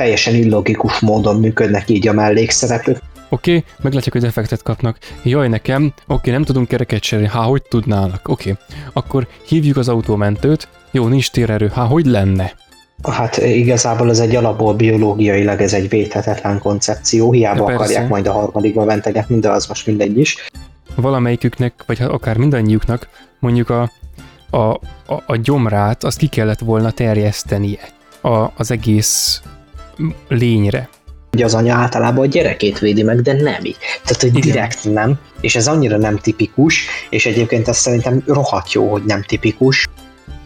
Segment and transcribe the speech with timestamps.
[0.00, 2.98] teljesen illogikus módon működnek így a mellékszereplők.
[3.28, 4.98] Oké, okay, meglátjuk, hogy effektet kapnak.
[5.22, 7.30] Jaj, nekem, oké, okay, nem tudunk kereket cserélni.
[7.32, 8.28] Há, hogy tudnának?
[8.28, 8.62] Oké, okay.
[8.92, 10.68] akkor hívjuk az autómentőt.
[10.90, 11.70] Jó, nincs térerő.
[11.74, 12.52] Há, hogy lenne?
[13.02, 18.32] Hát igazából ez egy alapból biológiailag ez egy védhetetlen koncepció, hiába ja, akarják majd a
[18.32, 20.36] harmadikba mentegetni, de az most mindegy is.
[20.94, 23.08] Valamelyiküknek, vagy akár mindannyiuknak
[23.38, 23.90] mondjuk a,
[24.50, 27.88] a, a, a gyomrát azt ki kellett volna terjesztenie
[28.20, 29.42] a, az egész
[30.28, 30.88] lényre.
[31.32, 33.76] Ugye az anya általában a gyerekét védi meg, de nem így.
[34.02, 34.40] Tehát, hogy Igen.
[34.40, 39.22] direkt nem, és ez annyira nem tipikus, és egyébként ez szerintem rohadt jó, hogy nem
[39.22, 39.88] tipikus.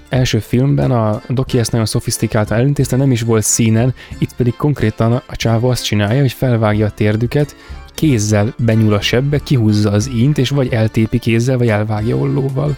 [0.09, 5.13] Első filmben a Doki ezt nagyon szofisztikáltan elintézte, nem is volt színen, itt pedig konkrétan
[5.13, 7.57] a csávó azt csinálja, hogy felvágja a térdüket,
[7.95, 12.77] kézzel benyúl a sebbe, kihúzza az ínt, és vagy eltépi kézzel, vagy elvágja ollóval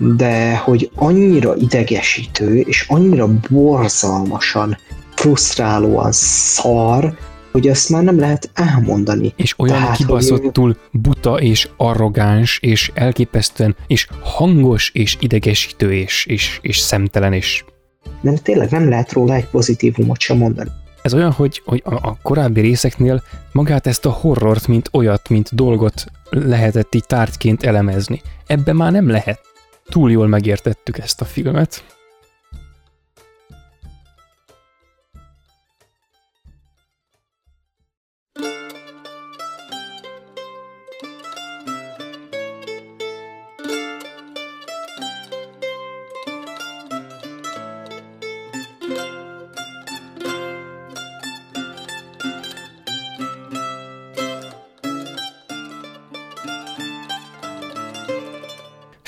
[0.00, 4.78] de hogy annyira idegesítő, és annyira borzalmasan,
[5.18, 7.16] frusztrálóan szar,
[7.52, 9.32] hogy azt már nem lehet elmondani.
[9.36, 11.00] És olyan Tehát, kibaszottul hogy...
[11.00, 17.64] buta és arrogáns, és elképesztően, és hangos, és idegesítő, és, és, és szemtelen, és...
[18.20, 20.70] Nem, tényleg nem lehet róla egy pozitívumot sem mondani.
[21.02, 23.22] Ez olyan, hogy, hogy a, a korábbi részeknél
[23.52, 28.20] magát ezt a horrort, mint olyat, mint dolgot lehetett így tárgyként elemezni.
[28.46, 29.40] Ebben már nem lehet
[29.88, 31.84] túl jól megértettük ezt a filmet.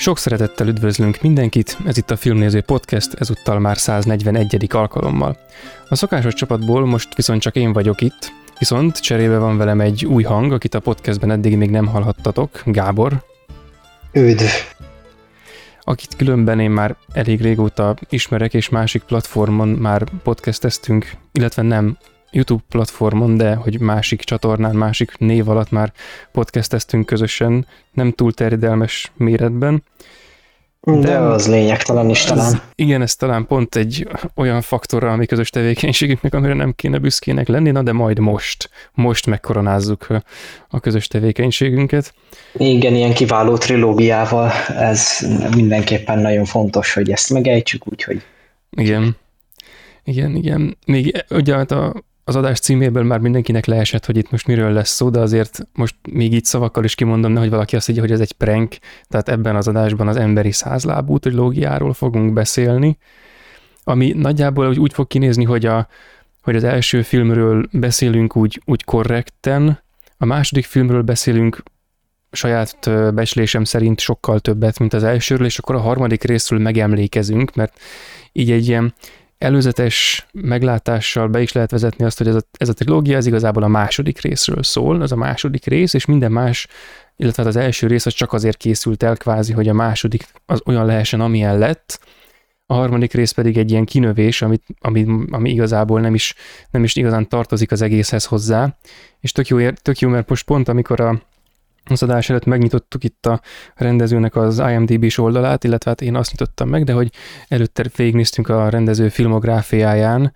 [0.01, 4.67] Sok szeretettel üdvözlünk mindenkit, ez itt a Filmnéző Podcast, ezúttal már 141.
[4.69, 5.37] alkalommal.
[5.89, 10.23] A szokásos csapatból most viszont csak én vagyok itt, viszont cserébe van velem egy új
[10.23, 13.23] hang, akit a podcastben eddig még nem hallhattatok, Gábor.
[14.13, 14.43] Üdv!
[15.81, 21.97] Akit különben én már elég régóta ismerek, és másik platformon már podcasteztünk, illetve nem
[22.31, 25.91] YouTube platformon, de hogy másik csatornán, másik név alatt már
[26.31, 29.83] podcasteztünk közösen, nem túl terjedelmes méretben.
[30.83, 32.53] De, de az lényegtelen is talán.
[32.53, 37.47] Ez, igen, ez talán pont egy olyan faktorra, ami közös tevékenységünknek, amire nem kéne büszkének
[37.47, 40.07] lenni, na de majd most, most megkoronázzuk
[40.69, 42.13] a közös tevékenységünket.
[42.53, 48.21] Igen, ilyen kiváló trilógiával, ez mindenképpen nagyon fontos, hogy ezt megejtsük, úgyhogy...
[48.69, 49.17] Igen,
[50.03, 50.77] igen, igen.
[50.85, 51.93] Még ugye hát a,
[52.31, 55.95] az adás címéből már mindenkinek leesett, hogy itt most miről lesz szó, de azért most
[56.11, 58.75] még így szavakkal is kimondom, hogy valaki azt higgye, hogy ez egy prank,
[59.07, 62.97] tehát ebben az adásban az emberi százlábú trilógiáról fogunk beszélni,
[63.83, 65.87] ami nagyjából úgy, fog kinézni, hogy, a,
[66.41, 69.79] hogy az első filmről beszélünk úgy, úgy korrekten,
[70.17, 71.63] a második filmről beszélünk
[72.31, 77.79] saját becslésem szerint sokkal többet, mint az elsőről, és akkor a harmadik részről megemlékezünk, mert
[78.31, 78.93] így egy ilyen
[79.41, 83.63] előzetes meglátással be is lehet vezetni azt, hogy ez a, ez a trilógia ez igazából
[83.63, 86.67] a második részről szól, az a második rész, és minden más,
[87.15, 90.61] illetve hát az első rész az csak azért készült el kvázi, hogy a második az
[90.65, 91.99] olyan lehessen, amilyen lett,
[92.65, 96.35] a harmadik rész pedig egy ilyen kinövés, amit, ami, ami igazából nem is,
[96.69, 98.77] nem is igazán tartozik az egészhez hozzá,
[99.19, 101.21] és tök jó, tök jó mert most pont amikor a,
[101.91, 103.41] az adás előtt megnyitottuk itt a
[103.75, 107.11] rendezőnek az IMDb-s oldalát, illetve hát én azt nyitottam meg, de hogy
[107.47, 110.33] előtte végignéztünk a rendező filmográfiáján,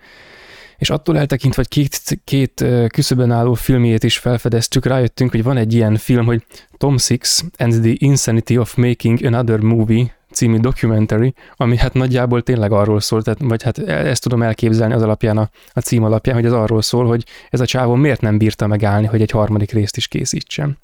[0.77, 5.73] és attól eltekintve, hogy két, két küszöbön álló filmjét is felfedeztük, rájöttünk, hogy van egy
[5.73, 6.45] ilyen film, hogy
[6.77, 12.71] Tom Six and the Insanity of Making Another Movie című documentary, ami hát nagyjából tényleg
[12.71, 16.45] arról szól, tehát, vagy hát ezt tudom elképzelni az alapján, a, a cím alapján, hogy
[16.45, 19.97] ez arról szól, hogy ez a csávó miért nem bírta megállni, hogy egy harmadik részt
[19.97, 20.77] is készítsen.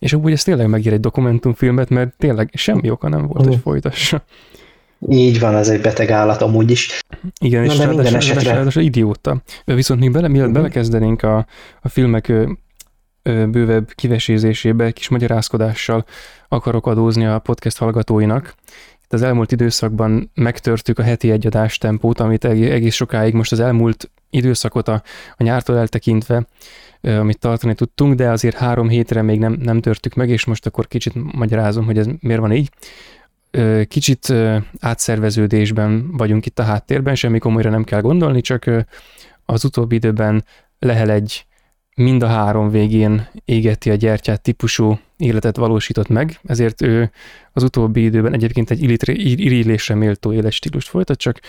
[0.00, 4.24] És úgy ez tényleg megír egy dokumentumfilmet, mert tényleg semmi oka nem volt, hogy folytassa.
[5.08, 6.98] Így van, ez egy beteg állat amúgy is.
[7.40, 8.52] Igen, Na, és ráadásul, esetre...
[8.52, 9.42] ráadásul idióta.
[9.64, 10.62] Viszont még bele, mielőtt uh-huh.
[10.62, 11.46] belekezdenénk a,
[11.80, 12.50] a filmek ö,
[13.22, 16.04] ö, bővebb kivesézésébe, kis magyarázkodással
[16.48, 18.54] akarok adózni a podcast hallgatóinak.
[19.04, 24.10] Itt az elmúlt időszakban megtörtük a heti egyadás tempót, amit egész sokáig most az elmúlt
[24.30, 25.02] időszakot a,
[25.36, 26.46] a nyártól eltekintve
[27.02, 30.88] amit tartani tudtunk, de azért három hétre még nem, nem törtük meg, és most akkor
[30.88, 32.70] kicsit magyarázom, hogy ez miért van így.
[33.88, 34.32] Kicsit
[34.80, 38.70] átszerveződésben vagyunk itt a háttérben, semmi komolyra nem kell gondolni, csak
[39.44, 40.44] az utóbbi időben
[40.78, 41.46] lehel egy
[41.96, 47.10] mind a három végén égeti a gyertyát típusú életet valósított meg, ezért ő
[47.52, 48.82] az utóbbi időben egyébként egy
[49.18, 51.40] irítésre méltó éles folytat, csak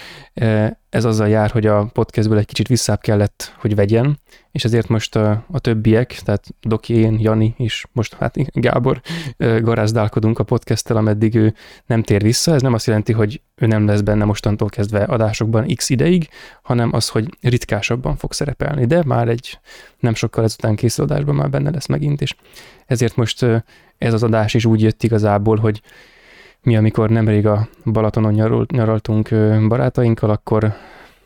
[0.89, 4.19] ez azzal jár, hogy a podcastből egy kicsit visszább kellett, hogy vegyen,
[4.51, 9.01] és ezért most a, a többiek, tehát Doki, én, Jani és most hát Gábor
[9.37, 11.53] garázdálkodunk a podcasttel, ameddig ő
[11.85, 12.53] nem tér vissza.
[12.53, 16.29] Ez nem azt jelenti, hogy ő nem lesz benne mostantól kezdve adásokban x ideig,
[16.61, 19.59] hanem az, hogy ritkásabban fog szerepelni, de már egy
[19.99, 22.35] nem sokkal ezután készül adásban már benne lesz megint, és
[22.91, 23.45] ezért most
[23.97, 25.81] ez az adás is úgy jött igazából, hogy
[26.63, 29.29] mi, amikor nemrég a Balatonon nyaraltunk
[29.67, 30.73] barátainkkal, akkor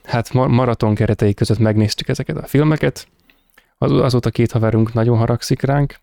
[0.03, 3.07] hát maraton keretei között megnéztük ezeket a filmeket.
[3.77, 5.95] Az, azóta két haverunk nagyon haragszik ránk.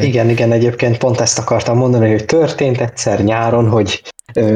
[0.00, 4.02] Igen, igen, egyébként pont ezt akartam mondani, hogy történt egyszer nyáron, hogy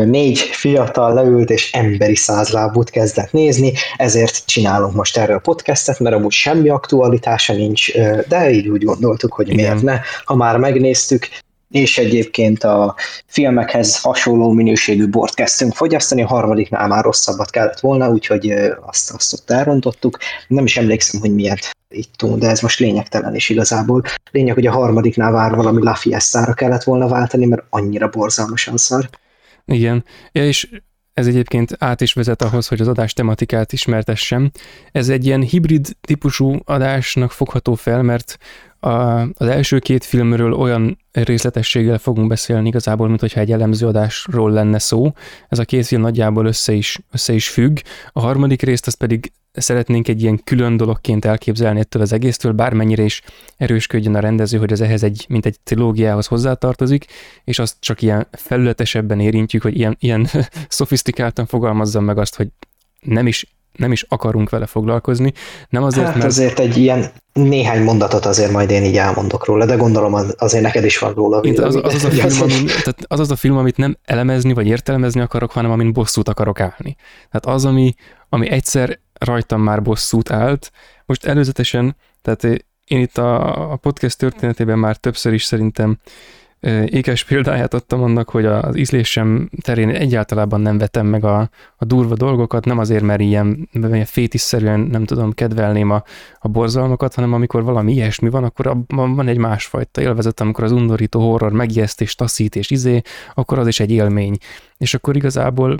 [0.05, 6.32] négy fiatal leült és emberi százlábút kezdett nézni, ezért csinálunk most erről podcastet, mert amúgy
[6.32, 7.93] semmi aktualitása nincs,
[8.29, 9.64] de így úgy gondoltuk, hogy Igen.
[9.64, 10.00] miért ne.
[10.25, 11.29] Ha már megnéztük,
[11.70, 12.94] és egyébként a
[13.26, 19.32] filmekhez hasonló minőségű bort kezdtünk fogyasztani, a harmadiknál már rosszabbat kellett volna, úgyhogy azt, azt
[19.32, 20.18] ott elrontottuk.
[20.48, 24.02] Nem is emlékszem, hogy miért ittunk, de ez most lényegtelen is igazából.
[24.30, 29.08] Lényeg, hogy a harmadiknál vár valami La Fiesta-ra kellett volna váltani, mert annyira borzalmasan szar.
[29.64, 30.68] Igen, ja, és
[31.16, 34.50] ez egyébként át is vezet ahhoz, hogy az adás tematikát ismertessem.
[34.92, 38.38] Ez egy ilyen hibrid típusú adásnak fogható fel, mert
[38.80, 44.50] a, az első két filmről olyan részletességgel fogunk beszélni igazából, mint hogyha egy elemző adásról
[44.50, 45.12] lenne szó.
[45.48, 47.78] Ez a két film nagyjából össze is, össze is függ.
[48.12, 53.03] A harmadik részt az pedig szeretnénk egy ilyen külön dologként elképzelni ettől az egésztől, bármennyire
[53.03, 53.23] is
[53.56, 57.06] erősködjön a rendező, hogy az ehhez egy, mint egy trilógiához hozzátartozik,
[57.44, 60.29] és azt csak ilyen felületesebben érintjük, hogy ilyen, ilyen
[60.69, 62.49] szofisztikáltan fogalmazzam meg azt, hogy
[63.00, 65.32] nem is nem is akarunk vele foglalkozni.
[65.69, 66.26] Nem azért, hát mert...
[66.26, 70.85] azért egy ilyen néhány mondatot azért majd én így elmondok róla, de gondolom azért neked
[70.85, 71.41] is van róla.
[71.41, 74.67] az, az, az, a film, amin, tehát az az a film, amit nem elemezni vagy
[74.67, 76.97] értelmezni akarok, hanem amin bosszút akarok állni.
[77.31, 77.94] Tehát az, ami,
[78.29, 80.72] ami egyszer rajtam már bosszút állt.
[81.06, 82.44] Most előzetesen, tehát
[82.84, 85.98] én itt a, podcast történetében már többször is szerintem
[86.86, 92.14] ékes példáját adtam annak, hogy az ízlésem terén egyáltalában nem vetem meg a, a durva
[92.14, 96.02] dolgokat, nem azért, mert ilyen, ilyen fétiszerűen nem tudom, kedvelném a,
[96.38, 100.72] a borzalmakat, hanem amikor valami ilyesmi van, akkor abban van egy másfajta élvezet, amikor az
[100.72, 103.02] undorító horror megijeszt és taszít és izé,
[103.34, 104.36] akkor az is egy élmény.
[104.76, 105.76] És akkor igazából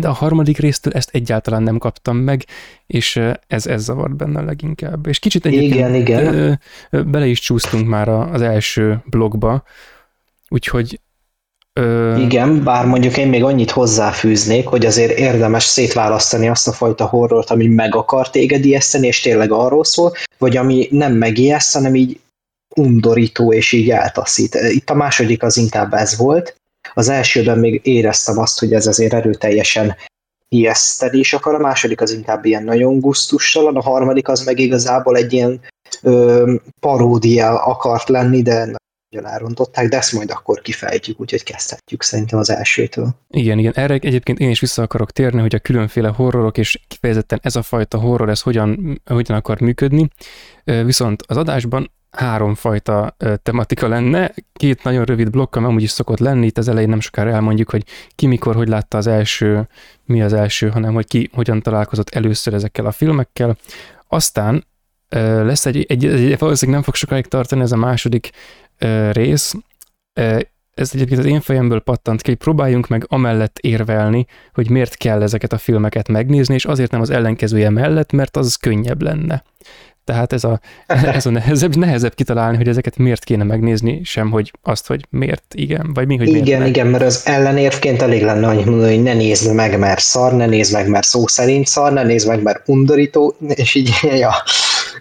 [0.00, 2.44] de a harmadik résztől ezt egyáltalán nem kaptam meg,
[2.86, 5.06] és ez, ez zavart benne leginkább.
[5.06, 6.60] És kicsit egyébként igen, igen.
[6.90, 9.62] bele is csúsztunk már az első blogba,
[10.48, 11.00] úgyhogy
[11.78, 12.16] Ö...
[12.16, 17.50] Igen, bár mondjuk én még annyit hozzáfűznék, hogy azért érdemes szétválasztani azt a fajta horrort,
[17.50, 22.20] ami meg akar téged ijeszteni, és tényleg arról szól, vagy ami nem megijeszt, hanem így
[22.76, 24.54] undorító, és így eltaszít.
[24.54, 26.57] Itt a második az inkább ez volt,
[26.98, 29.96] az elsőben még éreztem azt, hogy ez azért erőteljesen
[30.48, 35.16] ijeszteni is akar, a második az inkább ilyen nagyon gusztustalan, a harmadik az meg igazából
[35.16, 35.60] egy ilyen
[36.02, 38.74] ö, paródia akart lenni, de
[39.10, 43.14] nagyon elrontották, de ezt majd akkor kifejtjük, úgyhogy kezdhetjük szerintem az elsőtől.
[43.28, 47.38] Igen, igen, erre egyébként én is vissza akarok térni, hogy a különféle horrorok, és kifejezetten
[47.42, 50.08] ez a fajta horror, ez hogyan, hogyan akar működni.
[50.64, 56.46] Viszont az adásban háromfajta tematika lenne, két nagyon rövid blokk, ami amúgy is szokott lenni,
[56.46, 57.84] itt az elején nem sokára elmondjuk, hogy
[58.14, 59.68] ki mikor, hogy látta az első,
[60.04, 63.56] mi az első, hanem hogy ki hogyan találkozott először ezekkel a filmekkel.
[64.08, 64.66] Aztán
[65.10, 68.30] lesz egy, egy, egy valószínűleg nem fog sokáig tartani ez a második
[69.12, 69.54] rész,
[70.78, 75.52] ez egyébként az én fejemből pattant ki, próbáljunk meg amellett érvelni, hogy miért kell ezeket
[75.52, 79.42] a filmeket megnézni, és azért nem az ellenkezője mellett, mert az könnyebb lenne.
[80.04, 80.60] Tehát ez a,
[81.16, 85.54] ez a nehezebb, nehezebb kitalálni, hogy ezeket miért kéne megnézni, sem hogy azt, hogy miért
[85.54, 86.68] igen, vagy mi, hogy miért Igen, meg.
[86.68, 90.46] igen, mert az ellenérvként elég lenne annyit mondani, hogy ne nézd meg, mert szar, ne
[90.46, 93.90] nézd meg, mert szó szerint szar, ne nézd meg, mert undorító, és így,
[94.22, 94.32] ja,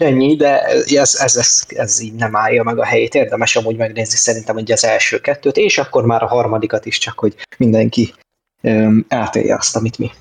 [0.02, 3.16] ennyi, de ez, ez, ez, ez így nem állja meg a helyét.
[3.16, 7.20] Érdemes amúgy megnézni szerintem hogy az első kettőt, és akkor már a harmadikat is, csak
[7.20, 8.14] hogy mindenki
[8.62, 10.12] um, átélje azt, amit mi.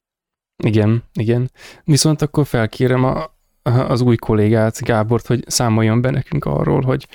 [0.64, 1.50] Igen, igen.
[1.84, 7.08] Viszont akkor felkérem a, az új kollégát, Gábort, hogy számoljon be nekünk arról, hogy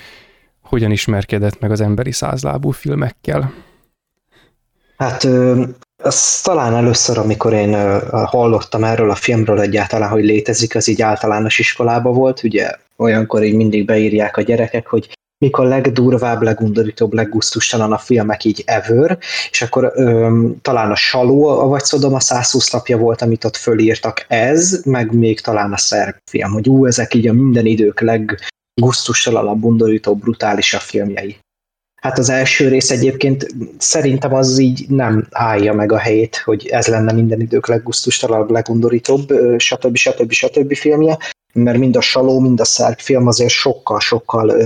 [0.62, 3.54] hogyan ismerkedett meg az emberi százlábú filmekkel.
[4.96, 5.26] Hát
[6.02, 11.58] az talán először, amikor én hallottam erről a filmről egyáltalán, hogy létezik, az így általános
[11.58, 17.92] iskolába volt, ugye olyankor így mindig beírják a gyerekek, hogy mik a legdurvább, legundorítóbb, leggusztustalan
[17.92, 19.18] a filmek így ever,
[19.50, 24.24] és akkor öm, talán a Saló, vagy Szodom a 120 napja volt, amit ott fölírtak
[24.28, 29.64] ez, meg még talán a szerb film, hogy ú, ezek így a minden idők leggusztustalanabb,
[29.64, 31.38] undorítóbb, brutálisabb filmjei.
[32.02, 33.46] Hát az első rész egyébként
[33.78, 39.32] szerintem az így nem állja meg a helyét, hogy ez lenne minden idők leggusztustalanabb, legundorítóbb,
[39.56, 39.96] stb.
[39.96, 40.32] stb.
[40.32, 40.74] stb.
[40.74, 41.18] filmje,
[41.52, 44.56] mert mind a Saló, mind a Szerb film azért sokkal-sokkal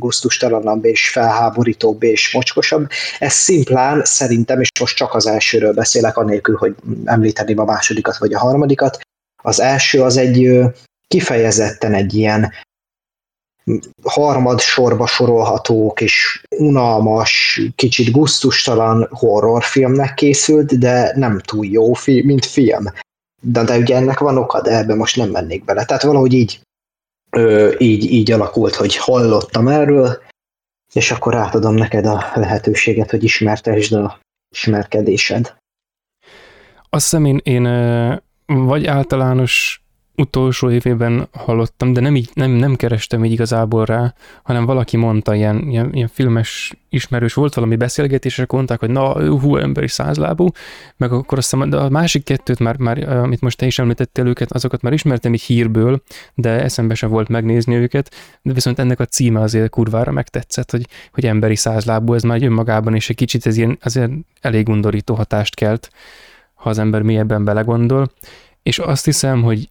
[0.00, 2.88] gusztustalanabb és felháborítóbb és mocskosabb.
[3.18, 6.74] Ez szimplán szerintem, és most csak az elsőről beszélek, anélkül, hogy
[7.04, 9.00] említeném a másodikat vagy a harmadikat,
[9.42, 10.60] az első az egy
[11.08, 12.52] kifejezetten egy ilyen
[14.02, 22.44] harmad sorba sorolható és unalmas, kicsit guztustalan horrorfilmnek készült, de nem túl jó, fi- mint
[22.44, 22.84] film.
[23.40, 25.84] De, de ugye ennek van oka, de ebbe most nem mennék bele.
[25.84, 26.60] Tehát valahogy így,
[27.30, 30.22] ö, így, így alakult, hogy hallottam erről,
[30.92, 34.18] és akkor átadom neked a lehetőséget, hogy ismertesd a
[34.50, 35.54] ismerkedésed.
[36.90, 37.64] Azt hiszem én, én
[38.46, 39.83] vagy általános
[40.16, 45.34] utolsó évében hallottam, de nem, így, nem, nem kerestem így igazából rá, hanem valaki mondta,
[45.34, 50.48] ilyen, ilyen, ilyen filmes ismerős volt valami beszélgetés, és mondták, hogy na, hú, emberi százlábú,
[50.96, 54.26] meg akkor azt hiszem, de a másik kettőt már, már, amit most te is említettél
[54.26, 56.02] őket, azokat már ismertem így hírből,
[56.34, 60.86] de eszembe sem volt megnézni őket, de viszont ennek a címe azért kurvára megtetszett, hogy,
[61.12, 65.54] hogy emberi százlábú, ez már önmagában, és egy kicsit ez ilyen, azért elég undorító hatást
[65.54, 65.90] kelt,
[66.54, 68.12] ha az ember mélyebben belegondol,
[68.62, 69.68] és azt hiszem, hogy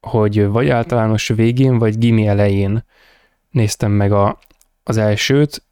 [0.00, 2.84] hogy vagy általános végén, vagy gimi elején
[3.50, 4.38] néztem meg a,
[4.82, 5.62] az elsőt,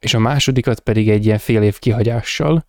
[0.00, 2.64] és a másodikat pedig egy ilyen fél év kihagyással,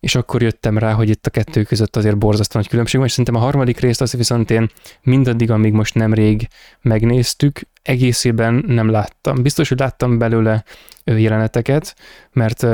[0.00, 3.10] és akkor jöttem rá, hogy itt a kettő között azért borzasztó nagy különbség van, és
[3.10, 4.70] szerintem a harmadik részt azt viszont én
[5.02, 6.48] mindaddig, amíg most nemrég
[6.80, 9.42] megnéztük, egészében nem láttam.
[9.42, 10.64] Biztos, hogy láttam belőle
[11.04, 11.96] jeleneteket,
[12.32, 12.66] mert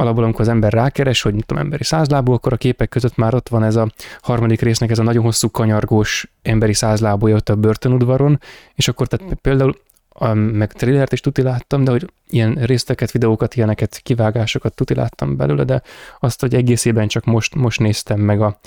[0.00, 3.34] alapból, amikor az ember rákeres, hogy mit tudom, emberi százlábú, akkor a képek között már
[3.34, 3.88] ott van ez a
[4.20, 8.40] harmadik résznek ez a nagyon hosszú kanyargós emberi százlábúja ott a börtönudvaron,
[8.74, 9.74] és akkor tehát például
[10.08, 15.36] a, meg trillert is tuti láttam, de hogy ilyen részteket, videókat, ilyeneket, kivágásokat tuti láttam
[15.36, 15.82] belőle, de
[16.20, 18.58] azt, hogy egészében csak most, most néztem meg a,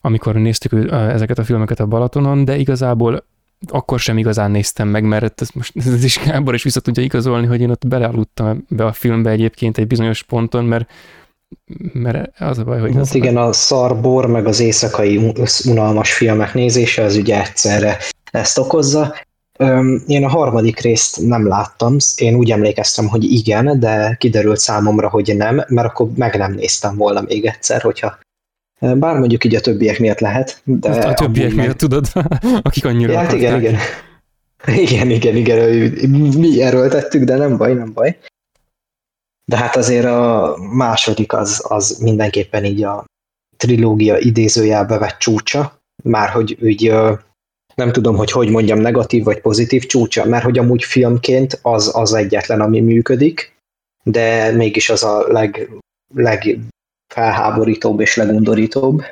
[0.00, 3.24] amikor néztük ezeket a filmeket a Balatonon, de igazából
[3.68, 7.46] akkor sem igazán néztem meg, mert ez most ez is Gábor is vissza tudja igazolni,
[7.46, 10.90] hogy én ott belealudtam be a filmbe egyébként egy bizonyos ponton, mert
[11.92, 12.94] mert az a baj, hogy...
[12.94, 15.32] Hát igen, a szarbor, meg az éjszakai
[15.64, 17.98] unalmas filmek nézése, az ugye egyszerre
[18.30, 19.14] ezt okozza.
[20.06, 25.34] Én a harmadik részt nem láttam, én úgy emlékeztem, hogy igen, de kiderült számomra, hogy
[25.36, 28.18] nem, mert akkor meg nem néztem volna még egyszer, hogyha
[28.94, 30.62] bár mondjuk így a többiek miatt lehet.
[30.64, 31.76] De a, a többiek miatt meg...
[31.76, 32.06] tudod,
[32.62, 33.76] akik annyira hát igen, igen.
[34.66, 38.18] Igen, igen, igen, mi erőltettük, de nem baj, nem baj.
[39.44, 43.04] De hát azért a második az, az mindenképpen így a
[43.56, 46.92] trilógia idézőjelbe vett csúcsa, már hogy úgy
[47.74, 52.12] nem tudom, hogy hogy mondjam, negatív vagy pozitív csúcsa, mert hogy amúgy filmként az az
[52.12, 53.56] egyetlen, ami működik,
[54.02, 55.70] de mégis az a leg,
[56.14, 56.58] leg
[57.08, 59.02] felháborítóbb és legundorítóbb.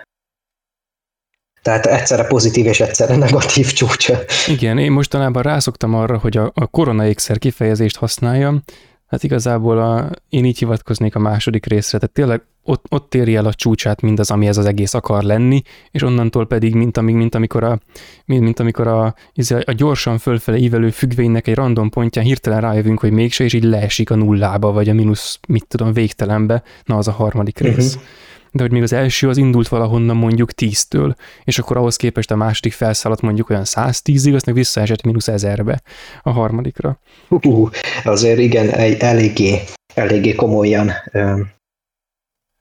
[1.62, 4.18] Tehát egyszerre pozitív és egyszerre negatív csúcsa.
[4.46, 8.62] Igen, én mostanában rászoktam arra, hogy a, a korona ékszer kifejezést használjam,
[9.06, 13.46] hát igazából a, én így hivatkoznék a második részre, tehát tényleg ott, ott éri el
[13.46, 17.34] a csúcsát mindaz, ami ez az egész akar lenni, és onnantól pedig, mint, amíg, mint
[17.34, 17.78] amikor, a,
[18.24, 23.00] mint, mint amikor a, izé, a gyorsan fölfele ívelő függvénynek egy random pontján hirtelen rájövünk,
[23.00, 27.08] hogy mégse, és így leesik a nullába, vagy a mínusz, mit tudom, végtelenbe, na az
[27.08, 27.94] a harmadik rész.
[27.94, 28.10] Uh-huh
[28.54, 31.14] de hogy még az első az indult valahonnan mondjuk 10-től,
[31.44, 35.82] és akkor ahhoz képest a második felszállat mondjuk olyan 110-ig, aztán visszaesett mínusz 1000-be
[36.22, 37.00] a harmadikra.
[37.28, 37.70] Uh,
[38.04, 39.60] azért igen, eléggé,
[39.94, 40.92] eléggé komolyan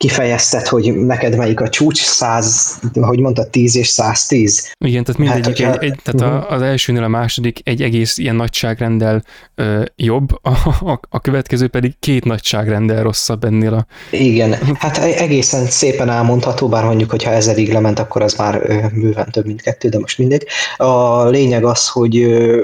[0.01, 4.73] kifejezted, hogy neked melyik a csúcs, 100, hogy mondtad, 10 és 110.
[4.85, 6.53] Igen, tehát mindegyik, hát, egy, egy, tehát uh-huh.
[6.53, 9.23] az elsőnél a második egy egész ilyen nagyságrendel
[9.55, 10.49] ö, jobb, a,
[10.91, 13.85] a, a következő pedig két nagyságrendel rosszabb ennél a...
[14.09, 18.87] Igen, hát e- egészen szépen elmondható, bár mondjuk, hogyha ezerig lement, akkor az már ö,
[18.93, 20.47] bőven több, mint kettő, de most mindegy.
[20.77, 22.63] A lényeg az, hogy ö,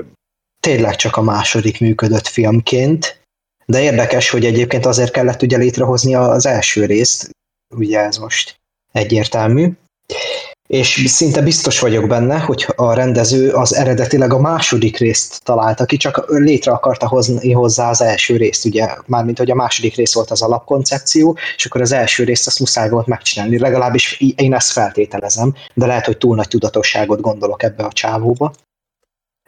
[0.59, 3.25] tényleg csak a második működött filmként,
[3.71, 7.29] de érdekes, hogy egyébként azért kellett ugye létrehozni az első részt,
[7.75, 8.55] ugye ez most
[8.91, 9.71] egyértelmű,
[10.67, 15.97] és szinte biztos vagyok benne, hogy a rendező az eredetileg a második részt találta ki,
[15.97, 20.31] csak létre akarta hozni hozzá az első részt, ugye, mármint hogy a második rész volt
[20.31, 25.53] az alapkoncepció, és akkor az első részt azt muszáj volt megcsinálni, legalábbis én ezt feltételezem,
[25.73, 28.53] de lehet, hogy túl nagy tudatosságot gondolok ebbe a csávóba.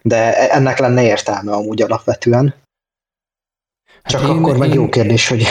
[0.01, 2.55] De ennek lenne értelme amúgy alapvetően.
[4.03, 4.59] Csak hát én, akkor én...
[4.59, 5.43] meg jó kérdés, hogy,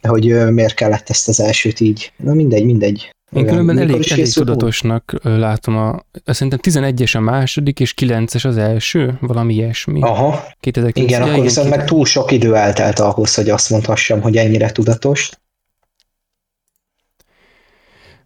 [0.00, 2.12] hogy miért kellett ezt az elsőt így.
[2.16, 3.10] Na mindegy, mindegy.
[3.32, 9.18] Én különben elég, elég tudatosnak látom a, szerintem 11-es a második, és 9-es az első,
[9.20, 10.02] valami ilyesmi.
[10.02, 11.10] Aha, 2009.
[11.10, 15.30] igen, akkor viszont meg túl sok idő eltelt ahhoz, hogy azt mondhassam, hogy ennyire tudatos.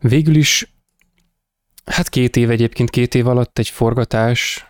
[0.01, 0.75] Végül is,
[1.85, 4.70] hát két év egyébként, két év alatt egy forgatás,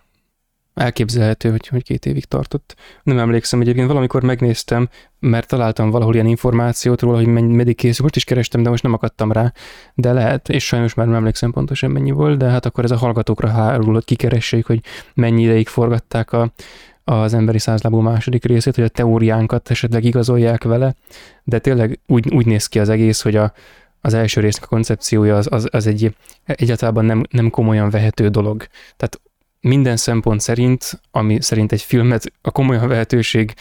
[0.81, 2.77] elképzelhető, hogy, hogy két évig tartott.
[3.03, 8.03] Nem emlékszem, egyébként valamikor megnéztem, mert találtam valahol ilyen információt róla, hogy meddig készül.
[8.03, 9.53] Most is kerestem, de most nem akadtam rá,
[9.95, 12.97] de lehet, és sajnos már nem emlékszem pontosan mennyi volt, de hát akkor ez a
[12.97, 14.81] hallgatókra hárul, hogy kikeressék, hogy
[15.15, 16.53] mennyi ideig forgatták a,
[17.05, 20.95] az emberi százlábú második részét, hogy a teóriánkat esetleg igazolják vele,
[21.45, 23.53] de tényleg úgy, úgy néz ki az egész, hogy a,
[24.01, 28.67] az első résznek a koncepciója az, az, az egy egyáltalán nem, nem komolyan vehető dolog.
[28.97, 29.21] Tehát
[29.61, 33.55] minden szempont szerint, ami szerint egy filmet a komolyan vehetőség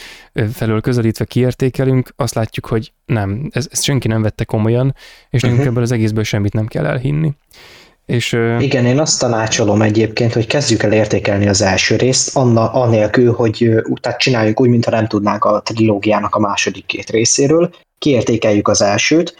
[0.53, 4.95] felől közelítve kiértékelünk, azt látjuk, hogy nem, ez, ezt senki nem vette komolyan,
[5.29, 5.65] és uh-huh.
[5.65, 7.33] ebből az egészből semmit nem kell elhinni.
[8.05, 13.33] És, Igen, én azt tanácsolom egyébként, hogy kezdjük el értékelni az első részt, anna, anélkül,
[13.33, 13.69] hogy
[14.01, 19.35] tehát csináljuk úgy, mintha nem tudnánk a trilógiának a második két részéről, kiértékeljük az elsőt,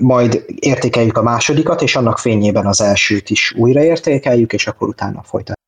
[0.00, 5.63] majd értékeljük a másodikat, és annak fényében az elsőt is újraértékeljük, és akkor utána folytatjuk.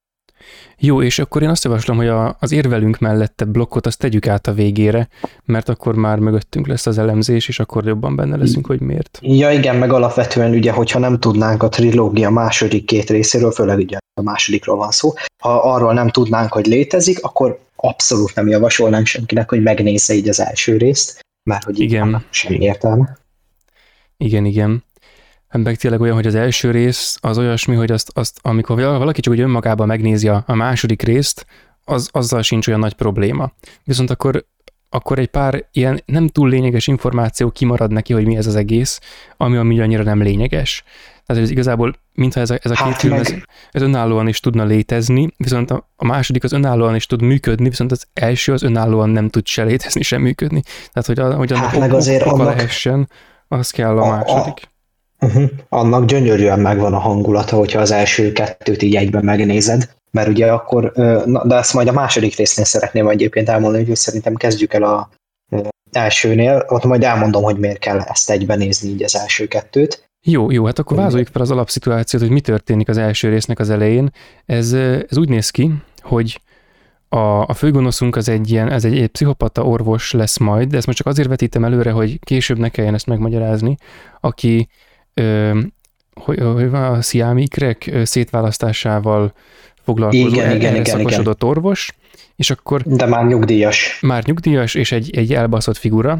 [0.78, 4.46] Jó, és akkor én azt javaslom, hogy a, az érvelünk mellette blokkot azt tegyük át
[4.46, 5.08] a végére,
[5.44, 9.18] mert akkor már mögöttünk lesz az elemzés, és akkor jobban benne leszünk, hogy miért.
[9.22, 13.96] Ja igen, meg alapvetően ugye, hogyha nem tudnánk a trilógia második két részéről, főleg ugye
[14.20, 19.48] a másodikról van szó, ha arról nem tudnánk, hogy létezik, akkor abszolút nem javasolnánk senkinek,
[19.48, 22.24] hogy megnézze így az első részt, mert hogy igen.
[22.30, 23.18] semmi értelme.
[24.16, 24.84] Igen, igen
[25.62, 29.32] meg tényleg olyan, hogy az első rész az olyasmi, hogy azt, azt amikor valaki csak
[29.32, 31.46] úgy önmagában megnézi a, második részt,
[31.84, 33.52] az, azzal sincs olyan nagy probléma.
[33.84, 34.46] Viszont akkor,
[34.88, 39.00] akkor egy pár ilyen nem túl lényeges információ kimarad neki, hogy mi ez az egész,
[39.36, 40.84] ami ami annyira nem lényeges.
[41.26, 43.34] Tehát ez igazából, mintha ez a, ez a két hát film ez,
[43.70, 47.92] ez önállóan is tudna létezni, viszont a, a második az önállóan is tud működni, viszont
[47.92, 50.62] az első az önállóan nem tud se létezni, sem működni.
[50.92, 52.46] Tehát, hogy, a, hogy annak hát meg azért oka annak...
[52.46, 53.08] lehessen,
[53.48, 54.62] az kell a, a második.
[54.62, 54.75] A
[55.20, 55.50] Uh-huh.
[55.68, 60.92] Annak gyönyörűen megvan a hangulata, hogyha az első kettőt így egyben megnézed, mert ugye akkor,
[61.44, 65.08] de ezt majd a második résznél szeretném egyébként elmondani, hogy szerintem kezdjük el a
[65.92, 70.08] elsőnél, ott majd elmondom, hogy miért kell ezt egyben nézni így az első kettőt.
[70.26, 73.70] Jó, jó, hát akkor vázoljuk fel az alapszituációt, hogy mi történik az első résznek az
[73.70, 74.10] elején.
[74.46, 74.72] Ez,
[75.08, 76.40] ez úgy néz ki, hogy
[77.08, 80.86] a, a főgonoszunk az egy ilyen, ez egy, egy pszichopata orvos lesz majd, de ezt
[80.86, 83.76] most csak azért vetítem előre, hogy később ne kelljen ezt megmagyarázni,
[84.20, 84.68] aki
[85.20, 85.60] ö,
[86.14, 89.32] hogy, hogy van a sziámikrek szétválasztásával
[89.82, 91.48] foglalkozó, igen, igen, igen, szakosodott igen.
[91.48, 91.92] orvos,
[92.36, 92.82] és akkor...
[92.82, 93.98] De már nyugdíjas.
[94.02, 96.18] Már nyugdíjas, és egy, egy elbaszott figura.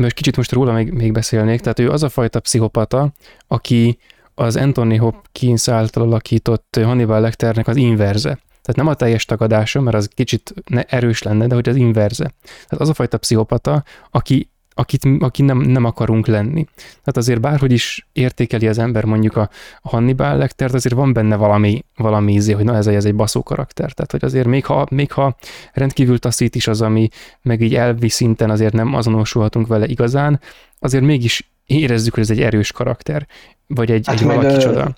[0.00, 3.12] Most kicsit most róla még, még beszélnék, tehát ő az a fajta pszichopata,
[3.46, 3.98] aki
[4.34, 8.38] az Anthony Hopkins által alakított Hannibal Lecternek az inverze.
[8.62, 10.54] Tehát nem a teljes tagadása, mert az kicsit
[10.86, 12.34] erős lenne, de hogy az inverze.
[12.42, 16.66] Tehát az a fajta pszichopata, aki akit, aki nem, nem akarunk lenni.
[16.76, 19.50] Tehát azért bárhogy is értékeli az ember mondjuk a
[19.82, 23.92] Hannibal Lectert, azért van benne valami, valami ízé, hogy na ez, ez egy baszó karakter.
[23.92, 25.36] Tehát, hogy azért még ha, még ha
[25.72, 27.08] rendkívül taszít is az, ami
[27.42, 30.40] meg így elvi szinten azért nem azonosulhatunk vele igazán,
[30.78, 33.26] azért mégis érezzük, hogy ez egy erős karakter,
[33.66, 34.96] vagy egy, hát egy valaki csoda.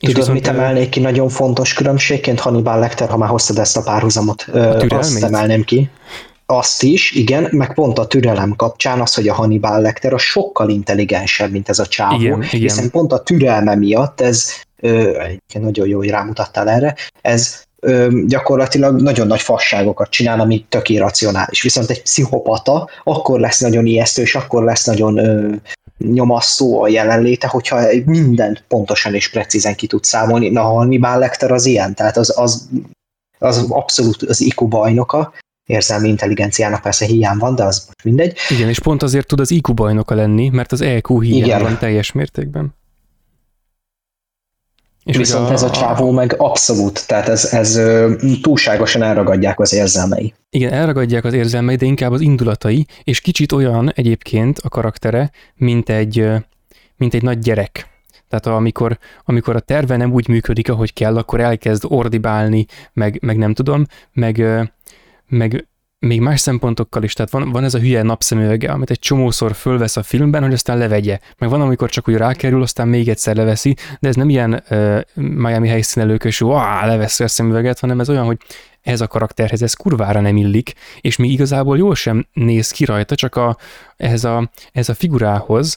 [0.00, 3.82] És Tudod, mit emelnék ki nagyon fontos különbségként Hannibal Lecter, ha már hoztad ezt a
[3.82, 5.90] párhuzamot, a azt emelném ki
[6.52, 10.68] azt is, igen, meg pont a türelem kapcsán az, hogy a Hannibal Lecter a sokkal
[10.68, 12.90] intelligensebb, mint ez a csávó, igen, hiszen igen.
[12.90, 15.18] pont a türelme miatt ez, ö,
[15.60, 21.62] nagyon jó, hogy rámutattál erre, ez ö, gyakorlatilag nagyon nagy fasságokat csinál, ami tök irracionális.
[21.62, 25.54] Viszont egy pszichopata akkor lesz nagyon ijesztő, és akkor lesz nagyon ö,
[25.98, 30.48] nyomasztó a jelenléte, hogyha mindent pontosan és precízen ki tud számolni.
[30.48, 32.68] Na, Hannibal Lecter az ilyen, tehát az, az,
[33.38, 35.32] az abszolút az IQ bajnoka,
[35.66, 38.36] érzelmi intelligenciának persze hiány van, de az most mindegy.
[38.48, 41.62] Igen, és pont azért tud az IQ bajnoka lenni, mert az EQ hiány Igen.
[41.62, 42.74] van teljes mértékben.
[45.04, 47.80] És Viszont a, ez a csávó meg abszolút, tehát ez, ez
[48.40, 50.34] túlságosan elragadják az érzelmei.
[50.50, 55.88] Igen, elragadják az érzelmei, de inkább az indulatai, és kicsit olyan egyébként a karaktere, mint
[55.88, 56.28] egy,
[56.96, 57.90] mint egy nagy gyerek.
[58.28, 63.36] Tehát amikor, amikor a terve nem úgy működik, ahogy kell, akkor elkezd ordibálni, meg, meg
[63.36, 64.44] nem tudom, meg,
[65.32, 65.66] meg
[65.98, 69.96] még más szempontokkal is, tehát van, van ez a hülye napszemüvege, amit egy csomószor fölvesz
[69.96, 71.18] a filmben, hogy aztán levegye.
[71.38, 75.00] Meg van, amikor csak úgy rákerül, aztán még egyszer leveszi, de ez nem ilyen uh,
[75.14, 78.38] Miami helyszínelőkös, hogy leveszi a szemüveget, hanem ez olyan, hogy
[78.80, 83.14] ez a karakterhez ez kurvára nem illik, és még igazából jól sem néz ki rajta,
[83.14, 83.56] csak a,
[83.96, 85.76] ehhez, a, ehhez a figurához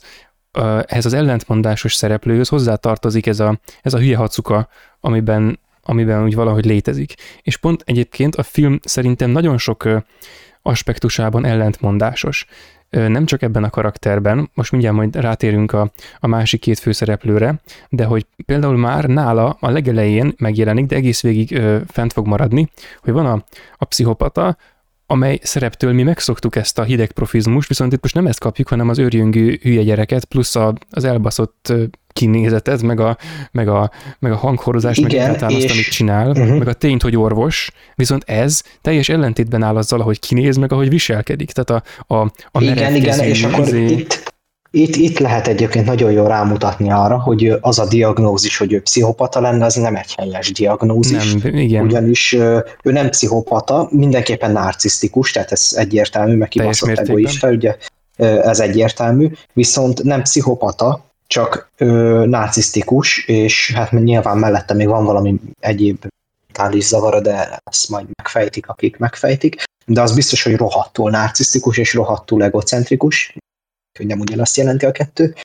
[0.85, 6.65] ehhez az ellentmondásos szereplőhöz hozzátartozik ez a, ez a hülye hacuka, amiben, amiben úgy valahogy
[6.65, 7.13] létezik.
[7.41, 9.89] És pont egyébként a film szerintem nagyon sok
[10.61, 12.45] aspektusában ellentmondásos
[12.89, 18.05] nem csak ebben a karakterben, most mindjárt majd rátérünk a, a másik két főszereplőre, de
[18.05, 22.69] hogy például már nála a legelején megjelenik, de egész végig ö, fent fog maradni,
[22.99, 23.43] hogy van a,
[23.77, 24.57] a pszichopata,
[25.05, 28.89] amely szereptől mi megszoktuk ezt a hideg profizmust, viszont itt most nem ezt kapjuk, hanem
[28.89, 31.73] az őrjöngő hülye gyereket, plusz a, az elbaszott
[32.19, 33.17] kinézetet, meg a,
[33.51, 36.57] meg a, meg a hanghorozás, meg egyáltalán azt, amit csinál, uh-huh.
[36.57, 40.89] meg a tényt, hogy orvos, viszont ez teljes ellentétben áll azzal, ahogy kinéz, meg ahogy
[40.89, 41.51] viselkedik.
[41.51, 43.85] Tehát a, a, a Igen, igen, és akkor izé...
[43.85, 44.33] itt,
[44.71, 49.41] itt, itt lehet egyébként nagyon jól rámutatni arra, hogy az a diagnózis, hogy ő pszichopata
[49.41, 51.33] lenne, az nem egy helyes diagnózis.
[51.33, 51.83] Nem, igen.
[51.83, 52.33] Ugyanis
[52.83, 57.75] ő nem pszichopata, mindenképpen narcisztikus, tehát ez egyértelmű, meg kibaszott egoista, ugye
[58.17, 65.39] ez egyértelmű, viszont nem pszichopata, csak ö, narcisztikus, és hát nyilván mellette még van valami
[65.59, 66.05] egyéb
[66.47, 71.93] mentális zavara, de ezt majd megfejtik, akik megfejtik, de az biztos, hogy rohadtul narcisztikus és
[71.93, 73.37] rohadtul egocentrikus,
[73.97, 75.35] hogy nem ugyanazt jelenti a kettő,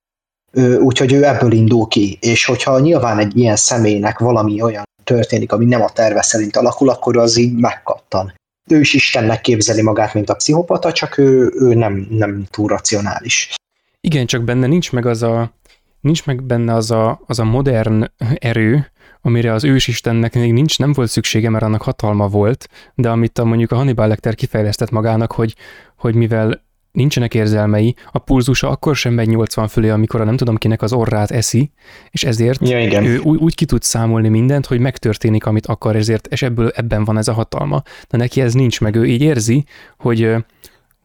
[0.78, 5.64] úgyhogy ő ebből indul ki, és hogyha nyilván egy ilyen személynek valami olyan történik, ami
[5.64, 8.34] nem a terve szerint alakul, akkor az így megkattan.
[8.68, 13.54] Ő is Istennek képzeli magát, mint a pszichopata, csak ő, ő nem, nem túl racionális.
[14.00, 15.52] Igen, csak benne nincs meg az a,
[16.00, 20.92] nincs meg benne az a, az a modern erő, amire az ősistennek még nincs, nem
[20.92, 25.32] volt szüksége, mert annak hatalma volt, de amit a, mondjuk a Hannibal Lecter kifejlesztett magának,
[25.32, 25.54] hogy,
[25.96, 30.56] hogy mivel nincsenek érzelmei, a pulzusa akkor sem megy 80 fölé, amikor a nem tudom
[30.56, 31.70] kinek az orrát eszi,
[32.10, 33.04] és ezért ja, igen.
[33.04, 37.04] ő úgy, úgy ki tud számolni mindent, hogy megtörténik, amit akar, ezért, és ebből ebben
[37.04, 37.82] van ez a hatalma.
[38.08, 39.64] De neki ez nincs meg, ő így érzi,
[39.98, 40.34] hogy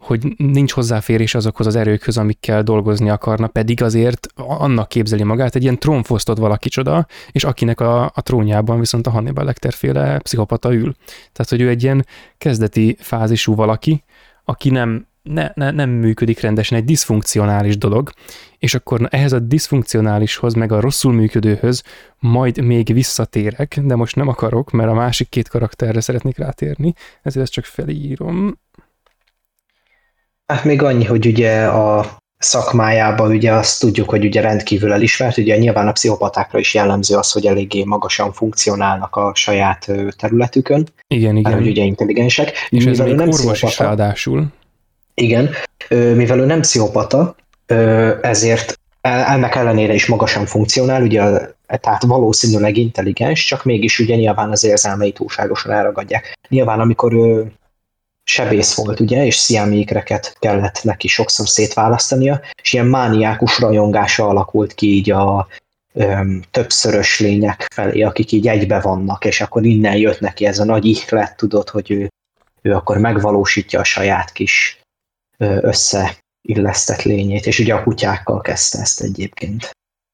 [0.05, 5.61] hogy nincs hozzáférés azokhoz az erőkhöz, amikkel dolgozni akarna, pedig azért annak képzeli magát egy
[5.61, 10.73] ilyen trónfosztott valaki csoda, és akinek a, a trónjában viszont a Hannibal Lecter féle pszichopata
[10.73, 10.93] ül.
[11.31, 12.05] Tehát, hogy ő egy ilyen
[12.37, 14.03] kezdeti fázisú valaki,
[14.43, 18.11] aki nem, ne, ne, nem működik rendesen, egy diszfunkcionális dolog,
[18.59, 21.83] és akkor ehhez a diszfunkcionálishoz, meg a rosszul működőhöz
[22.19, 27.43] majd még visszatérek, de most nem akarok, mert a másik két karakterre szeretnék rátérni, ezért
[27.43, 28.57] ezt csak felírom.
[30.47, 32.05] Hát még annyi, hogy ugye a
[32.37, 37.31] szakmájában ugye azt tudjuk, hogy ugye rendkívül elismert, ugye nyilván a pszichopatákra is jellemző az,
[37.31, 40.87] hogy eléggé magasan funkcionálnak a saját területükön.
[41.07, 41.53] Igen, igen.
[41.53, 42.51] Hogy ugye intelligensek.
[42.69, 44.45] És ez még nem orvos is ráadásul.
[45.13, 45.49] Igen,
[45.89, 47.35] mivel ő nem pszichopata,
[48.21, 51.21] ezért ennek ellenére is magasan funkcionál, ugye
[51.67, 56.37] tehát valószínűleg intelligens, csak mégis ugye nyilván az érzelmei túlságosan elragadják.
[56.49, 57.51] Nyilván amikor ő
[58.25, 64.87] sebész volt, ugye, és sziámékreket kellett neki sokszor szétválasztania, és ilyen mániákus rajongása alakult ki
[64.87, 65.47] így a
[65.93, 70.65] öm, többszörös lények felé, akik így egybe vannak, és akkor innen jött neki ez a
[70.65, 72.09] nagy ihlet, tudod, hogy ő,
[72.61, 74.79] ő akkor megvalósítja a saját kis
[75.37, 79.69] összeillesztett lényét, és ugye a kutyákkal kezdte ezt egyébként.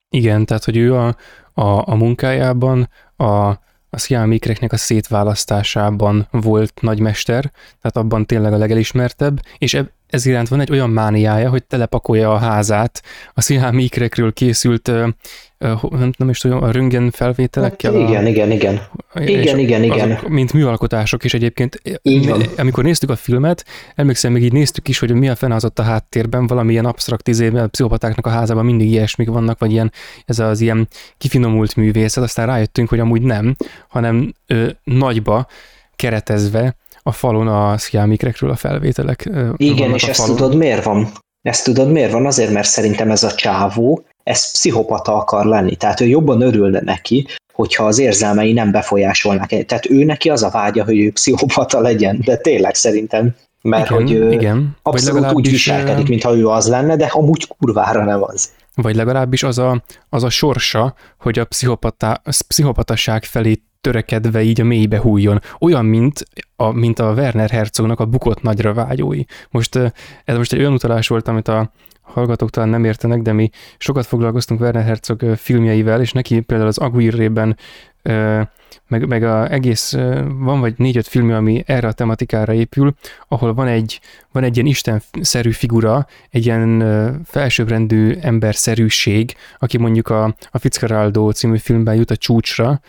[0.10, 1.15] Igen, tehát, hogy ő a,
[1.54, 3.54] a, a munkájában a
[3.93, 7.51] a sziámikreknek a szétválasztásában volt nagymester,
[7.82, 9.73] tehát abban tényleg a legelismertebb, és
[10.12, 13.02] ez iránt van egy olyan mániája, hogy telepakolja a házát
[13.34, 14.91] a sziámikrekről készült
[15.89, 17.93] nem, nem is tudom, a röntgen felvételekkel.
[17.93, 18.82] Hát igen, a, igen, igen.
[19.15, 20.12] Igen, igen, igen.
[20.12, 21.82] Azok, mint műalkotások is egyébként.
[22.02, 25.65] Így Amikor néztük a filmet, emlékszem, még így néztük is, hogy mi a fene az
[25.65, 29.91] ott a háttérben, valamilyen absztrakt izében, a pszichopatáknak a házában mindig ilyesmik vannak, vagy ilyen,
[30.26, 33.56] ez az ilyen kifinomult művészet, aztán rájöttünk, hogy amúgy nem,
[33.88, 35.47] hanem ö, nagyba
[35.95, 39.29] keretezve a falon a sziámikrekről a felvételek.
[39.55, 41.11] Igen, és ezt tudod miért van?
[41.41, 42.25] Ezt tudod miért van?
[42.25, 45.75] Azért, mert szerintem ez a csávó, ez pszichopata akar lenni.
[45.75, 49.47] Tehát ő jobban örülne neki, hogyha az érzelmei nem befolyásolnak.
[49.47, 54.01] Tehát ő neki az a vágya, hogy ő pszichopata legyen, de tényleg szerintem, mert igen,
[54.01, 54.77] hogy ő igen.
[54.81, 58.49] abszolút úgy viselkedik, mintha ő az lenne, de amúgy kurvára nem az.
[58.75, 64.63] Vagy legalábbis az a, az a sorsa, hogy a pszichopata, pszichopataság felé törekedve így a
[64.63, 65.41] mélybe hújjon.
[65.60, 69.24] Olyan, mint a, mint a Werner Herzognak a bukott nagyra vágyói.
[69.50, 69.76] Most
[70.26, 74.06] ez most egy olyan utalás volt, amit a hallgatók talán nem értenek, de mi sokat
[74.06, 77.58] foglalkoztunk Werner Herzog filmjeivel, és neki például az Aguirre-ben
[78.88, 79.91] meg, meg a egész,
[80.38, 82.94] van vagy négy-öt filmje, ami erre a tematikára épül,
[83.28, 84.00] ahol van egy,
[84.32, 91.58] van egy ilyen istenszerű figura, egy ilyen felsőbbrendű emberszerűség, aki mondjuk a, a Fitzcarraldo című
[91.58, 92.82] filmben jut a csúcsra,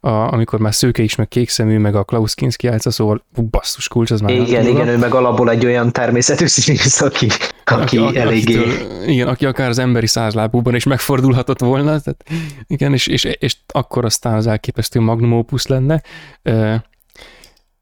[0.00, 4.10] a, amikor már szőke is, meg kékszemű, meg a Klaus Kinski játsza, szóval basszus kulcs,
[4.10, 7.26] az már Igen, igen, ő meg alapból egy olyan természetű színész, aki,
[7.64, 8.58] aki, aki eléggé...
[8.58, 12.24] Akitől, igen, aki akár az emberi százlábúban is megfordulhatott volna, tehát,
[12.66, 16.02] igen, és, és, és akkor aztán az elképesztő magnum opus lenne,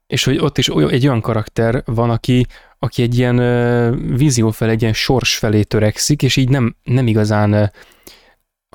[0.07, 2.45] és hogy ott is egy olyan karakter van, aki,
[2.79, 3.37] aki egy ilyen
[4.15, 7.71] vízió fel, egy ilyen sors felé törekszik, és így nem, nem igazán,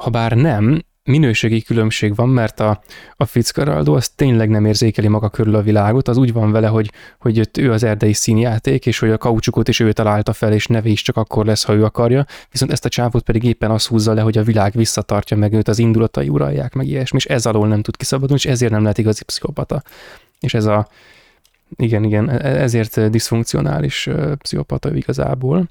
[0.00, 2.80] ha bár nem, minőségi különbség van, mert a,
[3.16, 6.90] a Fitzcarraldo az tényleg nem érzékeli maga körül a világot, az úgy van vele, hogy,
[7.18, 10.88] hogy ő az erdei színjáték, és hogy a kaucsukot is ő találta fel, és neve
[10.88, 14.12] is csak akkor lesz, ha ő akarja, viszont ezt a csávot pedig éppen az húzza
[14.12, 17.68] le, hogy a világ visszatartja meg őt, az indulatai uralják meg ilyesmi, és ez alól
[17.68, 19.82] nem tud kiszabadulni, és ezért nem lehet igazi pszichopata.
[20.40, 20.88] És ez a,
[21.76, 25.68] igen, igen, e, ezért diszfunkcionális pszichopata igazából.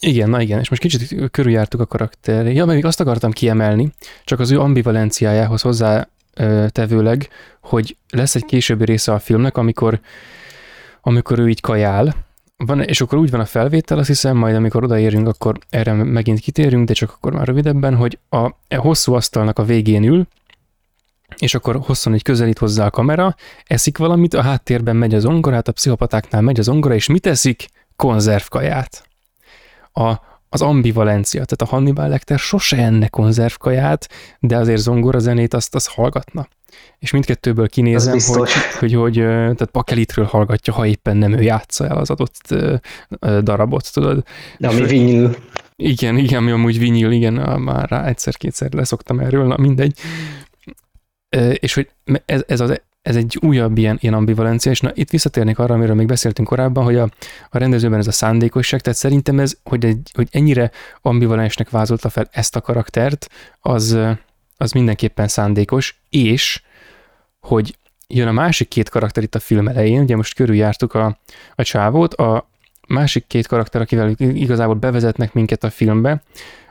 [0.00, 2.46] Igen, na igen, és most kicsit körüljártuk a karakter.
[2.46, 3.92] Ja, még azt akartam kiemelni,
[4.24, 6.08] csak az ő ambivalenciájához hozzá
[6.68, 7.28] tevőleg,
[7.60, 10.00] hogy lesz egy későbbi része a filmnek, amikor,
[11.00, 14.84] amikor ő így kajál, van, és akkor úgy van a felvétel, azt hiszem, majd amikor
[14.84, 19.58] odaérünk, akkor erre megint kitérünk, de csak akkor már rövidebben, hogy a, a hosszú asztalnak
[19.58, 20.26] a végén ül,
[21.38, 25.54] és akkor hosszan így közelít hozzá a kamera, eszik valamit, a háttérben megy az ongora,
[25.54, 27.68] hát a pszichopatáknál megy az ongora, és mit eszik?
[27.96, 29.08] Konzervkaját.
[30.00, 34.08] A, az ambivalencia, tehát a Hannibal Lecter sose enne konzervkaját,
[34.40, 36.48] de azért zongora zenét azt, azt hallgatna.
[36.98, 41.96] És mindkettőből kinézem, hogy, hogy, hogy, tehát Pakelitről hallgatja, ha éppen nem ő játsza el
[41.96, 42.54] az adott
[43.40, 44.24] darabot, tudod.
[44.58, 45.36] De ami vinyl.
[45.76, 49.98] Igen, igen, mi amúgy vinyl, igen, már rá egyszer-kétszer leszoktam erről, na mindegy
[51.52, 51.88] és hogy
[52.24, 55.94] ez, ez, az, ez egy újabb ilyen, ilyen ambivalencia, és na itt visszatérnék arra, amiről
[55.94, 57.08] még beszéltünk korábban, hogy a,
[57.50, 60.70] a rendezőben ez a szándékosság, tehát szerintem ez, hogy, egy, hogy ennyire
[61.02, 63.28] ambivalensnek vázolta fel ezt a karaktert,
[63.60, 63.98] az,
[64.56, 66.62] az mindenképpen szándékos, és
[67.40, 71.18] hogy jön a másik két karakter itt a film elején, ugye most körüljártuk a,
[71.54, 72.48] a csávót, a
[72.88, 76.22] másik két karakter, akivel igazából bevezetnek minket a filmbe,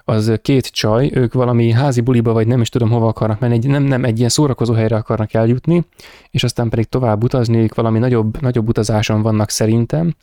[0.06, 3.68] az két csaj, ők valami házi buliba, vagy nem is tudom hova akarnak menni, egy,
[3.68, 5.86] nem, nem, egy ilyen szórakozó helyre akarnak eljutni,
[6.32, 10.16] és aztán pedig tovább utazni, ők valami nagyobb, nagyobb utazáson vannak szerintem.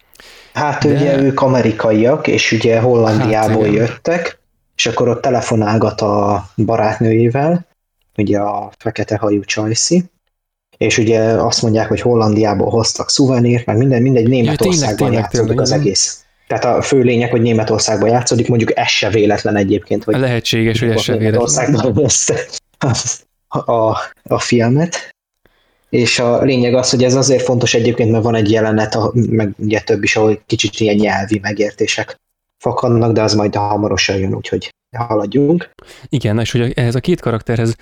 [0.52, 0.94] Hát De...
[0.94, 4.40] ugye ők amerikaiak, és ugye Hollandiából hát, jöttek,
[4.76, 7.66] és akkor ott telefonálgat a barátnőjével,
[8.16, 10.04] ugye a fekete hajú Csajci,
[10.76, 16.21] és ugye azt mondják, hogy Hollandiából hoztak szuvenírt, meg minden, mindegy, Németországban játszódik az egész.
[16.58, 20.90] Tehát a fő lényeg, hogy Németországban játszódik, mondjuk ez se véletlen egyébként, hogy lehetséges, hogy
[20.90, 21.74] ez se véletlen.
[23.48, 25.10] a, a, a filmet.
[25.88, 29.80] És a lényeg az, hogy ez azért fontos egyébként, mert van egy jelenet, meg ugye
[29.80, 32.16] több is, ahol kicsit ilyen nyelvi megértések
[32.62, 35.70] fakadnak, de az majd hamarosan jön, úgyhogy haladjunk.
[36.08, 37.76] Igen, és hogy ehhez a két karakterhez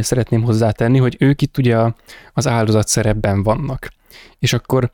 [0.00, 1.76] szeretném hozzátenni, hogy ők itt ugye
[2.32, 3.88] az áldozat szerepben vannak.
[4.38, 4.90] És akkor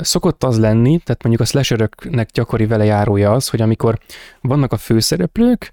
[0.00, 3.98] szokott az lenni, tehát mondjuk a slasheröknek gyakori vele járója az, hogy amikor
[4.40, 5.70] vannak a főszereplők,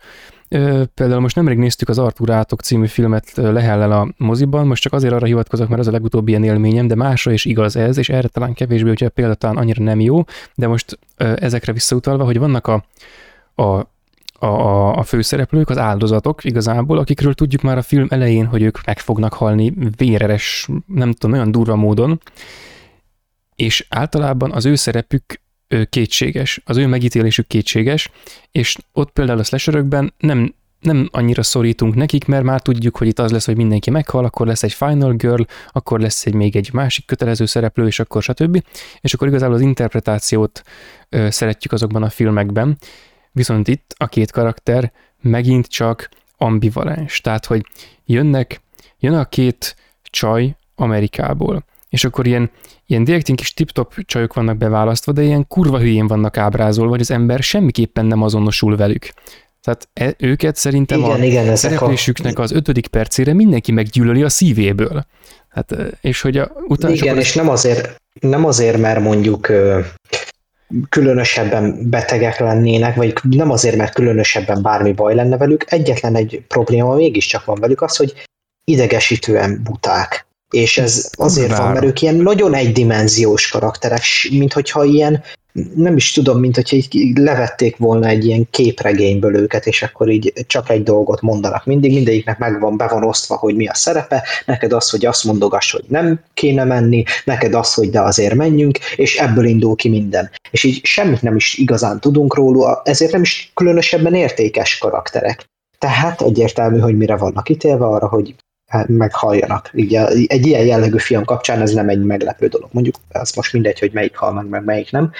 [0.94, 5.14] Például most nemrég néztük az Arthur Átok című filmet Lehellel a moziban, most csak azért
[5.14, 8.28] arra hivatkozok, mert az a legutóbbi ilyen élményem, de másra is igaz ez, és erre
[8.28, 10.24] talán kevésbé, hogyha például talán annyira nem jó,
[10.56, 12.86] de most ezekre visszautalva, hogy vannak a,
[13.64, 13.88] a
[14.40, 19.00] a, a főszereplők, az áldozatok igazából, akikről tudjuk már a film elején, hogy ők meg
[19.00, 22.22] fognak halni véreres, nem tudom, olyan durva módon,
[23.58, 25.24] és általában az ő szerepük
[25.90, 28.10] kétséges, az ő megítélésük kétséges,
[28.52, 33.20] és ott például a slasherökben nem, nem annyira szorítunk nekik, mert már tudjuk, hogy itt
[33.20, 35.42] az lesz, hogy mindenki meghal, akkor lesz egy Final Girl,
[35.72, 38.64] akkor lesz egy még egy másik kötelező szereplő, és akkor stb.
[39.02, 40.62] És akkor igazából az interpretációt
[41.10, 42.78] ö, szeretjük azokban a filmekben,
[43.32, 44.92] viszont itt a két karakter
[45.22, 47.66] megint csak ambivalens, tehát hogy
[48.06, 48.62] jönnek,
[49.00, 52.52] jön a két csaj Amerikából, és akkor ilyen,
[52.86, 57.12] ilyen direktén kis tip-top csajok vannak beválasztva, de ilyen kurva hülyén vannak ábrázolva, hogy az
[57.12, 59.14] ember semmiképpen nem azonosul velük.
[59.62, 62.42] Tehát e, őket szerintem igen, a igen, szereplésüknek a...
[62.42, 65.06] az ötödik percére mindenki meggyűlöli a szívéből.
[65.48, 69.52] Hát, és hogy a, utána Igen, és nem azért, nem azért, mert mondjuk
[70.90, 76.96] különösebben betegek lennének, vagy nem azért, mert különösebben bármi baj lenne velük, egyetlen egy probléma
[76.96, 78.14] mégiscsak van velük, az, hogy
[78.64, 80.27] idegesítően buták.
[80.52, 81.60] És ez azért Bár.
[81.60, 85.24] van, mert ők ilyen nagyon egydimenziós karakterek, mint hogyha ilyen,
[85.76, 90.34] nem is tudom, mint hogyha így levették volna egy ilyen képregényből őket, és akkor így
[90.48, 94.74] csak egy dolgot mondanak mindig, mindegyiknek megvan, be van osztva, hogy mi a szerepe, neked
[94.74, 99.18] az, hogy azt mondogass, hogy nem kéne menni, neked az, hogy de azért menjünk, és
[99.18, 100.32] ebből indul ki minden.
[100.52, 105.46] És így semmit nem is igazán tudunk róla, ezért nem is különösebben értékes karakterek.
[105.78, 108.36] Tehát egyértelmű, hogy mire vannak ítélve arra, hogy
[108.88, 109.70] meghalljanak.
[109.74, 109.96] Így
[110.28, 112.70] egy ilyen jellegű film kapcsán ez nem egy meglepő dolog.
[112.72, 115.12] Mondjuk az most mindegy, hogy melyik hal meg, meg melyik nem.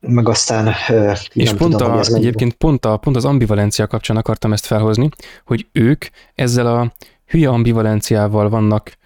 [0.00, 0.74] Meg aztán
[1.32, 5.08] És pont, tudom, a, egyébként pont, a, pont az ambivalencia kapcsán akartam ezt felhozni,
[5.44, 6.92] hogy ők ezzel a
[7.26, 8.97] hülye ambivalenciával vannak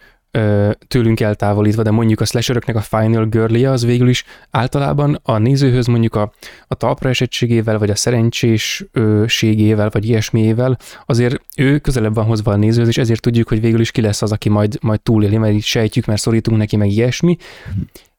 [0.88, 5.86] tőlünk eltávolítva, de mondjuk a slasheröknek a Final girl az végül is általában a nézőhöz
[5.86, 6.32] mondjuk a,
[6.66, 12.88] a talpra esettségével, vagy a szerencsésségével, vagy ilyesmiével, azért ő közelebb van hozva a nézőhöz,
[12.88, 15.64] és ezért tudjuk, hogy végül is ki lesz az, aki majd, majd túléli, mert így
[15.64, 17.36] sejtjük, mert szorítunk neki, meg ilyesmi.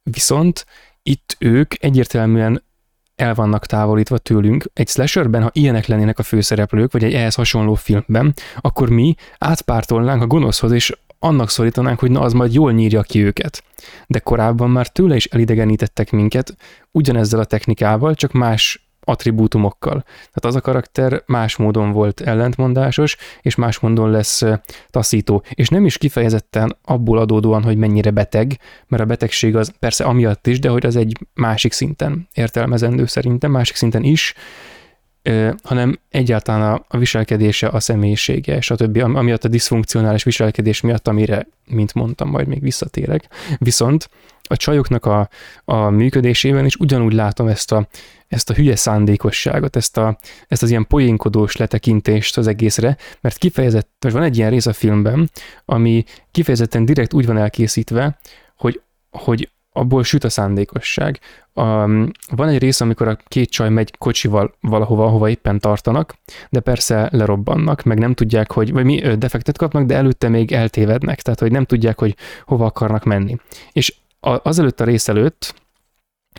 [0.04, 0.65] Viszont
[1.04, 2.63] itt ők egyértelműen
[3.15, 4.65] el vannak távolítva tőlünk.
[4.73, 10.21] Egy slasherben, ha ilyenek lennének a főszereplők, vagy egy ehhez hasonló filmben, akkor mi átpártolnánk
[10.21, 10.93] a gonoszhoz, és
[11.24, 13.64] annak szorítanánk, hogy na az majd jól nyírja ki őket.
[14.08, 16.56] De korábban már tőle is elidegenítettek minket
[16.92, 20.02] ugyanezzel a technikával, csak más attribútumokkal.
[20.02, 24.44] Tehát az a karakter más módon volt ellentmondásos, és más módon lesz
[24.90, 25.44] taszító.
[25.50, 30.48] És nem is kifejezetten abból adódóan, hogy mennyire beteg, mert a betegség az persze amiatt
[30.48, 34.34] is, de hogy az egy másik szinten értelmezendő szerintem, másik szinten is,
[35.64, 38.98] hanem egyáltalán a, viselkedése, a személyisége, stb.
[38.98, 43.28] Amiatt a diszfunkcionális viselkedés miatt, amire, mint mondtam, majd még visszatérek.
[43.58, 44.10] Viszont
[44.42, 45.30] a csajoknak a,
[45.66, 47.88] a működésében is ugyanúgy látom ezt a,
[48.28, 53.90] ezt a hülye szándékosságot, ezt, a, ezt az ilyen poénkodós letekintést az egészre, mert kifejezett,
[54.00, 55.30] vagy van egy ilyen rész a filmben,
[55.66, 58.20] ami kifejezetten direkt úgy van elkészítve,
[58.58, 61.20] hogy, hogy abból süt a szándékosság.
[61.54, 61.64] A,
[62.36, 66.16] van egy rész, amikor a két csaj megy kocsival valahova, ahova éppen tartanak,
[66.50, 71.22] de persze lerobbannak, meg nem tudják, hogy, vagy mi defektet kapnak, de előtte még eltévednek,
[71.22, 73.38] tehát hogy nem tudják, hogy hova akarnak menni.
[73.72, 75.54] És azelőtt a rész előtt,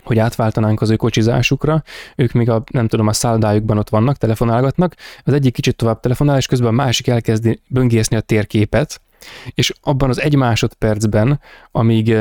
[0.03, 1.83] hogy átváltanánk az ő kocsizásukra,
[2.15, 6.37] ők még a, nem tudom, a száldájukban ott vannak, telefonálgatnak, az egyik kicsit tovább telefonál,
[6.37, 9.01] és közben a másik elkezdi böngészni a térképet,
[9.53, 11.39] és abban az egy másodpercben,
[11.71, 12.15] amíg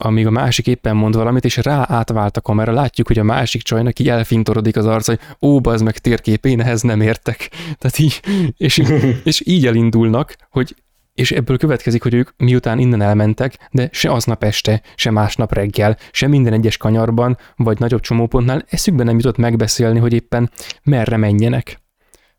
[0.00, 3.62] amíg a másik éppen mond valamit, és rá átvált a kamera, látjuk, hogy a másik
[3.62, 7.50] csajnak így elfintorodik az arc, hogy ó, az meg térkép, én ehhez nem értek.
[7.78, 8.20] Tehát így,
[8.56, 8.82] és,
[9.24, 10.74] és így elindulnak, hogy
[11.14, 15.96] és ebből következik, hogy ők miután innen elmentek, de se aznap este, se másnap reggel,
[16.10, 20.50] se minden egyes kanyarban, vagy nagyobb csomópontnál eszükbe nem jutott megbeszélni, hogy éppen
[20.82, 21.80] merre menjenek.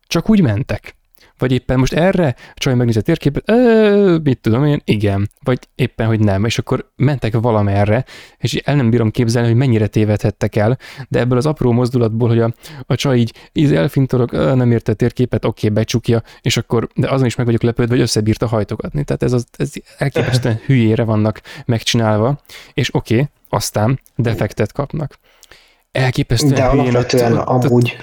[0.06, 0.96] Csak úgy mentek.
[1.40, 3.52] Vagy éppen most erre csaj megnézi a térképet,
[4.22, 5.30] mit tudom én, igen.
[5.42, 6.44] Vagy éppen, hogy nem.
[6.44, 8.04] És akkor mentek valamerre,
[8.38, 12.40] és el nem bírom képzelni, hogy mennyire tévedhettek el, de ebből az apró mozdulatból, hogy
[12.40, 12.54] a,
[12.86, 17.10] a csaj így, így elfintorog, nem érte a térképet, oké, okay, becsukja, és akkor, de
[17.10, 19.04] azon is meg vagyok lepődve, hogy összebírta hajtogatni.
[19.04, 22.40] Tehát ez, az, ez elképesztően hülyére vannak megcsinálva,
[22.74, 25.18] és oké, okay, aztán defektet kapnak.
[25.92, 27.96] Elképesztően De alapvetően amúgy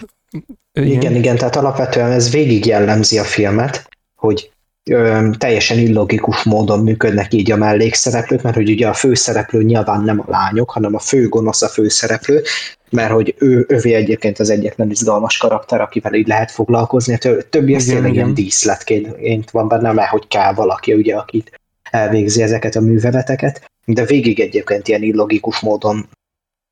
[0.74, 0.92] igen.
[0.92, 4.52] igen, igen, tehát alapvetően ez végig jellemzi a filmet, hogy
[4.84, 10.20] ö, teljesen illogikus módon működnek így a mellékszereplők, mert hogy ugye a főszereplő nyilván nem
[10.20, 12.42] a lányok, hanem a fő gonosz a főszereplő,
[12.90, 17.76] mert hogy ő, ővé egyébként az egyetlen izgalmas karakter, akivel így lehet foglalkozni, a többi
[17.76, 21.60] az tényleg ilyen díszletként van benne, mert hogy kell valaki, ugye, akit
[21.92, 26.10] elvégzi ezeket a műveleteket, de végig egyébként ilyen illogikus módon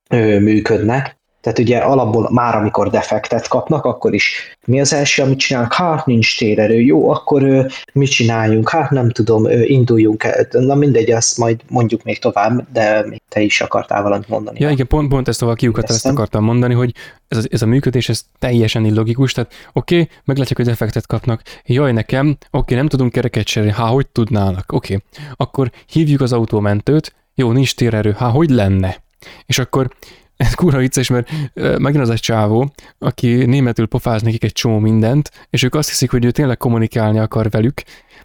[0.10, 5.40] ö, működnek, tehát ugye alapból már amikor defektet kapnak, akkor is mi az első, amit
[5.40, 5.74] csinálnak?
[5.74, 8.70] Hát nincs térerő, jó, akkor mit csináljunk?
[8.70, 10.28] Hát nem tudom, induljunk.
[10.52, 14.60] Na mindegy, azt majd mondjuk még tovább, de még te is akartál valamit mondani.
[14.60, 16.94] Ja, igen, pont, pont ezt a kiukat, ezt akartam mondani, hogy
[17.28, 21.42] ez, ez a működés, ez teljesen illogikus, tehát oké, okay, meglátjuk, hogy defektet kapnak.
[21.66, 24.72] Jaj, nekem, oké, okay, nem tudunk kereket cserélni, há, hogy tudnának?
[24.72, 25.34] Oké, okay.
[25.36, 29.04] akkor hívjuk az autómentőt, jó, nincs térerő, há, hogy lenne?
[29.46, 29.90] És akkor
[30.38, 35.32] ez kurva vicces, mert megint az egy csávó, aki németül pofáz nekik egy csomó mindent,
[35.50, 37.82] és ők azt hiszik, hogy ő tényleg kommunikálni akar velük,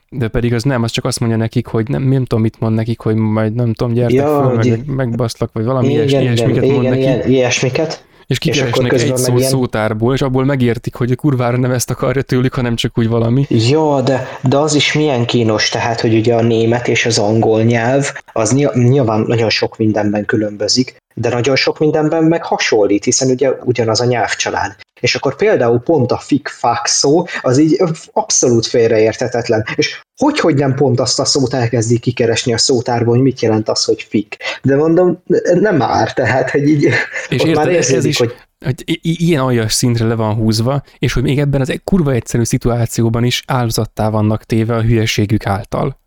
[0.08, 2.74] de pedig az nem, az csak azt mondja nekik, hogy nem, nem tudom, mit mond
[2.74, 6.62] nekik, hogy majd nem tudom, gyertek ja, föl, meg, megbaszlak, vagy valami igen, ilyes, ilyesmiket
[6.62, 7.32] igen, mond igen, nekik.
[7.32, 9.50] ilyesmiket és kikeresnek egy szó ilyen...
[9.50, 13.46] szótárból, és abból megértik, hogy a kurvára nem ezt akarja tőlük, hanem csak úgy valami.
[13.48, 17.62] Jó, de, de az is milyen kínos, tehát, hogy ugye a német és az angol
[17.62, 23.50] nyelv, az nyilván nagyon sok mindenben különbözik, de nagyon sok mindenben meg hasonlít, hiszen ugye
[23.64, 24.76] ugyanaz a nyelvcsalád.
[25.00, 29.64] És akkor például pont a fik-fák szó, az így abszolút félreértetetlen.
[29.74, 33.68] És hogy, hogy nem pont azt a szót elkezdi kikeresni a szótárban, hogy mit jelent
[33.68, 34.36] az, hogy fik.
[34.62, 36.84] De mondom, nem már, tehát, hogy így
[37.28, 41.12] és érted, már érződik, ez is, hogy hogy ilyen aljas szintre le van húzva, és
[41.12, 45.98] hogy még ebben az egy kurva egyszerű szituációban is áldozattá vannak téve a hülyeségük által.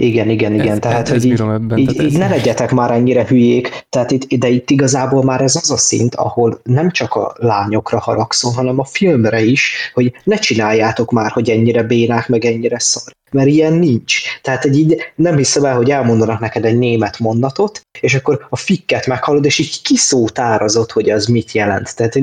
[0.00, 0.68] Igen, igen, igen.
[0.68, 4.10] Ez, tehát, ez hogy így, ebben, így, tehát így ne legyetek már ennyire hülyék, tehát
[4.10, 8.54] itt, de itt igazából már ez az a szint, ahol nem csak a lányokra haragszom,
[8.54, 13.48] hanem a filmre is, hogy ne csináljátok már, hogy ennyire bénák, meg ennyire szar, mert
[13.48, 14.22] ilyen nincs.
[14.42, 18.56] Tehát egy így nem hiszem el, hogy elmondanak neked egy német mondatot, és akkor a
[18.56, 21.96] fikket meghallod, és így kiszótárazott, hogy az mit jelent.
[21.96, 22.20] Tehát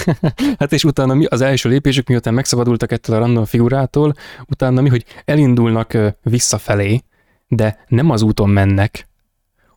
[0.58, 4.14] hát és utána mi az első lépésük, miután megszabadultak ettől a random figurától,
[4.46, 7.02] utána mi, hogy elindulnak visszafelé,
[7.48, 9.06] de nem az úton mennek,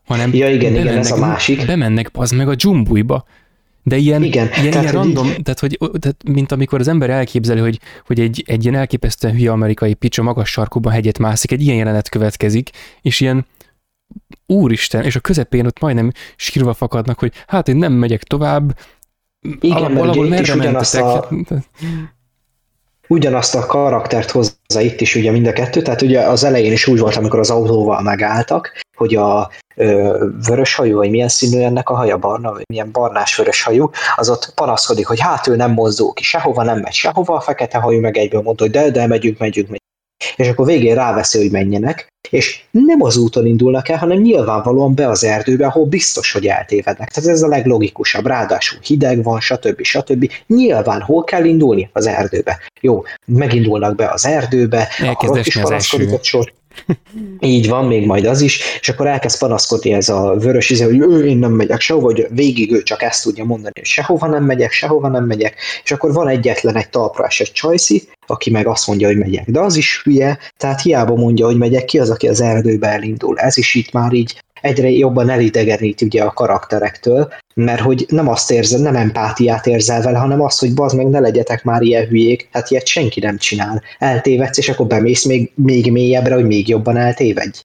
[0.05, 1.65] hanem ja, igen, igen, ez a másik.
[1.65, 3.25] Bemennek az meg a dzsumbujba.
[3.83, 5.41] De ilyen, igen, ilyen, tehát, ilyen random, így...
[5.43, 9.51] tehát, hogy, tehát, mint amikor az ember elképzeli, hogy, hogy egy, egy ilyen elképesztően hülye
[9.51, 12.69] amerikai picsa magas sarkúban hegyet mászik, egy ilyen jelenet következik,
[13.01, 13.45] és ilyen
[14.45, 18.77] úristen, és a közepén ott majdnem sírva fakadnak, hogy hát én nem megyek tovább,
[19.59, 21.29] igen, mert ugye itt is ugyanazt a,
[23.07, 26.87] ugyanazt a karaktert hozza itt is ugye mind a kettő, tehát ugye az elején is
[26.87, 31.89] úgy volt, amikor az autóval megálltak, hogy a ö, vörös hajú, vagy milyen színű ennek
[31.89, 35.71] a haja, barna, vagy milyen barnás vörös hajú, az ott panaszkodik, hogy hát ő nem
[35.71, 39.07] mozdul ki, sehova nem megy, sehova, a fekete hajú meg egyből mondta, hogy de, de,
[39.07, 39.83] megyünk, megyünk, megyünk.
[40.35, 45.09] És akkor végén ráveszi, hogy menjenek, és nem az úton indulnak el, hanem nyilvánvalóan be
[45.09, 47.11] az erdőbe, ahol biztos, hogy eltévednek.
[47.11, 49.83] Tehát ez a leglogikusabb, ráadásul hideg van, stb.
[49.83, 50.31] stb.
[50.47, 51.89] Nyilván hol kell indulni?
[51.93, 52.59] Az erdőbe.
[52.81, 56.53] Jó, megindulnak be az erdőbe, akkor ott is panaszkodik a sor.
[57.39, 60.99] Így van, még majd az is, és akkor elkezd panaszkodni ez a vörös izé, hogy
[60.99, 64.43] ő, én nem megyek sehova, hogy végig ő csak ezt tudja mondani, hogy sehova nem
[64.43, 68.87] megyek, sehova nem megyek, és akkor van egyetlen egy talpra esett csajszi, aki meg azt
[68.87, 69.49] mondja, hogy megyek.
[69.49, 73.39] De az is hülye, tehát hiába mondja, hogy megyek, ki az, aki az erdőbe elindul.
[73.39, 78.51] Ez is itt már így egyre jobban elidegenít ugye a karakterektől, mert hogy nem azt
[78.51, 82.49] érzel, nem empátiát érzel vele, hanem azt, hogy bazd meg, ne legyetek már ilyen hülyék,
[82.51, 83.81] hát ilyet senki nem csinál.
[83.99, 87.59] Eltévedsz, és akkor bemész még, még mélyebbre, hogy még jobban eltévedj.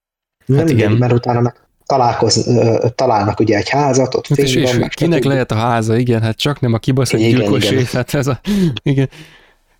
[0.45, 0.91] Nem hát igen.
[0.91, 2.49] mert utána meg találkoz,
[2.95, 6.37] találnak ugye egy házat, ott hát és, és van, kinek lehet a háza, igen, hát
[6.37, 8.39] csak nem a kibaszott gyilkosé, hát ez a,
[8.83, 9.09] igen.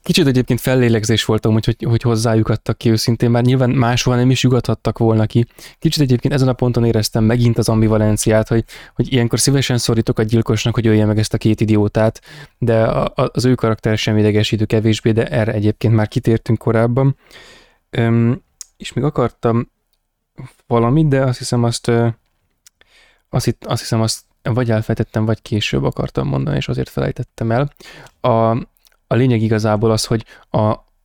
[0.04, 4.30] Kicsit egyébként fellélegzés voltam, hogy, hogy, hogy hozzájuk adtak ki őszintén, már nyilván máshol nem
[4.30, 5.46] is jugathattak volna ki.
[5.80, 8.64] Kicsit egyébként ezen a ponton éreztem megint az ambivalenciát, hogy,
[8.96, 12.22] hogy ilyenkor szívesen szorítok a gyilkosnak, hogy ölje meg ezt a két idiótát,
[12.58, 17.18] de a, az ő karakter sem idegesítő kevésbé, de erre egyébként már kitértünk korábban.
[17.90, 18.42] Öm,
[18.78, 19.72] és még akartam
[20.68, 21.92] valamit, de azt hiszem azt,
[23.30, 27.74] azt, azt hiszem azt vagy elfejtettem, vagy később akartam mondani, és azért felejtettem el.
[28.22, 28.58] A,
[29.12, 30.60] a lényeg igazából az, hogy a,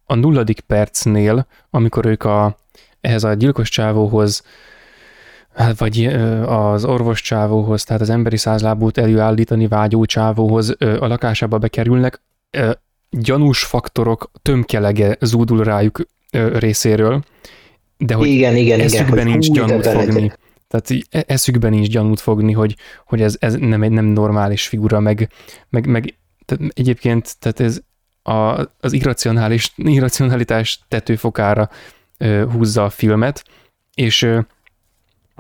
[0.05, 2.57] a nulladik percnél, amikor ők a,
[3.01, 4.43] ehhez a gyilkos csávóhoz,
[5.55, 6.05] hát vagy
[6.47, 12.23] az orvos csávóhoz, tehát az emberi százlábút előállítani vágyó csávóhoz a lakásába bekerülnek,
[13.11, 16.01] gyanús faktorok tömkelege zúdul rájuk
[16.53, 17.23] részéről,
[17.97, 20.33] de hogy igen, igen, eszükben igen, nincs gyanút fogni.
[20.69, 22.77] Tehát e, eszükben nincs gyanút fogni, hogy,
[23.07, 25.31] hogy ez, ez nem egy nem normális figura, meg,
[25.69, 27.81] meg, meg tehát egyébként tehát ez
[28.27, 31.71] a, az irracionális, irracionalitás tetőfokára
[32.19, 33.45] ö, húzza a filmet,
[33.95, 34.41] és ö,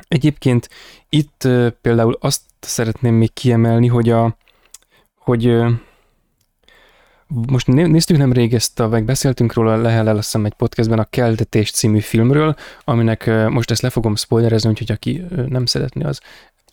[0.09, 0.68] egyébként
[1.09, 4.37] itt ö, például azt szeretném még kiemelni, hogy a
[5.14, 5.70] hogy ö,
[7.28, 11.05] most néztük nem rég ezt, a, meg beszéltünk róla Lehellel, azt hiszem egy podcastben a
[11.05, 16.20] Keltetés című filmről, aminek most ezt le fogom spoilerezni, úgyhogy aki nem szeretné, az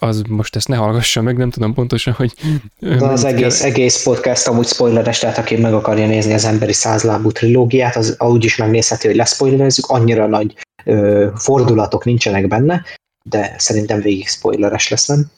[0.04, 2.34] az most ezt ne hallgassa meg, nem tudom pontosan, hogy...
[2.80, 3.70] De az egész, kell.
[3.70, 8.44] egész podcast amúgy spoileres, tehát aki meg akarja nézni az emberi százlábú trilógiát, az úgy
[8.44, 12.84] is megnézheti, hogy leszpoilerezzük, annyira nagy ö, fordulatok nincsenek benne,
[13.30, 15.32] de szerintem végig spoileres lesz, nem?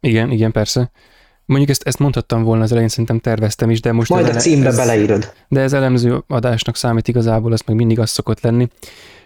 [0.00, 0.90] Igen, igen, persze.
[1.44, 4.10] Mondjuk ezt, ezt mondhattam volna az elején, szerintem terveztem is, de most...
[4.10, 5.32] Majd a címbe ez, beleírod.
[5.48, 8.68] De ez elemző adásnak számít igazából, az meg mindig az szokott lenni.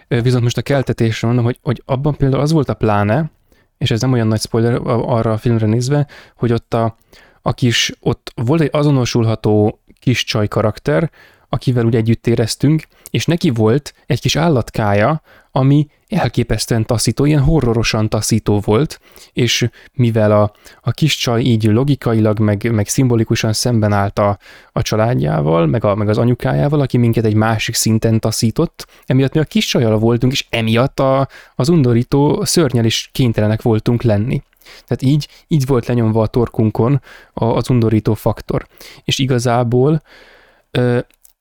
[0.08, 3.30] Viszont most a keltetésre mondom, hogy, hogy abban például az volt a pláne,
[3.78, 6.06] és ez nem olyan nagy spoiler arra a filmre nézve,
[6.36, 6.96] hogy ott a,
[7.42, 11.10] a kis, ott volt egy azonosulható kis csaj karakter,
[11.48, 15.22] akivel úgy együtt éreztünk, és neki volt egy kis állatkája,
[15.56, 19.00] ami elképesztően taszító, ilyen horrorosan taszító volt,
[19.32, 24.38] és mivel a, a kis csaj így logikailag, meg, meg szimbolikusan szemben állt a,
[24.72, 29.40] a családjával, meg, a, meg az anyukájával, aki minket egy másik szinten taszított, emiatt mi
[29.40, 34.42] a kis csajjal voltunk, és emiatt a, az undorító szörnyel is kénytelenek voltunk lenni.
[34.86, 37.00] Tehát így, így volt lenyomva a torkunkon
[37.32, 38.66] az undorító faktor.
[39.04, 40.02] És igazából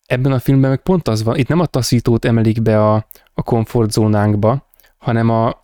[0.05, 3.43] ebben a filmben meg pont az van, itt nem a taszítót emelik be a, a
[3.43, 5.63] komfortzónánkba, hanem a,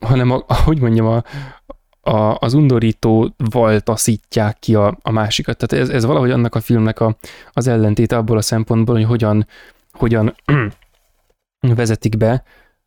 [0.00, 1.24] hanem a, hogy mondjam, a,
[2.10, 3.34] a, az undorító
[3.78, 5.56] taszítják ki a, a másikat.
[5.56, 7.16] Tehát ez, ez valahogy annak a filmnek a,
[7.52, 9.46] az ellentéte abból a szempontból, hogy hogyan,
[9.92, 10.34] hogyan
[11.76, 12.42] vezetik be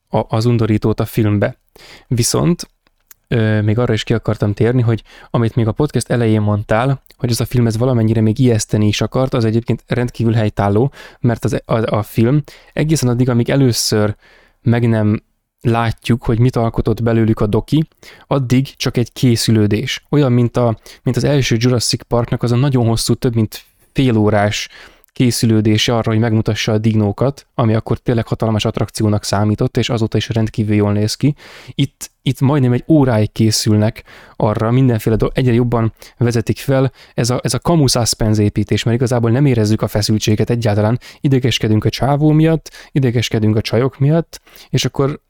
[0.10, 1.58] az undorítót a filmbe.
[2.08, 2.68] Viszont
[3.64, 7.40] még arra is ki akartam térni, hogy amit még a podcast elején mondtál, hogy ez
[7.40, 11.96] a film ez valamennyire még ijeszteni is akart, az egyébként rendkívül helytálló, mert az, a,
[11.96, 14.16] a film egészen addig, amíg először
[14.62, 15.24] meg nem
[15.62, 17.88] látjuk, hogy mit alkotott belőlük a doki,
[18.28, 20.06] addig csak egy készülődés.
[20.10, 24.18] Olyan, mint, a, mint az első Jurassic Parknak az a nagyon hosszú, több mint fél
[24.18, 24.70] órás
[25.14, 30.30] készülődése arra, hogy megmutassa a dignókat, ami akkor tényleg hatalmas attrakciónak számított, és azóta is
[30.30, 31.36] rendkívül jól néz ki.
[31.76, 34.04] Itt, itt majdnem egy óráig készülnek
[34.36, 38.98] arra, mindenféle dolog, egyre jobban vezetik fel ez a, ez a kamu suspense építés, mert
[38.98, 44.86] igazából nem érezzük a feszültséget egyáltalán, idegeskedünk a csávó miatt, idegeskedünk a csajok miatt, és
[44.86, 45.22] akkor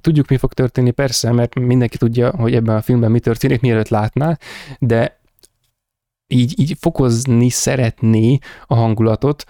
[0.00, 3.88] tudjuk, mi fog történni, persze, mert mindenki tudja, hogy ebben a filmben mi történik, mielőtt
[3.88, 4.38] látná,
[4.78, 5.19] de
[6.32, 9.44] így, így fokozni szeretné a hangulatot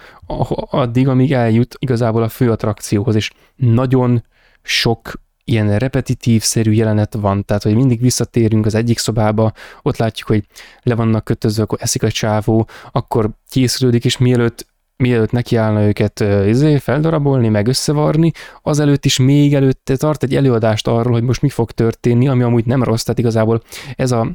[0.70, 4.24] addig, amíg eljut igazából a fő attrakcióhoz, és nagyon
[4.62, 5.12] sok
[5.44, 9.52] ilyen repetitív-szerű jelenet van, tehát hogy mindig visszatérünk az egyik szobába,
[9.82, 10.44] ott látjuk, hogy
[10.82, 14.68] le vannak kötözve, akkor eszik a csávó, akkor készülődik, és mielőtt
[15.00, 21.12] mielőtt nekiállna őket izé, feldarabolni, meg összevarni, azelőtt is még előtte tart egy előadást arról,
[21.12, 23.62] hogy most mi fog történni, ami amúgy nem rossz, tehát igazából
[23.96, 24.30] ez a,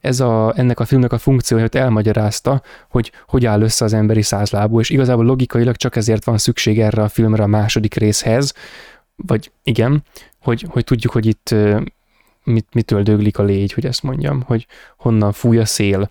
[0.00, 4.22] ez a, ennek a filmnek a funkciója, hogy elmagyarázta, hogy hogy áll össze az emberi
[4.22, 8.54] százlábú, és igazából logikailag csak ezért van szükség erre a filmre a második részhez,
[9.16, 10.04] vagy igen,
[10.42, 11.54] hogy, hogy tudjuk, hogy itt
[12.44, 16.10] mit, mitől döglik a légy, hogy ezt mondjam, hogy honnan fúj a szél.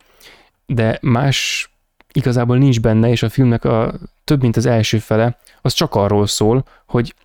[0.65, 1.69] De más
[2.13, 6.27] igazából nincs benne, és a filmnek a több mint az első fele, az csak arról
[6.27, 7.15] szól, hogy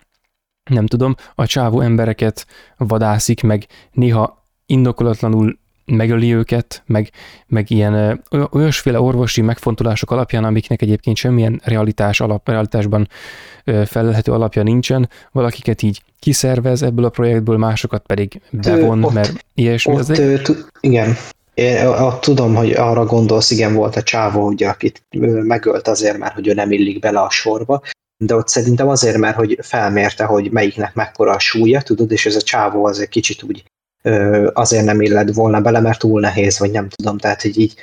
[0.69, 2.47] nem tudom, a csávó embereket
[2.77, 7.09] vadászik, meg néha indokolatlanul megöli őket, meg,
[7.47, 13.07] meg ilyen olyasféle orvosi megfontolások alapján, amiknek egyébként semmilyen realitás alap, realitásban
[13.85, 19.93] felelhető alapja nincsen, valakiket így kiszervez ebből a projektből, másokat pedig bevon, ott, mert ilyesmi.
[19.93, 20.55] Ott, az egy...
[20.79, 21.15] igen,
[21.53, 25.03] én ott tudom, hogy arra gondolsz, igen, volt a csávó, ugye, akit
[25.43, 27.81] megölt azért, mert hogy ő nem illik bele a sorba,
[28.17, 32.35] de ott szerintem azért, mert hogy felmérte, hogy melyiknek mekkora a súlya, tudod, és ez
[32.35, 33.63] a csávó azért kicsit úgy
[34.53, 37.81] azért nem illett volna bele, mert túl nehéz, vagy nem tudom, tehát hogy így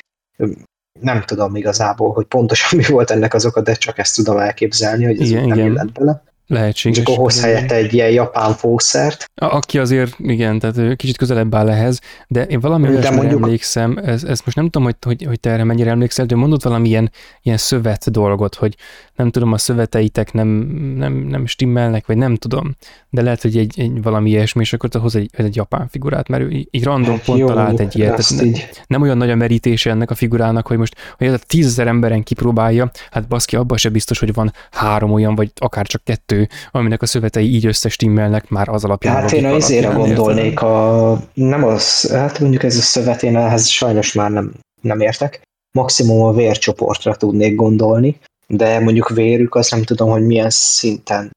[1.00, 5.04] nem tudom igazából, hogy pontosan mi volt ennek az oka, de csak ezt tudom elképzelni,
[5.04, 5.70] hogy ez igen, nem igen.
[5.70, 6.22] illett bele.
[6.46, 6.98] Lehetséges.
[6.98, 9.30] És akkor hoz helyette egy ilyen japán fószert.
[9.34, 13.42] A, aki azért, igen, tehát kicsit közelebb áll ehhez, de én valami de mondjuk...
[13.42, 16.62] emlékszem, ez, ezt most nem tudom, hogy, hogy, hogy te erre mennyire emlékszel, de mondott
[16.62, 17.10] valamilyen
[17.42, 18.76] ilyen szövet dolgot, hogy
[19.14, 20.48] nem tudom, a szöveteitek nem,
[20.96, 22.76] nem, nem stimmelnek, vagy nem tudom,
[23.10, 26.28] de lehet, hogy egy, egy valami ilyesmi, és akkor te hoz egy, egy japán figurát,
[26.28, 28.30] mert ő így random hát pont jó, talált egy ilyet.
[28.36, 28.70] Ne, így.
[28.86, 32.22] Nem olyan nagy a merítése ennek a figurának, hogy most, hogy ez a tízezer emberen
[32.22, 36.31] kipróbálja, hát baszki, abban se biztos, hogy van három olyan, vagy akár csak kettő,
[36.70, 39.14] aminek a szövetei így összestimmelnek már az alapján.
[39.14, 43.66] Hát én az izére gondolnék, a, nem az, hát mondjuk ez a szövet, én ehhez
[43.66, 45.42] sajnos már nem, nem értek.
[45.72, 51.30] Maximum a vércsoportra tudnék gondolni, de mondjuk vérük azt nem tudom, hogy milyen szinten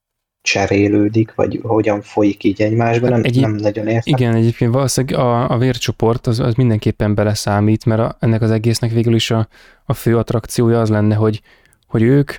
[0.45, 4.13] cserélődik, vagy hogyan folyik így egymásba, nem, Egy, nem nagyon értem.
[4.17, 8.91] Igen, egyébként valószínűleg a, a vércsoport az, az mindenképpen beleszámít, mert a, ennek az egésznek
[8.91, 9.47] végül is a,
[9.85, 11.41] a fő attrakciója az lenne, hogy,
[11.87, 12.33] hogy ők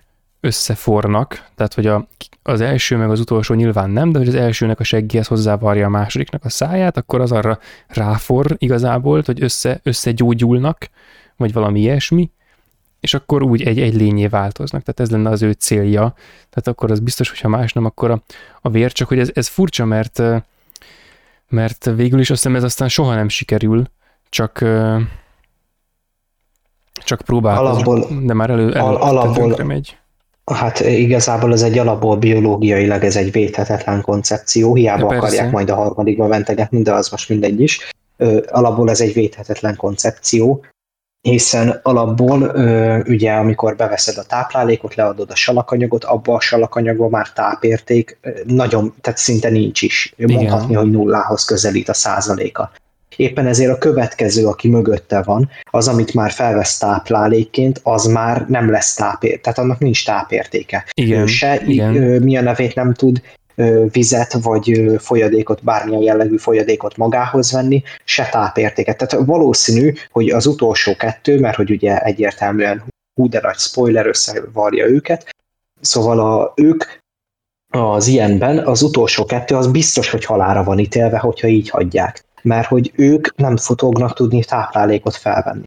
[0.46, 2.06] összefornak, tehát hogy a,
[2.42, 5.90] az első meg az utolsó nyilván nem, de hogy az elsőnek a seggéhez hozzávarja a
[5.90, 10.88] másodiknak a száját, akkor az arra ráfor igazából, hogy össze, összegyógyulnak,
[11.36, 12.30] vagy valami ilyesmi,
[13.00, 16.14] és akkor úgy egy, egy lényé változnak, tehát ez lenne az ő célja,
[16.50, 18.22] tehát akkor az biztos, hogyha más nem, akkor a,
[18.60, 20.22] a vér, csak hogy ez, ez furcsa, mert
[21.48, 23.84] mert végül is azt hiszem ez aztán soha nem sikerül,
[24.28, 24.64] csak
[27.04, 29.98] csak próbálkozunk, de már elő, elő al, alapból, megy.
[30.54, 36.26] Hát igazából ez egy alapból biológiailag ez egy védhetetlen koncepció, hiába akarják majd a harmadikba
[36.26, 37.92] ventegetni, de az most mindegy is.
[38.46, 40.64] alapból ez egy védhetetlen koncepció,
[41.20, 42.42] hiszen alapból
[43.06, 49.18] ugye amikor beveszed a táplálékot, leadod a salakanyagot, abba a salakanyagban már tápérték nagyon, tehát
[49.18, 50.14] szinte nincs is.
[50.16, 50.82] Mondhatni, Igen.
[50.82, 52.70] hogy nullához közelít a százaléka.
[53.16, 58.70] Éppen ezért a következő, aki mögötte van, az, amit már felvesz táplálékként, az már nem
[58.70, 60.84] lesz tápérték, tehát annak nincs tápértéke.
[60.94, 61.92] Igen, ő se igen.
[62.22, 63.22] mi a nevét nem tud
[63.92, 68.96] vizet vagy folyadékot, bármilyen jellegű folyadékot magához venni, se tápértéket.
[68.96, 74.86] Tehát valószínű, hogy az utolsó kettő, mert hogy ugye egyértelműen hú de nagy spoiler összevarja
[74.86, 75.36] őket,
[75.80, 76.84] szóval a, ők
[77.68, 82.24] az ilyenben az utolsó kettő az biztos, hogy halára van ítélve, hogyha így hagyják.
[82.42, 85.62] Mert hogy ők nem fognak tudni táplálékot felvenni.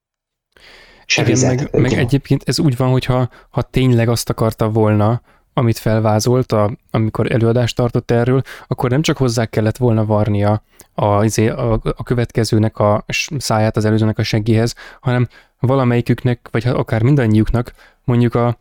[1.05, 5.21] Se Igen, vizet, meg, meg egyébként ez úgy van, hogyha ha tényleg azt akarta volna
[5.59, 10.63] amit felvázolt, a, amikor előadást tartott erről, akkor nem csak hozzá kellett volna varnia
[10.93, 13.05] a, izé, a, a következőnek a
[13.37, 15.27] száját az előzőnek a seggéhez, hanem
[15.59, 18.57] valamelyiküknek, vagy akár mindannyiuknak mondjuk a,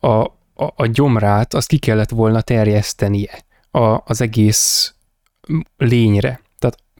[0.00, 4.94] a, a, a gyomrát azt ki kellett volna terjesztenie a, az egész
[5.76, 6.40] lényre.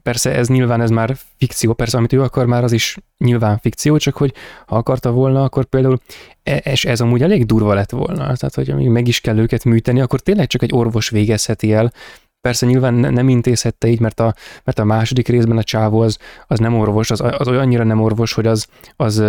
[0.04, 3.96] Persze ez nyilván ez már fikció, persze amit ő akar már az is nyilván fikció,
[3.96, 4.34] csak hogy
[4.66, 5.98] ha akarta volna, akkor például,
[6.42, 9.64] e, és ez amúgy elég durva lett volna, tehát hogy amíg meg is kell őket
[9.64, 11.92] műteni, akkor tényleg csak egy orvos végezheti el,
[12.40, 14.34] Persze nyilván ne, nem intézhette így, mert a,
[14.64, 18.32] mert a második részben a csávó az, az nem orvos, az, az olyannyira nem orvos,
[18.32, 19.22] hogy az, az,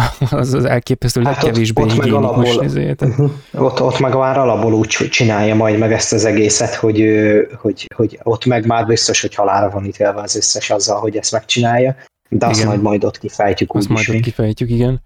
[0.30, 2.66] az, az elképesztő hát legkevésbé ott, ott alapból.
[3.00, 3.30] Uh-huh.
[3.52, 7.04] Ott, ott meg már alapból úgy csinálja majd meg ezt az egészet, hogy,
[7.60, 11.32] hogy, hogy ott meg már biztos, hogy halára van ítélve az összes azzal, hogy ezt
[11.32, 11.96] megcsinálja,
[12.28, 12.68] de azt igen.
[12.68, 13.74] majd majd ott kifejtjük.
[13.74, 15.02] Azt majd ott kifejtjük, igen.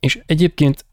[0.00, 0.84] És egyébként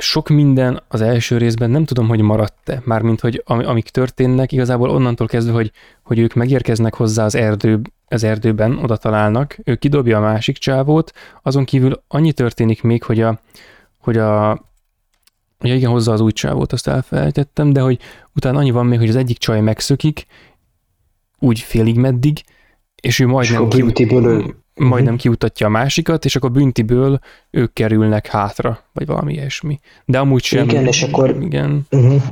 [0.00, 5.26] sok minden az első részben nem tudom, hogy maradt-e, mármint, hogy amik történnek, igazából onnantól
[5.26, 5.72] kezdve, hogy,
[6.02, 11.12] hogy ők megérkeznek hozzá az, erdő, az erdőben, oda találnak, ő kidobja a másik csávót,
[11.42, 13.40] azon kívül annyi történik még, hogy a,
[13.98, 14.66] hogy a
[15.60, 17.98] Ja igen, hozza az új csávót, azt elfelejtettem, de hogy
[18.34, 20.26] utána annyi van még, hogy az egyik csaj megszökik,
[21.38, 22.40] úgy félig meddig,
[23.02, 24.06] és ő majdnem, ki,
[24.78, 25.18] majdnem uh-huh.
[25.18, 27.18] kiutatja a másikat, és akkor büntiből
[27.50, 29.80] ők kerülnek hátra, vagy valami ilyesmi.
[30.04, 30.68] De amúgy sem.
[30.68, 31.86] Igen, és akkor, igen.
[31.90, 32.22] Uh-huh.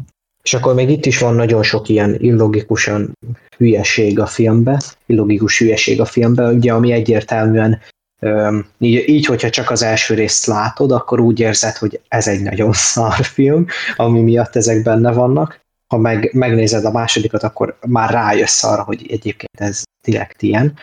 [0.43, 3.13] És akkor még itt is van nagyon sok ilyen illogikusan
[3.57, 7.81] hülyeség a filmbe, illogikus hülyeség a filmbe, ugye, ami egyértelműen
[8.21, 12.43] Um, így, így, hogyha csak az első részt látod, akkor úgy érzed, hogy ez egy
[12.43, 13.67] nagyon szar film,
[13.97, 15.61] ami miatt ezek benne vannak.
[15.87, 20.79] Ha meg, megnézed a másodikat, akkor már rájössz arra, hogy egyébként ez direkt ilyen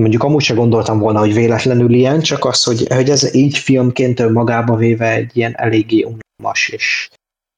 [0.00, 4.20] mondjuk amúgy se gondoltam volna, hogy véletlenül ilyen, csak az, hogy, hogy ez így filmként
[4.20, 7.08] önmagába véve egy ilyen eléggé unalmas és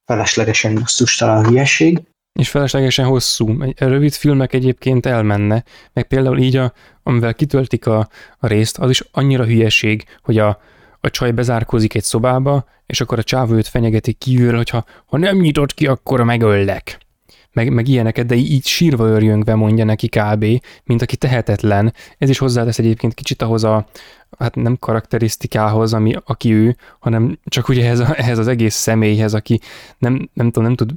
[0.04, 2.02] feleslegesen gusztustalan hülyeség.
[2.38, 3.62] És feleslegesen hosszú.
[3.62, 6.72] Egy rövid filmek egyébként elmenne, meg például így, a,
[7.02, 8.08] amivel kitöltik a,
[8.38, 10.60] a részt, az is annyira hülyeség, hogy a,
[11.00, 15.36] a csaj bezárkózik egy szobába, és akkor a csávó őt fenyegeti kívülről, hogyha ha nem
[15.36, 17.07] nyitott ki, akkor megöllek
[17.58, 20.44] meg, meg ilyeneket, de így sírva örjöngve mondja neki kb.,
[20.84, 21.92] mint aki tehetetlen.
[22.18, 23.86] Ez is hozzátesz egyébként kicsit ahhoz a,
[24.38, 29.34] hát nem karakterisztikához, ami, aki ő, hanem csak ugye ehhez, a, ehhez az egész személyhez,
[29.34, 29.60] aki
[29.98, 30.90] nem, nem, tudom, nem tud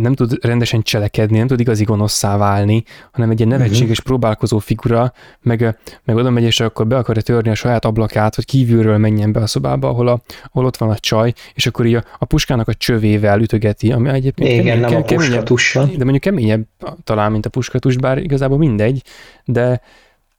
[0.00, 3.58] nem tud rendesen cselekedni, nem tud igazi gonoszszá válni, hanem egy ilyen mhm.
[3.58, 4.06] nevetséges uh-huh.
[4.06, 8.44] próbálkozó figura, meg, meg oda megy, és akkor be akarja törni a saját ablakát, hogy
[8.44, 10.22] kívülről menjen be a szobába, ahol, a,
[10.52, 14.08] ahol ott van a csaj, és akkor így a, a puskának a csövével ütögeti, ami
[14.08, 15.84] egyébként Igen, kemény, nem a puskatussal.
[15.84, 16.66] De mondjuk keményebb
[17.04, 19.02] talán, mint a puskatus, bár igazából mindegy,
[19.44, 19.80] de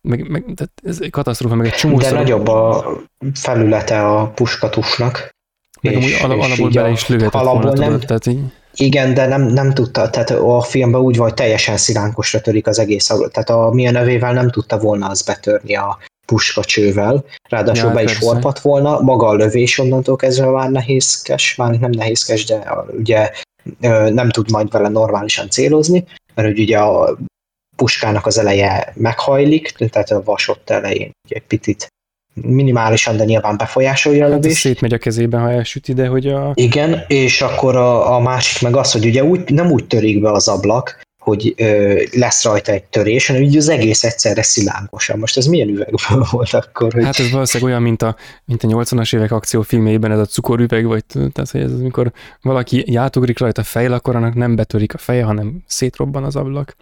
[0.02, 2.86] meg, meg tehát ez katasztrófa, meg egy csomó De nagyobb a
[3.34, 5.30] felülete a puskatusnak.
[5.82, 8.40] Meg és, amúgy alapból bele is lögetett volna, nem, tudod, tehát így...
[8.78, 13.06] Igen, de nem, nem tudta, tehát a filmben úgy vagy teljesen szilánkosra törik az egész,
[13.06, 18.18] tehát a milyen nevével nem tudta volna az betörni a puskacsővel, ráadásul ja, be is
[18.18, 23.32] forpat volna, maga a lövés onnantól kezdve már nehézkes, már nem nehézkes, de ugye
[24.10, 26.06] nem tud majd vele normálisan célozni,
[26.36, 27.18] mert ugye a
[27.76, 31.88] puskának az eleje meghajlik, tehát a vasott elején egy picit
[32.42, 34.54] minimálisan, de nyilván befolyásolja a lövést.
[34.54, 36.52] Hát szétmegy a kezében, ha elsüti, de hogy a...
[36.54, 40.32] Igen, és akkor a, a másik meg az, hogy ugye úgy, nem úgy törik be
[40.32, 45.20] az ablak, hogy ö, lesz rajta egy törés, hanem így az egész egyszerre szilánkosan.
[45.20, 46.94] Most ez milyen üvegből volt akkor?
[46.94, 47.04] Hogy...
[47.04, 48.16] Hát ez valószínűleg olyan, mint a,
[48.46, 52.12] mint a 80-as évek akciófilmjében ez a cukorüveg, vagy tehát hogy ez az, amikor
[52.42, 56.76] valaki játugrik rajta fejl, akkor annak nem betörik a feje, hanem szétrobban az ablak.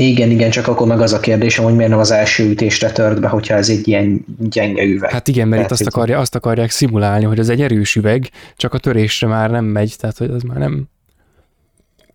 [0.00, 3.20] Igen, igen, csak akkor meg az a kérdésem, hogy miért nem az első ütésre tört
[3.20, 5.10] be, hogyha ez egy ilyen gyenge üveg.
[5.10, 8.74] Hát igen, mert itt azt, akarja, azt akarják szimulálni, hogy ez egy erős üveg, csak
[8.74, 10.88] a törésre már nem megy, tehát hogy ez már nem...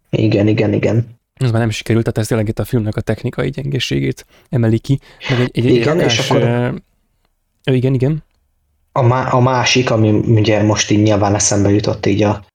[0.09, 1.05] Igen, igen, igen.
[1.33, 4.99] Ez már nem sikerült, tehát ez tényleg itt a filmnek a technikai gyengeségét emeli ki.
[5.29, 6.41] Meg egy, egy, igen, egy rakás, és akkor...
[6.41, 8.23] Uh, igen, igen.
[8.91, 12.45] A, má, a másik, ami ugye most így nyilván eszembe jutott így a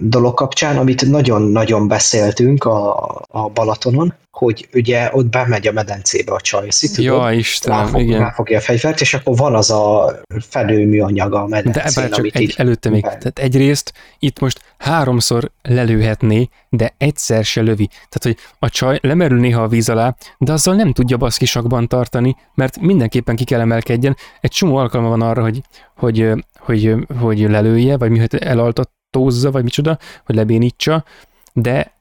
[0.00, 6.40] dolog kapcsán, amit nagyon-nagyon beszéltünk a, a Balatonon, hogy ugye ott bemegy a medencébe a
[6.40, 7.04] csaj, tudod?
[7.04, 8.18] Ja, Istenem, ráfog, igen.
[8.18, 10.12] Ráfogja a fegyvert, és akkor van az a
[10.48, 13.18] fedőműanyaga a medencén, De csak egy, előtte még, ben.
[13.18, 17.86] tehát egyrészt itt most háromszor lelőhetné, de egyszer se lövi.
[17.86, 22.36] Tehát, hogy a csaj lemerül néha a víz alá, de azzal nem tudja baszkisakban tartani,
[22.54, 24.16] mert mindenképpen ki kell emelkedjen.
[24.40, 25.60] Egy csomó alkalma van arra, hogy,
[25.96, 31.04] hogy, hogy, hogy lelője, vagy mi elaltott tózza, vagy micsoda, hogy lebénítsa,
[31.52, 31.94] de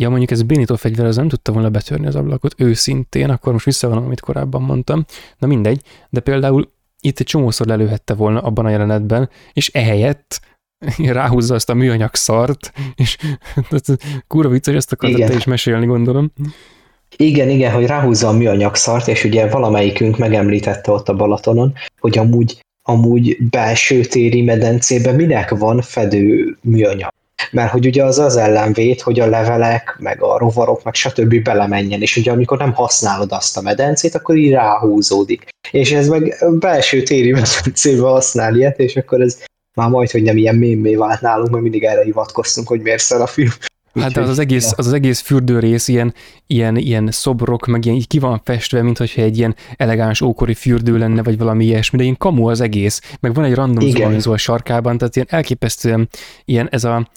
[0.00, 3.64] ja, mondjuk ez bénító fegyver, az nem tudta volna betörni az ablakot őszintén, akkor most
[3.64, 5.04] visszavonom, amit korábban mondtam.
[5.38, 10.40] Na mindegy, de például itt egy csomószor lelőhette volna abban a jelenetben, és ehelyett
[11.20, 13.16] ráhúzza azt a műanyag szart, és
[14.28, 16.32] kurva vicces, ezt akartad te is mesélni, gondolom.
[17.16, 22.18] Igen, igen, hogy ráhúzza a műanyag szart, és ugye valamelyikünk megemlítette ott a Balatonon, hogy
[22.18, 27.14] amúgy, amúgy belső téri medencében minek van fedő műanyag
[27.50, 31.42] mert hogy ugye az az ellenvét, hogy a levelek, meg a rovarok, meg stb.
[31.42, 35.48] belemenjen, és ugye amikor nem használod azt a medencét, akkor így ráhúzódik.
[35.70, 40.36] És ez meg belső téri medencébe használ ilyet, és akkor ez már majd, hogy nem
[40.36, 43.50] ilyen mémé vált nálunk, mert mindig erre hivatkoztunk, hogy miért szar a film.
[44.00, 46.14] Hát az az egész, az, az egész fürdőrész ilyen,
[46.46, 50.54] ilyen, ilyen szobrok, meg ilyen így ki van festve, mint hogyha egy ilyen elegáns ókori
[50.54, 53.00] fürdő lenne, vagy valami ilyesmi, de ilyen kamu az egész.
[53.20, 56.08] Meg van egy random zuhanyzó a sarkában, tehát ilyen elképesztően
[56.44, 57.08] ilyen ez a,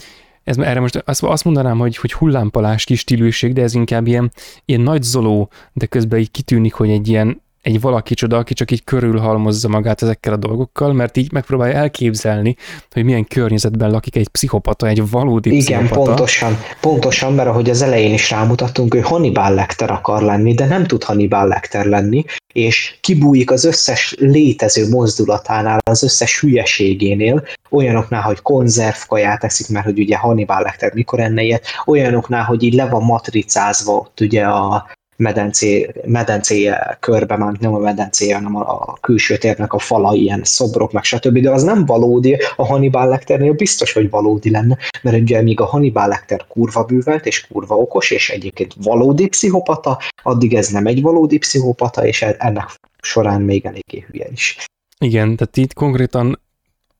[0.43, 4.31] ez, erre most azt, azt mondanám, hogy, hogy hullámpalás kis stílűség, de ez inkább ilyen,
[4.65, 8.71] ilyen nagy zoló, de közben így kitűnik, hogy egy ilyen egy valaki csoda, aki csak
[8.71, 12.55] így körülhalmozza magát ezekkel a dolgokkal, mert így megpróbálja elképzelni,
[12.91, 16.05] hogy milyen környezetben lakik egy pszichopata, egy valódi Igen, pszichopata.
[16.05, 20.85] pontosan, pontosan, mert ahogy az elején is rámutattunk, ő Hannibal Lecter akar lenni, de nem
[20.85, 28.41] tud Hannibal Lecter lenni, és kibújik az összes létező mozdulatánál, az összes hülyeségénél, olyanoknál, hogy
[28.41, 33.03] konzervkaját eszik, mert hogy ugye Hannibal Lecter mikor enne ilyet, olyanoknál, hogy így le van
[33.03, 34.87] matricázva ott ugye a,
[35.19, 40.41] medencé, medencé körbe ment, nem a medencé, hanem a, a külső térnek a fala, ilyen
[40.43, 41.37] szobrok, meg stb.
[41.37, 45.65] De az nem valódi, a Hannibal Lecternél biztos, hogy valódi lenne, mert ugye míg a
[45.65, 51.01] Hannibal Lecter kurva bűvelt, és kurva okos, és egyébként valódi pszichopata, addig ez nem egy
[51.01, 54.57] valódi pszichopata, és ennek során még eléggé hülye is.
[54.99, 56.39] Igen, tehát itt konkrétan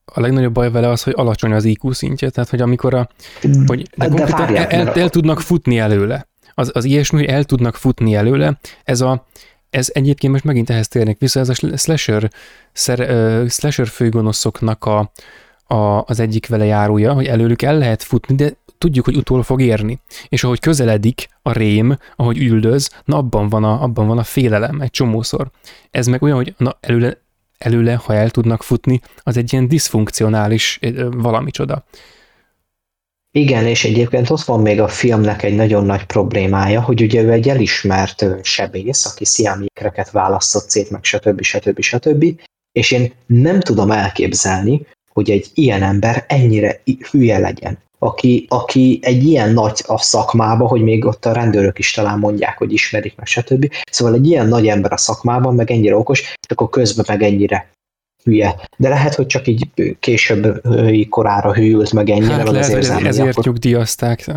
[0.04, 3.08] a legnagyobb baj vele az, hogy alacsony az IQ szintje, tehát hogy amikor a,
[3.66, 7.76] hogy de, de várjál, el, el, el tudnak futni előle az, az ilyesmi, el tudnak
[7.76, 9.26] futni előle, ez a
[9.70, 12.30] ez egyébként most megint ehhez térnék vissza, ez a slasher,
[12.72, 15.12] szer, uh, slasher főgonoszoknak a,
[15.74, 19.60] a, az egyik vele járója, hogy előlük el lehet futni, de tudjuk, hogy utól fog
[19.60, 20.00] érni.
[20.28, 24.80] És ahogy közeledik a rém, ahogy üldöz, na abban van a, abban van a félelem
[24.80, 25.50] egy csomószor.
[25.90, 27.20] Ez meg olyan, hogy na előle,
[27.58, 30.78] előle, ha el tudnak futni, az egy ilyen diszfunkcionális
[31.10, 31.84] valami csoda.
[33.32, 37.32] Igen, és egyébként ott van még a filmnek egy nagyon nagy problémája, hogy ugye ő
[37.32, 41.42] egy elismert sebész, aki sziámékreket választott szét, meg stb.
[41.42, 41.80] stb.
[41.80, 42.40] stb.
[42.72, 49.24] És én nem tudom elképzelni, hogy egy ilyen ember ennyire hülye legyen, aki, aki egy
[49.24, 53.26] ilyen nagy a szakmába, hogy még ott a rendőrök is talán mondják, hogy ismerik meg,
[53.26, 53.70] stb.
[53.90, 57.70] Szóval egy ilyen nagy ember a szakmában, meg ennyire okos, akkor közben meg ennyire
[58.24, 58.56] hülye.
[58.76, 59.68] De lehet, hogy csak így
[60.00, 60.62] később
[61.08, 63.08] korára hűlt meg ennyire, hát lehet, az érzelmi.
[63.08, 63.44] Ezért akkor...
[63.44, 64.30] nyugdíjazták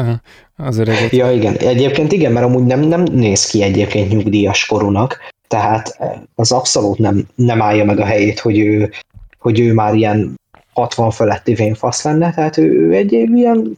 [0.55, 1.11] az öreget.
[1.11, 1.55] Ja, igen.
[1.55, 5.17] Egyébként igen, mert amúgy nem, nem néz ki egyébként nyugdíjas korunak,
[5.47, 5.99] tehát
[6.35, 8.91] az abszolút nem, nem állja meg a helyét, hogy ő,
[9.39, 10.39] hogy ő már ilyen
[10.73, 13.77] 60 feletti vénfasz lenne, tehát ő, ő egy ilyen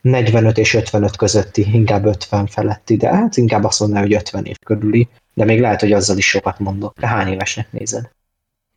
[0.00, 4.56] 45 és 55 közötti, inkább 50 feletti, de hát inkább azt mondaná, hogy 50 év
[4.64, 6.94] körüli, de még lehet, hogy azzal is sokat mondok.
[7.00, 8.10] De hány évesnek nézed?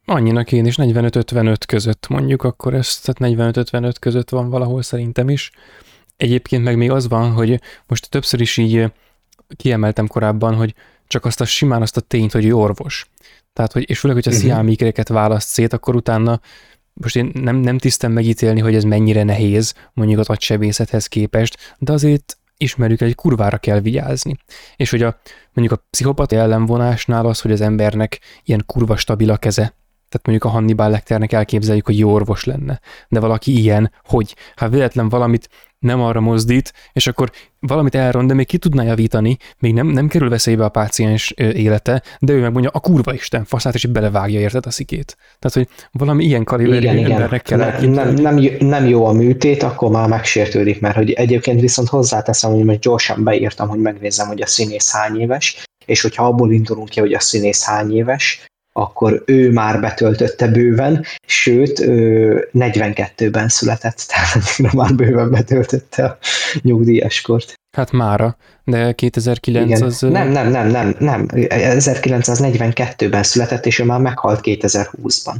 [0.05, 5.51] Annyinak én is 45-55 között mondjuk, akkor ez, tehát 45-55 között van valahol szerintem is.
[6.17, 8.91] Egyébként meg még az van, hogy most többször is így
[9.55, 10.73] kiemeltem korábban, hogy
[11.07, 13.05] csak azt a simán azt a tényt, hogy ő orvos.
[13.53, 14.45] Tehát, hogy, és főleg, hogyha uh-huh.
[14.45, 16.39] sziámikreket választ szét, akkor utána
[16.93, 21.91] most én nem, nem tisztem megítélni, hogy ez mennyire nehéz, mondjuk az agysebészethez képest, de
[21.91, 24.37] azért ismerjük, hogy kurvára kell vigyázni.
[24.75, 25.19] És hogy a,
[25.53, 29.75] mondjuk a pszichopata ellenvonásnál az, hogy az embernek ilyen kurva stabil a keze,
[30.15, 32.79] tehát mondjuk a Hannibal Lecternek elképzeljük, hogy jó orvos lenne.
[33.07, 35.49] De valaki ilyen, hogy ha véletlen valamit
[35.79, 40.07] nem arra mozdít, és akkor valamit elrond, de még ki tudná javítani, még nem, nem
[40.07, 43.91] kerül veszélybe a páciens élete, de ő meg mondja, a kurva Isten faszát, és így
[43.91, 45.17] belevágja érted a szikét.
[45.39, 49.89] Tehát, hogy valami ilyen kaliberű embernek kell nem, nem, nem, nem, jó a műtét, akkor
[49.89, 54.47] már megsértődik, mert hogy egyébként viszont hozzáteszem, hogy most gyorsan beírtam, hogy megnézem, hogy a
[54.47, 58.45] színész hány éves, és hogyha abból indulunk ki, hogy a színész hány éves,
[58.77, 61.79] akkor ő már betöltötte bőven, sőt,
[62.53, 66.17] 42-ben született, tehát már bőven betöltötte a
[66.61, 67.53] nyugdíjaskort.
[67.77, 69.81] Hát mára, de 2009 Igen.
[69.81, 70.01] az...
[70.01, 71.27] Nem, nem, nem, nem, nem.
[71.31, 75.35] 1942-ben született, és ő már meghalt 2020-ban.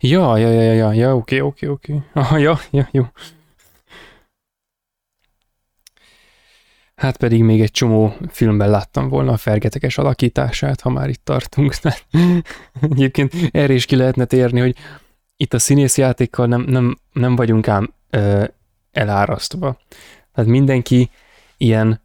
[0.00, 1.94] Ja, ja, ja, ja, ja, oké, oké, oké.
[2.44, 3.02] Ja, ja, jó.
[6.96, 11.74] Hát pedig még egy csomó filmben láttam volna a fergeteges alakítását, ha már itt tartunk.
[12.90, 14.76] Egyébként erre is ki lehetne térni, hogy
[15.36, 18.44] itt a színész játékkal nem, nem, nem vagyunk ám ö,
[18.92, 19.78] elárasztva.
[20.34, 21.10] Tehát mindenki
[21.56, 22.00] ilyen,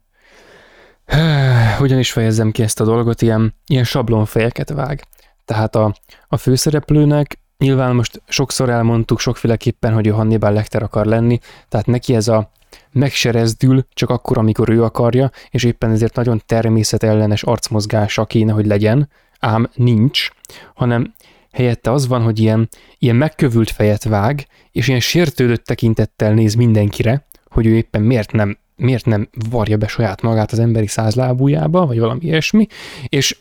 [1.77, 5.07] hogyan is fejezzem ki ezt a dolgot, ilyen, ilyen sablonfejeket vág.
[5.45, 5.95] Tehát a,
[6.27, 11.39] a főszereplőnek nyilván most sokszor elmondtuk sokféleképpen, hogy ő Hannibal Lecter akar lenni,
[11.69, 12.51] tehát neki ez a
[12.91, 19.09] megserezdül csak akkor, amikor ő akarja, és éppen ezért nagyon természetellenes arcmozgása kéne, hogy legyen,
[19.39, 20.29] ám nincs,
[20.73, 21.13] hanem
[21.51, 22.69] helyette az van, hogy ilyen,
[22.99, 28.57] ilyen megkövült fejet vág, és ilyen sértődött tekintettel néz mindenkire, hogy ő éppen miért nem,
[28.75, 32.67] miért nem varja be saját magát az emberi százlábújába, vagy valami ilyesmi,
[33.07, 33.37] és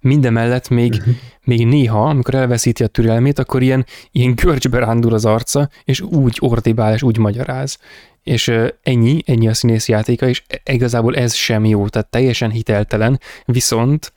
[0.00, 1.14] Mindemellett még, uh-huh.
[1.44, 6.36] még néha, amikor elveszíti a türelmét, akkor ilyen, ilyen görcsbe rándul az arca, és úgy
[6.40, 7.78] ordibál, és úgy magyaráz.
[8.22, 8.52] És
[8.82, 14.12] ennyi, ennyi a színész játéka, és e, igazából ez sem jó, tehát teljesen hiteltelen, viszont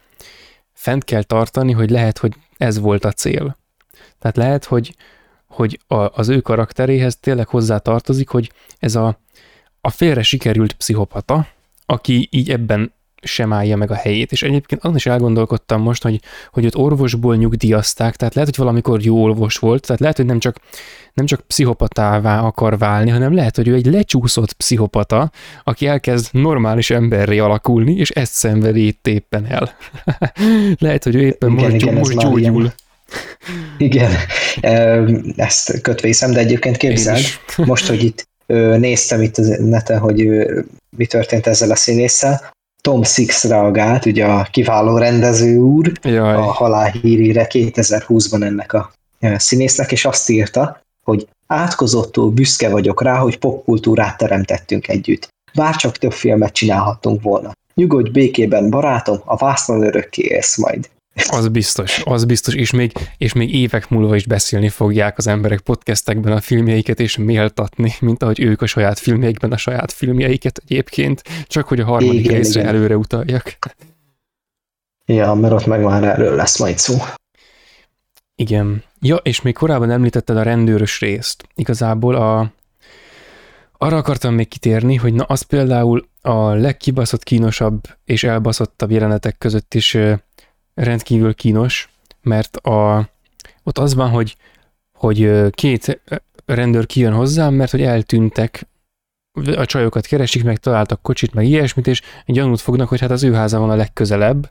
[0.73, 3.57] fent kell tartani, hogy lehet, hogy ez volt a cél.
[4.19, 4.95] Tehát lehet, hogy,
[5.47, 9.19] hogy a, az ő karakteréhez tényleg hozzá tartozik, hogy ez a,
[9.81, 11.47] a félre sikerült pszichopata,
[11.85, 12.93] aki így ebben
[13.25, 14.31] sem állja meg a helyét.
[14.31, 16.19] És egyébként azon is elgondolkodtam most, hogy,
[16.51, 20.39] hogy őt orvosból nyugdíjazták, tehát lehet, hogy valamikor jó orvos volt, tehát lehet, hogy nem
[20.39, 20.57] csak,
[21.13, 25.31] nem csak pszichopatává akar válni, hanem lehet, hogy ő egy lecsúszott pszichopata,
[25.63, 29.75] aki elkezd normális emberré alakulni, és ezt szenvedi itt éppen el.
[30.85, 32.73] lehet, hogy ő éppen igen, most, igen, most gyógyul.
[33.77, 34.11] Igen,
[35.35, 37.23] ezt kötve hiszem, de egyébként képzeld,
[37.57, 38.27] most, hogy itt
[38.77, 40.27] néztem itt a neten, hogy
[40.97, 42.53] mi történt ezzel a színésszel,
[42.85, 46.35] Tom Six reagált, ugye a kiváló rendező úr Jaj.
[46.35, 53.17] a halálhírére 2020-ban ennek a e, színésznek, és azt írta, hogy átkozottól büszke vagyok rá,
[53.17, 55.27] hogy popkultúrát teremtettünk együtt.
[55.53, 57.51] Bárcsak több filmet csinálhattunk volna.
[57.73, 60.89] Nyugodj békében, barátom, a vásznon örökké élsz majd.
[61.15, 65.59] Az biztos, az biztos, és még, és még évek múlva is beszélni fogják az emberek
[65.59, 71.21] podcastekben a filmjeiket, és méltatni, mint ahogy ők a saját filmjeikben a saját filmjeiket egyébként,
[71.47, 72.75] csak hogy a harmadik igen, részre igen.
[72.75, 73.57] előre utaljak.
[75.05, 76.95] Ja, mert ott meg már erről lesz majd szó.
[78.35, 78.83] Igen.
[79.01, 81.47] Ja, és még korábban említetted a rendőrös részt.
[81.55, 82.51] Igazából a,
[83.77, 89.73] arra akartam még kitérni, hogy na az például a legkibaszott kínosabb és elbaszottabb jelenetek között
[89.73, 89.97] is
[90.75, 91.89] rendkívül kínos,
[92.21, 93.09] mert a,
[93.63, 94.37] ott az van, hogy,
[94.93, 96.01] hogy két
[96.45, 98.67] rendőr kijön hozzám, mert hogy eltűntek
[99.55, 103.33] a csajokat keresik, meg találtak kocsit, meg ilyesmit, és gyanút fognak, hogy hát az ő
[103.33, 104.49] háza van a legközelebb,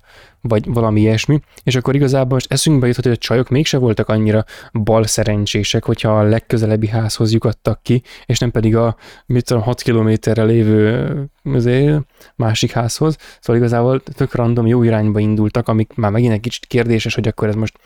[0.48, 4.44] vagy valami ilyesmi, és akkor igazából most eszünkbe jutott, hogy a csajok mégse voltak annyira
[4.72, 9.82] bal szerencsések, hogyha a legközelebbi házhoz lyukadtak ki, és nem pedig a, mit tudom, 6
[9.82, 11.10] kilométerre lévő
[11.54, 12.00] azért,
[12.36, 17.14] másik házhoz, szóval igazából tök random jó irányba indultak, amik már megint egy kicsit kérdéses,
[17.14, 17.78] hogy akkor ez most,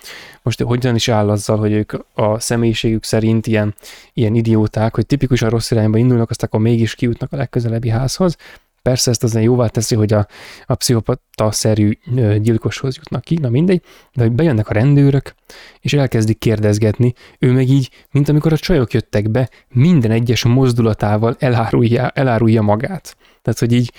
[0.42, 3.74] most hogyan is áll azzal, hogy ők a személyiségük szerint ilyen,
[4.12, 8.36] ilyen idióták, hogy tipikusan rossz irányba indulnak, aztán akkor mégis kijutnak a legközelebbi házhoz,
[8.82, 10.26] Persze ezt azért jóvá teszi, hogy a,
[10.64, 11.98] a pszichopata-szerű
[12.40, 13.82] gyilkoshoz jutnak ki, na mindegy,
[14.14, 15.34] de hogy bejönnek a rendőrök,
[15.80, 21.36] és elkezdik kérdezgetni, ő meg így, mint amikor a csajok jöttek be, minden egyes mozdulatával
[21.38, 23.16] elárulja, elárulja magát.
[23.42, 23.92] Tehát, hogy így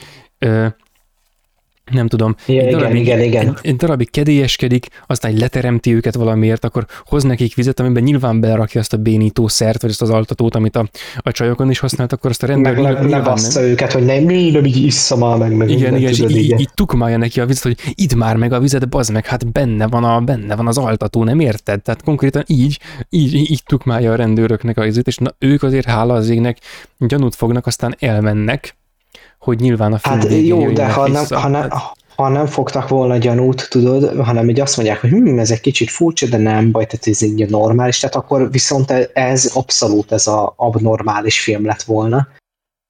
[1.91, 3.47] nem tudom, ja, egy, darabig, igen, igen, igen.
[3.47, 8.39] Egy, egy darabig kedélyeskedik, aztán egy leteremti őket valamiért, akkor hoz nekik vizet, amiben nyilván
[8.39, 12.13] belerakja azt a bénító szert, vagy azt az altatót, amit a, a csajokon is használt,
[12.13, 15.55] akkor azt a rendőr meg le, levassza őket, hogy nem, nem így issza már meg.
[15.55, 18.59] meg igen, igen, és így, így tukmálja neki a vizet, hogy idd már meg a
[18.59, 21.81] vizet, bazd meg, hát benne van, a, benne van az altató, nem érted?
[21.81, 22.79] Tehát konkrétan így,
[23.09, 26.57] így, így tukmálja a rendőröknek a vizet, és na, ők azért hála az égnek
[26.97, 28.77] gyanút fognak, aztán elmennek,
[29.49, 31.69] hogy nyilván a film Hát jó, de ha nem, ha, nem,
[32.15, 35.89] ha nem fogtak volna gyanút, tudod, hanem így azt mondják, hogy hm, ez egy kicsit
[35.89, 40.53] furcsa, de nem baj, tehát ez így normális, tehát akkor viszont ez abszolút ez a
[40.55, 42.27] abnormális film lett volna.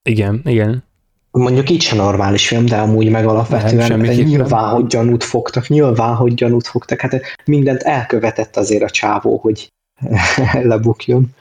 [0.09, 0.83] Igen, igen.
[1.31, 6.15] Mondjuk így sem normális film, de amúgy meg alapvetően nem, nyilván, hogy gyanút fogtak, nyilván,
[6.15, 9.67] hogy gyanút fogtak, hát mindent elkövetett azért a csávó, hogy
[10.71, 11.35] lebukjon.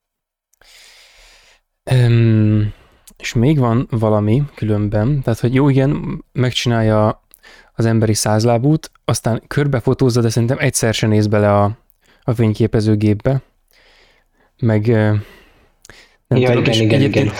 [1.90, 2.76] Um,
[3.18, 7.22] és még van valami különben, tehát hogy jó, igen, megcsinálja
[7.74, 11.78] az emberi százlábút, aztán körbefotózza, de szerintem egyszer se néz bele a,
[12.22, 13.42] a fényképezőgépbe,
[14.58, 14.86] meg
[16.28, 17.30] nem ja, tudom, igen, igen, igen.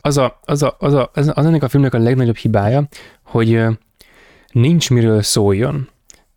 [0.00, 2.88] Az, a, az, a, az, a, az, az ennek a filmnek a legnagyobb hibája,
[3.22, 3.64] hogy
[4.52, 5.88] nincs miről szóljon.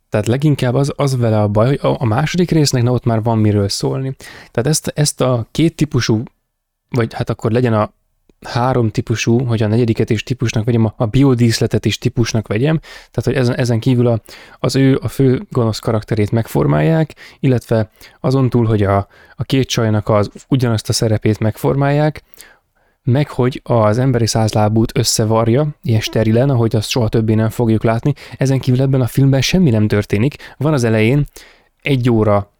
[0.08, 3.22] Tehát leginkább az, az vele a baj, hogy a, a második résznek na, ott már
[3.22, 4.16] van miről szólni.
[4.50, 6.22] Tehát ezt, ezt a két típusú,
[6.88, 7.92] vagy hát akkor legyen a
[8.46, 13.34] három típusú, hogy a negyediket is típusnak vegyem, a biodíszletet is típusnak vegyem, tehát hogy
[13.34, 14.20] ezen, ezen kívül a,
[14.58, 20.08] az ő a fő gonosz karakterét megformálják, illetve azon túl, hogy a, a két csajnak
[20.08, 22.22] az ugyanazt a szerepét megformálják,
[23.02, 28.12] meg hogy az emberi százlábút összevarja, ilyen sterilen, ahogy azt soha többé nem fogjuk látni.
[28.36, 30.54] Ezen kívül ebben a filmben semmi nem történik.
[30.56, 31.24] Van az elején
[31.82, 32.50] egy óra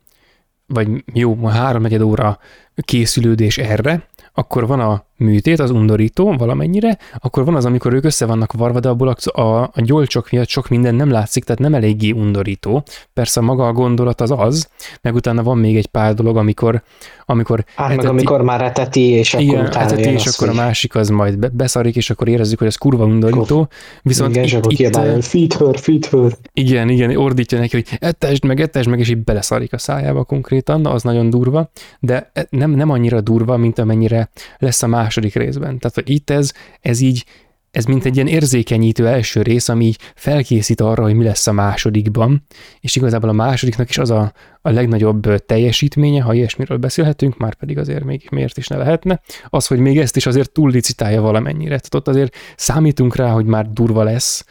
[0.66, 2.39] vagy jó, három óra
[2.74, 8.27] készülődés erre, akkor van a műtét, az undorító valamennyire, akkor van az, amikor ők össze
[8.27, 11.75] vannak varva, de abból a, a, a gyolcsok miatt sok minden nem látszik, tehát nem
[11.75, 12.83] eléggé undorító.
[13.12, 14.68] Persze maga a gondolat az az,
[15.03, 16.83] meg utána van még egy pár dolog, amikor
[17.31, 20.49] amikor hát eteti, meg amikor már eteti, és akkor igen, utána eteti, és az, akkor
[20.49, 23.68] a másik az majd beszarik, és akkor érezzük, hogy ez kurva undorító.
[24.03, 26.37] Viszont igen, itt, itt, feed her, feed her.
[26.53, 30.87] Igen, igen, ordítja neki, hogy ettesd meg, ettesd meg, és így beleszarik a szájába konkrétan,
[30.87, 35.78] az nagyon durva, de nem, nem annyira durva, mint amennyire lesz a második részben.
[35.78, 37.24] Tehát, hogy itt ez, ez így
[37.70, 41.52] ez mint egy ilyen érzékenyítő első rész, ami így felkészít arra, hogy mi lesz a
[41.52, 42.46] másodikban,
[42.80, 44.32] és igazából a másodiknak is az a,
[44.62, 49.66] a legnagyobb teljesítménye, ha ilyesmiről beszélhetünk, már pedig azért még miért is ne lehetne, az,
[49.66, 51.78] hogy még ezt is azért túl licitálja valamennyire.
[51.78, 54.44] Tehát ott azért számítunk rá, hogy már durva lesz,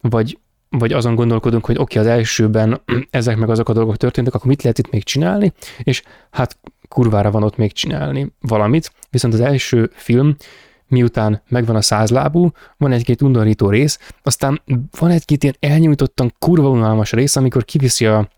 [0.00, 0.38] vagy,
[0.68, 4.46] vagy azon gondolkodunk, hogy oké, okay, az elsőben ezek meg azok a dolgok történtek, akkor
[4.46, 5.52] mit lehet itt még csinálni,
[5.82, 6.58] és hát
[6.92, 10.36] kurvára van ott még csinálni valamit, viszont az első film
[10.86, 14.62] miután megvan a százlábú, van egy-két undorító rész, aztán
[14.98, 18.28] van egy-két ilyen elnyújtottan kurva unalmas rész, amikor kiviszi a,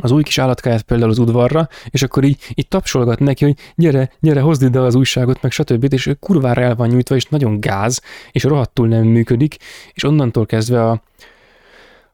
[0.00, 4.10] az új kis állatkáját például az udvarra, és akkor így, így tapsolgat neki, hogy gyere,
[4.20, 5.92] gyere, hozd ide az újságot, meg stb.
[5.92, 9.56] És ő kurvára el van nyújtva, és nagyon gáz, és rohadtul nem működik,
[9.92, 11.02] és onnantól kezdve a,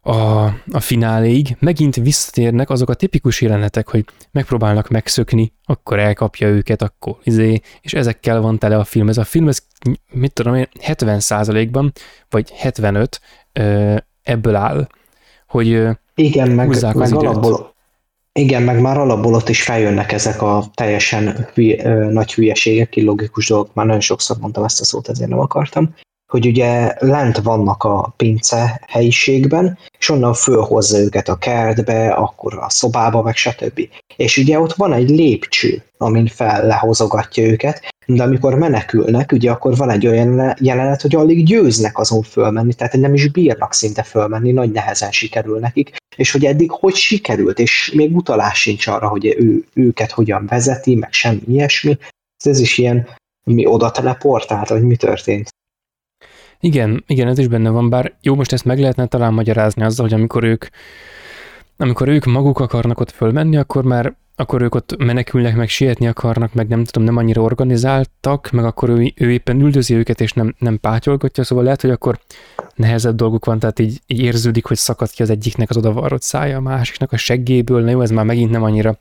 [0.09, 1.57] a, a fináléig.
[1.59, 7.93] Megint visszatérnek azok a tipikus jelenetek, hogy megpróbálnak megszökni, akkor elkapja őket, akkor izé, és
[7.95, 9.09] ezekkel van tele a film.
[9.09, 9.59] Ez a film, ez
[10.13, 11.93] mit tudom én, 70 ban
[12.31, 13.21] vagy 75
[14.23, 14.89] ebből áll,
[15.47, 15.67] hogy
[16.15, 17.75] igen, meg, meg alapból,
[18.33, 23.75] igen, meg már alapból ott is feljönnek ezek a teljesen hülye, nagy hülyeségek, illogikus dolgok,
[23.75, 25.95] már nagyon sokszor mondtam ezt a szót, ezért nem akartam
[26.33, 32.70] hogy ugye lent vannak a pince helyiségben, és onnan fölhozza őket a kertbe, akkor a
[32.70, 33.81] szobába, meg stb.
[34.16, 39.76] És ugye ott van egy lépcső, amin fel lehozogatja őket, de amikor menekülnek, ugye akkor
[39.76, 44.53] van egy olyan jelenet, hogy alig győznek azon fölmenni, tehát nem is bírnak szinte fölmenni,
[44.53, 49.26] nagy nehezen sikerül nekik, és hogy eddig hogy sikerült, és még utalás sincs arra, hogy
[49.26, 51.99] ő, őket hogyan vezeti, meg semmi ilyesmi.
[52.45, 53.09] Ez is ilyen,
[53.45, 55.49] mi oda teleportált, hogy mi történt.
[56.61, 60.07] Igen, igen, ez is benne van, bár jó, most ezt meg lehetne talán magyarázni azzal,
[60.09, 60.67] hogy amikor ők,
[61.77, 66.55] amikor ők maguk akarnak ott fölmenni, akkor már akkor ők ott menekülnek, meg sietni akarnak,
[66.55, 70.55] meg nem tudom, nem annyira organizáltak, meg akkor ő, ő éppen üldözi őket, és nem,
[70.59, 72.21] nem pátyolgatja, szóval lehet, hogy akkor
[72.75, 76.57] nehezebb dolguk van, tehát így, így érződik, hogy szakad ki az egyiknek az odavarrott szája,
[76.57, 78.99] a másiknak a seggéből, na jó, ez már megint nem annyira,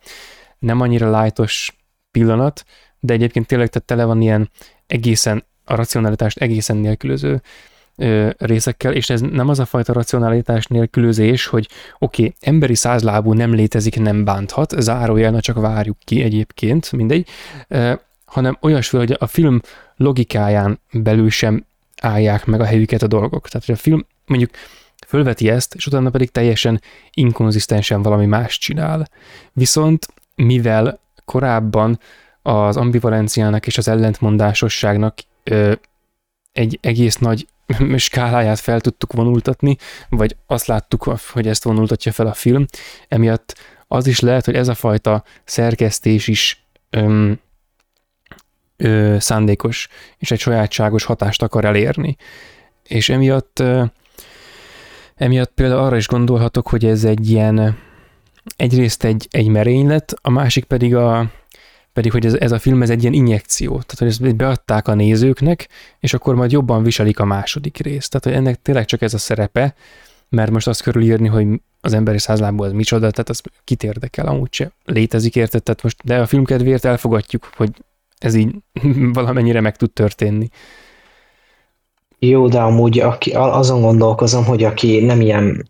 [0.60, 1.78] nem annyira lájtos
[2.12, 2.66] pillanat,
[3.00, 4.50] de egyébként tényleg tehát tele van ilyen
[4.88, 7.42] egészen a racionalitást egészen nélkülöző
[8.38, 11.68] részekkel, és ez nem az a fajta racionalitás nélkülözés, hogy
[12.00, 17.28] oké, okay, emberi százlábú nem létezik, nem bánthat, zárójel, na csak várjuk ki egyébként, mindegy,
[17.68, 17.94] ö,
[18.26, 19.62] hanem olyasmi, hogy a film
[19.96, 21.66] logikáján belül sem
[22.02, 23.48] állják meg a helyüket a dolgok.
[23.48, 24.50] Tehát, hogy a film mondjuk
[25.08, 29.08] fölveti ezt, és utána pedig teljesen inkonzisztensen valami más csinál.
[29.54, 32.00] Viszont mivel korábban
[32.42, 35.16] az ambivalenciának és az ellentmondásosságnak
[36.52, 37.48] egy egész nagy
[37.98, 39.78] skáláját fel tudtuk vonultatni,
[40.10, 42.66] vagy azt láttuk, hogy ezt vonultatja fel a film,
[43.08, 43.56] emiatt
[43.88, 47.40] az is lehet, hogy ez a fajta szerkesztés is öm,
[48.78, 49.88] ö, szándékos,
[50.18, 52.16] és egy sajátságos hatást akar elérni.
[52.84, 53.84] És emiatt, ö,
[55.16, 57.78] emiatt például arra is gondolhatok, hogy ez egy ilyen,
[58.56, 61.32] egyrészt egy, egy merénylet, a másik pedig a,
[61.98, 64.94] pedig hogy ez, ez a film ez egy ilyen injekció, tehát hogy ezt beadták a
[64.94, 65.68] nézőknek,
[66.00, 68.12] és akkor majd jobban viselik a második részt.
[68.12, 69.76] Tehát hogy ennek tényleg csak ez a szerepe,
[70.30, 71.48] mert most azt körülírni, hogy
[71.82, 75.64] az emberi százlából az micsoda, tehát az kit érdekel, amúgy se létezik, érted?
[75.64, 77.72] Tehát most, de a film kedvéért elfogadjuk, hogy
[78.18, 78.56] ez így
[79.20, 80.50] valamennyire meg tud történni.
[82.20, 85.70] Jó, de amúgy aki, azon gondolkozom, hogy aki nem ilyen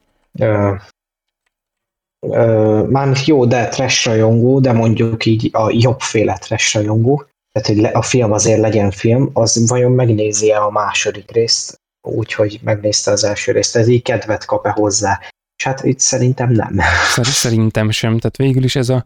[2.90, 8.02] mármint jó, de trash rajongó, de mondjuk így a jobbféle trash rajongó, tehát hogy a
[8.02, 13.52] film azért legyen film, az vajon megnézi -e a második részt, úgyhogy megnézte az első
[13.52, 15.20] részt, ez így kedvet kap-e hozzá?
[15.58, 16.80] És hát itt szerintem nem.
[17.22, 19.06] Szerintem sem, tehát végül is ez a,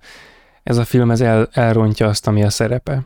[0.64, 3.06] ez a film ez el, elrontja azt, ami a szerepe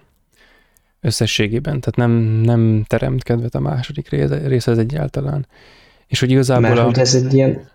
[1.01, 5.47] összességében, tehát nem, nem teremt kedvet a második rész, ez egyáltalán.
[6.08, 6.99] És hogy igazából Mert a...
[6.99, 7.70] ez egy ilyen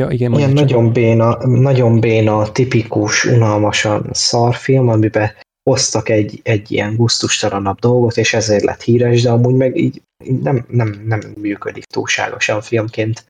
[0.00, 5.30] Ja, igen, Ilyen nagyon béna, nagyon béna, tipikus, unalmasan szarfilm, amiben
[5.62, 10.02] hoztak egy, egy ilyen gusztustalanabb dolgot, és ezért lett híres, de amúgy meg így
[10.42, 13.24] nem, nem, nem működik túlságosan filmként.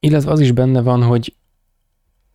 [0.00, 1.34] Illetve az is benne van, hogy,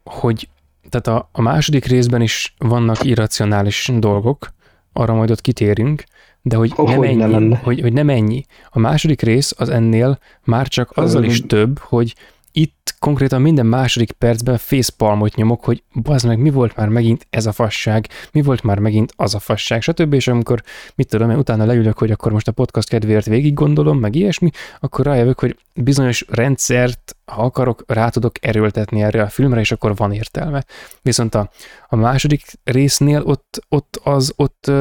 [0.04, 0.50] hogy
[0.90, 4.54] tehát a, a második részben is vannak irracionális dolgok,
[4.94, 6.04] arra majd ott kitérünk,
[6.46, 8.46] de hogy, oh, nem hogy, ennyi, nem hogy, hogy nem ennyi.
[8.70, 12.16] A második rész az ennél már csak azzal is több, hogy
[12.52, 17.46] itt konkrétan minden második percben facepalmot nyomok, hogy bazd meg, mi volt már megint ez
[17.46, 20.14] a fasság, mi volt már megint az a fasság, stb.
[20.14, 20.64] És amikor,
[20.96, 24.50] mit tudom én, utána leülök, hogy akkor most a podcast kedvéért végig gondolom, meg ilyesmi,
[24.80, 29.96] akkor rájövök, hogy bizonyos rendszert, ha akarok, rá tudok erőltetni erre a filmre, és akkor
[29.96, 30.64] van értelme.
[31.02, 31.50] Viszont a,
[31.88, 34.72] a második résznél ott, ott az, ott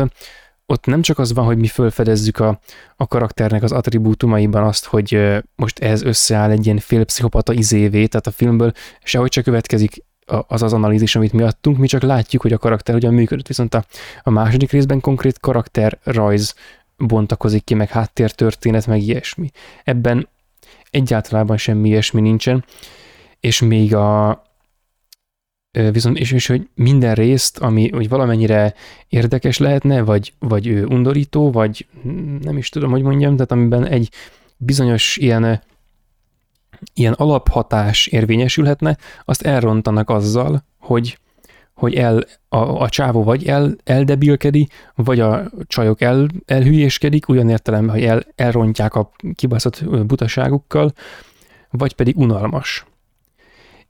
[0.73, 2.59] ott nem csak az van, hogy mi fölfedezzük a,
[2.97, 8.31] a karakternek az attribútumaiban azt, hogy most ez összeáll egy ilyen félpszichopata izévé, tehát a
[8.31, 10.05] filmből sehogy csak következik
[10.47, 13.75] az az analízis, amit mi adtunk, mi csak látjuk, hogy a karakter hogyan működött, viszont
[13.75, 13.85] a,
[14.23, 16.55] a második részben konkrét karakterrajz
[16.97, 19.51] bontakozik ki, meg háttértörténet, meg ilyesmi.
[19.85, 20.29] Ebben
[20.91, 22.65] egyáltalában semmi ilyesmi nincsen,
[23.41, 24.43] és még a,
[25.73, 28.75] viszont és, és hogy minden részt, ami hogy valamennyire
[29.09, 31.87] érdekes lehetne, vagy, vagy undorító, vagy
[32.41, 34.11] nem is tudom, hogy mondjam, tehát amiben egy
[34.57, 35.63] bizonyos ilyen,
[36.95, 41.19] ilyen alaphatás érvényesülhetne, azt elrontanak azzal, hogy,
[41.75, 47.95] hogy el, a, a csávó vagy el, eldebilkedi, vagy a csajok el, elhülyéskedik, olyan értelemben,
[47.95, 50.93] hogy el, elrontják a kibaszott butaságukkal,
[51.71, 52.87] vagy pedig unalmas.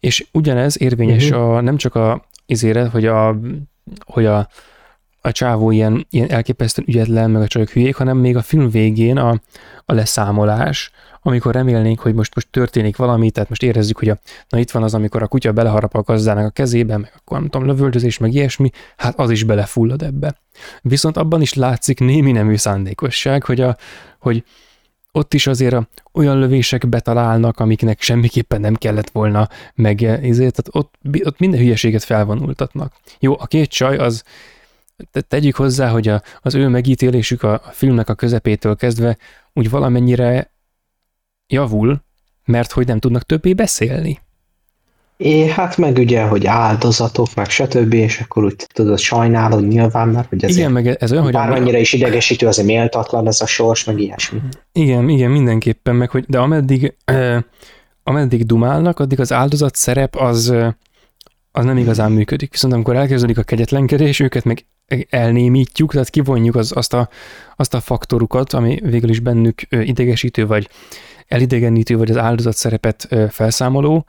[0.03, 1.48] És ugyanez érvényes uh-huh.
[1.48, 3.36] a, nem csak a izére, hogy a,
[4.07, 4.48] hogy a,
[5.20, 9.16] a csávó ilyen, ilyen elképesztően ügyetlen, meg a csajok hülyék, hanem még a film végén
[9.16, 9.40] a,
[9.84, 10.90] a leszámolás,
[11.20, 14.82] amikor remélnénk, hogy most, most történik valami, tehát most érezzük, hogy a, na itt van
[14.82, 18.32] az, amikor a kutya beleharap a gazdának a kezébe, meg akkor nem tudom, lövöldözés, meg
[18.32, 20.34] ilyesmi, hát az is belefullad ebbe.
[20.80, 23.76] Viszont abban is látszik némi nemű szándékosság, hogy, a,
[24.18, 24.44] hogy
[25.12, 25.76] ott is azért
[26.12, 30.94] olyan lövések betalálnak, amiknek semmiképpen nem kellett volna, meg ezért, tehát ott,
[31.24, 32.94] ott minden hülyeséget felvonultatnak.
[33.18, 34.22] Jó, a két csaj az,
[35.28, 39.16] tegyük hozzá, hogy a, az ő megítélésük a, a filmnek a közepétől kezdve
[39.52, 40.50] úgy valamennyire
[41.46, 42.02] javul,
[42.44, 44.20] mert hogy nem tudnak többé beszélni.
[45.23, 50.29] É, hát meg ugye, hogy áldozatok, meg stb., és akkor úgy tudod, sajnálod nyilván, mert
[50.29, 53.85] hogy ez igen, meg ez olyan, hogy bármennyire is idegesítő, azért méltatlan ez a sors,
[53.85, 54.39] meg ilyesmi.
[54.73, 57.39] Igen, igen, mindenképpen, meg hogy, de ameddig, eh,
[58.03, 60.55] ameddig dumálnak, addig az áldozat szerep az,
[61.53, 62.51] az nem igazán működik.
[62.51, 64.66] Viszont amikor elkezdődik a kegyetlenkedés, őket meg
[65.11, 67.09] elnémítjuk, tehát kivonjuk az, azt, a,
[67.57, 70.68] azt a faktorukat, ami végül is bennük idegesítő, vagy
[71.27, 74.07] elidegenítő, vagy az áldozat szerepet felszámoló,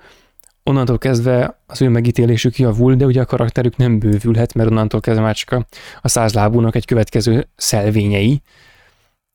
[0.64, 5.24] onnantól kezdve az ő megítélésük javul, de ugye a karakterük nem bővülhet, mert onnantól kezdve
[5.24, 5.66] már csak a,
[6.02, 8.42] a százlábúnak egy következő szelvényei,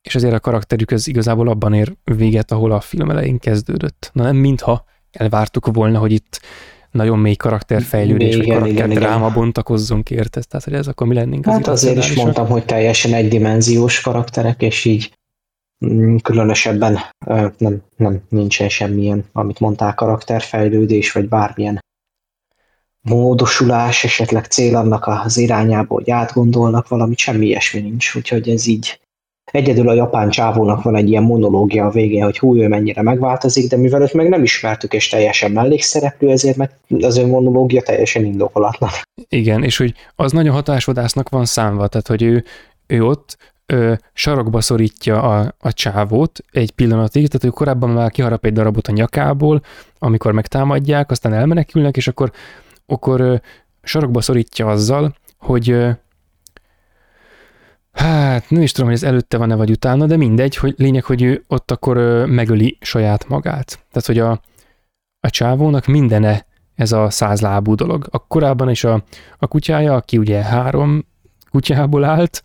[0.03, 4.11] és azért a karakterük ez igazából abban ér véget, ahol a film elején kezdődött.
[4.13, 6.41] Na nem mintha elvártuk volna, hogy itt
[6.91, 10.49] nagyon mély karakterfejlődés, igen, vagy karakterdráma bontakozzon ki, érted?
[10.49, 14.63] Tehát, hogy ez akkor mi lennénk az Hát azért is mondtam, hogy teljesen egydimenziós karakterek,
[14.63, 15.18] és így
[16.23, 16.99] különösebben
[17.59, 21.85] nem, nem nincsen semmilyen, amit mondtál, karakterfejlődés, vagy bármilyen
[23.01, 29.01] módosulás, esetleg cél annak az irányába, hogy átgondolnak valamit, semmi ilyesmi nincs, úgyhogy ez így
[29.51, 33.71] Egyedül a japán csávónak van egy ilyen monológia a végén, hogy hú, ő mennyire megváltozik,
[33.71, 36.71] de mivel őt meg nem ismertük, és teljesen mellékszereplő, ezért meg
[37.01, 38.91] az ő monológia teljesen indokolatlan.
[39.29, 42.45] Igen, és hogy az nagyon hatásvadásznak van számva, tehát hogy ő,
[42.87, 43.37] ő ott
[43.73, 48.89] ö, sarokba szorítja a, a csávót egy pillanatig, tehát ő korábban már kiharap egy darabot
[48.89, 49.63] a nyakából,
[49.99, 52.33] amikor megtámadják, aztán elmenekülnek, és akkor,
[52.87, 53.35] akkor ö,
[53.83, 55.91] sarokba szorítja azzal, hogy ö,
[57.93, 61.23] hát nem is tudom, hogy ez előtte van-e vagy utána, de mindegy, hogy lényeg, hogy
[61.23, 63.85] ő ott akkor ö, megöli saját magát.
[63.91, 64.31] Tehát, hogy a,
[65.21, 68.07] a csávónak mindene ez a százlábú dolog.
[68.11, 69.03] A korábban is a,
[69.39, 71.05] a kutyája, aki ugye három
[71.51, 72.43] kutyából állt,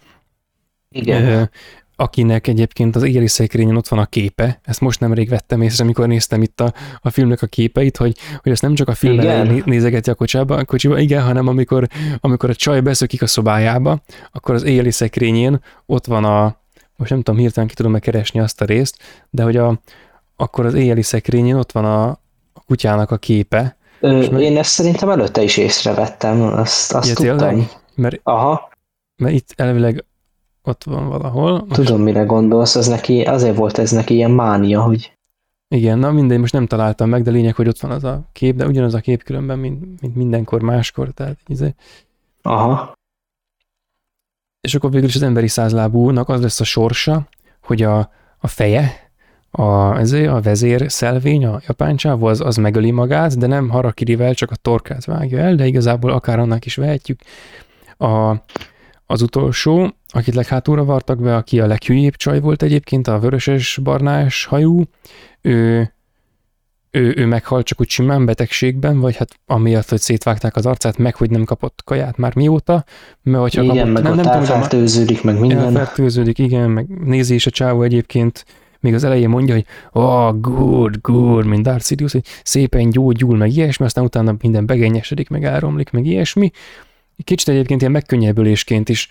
[0.94, 1.50] igen.
[1.96, 4.60] akinek egyébként az éri szekrényen ott van a képe.
[4.64, 8.52] Ezt most nemrég vettem észre, amikor néztem itt a, a filmnek a képeit, hogy, hogy
[8.52, 11.88] ezt nem csak a film elején nézegeti a kocsába, a kocsiba, igen, hanem amikor,
[12.20, 14.02] amikor a csaj beszökik a szobájába,
[14.32, 16.58] akkor az éjjeli szekrényén ott van a,
[16.96, 18.98] most nem tudom, hirtelen ki tudom megkeresni azt a részt,
[19.30, 19.82] de hogy a,
[20.36, 22.08] akkor az éjjeli szekrényén ott van a,
[22.54, 23.78] a kutyának a képe.
[24.00, 24.56] Ö, én meg...
[24.56, 27.38] ezt szerintem előtte is észrevettem, azt, azt ja, tudtam.
[27.38, 27.68] Tényleg?
[27.96, 28.70] Mert, Aha.
[29.16, 30.06] Mert itt elvileg
[30.64, 31.52] ott van valahol.
[31.52, 31.74] Most...
[31.74, 35.18] Tudom, mire gondolsz, az neki, azért volt ez neki ilyen mánia, hogy...
[35.68, 38.56] Igen, na mindegy, most nem találtam meg, de lényeg, hogy ott van az a kép,
[38.56, 41.76] de ugyanaz a kép különben, mint, mint mindenkor máskor, tehát izé.
[42.42, 42.94] Aha.
[44.62, 47.28] És akkor végül is az emberi százlábúnak az lesz a sorsa,
[47.62, 47.98] hogy a,
[48.38, 49.12] a feje,
[49.52, 54.34] a, ezért a vezér szelvény, a japán csávó, az, az megöli magát, de nem harakirivel,
[54.34, 57.20] csak a torkát vágja el, de igazából akár annak is vehetjük.
[57.98, 58.36] A,
[59.06, 64.46] az utolsó, akit leghátulra vartak be, aki a leghülyébb csaj volt egyébként, a vöröses barnás
[64.46, 64.84] hajú,
[65.42, 65.92] ő,
[66.92, 71.16] ő, ő meghalt csak úgy simán betegségben, vagy hát amiatt, hogy szétvágták az arcát, meg
[71.16, 72.86] hogy nem kapott kaját már mióta,
[73.22, 75.58] mert hogyha igen, kapott, meg nem, nem tudom, meg minden.
[75.58, 78.46] Elfertőződik, igen, meg nézi is a csávó egyébként,
[78.80, 83.52] még az elején mondja, hogy oh, good, good, mint Darth Sidious, hogy szépen gyógyul, meg
[83.52, 86.52] ilyesmi, aztán utána minden begényesedik, meg elromlik, meg ilyesmi.
[87.24, 89.10] Kicsit egyébként ilyen megkönnyebbülésként is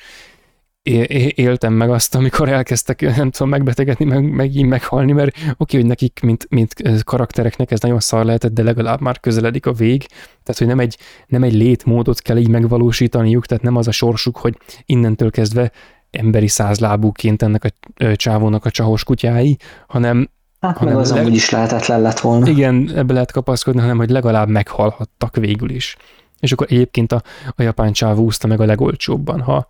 [1.35, 5.81] éltem meg azt, amikor elkezdtek, nem tudom, megbetegedni, meg, meg így meghalni, mert oké, okay,
[5.81, 6.75] hogy nekik, mint, mint
[7.05, 10.07] karaktereknek ez nagyon szar lehetett, de legalább már közeledik a vég,
[10.43, 14.37] tehát, hogy nem egy, nem egy létmódot kell így megvalósítaniuk, tehát nem az a sorsuk,
[14.37, 14.57] hogy
[14.87, 15.73] innentől kezdve
[16.11, 19.57] emberi százlábúként ennek a csávónak a csahos kutyái,
[19.87, 20.31] hanem
[20.61, 21.21] Hát hanem meg az leg...
[21.21, 22.49] amúgy is lehetetlen lett volna.
[22.49, 25.97] Igen, ebbe lehet kapaszkodni, hanem hogy legalább meghalhattak végül is.
[26.43, 27.23] És akkor egyébként a,
[27.57, 29.69] a japán csávó úszta meg a legolcsóbban, ha,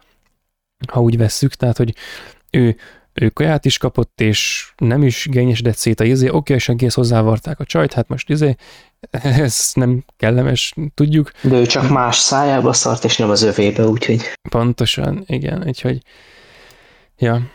[0.89, 1.94] ha úgy vesszük, tehát, hogy
[2.51, 2.77] ő,
[3.12, 7.61] ő kaját is kapott, és nem is gényesedett szét a izé, oké, és egész hozzávarták
[7.61, 8.57] a csajt, hát most izé,
[9.11, 11.31] ez nem kellemes, tudjuk.
[11.43, 14.32] De ő csak más szájába szart, és nem az övébe, úgyhogy...
[14.49, 16.03] Pontosan, igen, úgyhogy
[17.23, 17.51] Ja.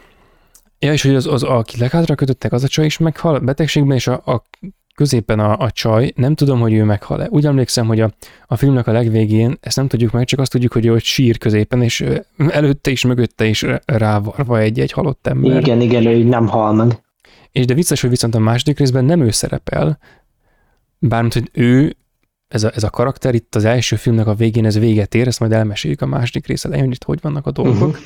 [0.80, 4.08] Ja, és hogy az, az aki leghátra kötöttek, az a csaj is meghal betegségben, és
[4.08, 4.44] a, a
[4.98, 7.28] középen a, a csaj, nem tudom, hogy ő meghal-e.
[7.30, 8.12] Úgy emlékszem, hogy a,
[8.48, 11.38] a filmnek a legvégén, ezt nem tudjuk meg, csak azt tudjuk, hogy ő ott sír
[11.38, 12.06] középen, és
[12.48, 15.60] előtte is, mögötte is rávarva egy-egy halott ember.
[15.60, 17.02] Igen, igen, ő nem hal meg.
[17.52, 19.98] És de vicces, hogy viszont a második részben nem ő szerepel,
[21.00, 21.96] bármint, hogy ő,
[22.48, 25.40] ez a, ez a karakter itt az első filmnek a végén ez véget ér, ezt
[25.40, 27.88] majd elmeséljük a második rész elején, hogy itt hogy vannak a dolgok.
[27.88, 28.06] Uh-huh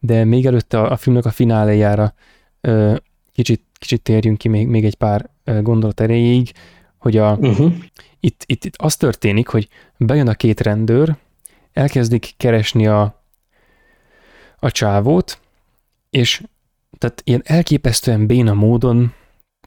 [0.00, 2.14] de még előtte a, a filmnek a fináléjára
[2.60, 2.94] ö,
[3.32, 5.30] kicsit, kicsit térjünk ki még, még egy pár
[5.62, 6.52] gondolat erejéig,
[6.98, 7.72] hogy a, uh-huh.
[8.20, 11.16] itt, itt, itt az történik, hogy bejön a két rendőr,
[11.72, 13.22] elkezdik keresni a,
[14.58, 15.38] a csávót,
[16.10, 16.42] és
[16.98, 19.14] tehát ilyen elképesztően béna módon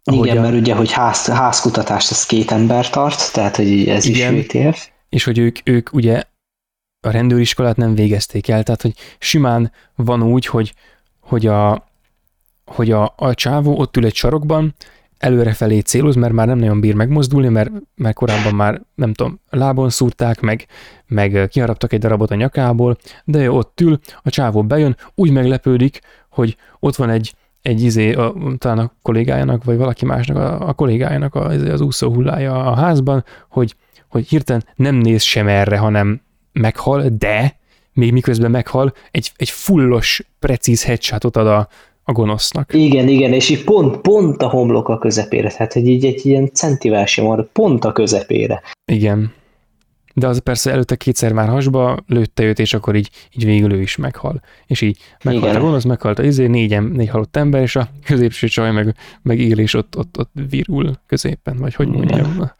[0.03, 4.35] igen, a, mert ugye, hogy ház, házkutatást ez két ember tart, tehát hogy ez igen,
[4.35, 4.87] is VTF.
[5.09, 6.23] És hogy ők, ők ugye
[6.99, 10.73] a rendőriskolát nem végezték el, tehát hogy simán van úgy, hogy,
[11.19, 11.87] hogy, a,
[12.65, 14.75] hogy a, a csávó ott ül egy sarokban,
[15.21, 19.89] előrefelé céloz, mert már nem nagyon bír megmozdulni, mert, mert korábban már, nem tudom, lábon
[19.89, 20.65] szúrták, meg,
[21.07, 25.99] meg kiharaptak egy darabot a nyakából, de ő ott ül, a csávó bejön, úgy meglepődik,
[26.29, 30.73] hogy ott van egy, egy izé, a, talán a kollégájának, vagy valaki másnak, a, a
[30.73, 33.75] kollégájának a, az úszó hullája a házban, hogy,
[34.09, 36.21] hogy hirtelen nem néz sem erre, hanem
[36.51, 37.59] meghal, de
[37.93, 41.67] még miközben meghal, egy, egy fullos, precíz headshotot ad a,
[42.11, 42.73] a gonosznak.
[42.73, 46.49] Igen, igen, és így pont, pont a homlok a közepére, tehát hogy így egy ilyen
[46.53, 48.61] centivel sem van, pont a közepére.
[48.91, 49.33] Igen.
[50.13, 53.81] De az persze előtte kétszer már hasba lőtte őt, és akkor így, így végül ő
[53.81, 54.41] is meghal.
[54.67, 55.55] És így meghalt Igen.
[55.55, 59.39] a gonosz, meghalt a izé, négy, négy halott ember, és a középső csaj meg, meg
[59.39, 62.51] él, és ott, ott, ott virul középen, vagy hogy mondjam,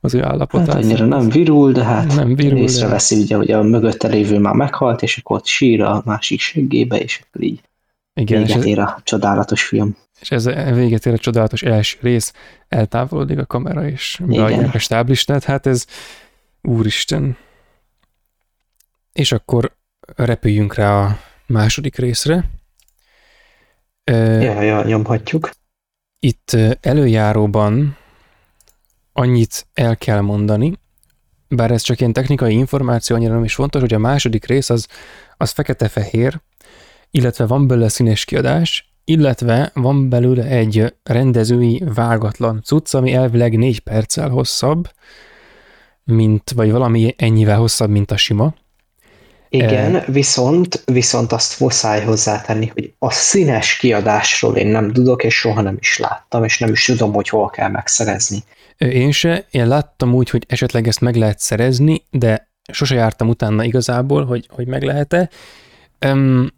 [0.00, 0.66] az ő állapotát.
[0.66, 3.20] Hát annyira nem virul, de hát nem virul, észreveszi, de...
[3.22, 7.22] ugye, hogy a mögötte lévő már meghalt, és akkor ott sír a másik seggébe, és
[7.26, 7.60] akkor így
[8.14, 9.96] Igen, véget ér a csodálatos film.
[10.20, 12.32] És ez véget ér a csodálatos első rész,
[12.68, 15.86] eltávolodik a kamera, és beadják a stáblistát, hát ez
[16.62, 17.36] Úristen.
[19.12, 19.76] És akkor
[20.16, 22.50] repüljünk rá a második részre.
[24.04, 25.50] Ja, ja, nyomhatjuk.
[26.18, 27.96] Itt előjáróban
[29.12, 30.78] annyit el kell mondani,
[31.48, 34.86] bár ez csak ilyen technikai információ, annyira nem is fontos, hogy a második rész az,
[35.36, 36.40] az fekete-fehér,
[37.10, 43.80] illetve van belőle színes kiadás, illetve van belőle egy rendezői vágatlan cucc, ami elvileg négy
[43.80, 44.90] perccel hosszabb,
[46.04, 48.54] mint, vagy valami ennyivel hosszabb, mint a sima.
[49.48, 55.34] Igen, e, viszont, viszont azt muszáj hozzátenni, hogy a színes kiadásról én nem tudok, és
[55.34, 58.38] soha nem is láttam, és nem is tudom, hogy hol kell megszerezni.
[58.78, 63.64] Én se, én láttam úgy, hogy esetleg ezt meg lehet szerezni, de sose jártam utána
[63.64, 65.30] igazából, hogy, hogy meg lehet-e.
[66.06, 66.48] Um,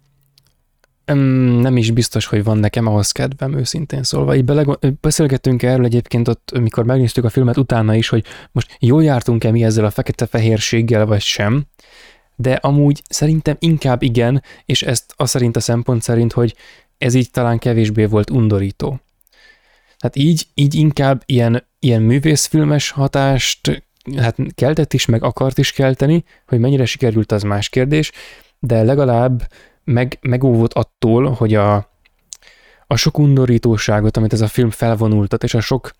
[1.05, 4.35] nem is biztos, hogy van nekem ahhoz kedvem, őszintén szólva.
[4.35, 4.65] Így bele,
[5.01, 9.63] beszélgettünk erről egyébként ott, mikor megnéztük a filmet utána is, hogy most jól jártunk-e mi
[9.63, 11.65] ezzel a fekete-fehérséggel, vagy sem,
[12.35, 16.55] de amúgy szerintem inkább igen, és ezt az szerint a szempont szerint, hogy
[16.97, 18.99] ez így talán kevésbé volt undorító.
[19.99, 23.83] Hát így, így inkább ilyen, ilyen művészfilmes hatást
[24.17, 28.11] hát keltett is, meg akart is kelteni, hogy mennyire sikerült, az más kérdés,
[28.59, 29.47] de legalább
[29.83, 31.75] meg, megóvott attól, hogy a,
[32.87, 35.91] a sok undorítóságot, amit ez a film felvonultat, és a sok,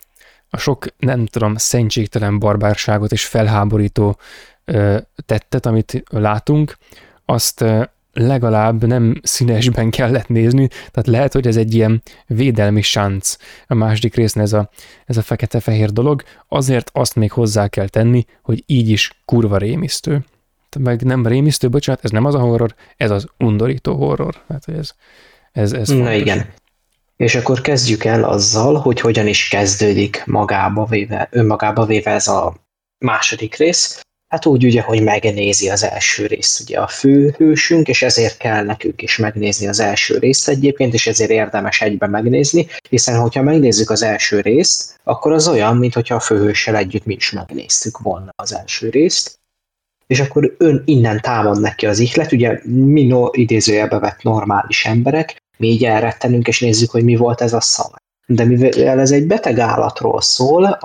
[0.50, 4.18] a sok nem tudom, szentségtelen barbárságot és felháborító
[4.66, 6.78] ö, tettet, amit látunk,
[7.26, 7.66] azt
[8.14, 13.36] legalább nem színesben kellett nézni, tehát lehet, hogy ez egy ilyen védelmi sánc.
[13.68, 14.70] A második résznél ez a,
[15.06, 20.26] ez a fekete-fehér dolog, azért azt még hozzá kell tenni, hogy így is kurva rémisztő.
[20.80, 24.36] Meg nem rémisztő, bocsánat, ez nem az a horror, ez az undorító horror.
[24.48, 24.92] Hát ez,
[25.52, 26.16] ez, ez Na fontos.
[26.16, 26.54] igen.
[27.18, 32.56] És akkor kezdjük el azzal, hogy hogyan is kezdődik magába véve, önmagába véve ez a
[32.98, 34.02] második rész.
[34.28, 39.02] Hát úgy ugye, hogy megnézi az első részt ugye a főhősünk, és ezért kell nekünk
[39.02, 44.04] is megnézni az első részt egyébként, és ezért érdemes egyben megnézni, hiszen hogyha megnézzük az
[44.04, 48.90] első részt, akkor az olyan, mintha a főhőssel együtt mi is megnéztük volna az első
[48.90, 49.42] részt,
[50.14, 55.44] és akkor ön innen támad neki az ihlet, ugye mi no, idézőjelbe vett normális emberek,
[55.58, 58.02] mi így elrettenünk, és nézzük, hogy mi volt ez a szar.
[58.26, 60.80] De mivel ez egy beteg állatról szól,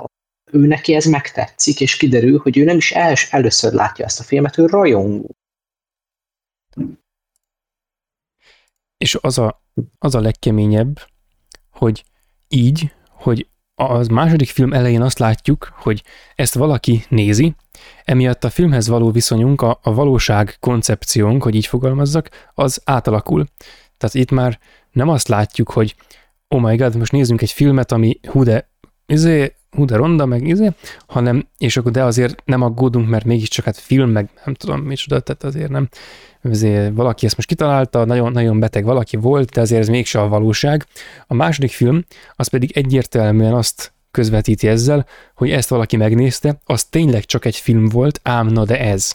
[0.51, 4.23] ő neki ez megtetszik, és kiderül, hogy ő nem is els, először látja ezt a
[4.23, 5.35] filmet, ő rajongó.
[8.97, 9.63] És az a,
[9.97, 10.99] az a legkeményebb,
[11.69, 12.03] hogy
[12.47, 13.47] így, hogy
[13.79, 16.03] az második film elején azt látjuk, hogy
[16.35, 17.55] ezt valaki nézi,
[18.05, 23.45] emiatt a filmhez való viszonyunk, a, a valóság koncepciónk, hogy így fogalmazzak, az átalakul.
[23.97, 24.59] Tehát itt már
[24.91, 25.95] nem azt látjuk, hogy
[26.47, 28.69] oh my god, most nézzünk egy filmet, ami hú de,
[29.09, 30.69] izé, hú de ronda, meg izé,
[31.07, 35.19] hanem, és akkor de azért nem aggódunk, mert mégiscsak hát film, meg nem tudom micsoda,
[35.19, 35.89] tehát azért nem,
[36.43, 40.27] azért valaki ezt most kitalálta, nagyon, nagyon beteg valaki volt, de azért ez mégse a
[40.27, 40.85] valóság.
[41.27, 42.05] A második film,
[42.35, 45.05] az pedig egyértelműen azt közvetíti ezzel,
[45.35, 49.11] hogy ezt valaki megnézte, az tényleg csak egy film volt, ám na de ez.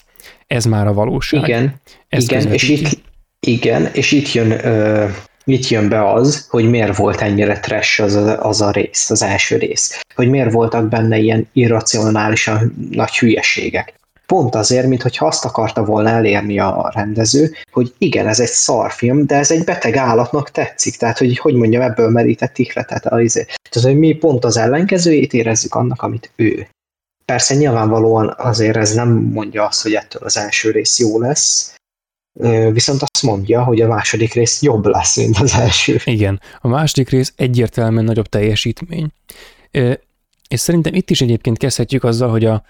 [0.47, 1.43] Ez már a valóság.
[1.43, 2.99] Igen, ez igen és itt,
[3.41, 5.09] igen, és itt jön ö,
[5.45, 9.23] mit jön be az, hogy miért volt ennyire trash az a, az a rész, az
[9.23, 10.01] első rész.
[10.15, 13.95] Hogy miért voltak benne ilyen irracionálisan nagy hülyeségek.
[14.27, 19.37] Pont azért, mintha azt akarta volna elérni a rendező, hogy igen, ez egy szarfilm, de
[19.37, 20.97] ez egy beteg állatnak tetszik.
[20.97, 23.09] Tehát, hogy hogy mondjam, ebből merített ihletet.
[23.19, 23.47] Izé.
[23.71, 26.69] Tehát, hogy mi pont az ellenkezőjét érezzük annak, amit ő.
[27.25, 31.75] Persze nyilvánvalóan azért ez nem mondja azt, hogy ettől az első rész jó lesz,
[32.73, 36.01] viszont azt mondja, hogy a második rész jobb lesz, mint az első.
[36.05, 39.13] Igen, a második rész egyértelműen nagyobb teljesítmény.
[40.49, 42.63] És szerintem itt is egyébként kezdhetjük azzal, hogy a,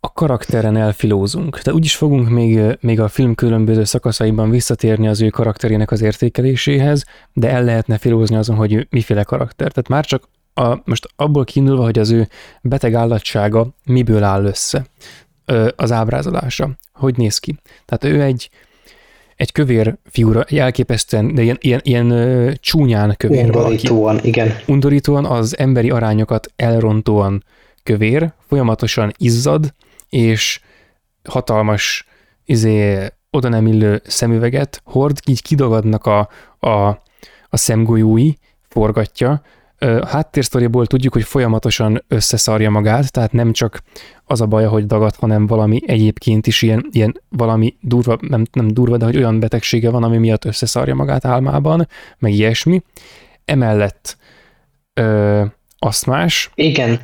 [0.00, 1.58] a karakteren elfilózunk.
[1.58, 7.04] De úgyis fogunk még, még a film különböző szakaszaiban visszatérni az ő karakterének az értékeléséhez,
[7.32, 9.72] de el lehetne filózni azon, hogy miféle karakter.
[9.72, 12.28] Tehát már csak a, most abból kiindulva, hogy az ő
[12.62, 14.86] beteg állatsága miből áll össze
[15.76, 16.70] az ábrázolása.
[16.92, 17.56] Hogy néz ki?
[17.84, 18.50] Tehát ő egy,
[19.36, 24.28] egy kövér figura, egy elképesztően, de ilyen, ilyen, ilyen csúnyán kövér Undorítóan, valaki.
[24.28, 24.54] igen.
[24.66, 27.44] Undorítóan az emberi arányokat elrontóan
[27.82, 29.74] kövér, folyamatosan izzad,
[30.08, 30.60] és
[31.24, 32.06] hatalmas
[32.44, 36.28] izé, oda nem illő szemüveget hord, így kidagadnak a,
[36.58, 36.70] a,
[37.48, 38.30] a szemgolyói,
[38.68, 39.42] forgatja,
[40.06, 43.82] háttérsztoriból tudjuk, hogy folyamatosan összeszarja magát, tehát nem csak
[44.24, 48.68] az a baja, hogy dagad, hanem valami egyébként is ilyen, ilyen valami durva, nem, nem
[48.68, 51.88] durva, de hogy olyan betegsége van, ami miatt összeszarja magát álmában,
[52.18, 52.82] meg ilyesmi.
[53.44, 54.16] Emellett
[54.94, 55.44] ö,
[56.06, 56.50] más.
[56.54, 57.00] Igen.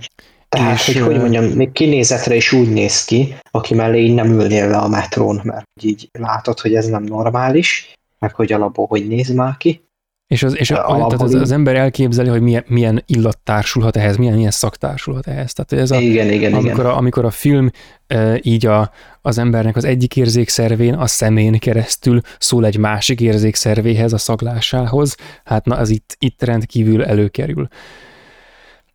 [0.48, 4.30] Tehát, és, hogy, hogy mondjam, még kinézetre is úgy néz ki, aki mellé így nem
[4.30, 9.06] ülnél le a metrón, mert így látod, hogy ez nem normális, meg hogy alapból hogy
[9.06, 9.82] néz már ki.
[10.28, 14.16] És, az, és a, tehát az, az ember elképzeli, hogy milyen, milyen illat társulhat ehhez,
[14.16, 15.52] milyen, milyen szak társulhat ehhez.
[15.52, 16.86] Tehát ez a, igen, igen, amikor, igen.
[16.86, 17.70] A, amikor a film
[18.06, 18.90] e, így a,
[19.22, 25.64] az embernek az egyik érzékszervén, a szemén keresztül szól egy másik érzékszervéhez, a szaglásához, hát
[25.64, 27.68] na, az itt, itt rendkívül előkerül.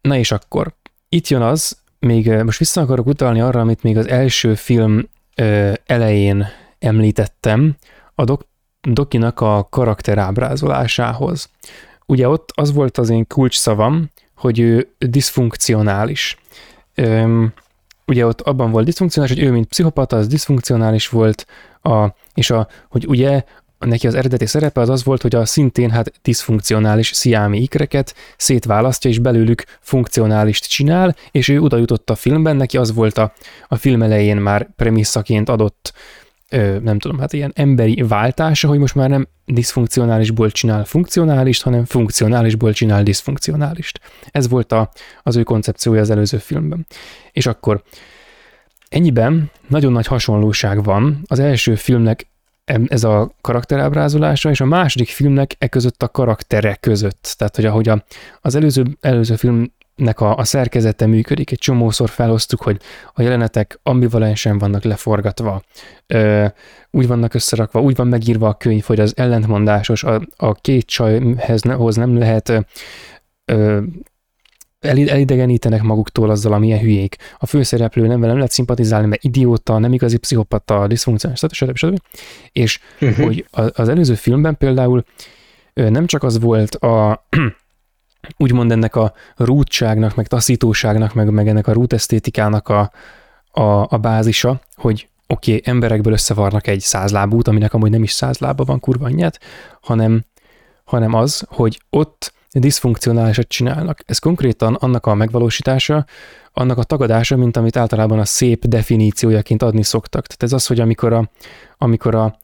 [0.02, 0.74] Na és akkor,
[1.10, 5.74] itt jön az, még most vissza akarok utalni arra, amit még az első film e,
[5.86, 6.48] elején
[6.80, 7.76] említettem,
[8.16, 8.48] a dok-
[8.88, 11.50] Dokinak a karakter ábrázolásához.
[12.06, 16.38] Ugye ott az volt az én kulcsszavam, hogy ő diszfunkcionális.
[16.96, 17.54] Üm,
[18.08, 21.46] ugye ott abban volt diszfunkcionális, hogy ő, mint pszichopata, az diszfunkcionális volt,
[21.82, 23.44] a, és a, hogy ugye
[23.80, 29.10] neki az eredeti szerepe az az volt, hogy a szintén hát diszfunkcionális sziámi ikreket szétválasztja,
[29.10, 33.34] és belőlük funkcionálist csinál, és ő oda jutott a filmben, neki az volt a,
[33.68, 35.94] a film elején már premisszaként adott
[36.82, 42.74] nem tudom, hát ilyen emberi váltása, hogy most már nem diszfunkcionálisból csinál funkcionálist, hanem funkcionálisból
[42.74, 44.00] csinál diszfunkcionálist.
[44.32, 44.90] Ez volt a,
[45.24, 46.86] az ő koncepciója az előző filmben.
[47.32, 47.84] És akkor
[48.90, 52.28] ennyiben nagyon nagy hasonlóság van az első filmnek
[52.88, 57.36] ez a karakterábrázolása, és a második filmnek e között a karaktere között.
[57.38, 58.04] Tehát, hogy ahogy a,
[58.42, 59.36] az előző, előző
[59.96, 62.80] filmnek a, a szerkezete működik, egy csomószor felhoztuk, hogy
[63.14, 65.62] a jelenetek ambivalensen vannak leforgatva,
[66.08, 66.46] ö,
[66.92, 71.62] úgy vannak összerakva, úgy van megírva a könyv, hogy az ellentmondásos, a, a két csajhez
[71.96, 72.66] nem lehet
[73.46, 73.82] ö,
[74.80, 77.16] elidegenítenek maguktól azzal, amilyen hülyék.
[77.38, 81.54] A főszereplő nem velem lehet szimpatizálni, mert idióta, nem igazi pszichopata, diszfunkcionális, stb.
[81.54, 81.76] stb.
[81.76, 82.00] stb.
[82.52, 83.26] És uh-huh.
[83.26, 85.04] hogy az előző filmben például
[85.74, 87.26] nem csak az volt a
[88.38, 92.92] úgymond ennek a rútságnak, meg taszítóságnak, meg, meg ennek a rútesztétikának a,
[93.52, 98.64] a, a bázisa, hogy oké, okay, emberekből összevarnak egy százlábút, aminek amúgy nem is százlába
[98.64, 99.40] van kurva anyját,
[99.82, 100.24] hanem,
[100.84, 104.00] hanem az, hogy ott diszfunkcionálisat csinálnak.
[104.06, 106.06] Ez konkrétan annak a megvalósítása,
[106.54, 110.28] annak a tagadása, mint amit általában a szép definíciójaként adni szoktak.
[110.28, 111.30] Tehát ez az, hogy amikor a,
[111.78, 112.38] amikor a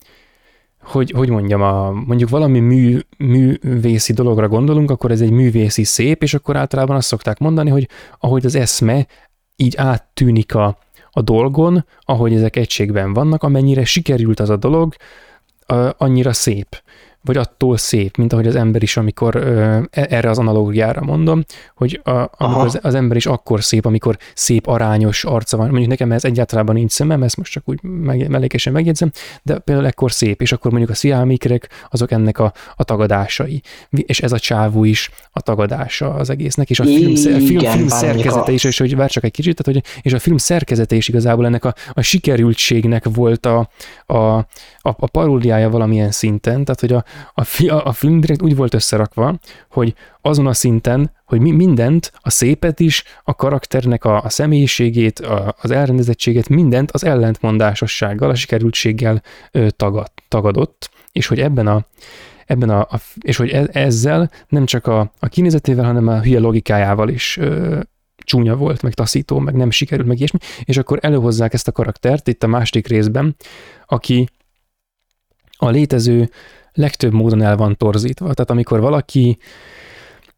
[0.81, 6.23] hogy, hogy mondjam, a, mondjuk valami mű, művészi dologra gondolunk, akkor ez egy művészi szép,
[6.23, 7.87] és akkor általában azt szokták mondani, hogy
[8.19, 9.07] ahogy az eszme
[9.55, 10.77] így áttűnik a,
[11.11, 14.95] a dolgon, ahogy ezek egységben vannak, amennyire sikerült az a dolog,
[15.97, 16.81] annyira szép
[17.21, 21.43] vagy attól szép, mint ahogy az ember is, amikor ö, e, erre az analógiára mondom,
[21.75, 25.69] hogy a, amikor az, az ember is akkor szép, amikor szép arányos arca van.
[25.69, 29.11] Mondjuk nekem ez egyáltalán nincs szemem, ezt most csak úgy meg, mellékesen megjegyzem,
[29.43, 33.61] de például ekkor szép, és akkor mondjuk a sziámikrek, azok ennek a, a tagadásai.
[33.89, 37.87] És ez a csávú is a tagadása az egésznek, és a film, Igen, film, film
[37.87, 41.07] szerkezete is, és hogy vár csak egy kicsit, tehát, hogy, és a film szerkezete is
[41.07, 43.69] igazából ennek a, a sikerültségnek volt a,
[44.05, 44.45] a, a,
[44.81, 48.73] a paródiája valamilyen szinten, tehát hogy a, a, fi, a, a film direkt úgy volt
[48.73, 54.29] összerakva, hogy azon a szinten, hogy mi mindent, a szépet is, a karakternek a, a
[54.29, 59.21] személyiségét, a, az elrendezettséget, mindent az ellentmondásossággal, a sikerültséggel
[59.51, 61.85] ö, tagad, tagadott, és hogy ebben a,
[62.45, 66.39] ebben a, a és hogy e, ezzel nem csak a, a kinézetével, hanem a hülye
[66.39, 67.79] logikájával is ö,
[68.29, 72.27] csúnya volt, meg taszító, meg nem sikerült, meg ilyesmi, és akkor előhozzák ezt a karaktert
[72.27, 73.35] itt a második részben,
[73.85, 74.29] aki
[75.57, 76.29] a létező
[76.73, 78.33] legtöbb módon el van torzítva.
[78.33, 79.37] Tehát amikor valaki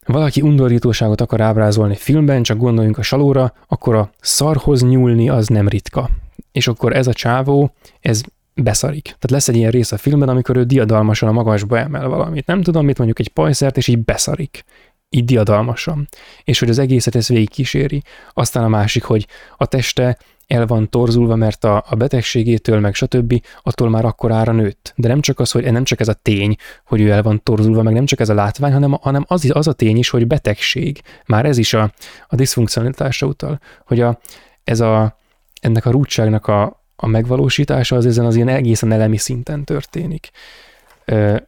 [0.06, 5.68] valaki undorítóságot akar ábrázolni filmben, csak gondoljunk a salóra, akkor a szarhoz nyúlni az nem
[5.68, 6.10] ritka.
[6.52, 8.22] És akkor ez a csávó, ez
[8.53, 9.03] beszarik.
[9.03, 12.45] Tehát lesz egy ilyen rész a filmben, amikor ő diadalmasan a magasba emel valamit.
[12.45, 14.64] Nem tudom mit, mondjuk egy pajszert, és így beszarik.
[15.10, 16.08] Így diadalmasan.
[16.44, 18.02] És hogy az egészet ez végig kíséri.
[18.34, 19.28] Aztán a másik, hogy
[19.58, 20.18] a teste
[20.52, 23.41] el van torzulva, mert a, a betegségétől, meg stb.
[23.64, 24.94] attól már akkor ára nőtt.
[24.95, 26.56] De nem csak az, hogy nem csak ez a tény,
[26.86, 29.68] hogy ő el van torzulva, meg nem csak ez a látvány, hanem, hanem az, az
[29.68, 31.02] a tény is, hogy betegség.
[31.26, 31.91] Már ez is a,
[32.28, 34.19] a diszfunkcionalitásra utal, hogy a,
[34.64, 35.18] ez a,
[35.61, 40.30] ennek a rútságnak a, a megvalósítása az ezen az ilyen egészen elemi szinten történik.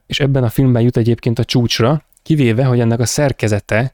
[0.07, 3.93] És ebben a filmben jut egyébként a csúcsra, kivéve, hogy ennek a szerkezete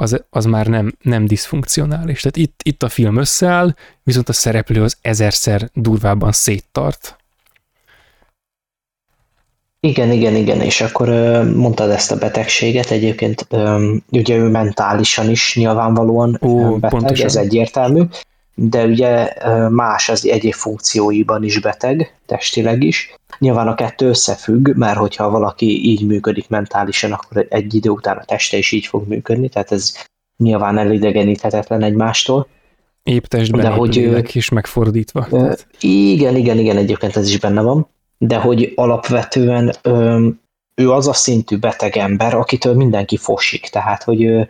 [0.00, 2.20] az, az már nem, nem diszfunkcionális.
[2.20, 7.16] Tehát itt, itt a film összeáll, viszont a szereplő az ezerszer durvábban széttart.
[9.80, 11.08] Igen, igen, igen, és akkor
[11.54, 13.46] mondtad ezt a betegséget, egyébként
[14.10, 17.26] ugye ő mentálisan is nyilvánvalóan Ó, beteg, pontosan.
[17.26, 18.02] ez egyértelmű,
[18.60, 19.32] de ugye
[19.68, 23.14] más az egyéb funkcióiban is beteg, testileg is.
[23.38, 28.24] Nyilván a kettő összefügg, mert hogyha valaki így működik mentálisan, akkor egy idő után a
[28.24, 29.94] teste is így fog működni, tehát ez
[30.36, 32.46] nyilván elidegeníthetetlen egymástól.
[33.02, 35.26] Épp testben de hogy ők is megfordítva.
[35.30, 40.28] Ö, igen, igen, igen, egyébként ez is benne van, de hogy alapvetően ö,
[40.74, 44.46] ő az a szintű beteg ember, akitől mindenki fosik, tehát hogy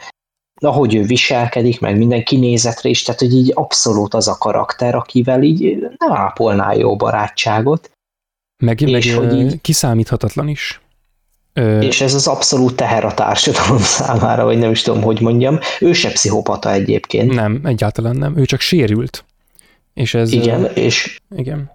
[0.58, 5.42] ahogy ő viselkedik, meg minden kinézetre is, tehát hogy így abszolút az a karakter, akivel
[5.42, 7.90] így nem ápolná jó barátságot.
[8.56, 10.80] Meg, és meg hogy így, kiszámíthatatlan is.
[11.80, 15.58] És ez az abszolút teher a társadalom számára, vagy nem is tudom, hogy mondjam.
[15.80, 17.34] Ő se pszichopata egyébként.
[17.34, 18.36] Nem, egyáltalán nem.
[18.36, 19.24] Ő csak sérült.
[19.94, 21.70] És ez, igen, és, igen.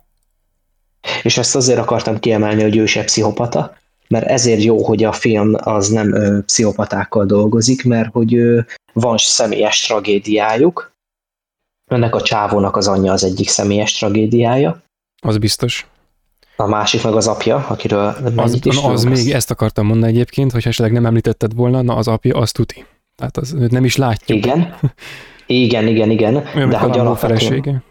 [1.23, 3.77] És ezt azért akartam kiemelni, hogy ő se pszichopata,
[4.07, 8.59] mert ezért jó, hogy a film az nem ö, pszichopatákkal dolgozik, mert hogy ö,
[8.93, 10.91] van személyes tragédiájuk.
[11.91, 14.81] Ennek a csávónak az anyja az egyik személyes tragédiája.
[15.21, 15.87] Az biztos.
[16.55, 20.51] A másik meg az apja, akiről az, is na, az még ezt akartam mondani egyébként,
[20.51, 22.85] hogy esetleg nem említetted volna, na az apja az tuti.
[23.15, 24.37] Tehát az, nem is látjuk.
[24.37, 24.75] Igen,
[25.45, 26.43] igen, igen, igen.
[26.55, 27.83] Olyan, de hogy alapvetően...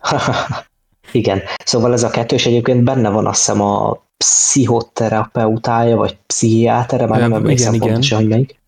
[1.12, 7.20] igen, szóval ez a kettős egyébként benne van azt hiszem a pszichoterapeutája, vagy pszichiátere, már
[7.20, 8.58] nem emlékszem igen, pontosan, hogy melyik.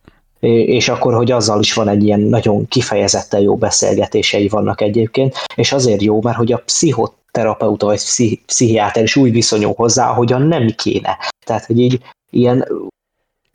[0.66, 5.72] És akkor, hogy azzal is van egy ilyen nagyon kifejezetten jó beszélgetései vannak egyébként, és
[5.72, 8.00] azért jó, mert hogy a pszichot terapeuta vagy
[8.46, 11.18] pszichiáter is úgy viszonyul hozzá, ahogyan nem kéne.
[11.46, 12.00] Tehát, hogy így
[12.30, 12.68] ilyen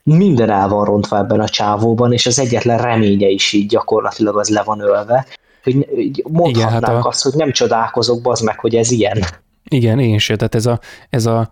[0.02, 4.48] minden el van rontva ebben a csávóban, és az egyetlen reménye is így gyakorlatilag az
[4.48, 5.26] le van ölve,
[5.62, 5.74] hogy
[6.22, 7.08] mondhatnánk Igen, hát a...
[7.08, 9.24] azt, hogy nem csodálkozok, az meg, hogy ez ilyen.
[9.68, 10.36] Igen, én sem.
[10.36, 10.80] Tehát ez, a,
[11.10, 11.50] ez, a,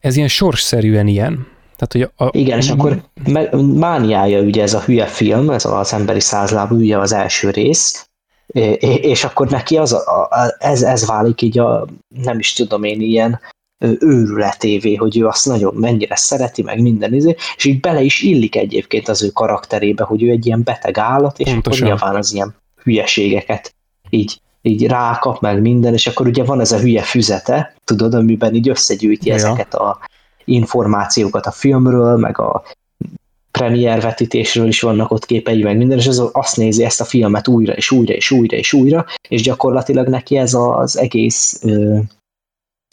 [0.00, 1.46] ez ilyen sorsszerűen ilyen.
[1.76, 3.02] Tehát, hogy a, Igen, és akkor
[3.74, 8.08] mániája ugye ez a hülye film, ez az emberi százlábú ugye az első rész,
[9.00, 13.40] és akkor neki az a, ez, ez válik így a, nem is tudom én, ilyen
[13.98, 18.56] őrületévé, hogy ő azt nagyon mennyire szereti, meg minden izé, és így bele is illik
[18.56, 21.86] egyébként az ő karakterébe, hogy ő egy ilyen beteg állat, és Pontosan.
[21.86, 23.74] akkor nyilván az ilyen hülyeségeket
[24.10, 28.54] így, így rákap, meg minden, és akkor ugye van ez a hülye füzete, tudod, amiben
[28.54, 29.34] így összegyűjti ja.
[29.34, 29.98] ezeket a
[30.44, 32.62] információkat a filmről, meg a
[33.50, 37.48] premier vetítésről is vannak ott képei, meg minden, és az azt nézi ezt a filmet
[37.48, 41.62] újra, és újra, és újra, és újra, és gyakorlatilag neki ez az egész,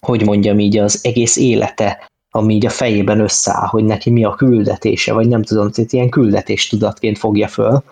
[0.01, 4.35] hogy mondjam így, az egész élete, ami így a fejében összeáll, hogy neki mi a
[4.35, 7.83] küldetése, vagy nem tudom, tehát ilyen küldetés tudatként fogja föl,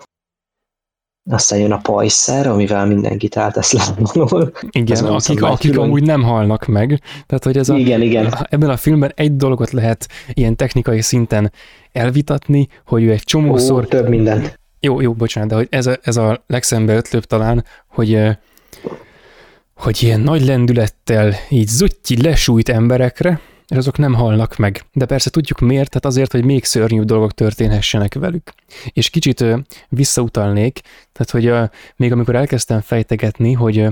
[1.30, 4.52] aztán jön a pajszer, amivel mindenkit eltesz lábalól.
[4.70, 7.00] Igen, akik, akik amúgy nem halnak meg.
[7.26, 8.34] Tehát, hogy ez a, igen, igen.
[8.50, 11.52] ebben a filmben egy dolgot lehet ilyen technikai szinten
[11.92, 13.82] elvitatni, hogy ő egy csomószor...
[13.82, 14.58] Ó, több mindent.
[14.80, 18.18] Jó, jó, bocsánat, de hogy ez a, ez a legszembe ötlőbb talán, hogy
[19.74, 23.40] hogy ilyen nagy lendülettel így zutyi lesújt emberekre,
[23.74, 24.84] és azok nem halnak meg.
[24.92, 28.52] De persze tudjuk miért, tehát azért, hogy még szörnyűbb dolgok történhessenek velük.
[28.92, 29.44] És kicsit
[29.88, 30.80] visszautalnék,
[31.12, 33.86] tehát hogy még amikor elkezdtem fejtegetni, hogy,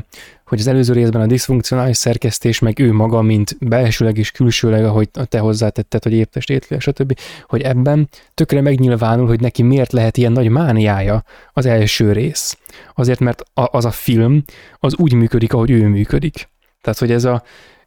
[0.46, 5.10] hogy az előző részben a diszfunkcionális szerkesztés, meg ő maga, mint belsőleg és külsőleg, ahogy
[5.10, 10.32] te hozzátetted, hogy értest étlé, stb., hogy ebben tökre megnyilvánul, hogy neki miért lehet ilyen
[10.32, 12.58] nagy mániája az első rész.
[12.94, 14.44] Azért, mert az a film
[14.78, 16.50] az úgy működik, ahogy ő működik.
[16.82, 17.42] Tehát, hogy ez a,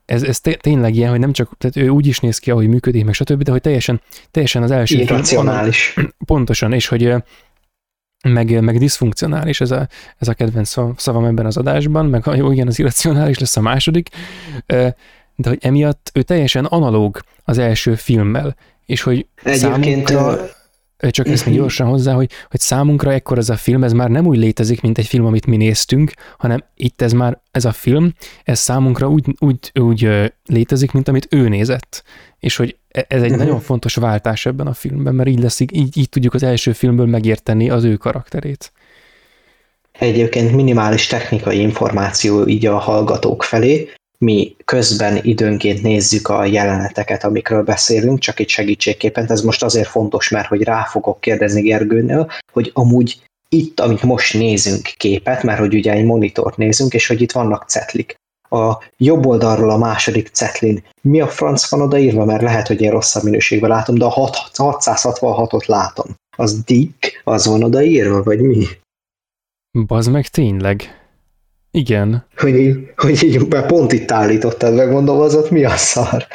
[0.06, 3.06] ez, ez tényleg ilyen, hogy nem csak, tehát ő úgy is néz ki, ahogy működik,
[3.06, 4.02] meg stb., de hogy teljesen,
[4.32, 5.96] teljesen az első Irracionális.
[6.26, 7.14] Pontosan, és hogy
[8.24, 9.88] meg, meg diszfunkcionális, ez a,
[10.18, 14.10] ez a kedvenc szavam ebben az adásban, meg jó, igen, az irracionális lesz a második,
[15.36, 18.56] de hogy emiatt ő teljesen analóg az első filmmel,
[18.86, 20.48] és hogy Egyébként számunkra
[20.98, 21.64] csak ezt még mhm.
[21.64, 24.98] gyorsan hozzá, hogy, hogy számunkra ekkor ez a film, ez már nem úgy létezik, mint
[24.98, 28.14] egy film, amit mi néztünk, hanem itt ez már, ez a film,
[28.44, 32.04] ez számunkra úgy, úgy, úgy létezik, mint amit ő nézett.
[32.40, 33.46] És hogy e, ez egy uh-huh.
[33.46, 37.06] nagyon fontos váltás ebben a filmben, mert így lesz, így, így tudjuk az első filmből
[37.06, 38.72] megérteni az ő karakterét.
[39.92, 47.64] Egyébként minimális technikai információ így a hallgatók felé, mi közben időnként nézzük a jeleneteket, amikről
[47.64, 49.26] beszélünk, csak egy segítségképpen.
[49.32, 54.34] Ez most azért fontos, mert hogy rá fogok kérdezni Gergőnél, hogy amúgy itt, amit most
[54.34, 58.16] nézünk képet, mert hogy ugye egy monitort nézünk, és hogy itt vannak cetlik.
[58.50, 62.92] A jobb oldalról a második cetlin mi a franc van odaírva, mert lehet, hogy én
[62.92, 66.06] rosszabb minőségben látom, de a 666-ot látom.
[66.38, 68.66] Az Dick, az van odaírva, vagy mi?
[69.88, 71.05] Bazd meg tényleg.
[71.76, 72.26] Igen.
[72.38, 76.28] Hogy, hogy így pont itt állítottad meg, mondom, az ott mi a szar?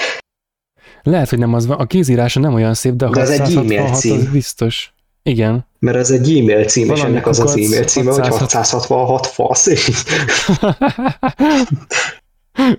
[1.03, 1.79] Lehet, hogy nem az van.
[1.79, 4.17] A kézírása nem olyan szép, de, de az egy e-mail cím.
[4.17, 4.93] Az biztos.
[5.23, 5.67] Igen.
[5.79, 8.39] Mert ez egy e-mail cím, Valami és ennek az az e-mail címe, 666...
[8.39, 9.67] hogy 666 fasz.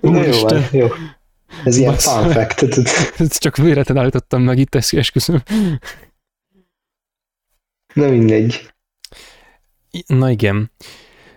[0.00, 0.86] Na jó, van, jó.
[1.64, 2.12] Ez ilyen Basz.
[2.12, 2.62] fun fact.
[3.20, 5.42] Ezt csak véletlen állítottam meg itt, esküszöm.
[7.94, 8.72] Na mindegy.
[10.06, 10.70] Na igen.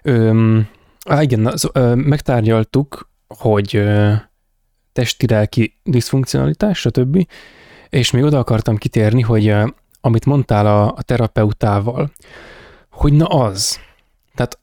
[0.02, 0.68] Öm,
[1.10, 3.84] Á, igen, az, ö, megtárgyaltuk, hogy
[4.94, 7.27] testi-lelki diszfunkcionalitás, stb.
[7.90, 9.68] És még oda akartam kitérni, hogy ö,
[10.02, 12.11] amit mondtál a, a terapeutával,
[12.90, 13.80] hogy na az.
[14.36, 14.60] Tehát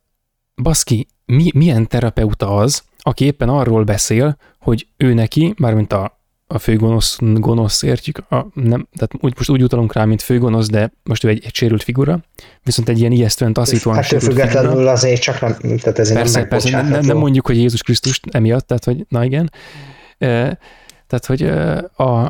[0.63, 6.22] baszki, mi, milyen terapeuta az, aki éppen arról beszél, hogy ő neki, mármint a,
[6.53, 10.93] a főgonosz gonosz, értjük, a, nem, tehát úgy, most úgy utalunk rá, mint főgonosz, de
[11.03, 12.25] most ő egy, egy sérült figura,
[12.63, 14.91] viszont egy ilyen ijesztően taszítóan hát sérült függetlenül figura.
[14.91, 18.67] azért csak nem, tehát ez persze, nem persze, nem, nem, mondjuk, hogy Jézus Krisztus emiatt,
[18.67, 19.53] tehát hogy na igen,
[20.19, 20.59] e,
[21.07, 21.43] tehát hogy
[21.97, 22.25] a,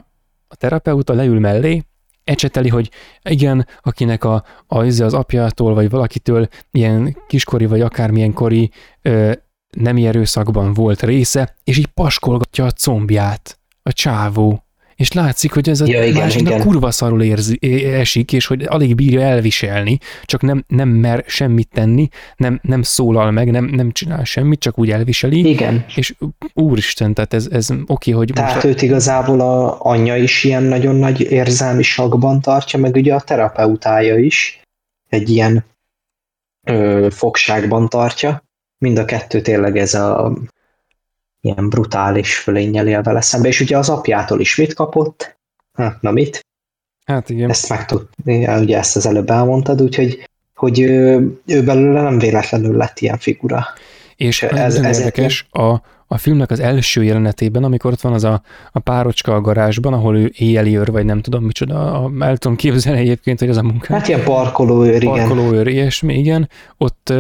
[0.49, 1.83] a terapeuta leül mellé,
[2.25, 2.91] ecseteli, hogy
[3.23, 8.71] igen, akinek a, a, az apjától, vagy valakitől ilyen kiskori, vagy akármilyen kori
[9.03, 9.33] ö,
[9.71, 14.65] nem erőszakban volt része, és így paskolgatja a combját a csávó,
[15.03, 16.61] és látszik, hogy ez a ja, igen, igen.
[16.61, 22.09] kurva szarul érzi, esik, és hogy alig bírja elviselni, csak nem, nem mer semmit tenni,
[22.37, 25.49] nem, nem szólal meg, nem, nem csinál semmit, csak úgy elviseli.
[25.49, 25.85] Igen.
[25.95, 26.15] És
[26.55, 28.33] úristen, tehát ez, ez oké, okay, hogy...
[28.35, 33.15] Tehát most őt igazából a anyja is ilyen nagyon nagy érzelmi sakban tartja, meg ugye
[33.15, 34.61] a terapeutája is
[35.09, 35.65] egy ilyen
[36.67, 38.43] ö, fogságban tartja.
[38.79, 40.33] Mind a kettő tényleg ez a
[41.43, 45.39] ilyen brutális fölénnyel él vele szembe, és ugye az apjától is mit kapott?
[45.73, 46.41] Hát, na mit?
[47.05, 47.51] Hát igen.
[47.51, 52.77] Ezt meg tud, ugye ezt az előbb elmondtad, úgyhogy hogy ő, ő belőle nem véletlenül
[52.77, 53.67] lett ilyen figura.
[54.17, 55.75] És ez, ez érdekes, a,
[56.13, 60.17] a filmnek az első jelenetében, amikor ott van az a, a párocska a garázsban, ahol
[60.17, 63.63] ő éjjeli őr, vagy nem tudom micsoda, a, el tudom képzelni egyébként, hogy az a
[63.63, 63.95] munka.
[63.95, 65.15] Hát ilyen parkolóőr, igen.
[65.15, 66.49] Parkolóőr, ilyesmi, igen.
[66.77, 67.13] Ott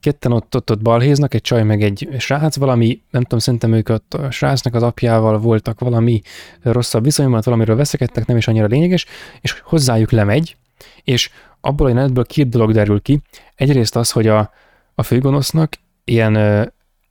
[0.00, 3.88] ketten ott, ott, ott balhéznak, egy csaj meg egy srác, valami, nem tudom, szerintem ők
[3.88, 6.20] ott a srácnak az apjával voltak valami
[6.62, 9.06] rosszabb viszonyban, valamiről veszekedtek, nem is annyira lényeges,
[9.40, 10.56] és hozzájuk lemegy,
[11.04, 11.30] és
[11.60, 13.20] abból a jelenetből két dolog derül ki.
[13.54, 14.50] Egyrészt az, hogy a,
[14.94, 15.72] a főgonosznak
[16.04, 16.36] ilyen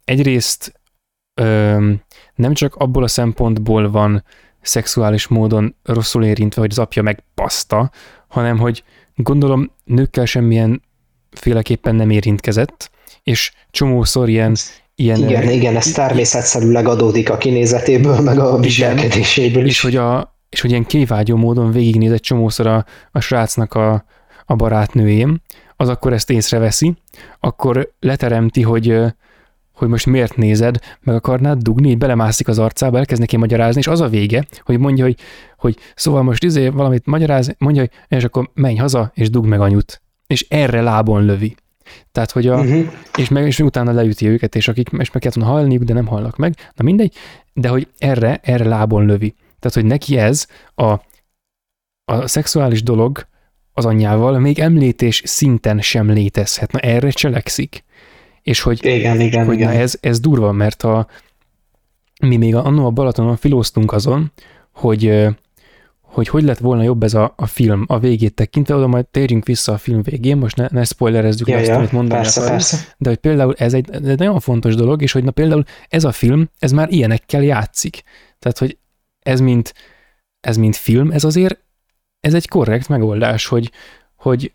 [0.05, 0.76] egyrészt
[1.37, 1.91] ö,
[2.35, 4.23] nem csak abból a szempontból van
[4.61, 7.91] szexuális módon rosszul érintve, hogy az apja megpaszta,
[8.27, 8.83] hanem hogy
[9.15, 10.81] gondolom nőkkel semmilyen
[11.31, 12.91] féleképpen nem érintkezett,
[13.23, 14.55] és csomószor ilyen,
[14.95, 19.71] ilyen igen, igen, ez természetszerűleg adódik a kinézetéből, meg a viselkedéséből is.
[19.71, 24.05] És hogy, a, és hogy ilyen kivágyó módon végignéz csomószor a, a srácnak a,
[24.45, 25.41] a barátnőjém,
[25.75, 26.93] az akkor ezt észreveszi,
[27.39, 28.95] akkor leteremti, hogy,
[29.77, 33.87] hogy most miért nézed, meg akarnád dugni, így belemászik az arcába, elkezd neki magyarázni, és
[33.87, 35.17] az a vége, hogy mondja, hogy,
[35.57, 39.59] hogy szóval most izé valamit magyaráz, mondja, hogy és akkor menj haza, és dug meg
[39.59, 40.01] anyut.
[40.27, 41.55] És erre lábon lövi.
[42.11, 42.85] Tehát, hogy a, uh-huh.
[43.17, 46.07] és, meg, és utána leüti őket, és akik és meg kellett volna hallniuk, de nem
[46.07, 47.15] hallnak meg, na mindegy,
[47.53, 49.35] de hogy erre, erre lábon lövi.
[49.59, 50.91] Tehát, hogy neki ez a,
[52.05, 53.27] a szexuális dolog,
[53.73, 56.71] az anyjával még említés szinten sem létezhet.
[56.71, 57.83] Na erre cselekszik.
[58.47, 59.73] És hogy, igen, igen, hogy igen.
[59.73, 61.07] Na ez, ez durva, mert a,
[62.21, 64.31] mi még annó a Balatonon filóztunk azon,
[64.71, 65.27] hogy,
[66.01, 69.45] hogy hogy lett volna jobb ez a, a film a végét tekintve, oda majd térjünk
[69.45, 72.59] vissza a film végén, most ne, ne spoilerezzük ja, azt, ja, amit mondani persze, akarunk,
[72.59, 72.95] persze.
[72.97, 76.03] de hogy például ez egy, ez egy nagyon fontos dolog, és hogy na például ez
[76.03, 78.03] a film, ez már ilyenekkel játszik.
[78.39, 78.77] Tehát, hogy
[79.19, 79.73] ez mint,
[80.39, 81.59] ez mint film, ez azért
[82.19, 83.71] ez egy korrekt megoldás, hogy,
[84.15, 84.51] hogy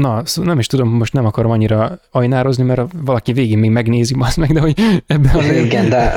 [0.00, 4.36] na, nem is tudom, most nem akarom annyira ajnározni, mert valaki végén még megnézi azt
[4.36, 6.12] meg, de hogy ebben az Igen, de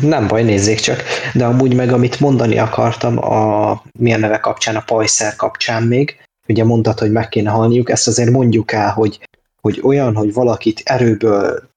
[0.00, 1.02] nem baj, nézzék csak.
[1.34, 6.16] De amúgy meg, amit mondani akartam a milyen neve kapcsán, a Pajszer kapcsán még,
[6.48, 9.20] ugye mondtad, hogy meg kéne halniuk, ezt azért mondjuk el, hogy,
[9.60, 11.68] hogy olyan, hogy valakit erőből,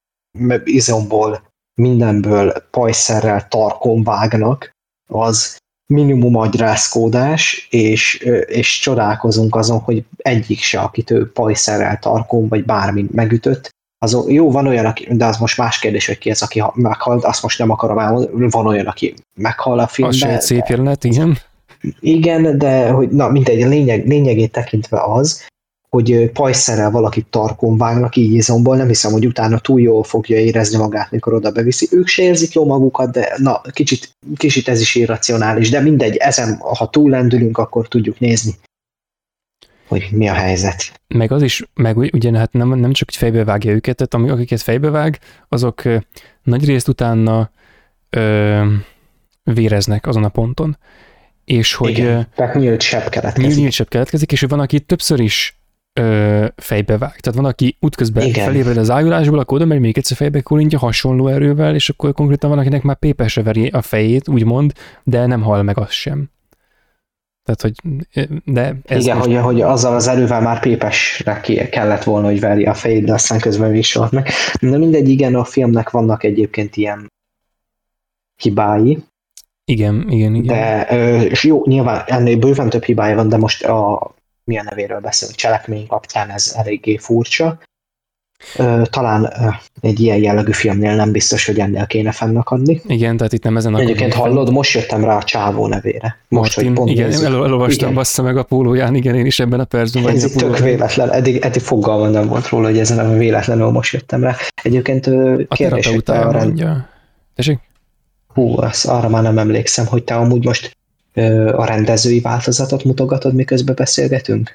[0.63, 1.49] izomból,
[1.81, 4.71] mindenből pajszerrel tarkon vágnak,
[5.09, 5.57] az
[5.91, 8.15] minimum agyrázkódás, és,
[8.45, 13.69] és csodálkozunk azon, hogy egyik se, akit ő pajszerrel, tarkon, vagy bármi megütött,
[14.03, 17.23] az jó, van olyan, aki, de az most más kérdés, hogy ki az, aki meghalt,
[17.23, 20.19] azt most nem akarom elmondani, van olyan, aki meghal a filmben.
[20.19, 21.37] Az se egy szép jelenet, igen.
[21.99, 25.47] Igen, de hogy na mindegy, a lényeg, lényegét tekintve az,
[25.95, 30.77] hogy pajszerrel valakit tarkon vágnak így izomból, nem hiszem, hogy utána túl jól fogja érezni
[30.77, 31.87] magát, mikor oda beviszi.
[31.91, 36.57] Ők se érzik jó magukat, de na, kicsit, kicsit ez is irracionális, de mindegy, ezen,
[36.59, 38.51] ha túllendülünk, akkor tudjuk nézni,
[39.87, 41.01] hogy mi a helyzet.
[41.07, 44.61] Meg az is, meg ugye hát nem, nem csak hogy fejbe vágja őket, tehát akiket
[44.61, 45.19] fejbe vág,
[45.49, 45.83] azok
[46.43, 47.51] nagy részt utána
[48.09, 48.65] ö,
[49.43, 50.77] véreznek azon a ponton.
[51.45, 51.89] És hogy...
[51.89, 53.59] Igen, tehát nyílt sebb keletkezik.
[53.59, 55.60] Nyílt sebb keletkezik, és van, aki többször is
[55.93, 57.19] ö, fejbe vág.
[57.19, 61.27] Tehát van, aki útközben felébred az ájulásból, akkor oda megy még egyszer fejbe kulintja hasonló
[61.27, 64.73] erővel, és akkor konkrétan van, akinek már pépesre veri a fejét, úgymond,
[65.03, 66.29] de nem hal meg az sem.
[67.43, 67.73] Tehát, hogy
[68.45, 69.27] de ez Igen, most...
[69.27, 71.39] hogy, hogy azzal az erővel már pépesre
[71.69, 74.29] kellett volna, hogy veri a fejét, de aztán közben még soha meg.
[74.61, 77.11] De mindegy, igen, a filmnek vannak egyébként ilyen
[78.41, 79.03] hibái.
[79.65, 80.55] Igen, igen, igen.
[80.55, 80.87] De,
[81.29, 84.11] és jó, nyilván ennél bőven több hibája van, de most a
[84.51, 87.59] milyen nevéről beszélünk, cselekmény kapcsán ez eléggé furcsa.
[88.83, 89.33] Talán
[89.81, 92.81] egy ilyen jellegű filmnél nem biztos, hogy ennél kéne fennakadni.
[92.87, 96.17] Igen, tehát itt nem ezen Egyébként hallod, most jöttem rá a csávó nevére.
[96.27, 97.25] Most, Martin, hogy pont igen, nézzük.
[97.25, 97.93] el, elolvastam, igen.
[97.93, 101.37] bassza meg a pólóján, igen, én is ebben a percben Ez itt tök véletlen, eddig,
[101.37, 104.35] eddig fogalma nem volt róla, hogy ezen a véletlenül most jöttem rá.
[104.63, 105.07] Egyébként
[105.47, 106.89] a kérdés, hogy te a mondja.
[107.35, 107.59] Tessék?
[108.27, 110.79] Hú, azt arra már nem emlékszem, hogy te amúgy most
[111.55, 114.51] a rendezői változatot mutogatod, miközben beszélgetünk?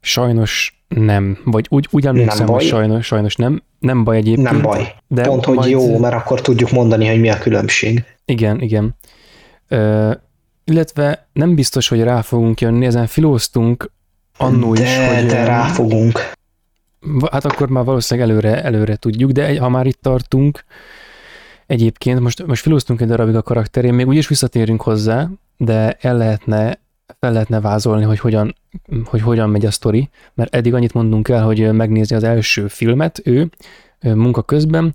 [0.00, 1.38] Sajnos nem.
[1.44, 3.62] Vagy úgy, úgy emlékszem, hogy sajnos, sajnos nem.
[3.78, 4.50] Nem baj egyébként.
[4.50, 4.94] Nem baj.
[5.08, 5.70] De Pont, hogy majd...
[5.70, 8.04] jó, mert akkor tudjuk mondani, hogy mi a különbség.
[8.24, 8.96] Igen, igen.
[9.68, 10.12] Ö,
[10.64, 13.90] illetve nem biztos, hogy rá fogunk jönni, ezen filóztunk
[14.36, 15.26] annó de, is, hogy...
[15.26, 16.32] De rá fogunk.
[17.30, 20.64] Hát akkor már valószínűleg előre, előre tudjuk, de ha már itt tartunk,
[21.66, 25.28] egyébként most, most filóztunk egy darabig a karakterén, még úgyis visszatérünk hozzá,
[25.60, 26.80] de el lehetne,
[27.18, 28.54] fel lehetne vázolni, hogy hogyan,
[29.04, 33.20] hogy hogyan megy a sztori, mert eddig annyit mondunk el, hogy megnézi az első filmet
[33.24, 33.50] ő
[34.00, 34.94] munka közben,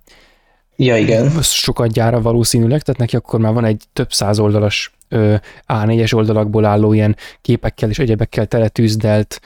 [0.78, 1.42] Ja, igen.
[1.42, 4.94] sokat gyára valószínűleg, tehát neki akkor már van egy több száz oldalas
[5.68, 9.42] A4-es oldalakból álló ilyen képekkel és egyebekkel teletűzdelt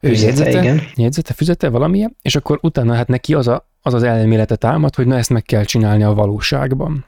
[0.00, 0.80] Füzete, igen.
[0.96, 5.06] jegyzete, füzete, valamilyen, és akkor utána hát neki az, a, az az elmélete támad, hogy
[5.06, 7.04] na ezt meg kell csinálni a valóságban.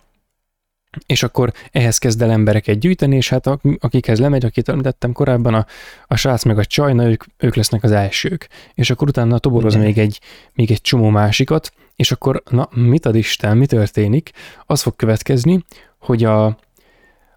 [1.06, 3.46] És akkor ehhez kezd el embereket gyűjteni, és hát
[3.78, 5.66] akikhez lemegy, akit említettem korábban, a,
[6.06, 8.48] a srác meg a csajna, ők, ők lesznek az elsők.
[8.74, 10.20] És akkor utána toboroz még egy,
[10.52, 14.30] még egy csomó másikat, és akkor, na, mit ad Isten, mi történik?
[14.66, 15.64] Az fog következni,
[15.98, 16.58] hogy a...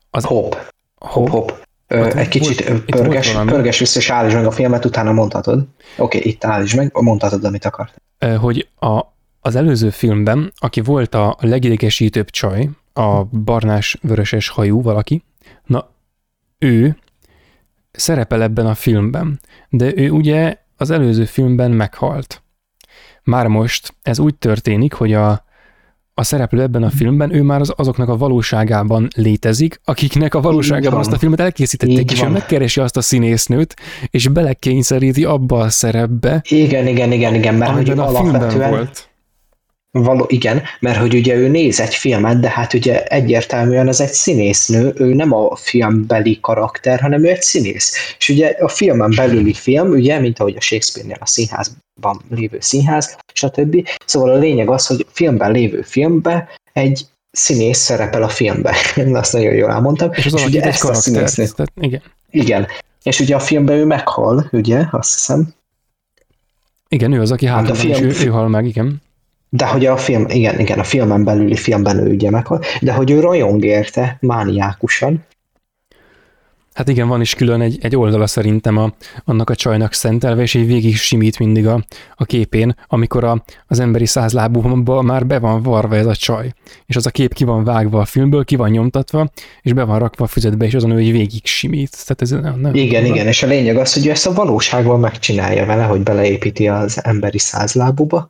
[0.10, 0.58] Az, hop,
[0.96, 1.68] hop, hop.
[1.88, 5.68] Ö, egy kicsit volt, pörges, pörges vissza, és állítsd meg a filmet, utána mondhatod.
[5.98, 8.02] Oké, okay, itt állítsd meg, mondhatod, amit akart.
[8.40, 9.02] Hogy a,
[9.42, 12.70] az előző filmben, aki volt a legidegesítőbb csaj,
[13.00, 15.24] a barnás-vöröses hajú valaki,
[15.66, 15.90] na,
[16.58, 16.98] ő
[17.92, 19.40] szerepel ebben a filmben,
[19.70, 22.44] de ő ugye az előző filmben meghalt.
[23.24, 25.46] Már most ez úgy történik, hogy a,
[26.14, 31.00] a szereplő ebben a filmben, ő már az, azoknak a valóságában létezik, akiknek a valóságában
[31.00, 32.32] azt a filmet elkészítették, Így és van.
[32.32, 33.76] megkeresi azt a színésznőt,
[34.10, 36.42] és belekényszeríti abba a szerepbe.
[36.50, 39.09] Igen, igen, igen, igen, mert hogy a filmben volt.
[39.92, 44.12] Való, igen, mert hogy ugye ő néz egy filmet, de hát ugye egyértelműen ez egy
[44.12, 48.16] színésznő, ő nem a filmbeli karakter, hanem ő egy színész.
[48.18, 53.18] És ugye a filmen belüli film, ugye, mint ahogy a Shakespeare-nél a színházban lévő színház,
[53.34, 53.88] stb.
[54.06, 58.76] Szóval a lényeg az, hogy filmben lévő filmben egy színész szerepel a filmben.
[59.14, 60.12] Azt nagyon jól elmondtam.
[60.14, 61.48] És, az és ugye ezt a színésznő...
[61.76, 62.02] Igen.
[62.30, 62.68] Igen.
[63.04, 65.54] És ugye a filmben ő meghal, ugye, azt hiszem.
[66.88, 67.94] Igen, ő az, aki hátul, hát film...
[67.94, 69.02] és ő, ő hal meg, igen.
[69.50, 73.12] De hogy a film, igen, igen, a filmen belüli filmben ő ugye meghal, de hogy
[73.12, 75.28] ő rajong érte mániákusan.
[76.74, 78.94] Hát igen, van is külön egy, egy oldala szerintem a,
[79.26, 81.86] annak a csajnak szentelve, és így végig simít mindig a,
[82.16, 86.54] a képén, amikor a, az emberi százlábúban már be van varva ez a csaj.
[86.86, 89.30] És az a kép ki van vágva a filmből, ki van nyomtatva,
[89.62, 91.92] és be van rakva a füzetbe, és azon ő így végig simít.
[91.92, 93.12] Tehát ez nem, nem igen, van.
[93.12, 97.04] igen, és a lényeg az, hogy ő ezt a valóságban megcsinálja vele, hogy beleépíti az
[97.04, 98.30] emberi százlábúba,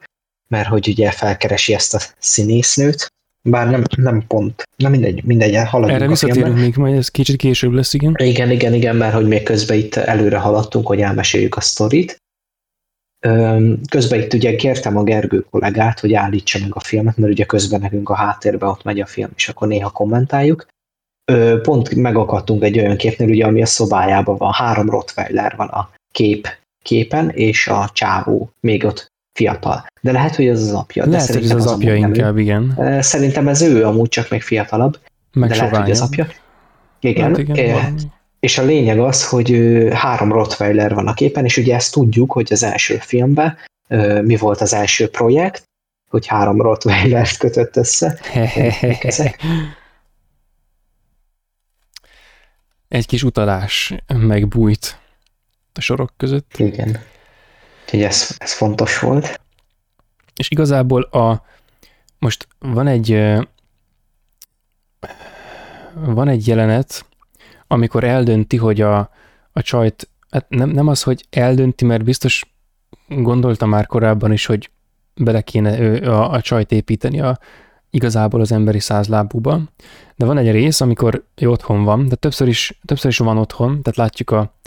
[0.49, 3.07] mert hogy ugye felkeresi ezt a színésznőt,
[3.41, 7.71] bár nem, nem pont, na mindegy, mindegy, haladjunk Erre visszatérünk még, majd ez kicsit később
[7.71, 8.15] lesz, igen.
[8.17, 12.17] Igen, igen, igen, mert hogy még közben itt előre haladtunk, hogy elmeséljük a sztorit.
[13.89, 17.79] Közben itt ugye kértem a Gergő kollégát, hogy állítsa meg a filmet, mert ugye közben
[17.79, 20.67] nekünk a háttérben ott megy a film, és akkor néha kommentáljuk.
[21.61, 26.47] Pont megakadtunk egy olyan képnél, ugye, ami a szobájában van, három Rottweiler van a kép
[26.83, 29.85] képen, és a csávó még ott fiatal.
[30.01, 31.05] De lehet, hogy ez az apja.
[31.05, 32.39] Lehet, de hogy ez az, az apja inkább, ő.
[32.39, 32.77] igen.
[33.01, 34.99] Szerintem ez ő amúgy csak még fiatalabb.
[35.33, 36.27] Meg de lehet, hogy az apja.
[36.99, 37.27] Igen.
[37.27, 37.95] Hát igen
[38.39, 39.51] és a lényeg az, hogy
[39.91, 43.57] három Rottweiler van a képen, és ugye ezt tudjuk, hogy az első filmben
[44.21, 45.63] mi volt az első projekt,
[46.09, 48.19] hogy három Rottweilert kötött össze.
[52.87, 54.99] Egy kis utalás megbújt
[55.73, 56.53] a sorok között.
[56.57, 56.99] Igen.
[57.89, 59.41] Úgyhogy ez, ez fontos volt.
[60.35, 61.43] És igazából a,
[62.19, 63.37] most van egy
[65.93, 67.05] van egy jelenet,
[67.67, 69.09] amikor eldönti, hogy a,
[69.51, 72.53] a csajt, hát nem, nem az, hogy eldönti, mert biztos
[73.07, 74.69] gondolta már korábban is, hogy
[75.15, 77.39] bele kéne a, a csajt építeni a,
[77.89, 79.61] igazából az emberi százlábúba,
[80.15, 83.81] de van egy rész, amikor ő otthon van, de többször is, többször is van otthon,
[83.81, 84.58] tehát látjuk a,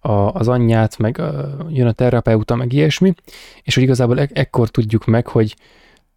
[0.00, 3.14] a, az anyját, meg a, jön a terapeuta, meg ilyesmi,
[3.62, 5.56] és hogy igazából e- ekkor tudjuk meg, hogy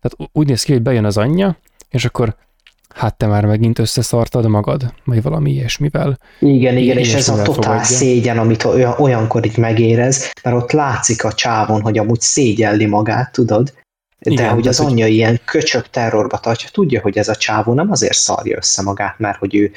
[0.01, 1.57] tehát úgy néz ki, hogy bejön az anyja,
[1.89, 2.35] és akkor
[2.95, 6.17] hát te már megint összeszartad magad, vagy valami ilyesmivel.
[6.39, 7.83] Igen, igen, és ez a totál fogadja.
[7.83, 13.31] szégyen, amit olyan, olyankor itt megérez, mert ott látszik a csávon, hogy amúgy szégyelli magát,
[13.31, 13.73] tudod?
[14.19, 15.13] De igen, hogy az anyja hogy...
[15.13, 19.37] ilyen köcsög terrorba tartja, tudja, hogy ez a csávó nem azért szarja össze magát, mert
[19.37, 19.71] hogy ő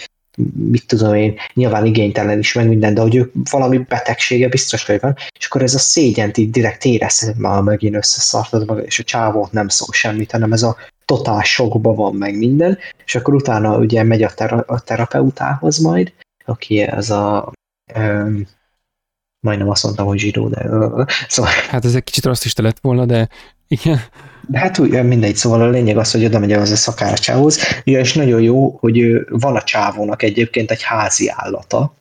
[0.54, 5.00] mit tudom én, nyilván igénytelen is meg minden, de hogy ő valami betegsége biztos, hogy
[5.00, 8.98] van, és akkor ez a szégyent így direkt érez, hogy már megint összeszartad maga, és
[8.98, 13.34] a csávót nem szól semmit, hanem ez a totál sokba van meg minden, és akkor
[13.34, 16.12] utána ugye megy a, tera- a terapeutához majd,
[16.44, 17.52] aki ez a
[17.96, 18.46] um,
[19.44, 20.66] majdnem azt mondtam, hogy zsidó, de
[21.28, 21.52] szóval...
[21.68, 23.28] Hát ez egy kicsit rasszista lett volna, de
[23.68, 24.00] igen.
[24.48, 27.98] De hát úgy, mindegy, szóval a lényeg az, hogy oda megy az a szakácsához, ja,
[27.98, 31.94] és nagyon jó, hogy van a csávónak egyébként egy házi állata,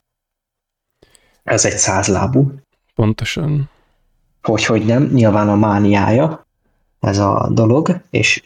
[1.44, 2.52] ez egy százlábú.
[2.96, 3.70] Pontosan.
[4.42, 6.48] Hogy, hogy nem, nyilván a mániája
[7.00, 8.44] ez a dolog, és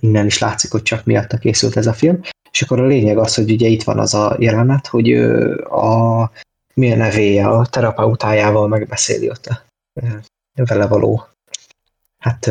[0.00, 2.20] innen is látszik, hogy csak miatta készült ez a film.
[2.50, 5.12] És akkor a lényeg az, hogy ugye itt van az a jelenet, hogy
[5.70, 6.30] a
[6.74, 9.62] milyen nevéje a terapeutájával megbeszéli ott a
[10.54, 11.26] vele való
[12.18, 12.50] hát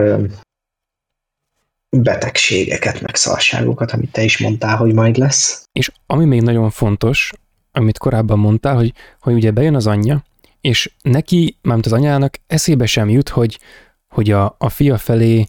[1.90, 5.64] betegségeket, meg szarságokat, amit te is mondtál, hogy majd lesz.
[5.72, 7.32] És ami még nagyon fontos,
[7.72, 10.24] amit korábban mondtál, hogy, hogy ugye bejön az anyja,
[10.62, 13.60] és neki, mármint az anyának eszébe sem jut, hogy,
[14.08, 15.46] hogy a, a fia felé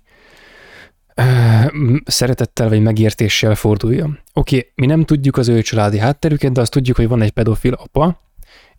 [2.05, 4.19] szeretettel vagy megértéssel forduljon.
[4.33, 7.31] Oké, okay, mi nem tudjuk az ő családi hátterüket, de azt tudjuk, hogy van egy
[7.31, 8.21] pedofil apa,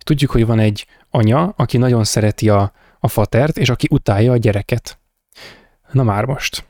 [0.03, 4.37] tudjuk, hogy van egy anya, aki nagyon szereti a, a fatert, és aki utálja a
[4.37, 4.97] gyereket.
[5.91, 6.65] Na már most.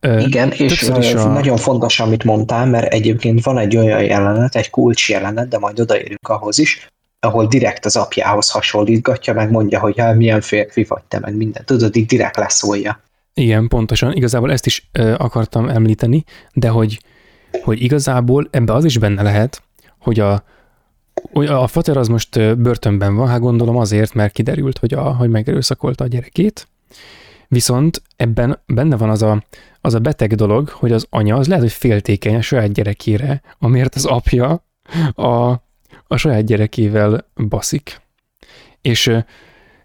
[0.00, 1.28] Igen, és is a...
[1.28, 5.80] nagyon fontos, amit mondtál, mert egyébként van egy olyan jelenet, egy kulcs jelenet, de majd
[5.80, 6.88] odaérünk ahhoz is,
[7.20, 11.64] ahol direkt az apjához hasonlítgatja, meg mondja, hogy hát milyen férfi vagy te, meg minden.
[11.64, 13.02] Tudod, így direkt leszólja.
[13.34, 14.12] Igen, pontosan.
[14.12, 17.00] Igazából ezt is ö, akartam említeni, de hogy,
[17.62, 19.62] hogy igazából ebbe az is benne lehet,
[19.98, 20.44] hogy a,
[21.32, 26.04] a Fater az most börtönben van, hát gondolom azért, mert kiderült, hogy, a, hogy megerőszakolta
[26.04, 26.68] a gyerekét,
[27.48, 29.44] viszont ebben benne van az a,
[29.80, 33.94] az a beteg dolog, hogy az anya az lehet, hogy féltékeny a saját gyerekére, amiért
[33.94, 34.64] az apja
[35.14, 35.50] a,
[36.06, 38.00] a saját gyerekével baszik.
[38.80, 39.12] És,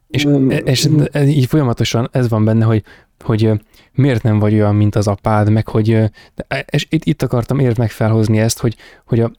[0.08, 0.50] és, mm.
[0.50, 0.90] és,
[1.26, 2.84] így folyamatosan ez van benne, hogy,
[3.20, 3.52] hogy
[3.92, 6.00] miért nem vagy olyan, mint az apád, meg hogy,
[6.66, 9.32] és itt, itt akartam érd meg felhozni ezt, hogy, hogy, a,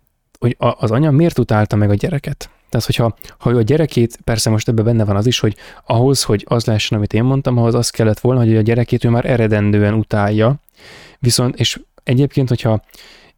[0.45, 2.51] hogy a, az anya miért utálta meg a gyereket.
[2.69, 5.57] Tehát, hogyha ha ő a gyerekét, persze most ebben benne van az is, hogy
[5.87, 9.09] ahhoz, hogy az lehessen, amit én mondtam, ahhoz az kellett volna, hogy a gyerekét ő
[9.09, 10.55] már eredendően utálja,
[11.19, 12.83] viszont, és egyébként, hogyha,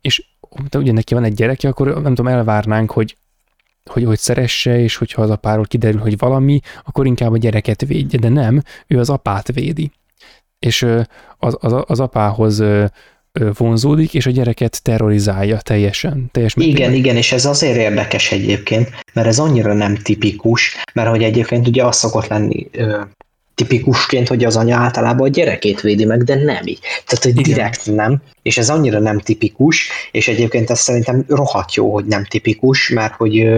[0.01, 0.27] és
[0.71, 3.17] de ugye neki van egy gyereke, akkor nem tudom, elvárnánk, hogy
[3.91, 8.19] hogy, hogy szeresse, és hogyha az apáról kiderül, hogy valami, akkor inkább a gyereket védje,
[8.19, 9.91] de nem, ő az apát védi.
[10.59, 10.83] És
[11.39, 12.63] az, az, az apához
[13.57, 16.29] vonzódik, és a gyereket terrorizálja teljesen.
[16.33, 21.23] Teljes igen, igen, és ez azért érdekes egyébként, mert ez annyira nem tipikus, mert hogy
[21.23, 23.01] egyébként ugye az szokott lenni ö,
[23.57, 26.79] tipikusként, hogy az anya általában a gyerekét védi meg, de nem így.
[27.07, 27.95] Tehát, hogy direkt igen.
[27.95, 32.89] nem, és ez annyira nem tipikus, és egyébként ez szerintem rohadt jó, hogy nem tipikus,
[32.89, 33.49] mert hogy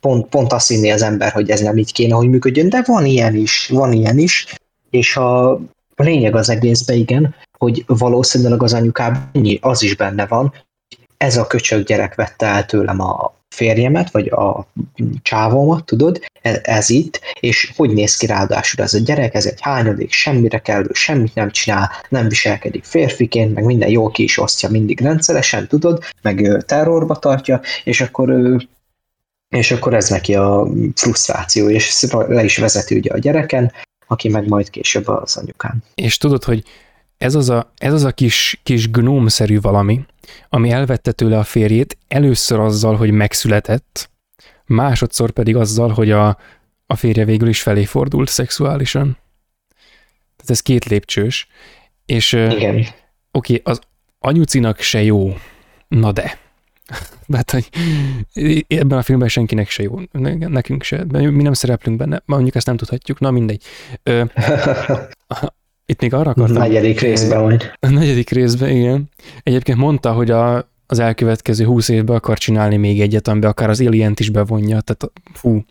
[0.00, 3.06] pont, pont azt hinné az ember, hogy ez nem így kéne, hogy működjön, de van
[3.06, 4.54] ilyen is, van ilyen is,
[4.90, 5.50] és a,
[5.94, 9.30] a lényeg az egészben igen, hogy valószínűleg az anyukában
[9.60, 10.52] az is benne van,
[11.16, 14.66] ez a köcsög gyerek vette el tőlem a férjemet, vagy a
[15.22, 19.60] csávomat, tudod, ez, ez itt, és hogy néz ki ráadásul ez a gyerek, ez egy
[19.60, 24.68] hányadék, semmire kellő, semmit nem csinál, nem viselkedik férfiként, meg minden jól ki is osztja
[24.68, 28.56] mindig rendszeresen, tudod, meg terrorba tartja, és akkor
[29.48, 33.72] és akkor ez neki a frusztráció, és le is vezeti ugye a gyereken,
[34.06, 35.82] aki meg majd később az anyukán.
[35.94, 36.62] És tudod, hogy
[37.24, 40.04] ez az a, ez az a kis, kis gnómszerű valami,
[40.48, 44.10] ami elvette tőle a férjét, először azzal, hogy megszületett,
[44.66, 46.38] másodszor pedig azzal, hogy a,
[46.86, 49.18] a férje végül is felé fordult szexuálisan.
[50.36, 51.48] Tehát ez két lépcsős.
[52.06, 52.76] És Igen.
[52.76, 52.94] oké,
[53.30, 53.80] okay, az
[54.18, 55.36] anyucinak se jó,
[55.88, 56.38] na de.
[57.28, 57.68] Tehát, hogy
[58.68, 62.76] ebben a filmben senkinek se jó, nekünk se, mi nem szereplünk benne, mondjuk ezt nem
[62.76, 63.62] tudhatjuk, na mindegy.
[64.02, 64.24] Ö,
[65.86, 66.56] Itt még arra akartam...
[66.56, 67.72] Negyedik részben majd.
[67.80, 69.08] A negyedik részben, igen.
[69.42, 73.80] Egyébként mondta, hogy a, az elkövetkező húsz évben akar csinálni még egyet, amiben akár az
[73.80, 75.64] alien is bevonja, tehát fú.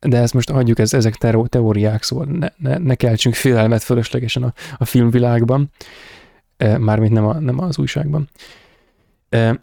[0.00, 1.14] De ezt most hagyjuk, ez, ezek
[1.48, 5.70] teóriák, szóval ne, ne, ne keltsünk félelmet fölöslegesen a, a filmvilágban,
[6.56, 8.28] e, mármint nem, a, nem az újságban.
[9.28, 9.62] E,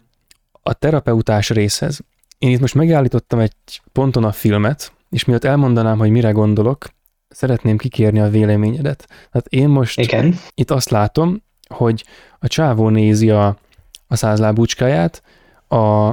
[0.62, 2.00] a terapeutás részhez.
[2.38, 3.52] Én itt most megállítottam egy
[3.92, 6.86] ponton a filmet, és miatt elmondanám, hogy mire gondolok,
[7.32, 9.06] szeretném kikérni a véleményedet.
[9.08, 10.38] Tehát én most Igen.
[10.54, 12.04] itt azt látom, hogy
[12.38, 13.58] a csávó nézi a,
[14.06, 15.22] a százlábúcskáját,
[15.68, 16.12] a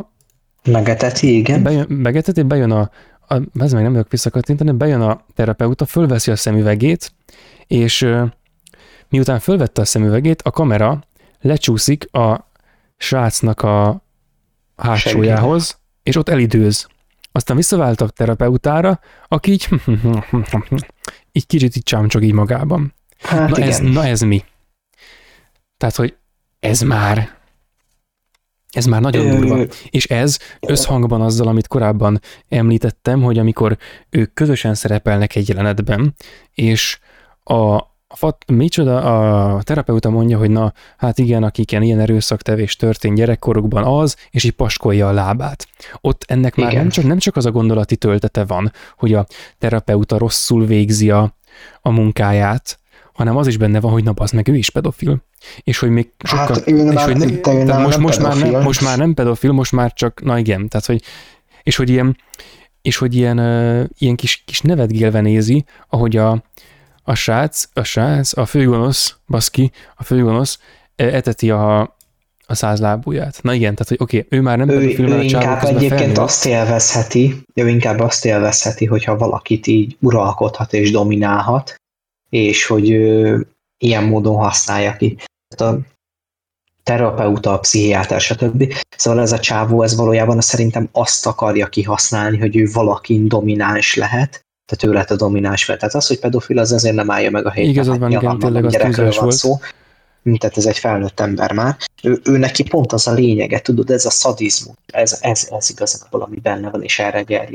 [0.64, 1.64] Megeteti, igen.
[1.64, 2.92] Bejön, megeteti, bejön a,
[3.28, 7.12] a ez meg nem tudok visszakattintani, bejön a terapeuta, fölveszi a szemüvegét,
[7.68, 8.08] és
[9.10, 11.04] miután fölvette a szemüvegét, a kamera
[11.42, 12.52] lecsúszik a
[12.98, 14.04] srácnak a
[14.78, 16.88] hátsójához, és ott elidőz.
[17.32, 19.68] Aztán visszavált a terapeutára, aki így,
[21.32, 22.94] így kicsit így csámcsog így magában.
[23.20, 23.70] Hát na, igen.
[23.70, 24.44] ez, na ez mi?
[25.78, 26.16] Tehát, hogy
[26.60, 27.38] ez már,
[28.72, 29.66] ez már nagyon durva.
[29.90, 33.78] És ez összhangban azzal, amit korábban említettem, hogy amikor
[34.10, 36.16] ők közösen szerepelnek egy jelenetben,
[36.54, 37.00] és
[37.44, 37.78] a,
[38.12, 38.98] a fat, micsoda,
[39.56, 44.52] a terapeuta mondja, hogy na, hát igen, akiken ilyen erőszaktevés történt gyerekkorukban az, és így
[44.52, 45.68] paskolja a lábát.
[46.02, 46.70] Ott ennek igen.
[46.70, 49.26] már nem csak, nem csak az a gondolati töltete van, hogy a
[49.58, 51.36] terapeuta rosszul végzi a,
[51.82, 52.80] a munkáját,
[53.14, 55.24] hanem az is benne van, hogy na az meg ő is pedofil.
[55.64, 56.48] És hogy még sokkal...
[56.48, 59.72] Hát és már, hogy ne, tehát most, most, már nem, most már nem pedofil, most
[59.72, 61.02] már csak, na igen, tehát hogy,
[61.64, 62.18] és hogy ilyen,
[62.82, 66.44] és hogy ilyen, uh, ilyen kis, kis nevetgélve nézi, ahogy a,
[67.10, 70.60] a srác, a srác, a főgonosz, baszki, a főgonosz
[70.96, 71.80] eteti a,
[72.46, 73.40] a százlábúját.
[73.42, 76.46] Na igen, tehát hogy oké, okay, ő már nem ő, ő a inkább egyébként azt
[76.46, 81.76] élvezheti, ő inkább azt élvezheti, hogyha valakit így uralkodhat és dominálhat,
[82.30, 85.18] és hogy ő ilyen módon használja ki.
[85.48, 85.80] Tehát a
[86.84, 88.74] terapeuta, a pszichiáter, stb.
[88.98, 94.48] Szóval ez a csávó, ez valójában szerintem azt akarja kihasználni, hogy ő valakin domináns lehet,
[94.70, 95.78] tehát ő lett a domináns fel.
[95.78, 97.70] Tehát az, hogy pedofil, az azért nem állja meg a helyét.
[97.70, 99.34] Igazad van, igen, tényleg az túlzás volt.
[99.34, 99.58] Szó,
[100.24, 101.78] tehát ez egy felnőtt ember már.
[102.04, 106.22] Ő, ő neki pont az a lényege, tudod, ez a szadizmus, ez, ez, ez igazából,
[106.22, 107.52] ami benne van, és erre gerjed.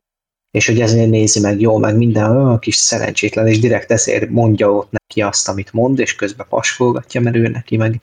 [0.51, 4.73] És hogy ezért nézi meg jól, meg minden olyan kis szerencsétlen, és direkt ezért mondja
[4.73, 8.01] ott neki azt, amit mond, és közben paskolgatja, mert ő neki meg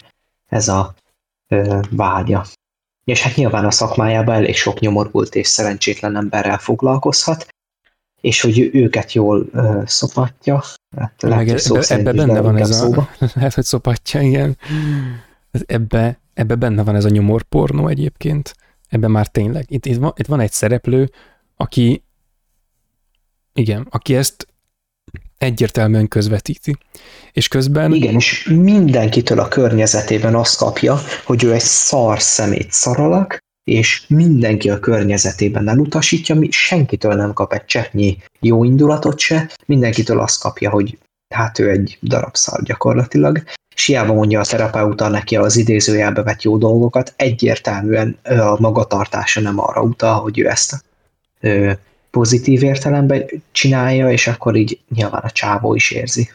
[0.50, 0.96] ez a
[1.48, 2.46] ö, vágya.
[3.04, 7.48] És hát nyilván a szakmájában elég sok nyomorult és szerencsétlen emberrel foglalkozhat,
[8.22, 10.64] és hogy őket jól ö, szopatja.
[10.98, 13.10] Hát lehet, Meg szó ebbe, ebbe benne van ez szóba.
[13.20, 14.58] a, lehet, hogy szopatja, igen.
[15.66, 18.56] Ebbe, ebbe benne van ez a nyomorpornó egyébként.
[18.90, 19.66] Ebbe már tényleg.
[19.68, 21.12] Itt, itt, van, itt van egy szereplő,
[21.56, 22.04] aki
[23.54, 24.48] igen, aki ezt
[25.38, 26.78] egyértelműen közvetíti.
[27.32, 27.94] És közben...
[27.94, 33.40] Igen, és mindenkitől a környezetében azt kapja, hogy ő egy szar szemét szaralak,
[33.72, 40.42] és mindenki a környezetében elutasítja, senkitől nem kap egy cseppnyi jó indulatot se, mindenkitől azt
[40.42, 40.98] kapja, hogy
[41.34, 43.44] hát ő egy darab szar gyakorlatilag,
[43.76, 49.60] és hiába mondja a terapeuta neki az idézőjelbe vett jó dolgokat, egyértelműen a magatartása nem
[49.60, 50.82] arra utal, hogy ő ezt a
[52.10, 56.30] pozitív értelemben csinálja, és akkor így nyilván a csávó is érzi.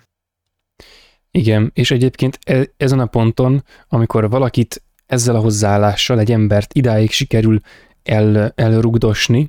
[1.30, 7.11] Igen, és egyébként e- ezen a ponton, amikor valakit ezzel a hozzáállással egy embert idáig
[7.11, 7.61] sikerül
[8.03, 9.49] el, elrugdosni,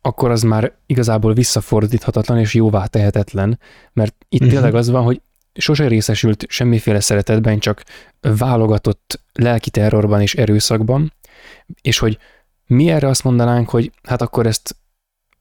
[0.00, 3.58] akkor az már igazából visszafordíthatatlan és jóvá tehetetlen,
[3.92, 4.54] mert itt uh-huh.
[4.54, 5.20] tényleg az van, hogy
[5.54, 7.82] sose részesült semmiféle szeretetben, csak
[8.20, 11.12] válogatott lelki terrorban és erőszakban,
[11.82, 12.18] és hogy
[12.66, 14.76] mi erre azt mondanánk, hogy hát akkor ezt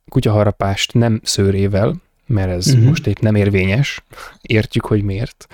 [0.09, 1.95] kutyaharapást nem szőrével,
[2.25, 2.85] mert ez uh-huh.
[2.85, 4.03] most épp nem érvényes,
[4.41, 5.47] értjük, hogy miért,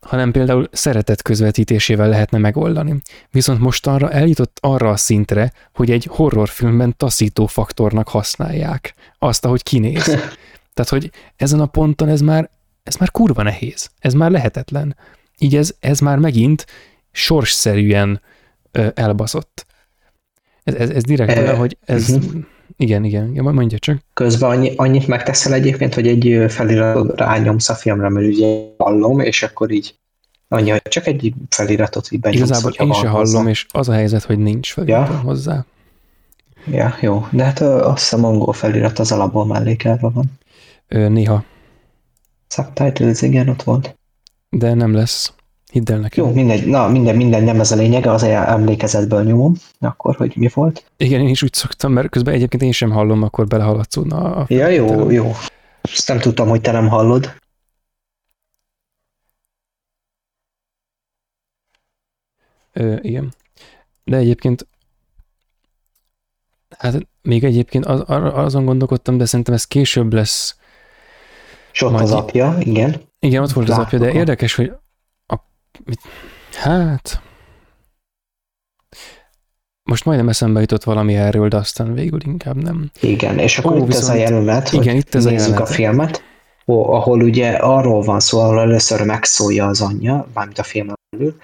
[0.00, 3.00] hanem például szeretet közvetítésével lehetne megoldani.
[3.30, 10.04] Viszont mostanra eljutott arra a szintre, hogy egy horrorfilmben taszító faktornak használják azt, ahogy kinéz.
[10.74, 12.50] Tehát, hogy ezen a ponton ez már,
[12.82, 14.96] ez már kurva nehéz, ez már lehetetlen.
[15.38, 16.66] Így ez, ez már megint
[17.12, 18.20] sorsszerűen
[18.72, 19.66] ö, elbaszott.
[20.62, 22.08] Ez, ez, ez direkt olyan, hogy ez...
[22.08, 22.44] Uh-huh
[22.80, 23.98] igen, igen, igen, mondja csak.
[24.14, 29.42] Közben annyi, annyit megteszel egyébként, hogy egy feliratot rányomsz a filmre, mert ugye hallom, és
[29.42, 29.94] akkor így
[30.48, 33.48] annyi, hogy csak egy feliratot így benyomsz, Igazából én se hallom, hozzá.
[33.48, 35.16] és az a helyzet, hogy nincs felirat ja?
[35.16, 35.64] hozzá.
[36.70, 37.26] Ja, jó.
[37.30, 40.38] De hát azt hiszem angol felirat az alapból mellékelve van.
[40.88, 41.44] Ö, néha.
[42.48, 43.98] Subtitles, igen, ott volt.
[44.48, 45.32] De nem lesz.
[45.70, 46.24] Hidd el nekem.
[46.24, 50.48] Jó, mindegy, na minden, minden nem ez a lényege, az emlékezetből nyomom, akkor, hogy mi
[50.54, 50.84] volt.
[50.96, 54.44] Igen, én is úgy szoktam, mert közben egyébként én sem hallom, akkor belehaladszódna a...
[54.48, 55.10] Ja, jó, terem.
[55.10, 55.32] jó.
[55.82, 57.34] Ezt nem tudtam, hogy te nem hallod.
[62.72, 63.34] Ö, igen.
[64.04, 64.66] De egyébként
[66.78, 68.02] hát még egyébként az,
[68.34, 70.56] azon gondolkodtam, de szerintem ez később lesz.
[71.72, 73.00] És ott az apja, igen.
[73.18, 74.72] Igen, ott volt Láttuk az apja, de érdekes, hogy
[76.52, 77.22] Hát...
[79.82, 82.90] Most majdnem eszembe jutott valami erről, de aztán végül inkább nem.
[83.00, 85.60] Igen, és akkor Ó, itt viszont, ez a jelenet, igen, itt ez a jelenet.
[85.60, 86.22] a filmet,
[86.64, 91.36] ahol ugye arról van szó, ahol először megszólja az anyja, bármint a filmen belül,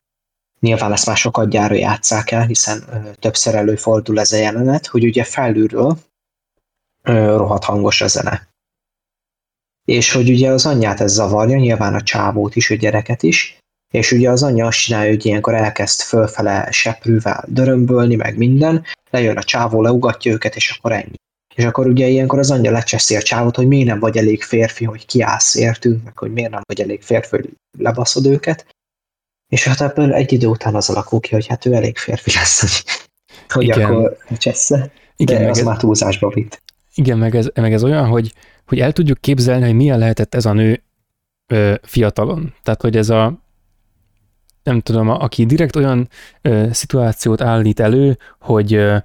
[0.61, 5.05] nyilván ezt már sokat gyára játszák el, hiszen ö, többször előfordul ez a jelenet, hogy
[5.05, 5.99] ugye felülről
[7.03, 8.49] ö, rohadt hangos a zene.
[9.85, 13.59] És hogy ugye az anyját ez zavarja, nyilván a csávót is, a gyereket is,
[13.97, 19.37] és ugye az anyja azt csinálja, hogy ilyenkor elkezd fölfele seprűvel dörömbölni, meg minden, lejön
[19.37, 21.15] a csávó, leugatja őket, és akkor ennyi.
[21.55, 24.85] És akkor ugye ilyenkor az anyja lecseszi a csávot, hogy miért nem vagy elég férfi,
[24.85, 28.67] hogy kiállsz értünk, meg hogy miért nem vagy elég férfi, hogy lebaszod őket.
[29.49, 32.61] És hát ebből egy idő után az alakul ki, hogy hát ő elég férfi lesz,
[32.61, 32.85] hogy,
[33.49, 33.91] hogy Igen.
[33.91, 34.91] akkor csessze.
[35.17, 36.63] Igen, de az ez, már túlzásba vitt.
[36.95, 38.33] Igen, meg ez, meg ez olyan, hogy,
[38.67, 40.83] hogy el tudjuk képzelni, hogy milyen lehetett ez a nő
[41.47, 42.55] ö, fiatalon.
[42.63, 43.45] Tehát, hogy ez a
[44.67, 46.09] nem tudom, aki direkt olyan
[46.43, 48.97] ö, szituációt állít elő, hogy, ö,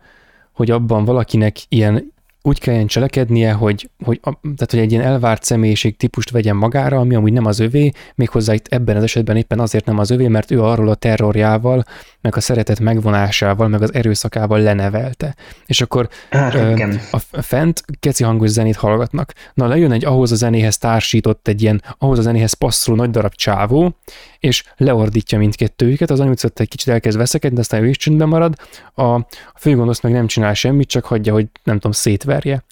[0.51, 2.11] hogy abban valakinek ilyen
[2.43, 7.15] úgy kelljen cselekednie, hogy, hogy, tehát, hogy egy ilyen elvárt személyiség típust vegyen magára, ami
[7.15, 10.51] amúgy nem az övé, méghozzá itt ebben az esetben éppen azért nem az övé, mert
[10.51, 11.83] ő arról a terrorjával
[12.21, 15.35] meg a szeretet megvonásával, meg az erőszakával lenevelte.
[15.65, 19.33] És akkor hát, ö, a fent keci hangos zenét hallgatnak.
[19.53, 23.35] Na, lejön egy ahhoz a zenéhez társított egy ilyen, ahhoz a zenéhez passzoló nagy darab
[23.35, 23.95] csávó,
[24.41, 28.55] és leordítja mindkettőjüket, az anyucot egy kicsit elkezd veszekedni, de aztán ő is csündben marad,
[28.95, 32.63] a, főgonosz meg nem csinál semmit, csak hagyja, hogy nem tudom, szétverje.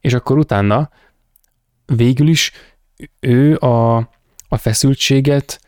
[0.00, 0.90] És akkor utána
[1.86, 2.52] végül is
[3.20, 3.96] ő a,
[4.48, 5.60] a feszültséget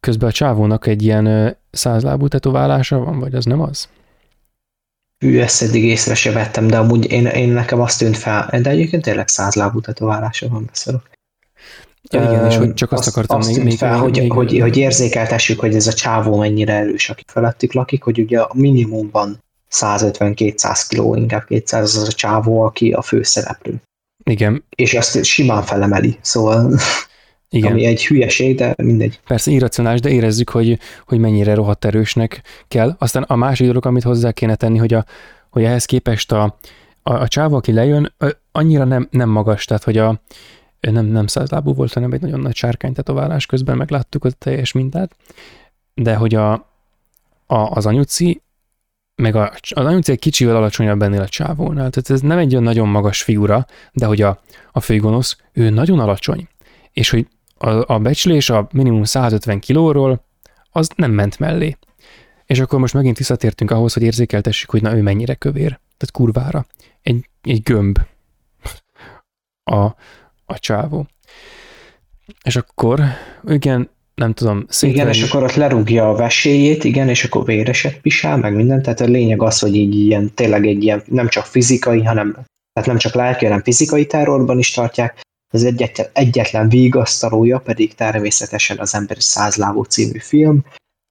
[0.00, 3.88] közben a csávónak egy ilyen százlábú tetoválása van, vagy az nem az?
[5.18, 8.70] Ő ezt eddig észre se vettem, de amúgy én, én nekem azt tűnt fel, de
[8.70, 11.13] egyébként tényleg százlábú tetoválása van, beszélek.
[12.10, 14.58] Ja, igen, és hogy csak azt, azt akartam azt még, még, fel, hogy, még, hogy,
[14.60, 19.38] hogy érzékeltessük, hogy ez a csávó mennyire erős, aki felettük lakik, hogy ugye a minimumban
[19.70, 23.82] 150-200 kiló, inkább 200 az a csávó, aki a főszereplő.
[24.24, 24.64] Igen.
[24.76, 26.78] És azt simán felemeli, szóval
[27.48, 27.72] igen.
[27.72, 29.20] ami egy hülyeség, de mindegy.
[29.26, 32.96] Persze irracionális, de érezzük, hogy, hogy mennyire rohadt erősnek kell.
[32.98, 35.04] Aztán a másik dolog, amit hozzá kéne tenni, hogy, a,
[35.50, 36.58] hogy ehhez képest a,
[37.02, 38.14] a, a csávó, aki lejön,
[38.52, 40.20] annyira nem, nem magas, tehát hogy a,
[40.90, 45.16] nem, nem százlábú volt, hanem egy nagyon nagy sárkány tetoválás közben megláttuk a teljes mintát,
[45.94, 46.52] de hogy a,
[47.46, 48.42] a, az anyuci,
[49.14, 52.62] meg a, az anyuci egy kicsivel alacsonyabb ennél a csávónál, tehát ez nem egy olyan
[52.64, 54.40] nagyon magas figura, de hogy a,
[54.72, 56.48] a főgonosz, ő nagyon alacsony,
[56.92, 57.26] és hogy
[57.58, 60.24] a, a becslés a minimum 150 kilóról,
[60.70, 61.76] az nem ment mellé.
[62.46, 65.68] És akkor most megint visszatértünk ahhoz, hogy érzékeltessük, hogy na ő mennyire kövér.
[65.68, 66.66] Tehát kurvára.
[67.02, 67.98] Egy, egy gömb
[69.64, 69.94] a,
[70.54, 71.06] a csávó.
[72.44, 73.00] És akkor,
[73.48, 75.10] igen, nem tudom, szétvenni.
[75.10, 79.00] Igen, és akkor ott lerúgja a veséjét, igen, és akkor véreset pisál, meg minden, tehát
[79.00, 82.32] a lényeg az, hogy így ilyen, tényleg egy ilyen, nem csak fizikai, hanem,
[82.72, 85.22] tehát nem csak lelki, hanem fizikai terrorban is tartják,
[85.52, 90.64] az egyetlen, egyetlen vigasztalója pedig természetesen az Emberi Százlábú című film,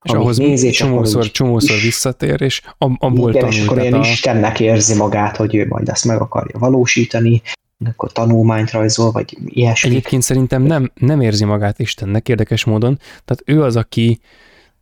[0.04, 3.58] és ahhoz néz, és csomószor, csomószor is, visszatér, és abból igen, tanul.
[3.58, 4.00] és akkor ilyen a...
[4.00, 7.42] Istennek érzi magát, hogy ő majd ezt meg akarja valósítani,
[7.88, 9.90] akkor tanulmányt rajzol, vagy ilyesmi.
[9.90, 14.20] Egyébként szerintem nem, nem érzi magát Istennek érdekes módon, tehát ő az, aki,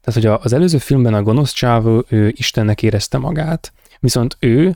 [0.02, 4.76] tehát hogy az előző filmben a gonosz csávó, ő Istennek érezte magát, viszont ő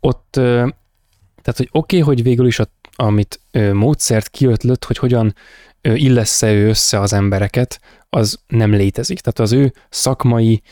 [0.00, 3.40] ott, tehát hogy oké, okay, hogy végül is a amit
[3.72, 5.34] módszert kiötlött, hogy hogyan
[5.80, 7.80] ö, illessze ő össze az embereket,
[8.10, 9.20] az nem létezik.
[9.20, 10.62] Tehát az ő szakmai,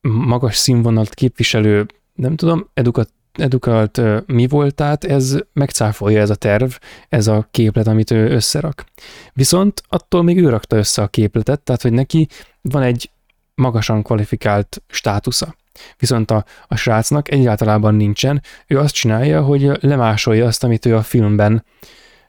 [0.00, 3.10] magas színvonalat képviselő, nem tudom, edukat,
[3.40, 6.70] edukált mi voltát, ez megcáfolja ez a terv,
[7.08, 8.84] ez a képlet, amit ő összerak.
[9.32, 12.28] Viszont attól még ő rakta össze a képletet, tehát hogy neki
[12.60, 13.10] van egy
[13.54, 15.56] magasan kvalifikált státusza.
[15.98, 21.02] Viszont a, a srácnak egyáltalában nincsen, ő azt csinálja, hogy lemásolja azt, amit ő a
[21.02, 21.64] filmben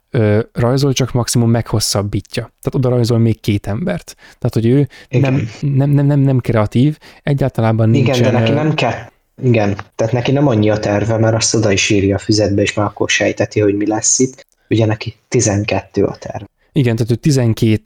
[0.09, 2.41] ö, rajzol, csak maximum meghosszabbítja.
[2.41, 4.15] Tehát oda rajzol még két embert.
[4.17, 8.15] Tehát, hogy ő nem, nem, nem, nem, nem kreatív, egyáltalában nincsen...
[8.15, 9.11] Igen, de neki nem kell.
[9.43, 12.73] Igen, tehát neki nem annyi a terve, mert azt oda is írja a füzetbe, és
[12.73, 14.45] már akkor sejteti, hogy mi lesz itt.
[14.69, 16.47] Ugye neki 12 a terve.
[16.71, 17.81] Igen, tehát ő 12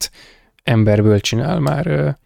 [0.62, 2.16] emberből csinál már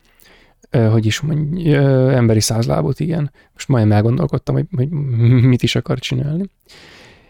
[0.71, 3.33] hogy is mondja, emberi százlábot, igen.
[3.53, 4.89] Most majdnem elgondolkodtam, hogy, hogy
[5.53, 6.45] mit is akar csinálni.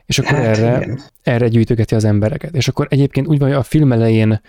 [0.07, 2.57] És akkor hát, erre, erre gyűjtögeti az embereket.
[2.57, 4.41] És akkor egyébként úgy van, hogy a film elején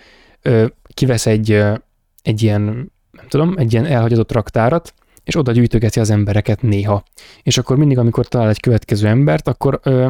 [0.42, 1.74] ö, kivesz egy, ö,
[2.22, 2.62] egy ilyen,
[3.10, 4.94] nem tudom, egy ilyen elhagyatott raktárat,
[5.30, 7.04] és oda gyűjtögeti az embereket néha.
[7.42, 10.08] És akkor mindig, amikor talál egy következő embert, akkor, ö,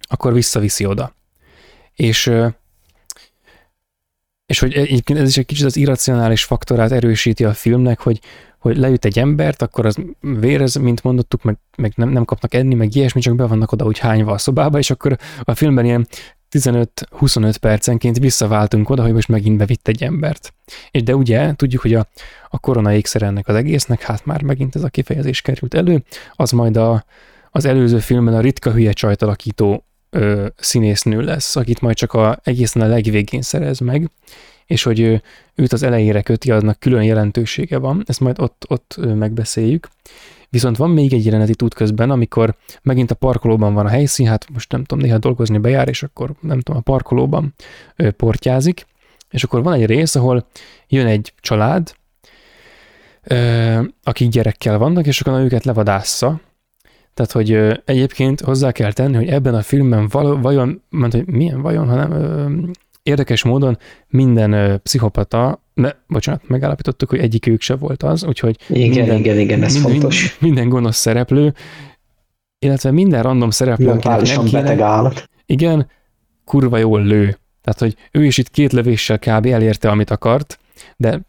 [0.00, 1.14] akkor visszaviszi oda.
[1.94, 2.48] És ö,
[4.46, 8.20] és hogy egyébként ez is egy kicsit az irracionális faktorát erősíti a filmnek, hogy,
[8.58, 12.74] hogy leüt egy embert, akkor az vérez, mint mondottuk, meg, meg nem, nem kapnak enni,
[12.74, 16.06] meg ilyesmi, csak be vannak oda úgy hányva a szobába, és akkor a filmben ilyen
[16.60, 20.54] 15-25 percenként visszaváltunk oda, hogy most megint bevitt egy embert.
[20.90, 22.06] És de ugye tudjuk, hogy a,
[22.48, 26.02] a korona ékszer ennek az egésznek, hát már megint ez a kifejezés került elő,
[26.32, 27.04] az majd a,
[27.50, 32.82] az előző filmben a ritka hülye csajtalakító ö, színésznő lesz, akit majd csak a, egészen
[32.82, 34.10] a legvégén szerez meg,
[34.66, 35.22] és hogy ő,
[35.54, 39.88] őt az elejére köti, aznak külön jelentősége van, ezt majd ott, ott megbeszéljük.
[40.56, 44.50] Viszont van még egy jeleneti út közben, amikor megint a parkolóban van a helyszín, hát
[44.52, 47.54] most nem tudom, néha dolgozni bejár, és akkor nem tudom, a parkolóban
[47.96, 48.86] ö, portyázik,
[49.30, 50.46] és akkor van egy rész, ahol
[50.88, 51.94] jön egy család,
[54.02, 56.40] akik gyerekkel vannak, és akkor őket levadásza,
[57.14, 57.52] tehát, hogy
[57.84, 62.12] egyébként hozzá kell tenni, hogy ebben a filmben val- vajon, mert hogy milyen vajon, hanem
[62.12, 62.50] ö,
[63.02, 63.78] érdekes módon
[64.08, 69.18] minden ö, pszichopata, ne, bocsánat, megállapítottuk, hogy egyik ők se volt az, úgyhogy igen, minden,
[69.18, 70.36] igen, igen, ez minden, fontos.
[70.40, 71.54] Minden gonosz szereplő,
[72.58, 75.28] illetve minden random szereplő, akinek nem kéne, beteg állat.
[75.46, 75.90] Igen,
[76.44, 77.38] kurva jól lő.
[77.62, 79.46] Tehát, hogy ő is itt két lövéssel kb.
[79.46, 80.58] elérte, amit akart,
[80.96, 81.20] de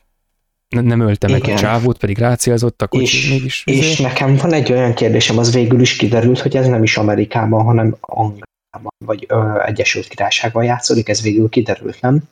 [0.68, 1.56] nem ölte meg Igen.
[1.56, 3.64] a csávót, pedig rácélzott, akkor és, mégis...
[3.66, 4.00] És ezért...
[4.00, 7.96] nekem van egy olyan kérdésem, az végül is kiderült, hogy ez nem is Amerikában, hanem
[8.00, 12.24] Angliában, vagy ö, Egyesült Királyságban játszódik, ez végül kiderült, nem?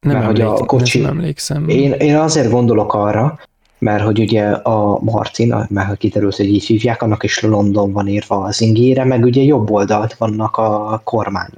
[0.00, 1.00] Nem, Mert, emlék, hogy a kocsi...
[1.00, 1.68] nem emlékszem.
[1.68, 3.38] Én, én azért gondolok arra,
[3.78, 8.36] mert hogy ugye a Martin, mert kiderült, hogy így hívják, annak is London van írva
[8.36, 11.50] az ingére, meg ugye jobb oldalt vannak a kormány,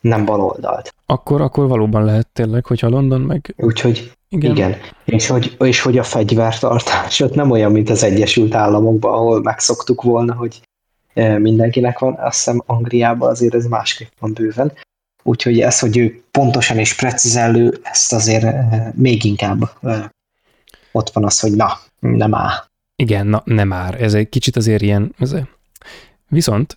[0.00, 0.94] nem bal oldalt.
[1.06, 3.54] Akkor, akkor valóban lehet tényleg, hogyha London meg...
[3.56, 4.50] Úgyhogy igen.
[4.50, 4.74] igen.
[5.04, 10.02] És, hogy, és hogy a fegyvertartás ott nem olyan, mint az Egyesült Államokban, ahol megszoktuk
[10.02, 10.60] volna, hogy
[11.14, 14.72] e, mindenkinek van, azt hiszem Angliában azért ez másképp van bőven.
[15.28, 20.10] Úgyhogy ez, hogy ő pontosan és precízelő, ezt azért e, még inkább e,
[20.92, 22.64] ott van az, hogy na, nem áll.
[22.96, 24.02] Igen, na, nem már.
[24.02, 25.14] Ez egy kicsit azért ilyen...
[25.18, 25.34] Ez,
[26.28, 26.76] viszont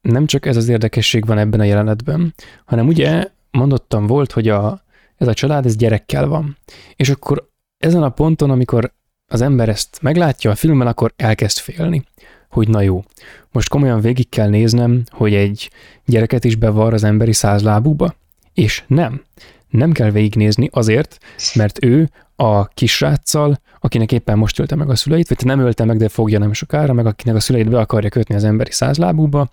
[0.00, 4.82] nem csak ez az érdekesség van ebben a jelenetben, hanem ugye mondottam volt, hogy a,
[5.16, 6.56] ez a család, ez gyerekkel van.
[6.96, 7.48] És akkor
[7.78, 8.92] ezen a ponton, amikor
[9.26, 12.04] az ember ezt meglátja a filmben, akkor elkezd félni,
[12.50, 13.04] hogy na jó,
[13.52, 15.70] most komolyan végig kell néznem, hogy egy
[16.06, 18.14] gyereket is bevar az emberi százlábúba?
[18.54, 19.22] És nem.
[19.68, 21.18] Nem kell végignézni azért,
[21.54, 25.96] mert ő a kisráccal, akinek éppen most ölte meg a szüleit, vagy nem ölte meg,
[25.96, 29.50] de fogja nem sokára, meg akinek a szüleit be akarja kötni az emberi százlábúba,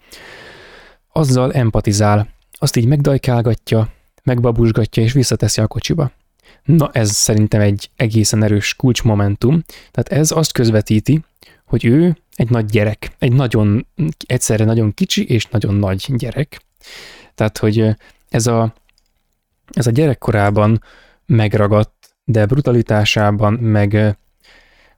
[1.12, 3.90] azzal empatizál, azt így megdajkálgatja,
[4.24, 6.12] megbabusgatja és visszateszi a kocsiba.
[6.64, 9.64] Na ez szerintem egy egészen erős kulcsmomentum.
[9.92, 11.24] Tehát ez azt közvetíti,
[11.66, 13.88] hogy ő egy nagy gyerek, egy nagyon,
[14.26, 16.62] egyszerre nagyon kicsi és nagyon nagy gyerek.
[17.36, 17.96] Tehát, hogy
[18.30, 18.74] ez a,
[19.72, 20.84] ez a gyerekkorában
[21.26, 24.18] megragadt, de brutalitásában, meg,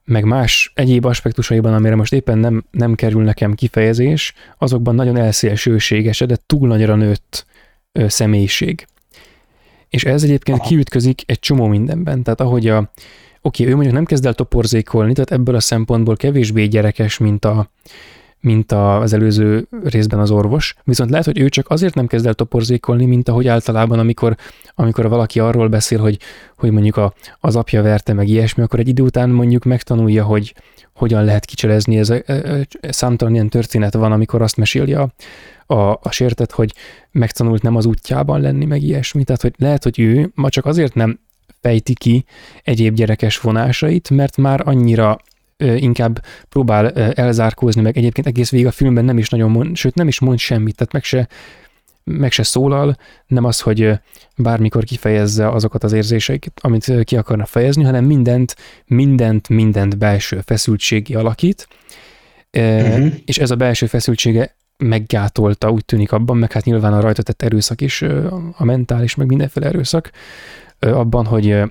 [0.04, 6.18] meg más egyéb aspektusaiban, amire most éppen nem, nem kerül nekem kifejezés, azokban nagyon elszélsőséges,
[6.18, 7.46] de túl nagyra nőtt
[7.92, 8.86] személyiség.
[9.88, 10.68] És ez egyébként Aha.
[10.68, 12.22] kiütközik egy csomó mindenben.
[12.22, 12.90] Tehát ahogy a,
[13.42, 17.70] oké, ő mondjuk nem kezd el toporzékolni, tehát ebből a szempontból kevésbé gyerekes, mint a,
[18.40, 22.34] mint az előző részben az orvos, viszont lehet, hogy ő csak azért nem kezd el
[22.34, 24.36] toporzékolni, mint ahogy általában, amikor,
[24.74, 26.18] amikor valaki arról beszél, hogy,
[26.56, 30.54] hogy mondjuk a, az apja verte meg ilyesmi, akkor egy idő után mondjuk megtanulja, hogy
[30.94, 31.96] hogyan lehet kicselezni.
[31.96, 32.12] Ez
[32.80, 35.12] számtalan ilyen történet van, amikor azt meséli a,
[35.66, 36.74] a, a sértet, hogy
[37.10, 39.24] megtanult nem az útjában lenni, meg ilyesmi.
[39.24, 41.18] Tehát, hogy lehet, hogy ő ma csak azért nem
[41.60, 42.24] fejti ki
[42.62, 45.18] egyéb gyerekes vonásait, mert már annyira
[45.76, 50.08] inkább próbál elzárkózni, meg egyébként egész végig a filmben nem is nagyon mond, sőt nem
[50.08, 51.28] is mond semmit, tehát meg se,
[52.04, 52.96] meg se szólal,
[53.26, 53.92] nem az, hogy
[54.36, 58.56] bármikor kifejezze azokat az érzéseiket, amit ki akarna fejezni, hanem mindent,
[58.86, 61.68] mindent, mindent belső feszültségi alakít,
[62.52, 63.12] uh-huh.
[63.24, 67.42] és ez a belső feszültsége meggátolta, úgy tűnik abban, meg hát nyilván a rajta tett
[67.42, 68.02] erőszak is,
[68.56, 70.10] a mentális, meg mindenféle erőszak,
[70.80, 71.62] abban, hogy,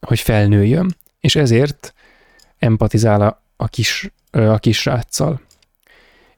[0.00, 1.94] hogy felnőjön, és ezért
[2.58, 5.40] empatizál a, a kis, a kis ráccal.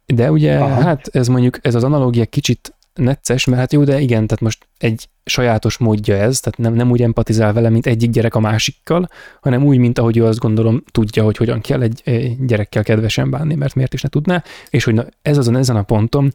[0.06, 0.82] De ugye, Aha.
[0.82, 4.66] hát ez mondjuk, ez az analógia kicsit necces, mert hát jó, de igen, tehát most
[4.78, 9.08] egy sajátos módja ez, tehát nem, nem úgy empatizál vele, mint egyik gyerek a másikkal,
[9.40, 13.54] hanem úgy, mint ahogy ő azt gondolom tudja, hogy hogyan kell egy, gyerekkel kedvesen bánni,
[13.54, 16.34] mert miért is ne tudná, és hogy na, ez azon ezen a ponton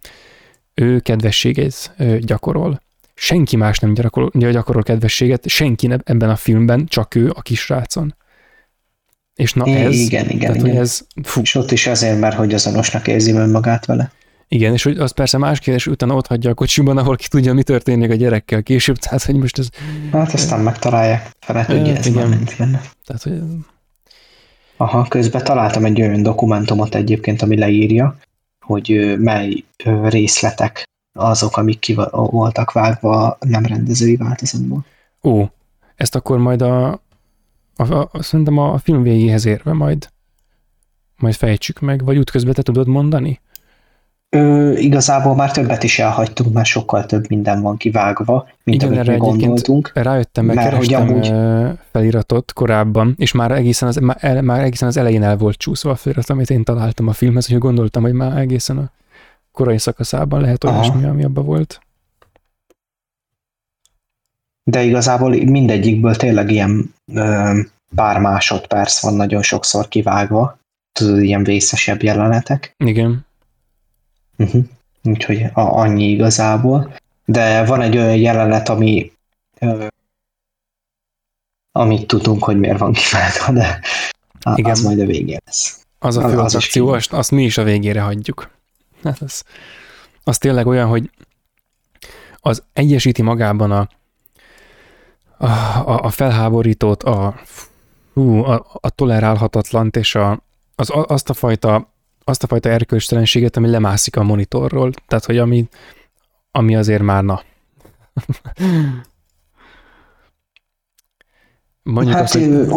[0.74, 2.82] ő kedvességet gyakorol.
[3.16, 8.16] Senki más nem gyakorol, gyakorol kedvességet, senki ebben a filmben, csak ő a kisrácon.
[9.36, 9.94] És na ez...
[9.94, 10.78] Igen, igen, tehát, igen.
[10.78, 11.42] Ez, fú.
[11.42, 14.12] És ott is azért, mert hogy azonosnak érzi önmagát vele.
[14.48, 17.54] Igen, és hogy az persze más kérdés, utána ott hagyja a kocsiban, ahol ki tudja,
[17.54, 19.68] mi történik a gyerekkel később, tehát hogy most ez...
[20.12, 22.30] Hát aztán megtalálják, fele tudja, ez igen.
[22.30, 22.82] nincs benne.
[23.06, 23.42] Tehát, hogy...
[24.78, 28.18] Aha, közben találtam egy olyan dokumentumot egyébként, ami leírja,
[28.66, 29.64] hogy mely
[30.04, 30.84] részletek
[31.16, 34.86] azok, amik ki voltak vágva nem rendezői változatból.
[35.24, 35.44] Ó,
[35.96, 36.92] ezt akkor majd a,
[37.76, 40.10] a, a, a szerintem a film végéhez érve majd
[41.18, 43.40] majd fejtsük meg, vagy útközben te tudod mondani?
[44.30, 49.08] Ö, igazából már többet is elhagytunk, mert sokkal több minden van kivágva, mint Igen, amit
[49.08, 49.92] mi gondoltunk.
[49.94, 51.34] Rájöttem, mert, mert hogy amúgy...
[51.92, 55.96] feliratot korábban, és már egészen, az, már, már egészen az elején el volt csúszva a
[55.96, 58.92] felirat, amit én találtam a filmhez, hogy gondoltam, hogy már egészen a
[59.56, 61.80] korai szakaszában lehet olyasmi, ami abban volt.
[64.64, 67.60] De igazából mindegyikből tényleg ilyen ö,
[67.96, 70.58] pár másodperc van nagyon sokszor kivágva,
[70.92, 72.76] tudod, ilyen vészesebb jelenetek.
[72.78, 73.26] Igen.
[74.38, 74.64] Uh-huh.
[75.04, 76.96] Úgyhogy a, annyi igazából.
[77.26, 79.12] De van egy olyan jelenet, ami
[79.60, 79.88] ö,
[81.72, 83.80] amit tudunk, hogy miért van kivágva, de
[84.56, 84.72] Igen.
[84.72, 85.86] az majd a végén lesz.
[86.00, 88.50] Az a fő az, az akció, azt, azt mi is a végére hagyjuk.
[89.06, 89.44] Hát az,
[90.24, 91.10] az tényleg olyan, hogy
[92.40, 93.88] az egyesíti magában a,
[95.38, 97.36] a, a felháborítót, a,
[98.14, 100.44] hú, a, a tolerálhatatlant és a,
[100.76, 101.94] az, azt a fajta
[102.28, 105.68] azt a fajta erkölcstelenséget, ami lemászik a monitorról, tehát hogy ami,
[106.52, 107.42] ami azért már na.
[111.84, 112.68] Mondjuk hát azt, hogy...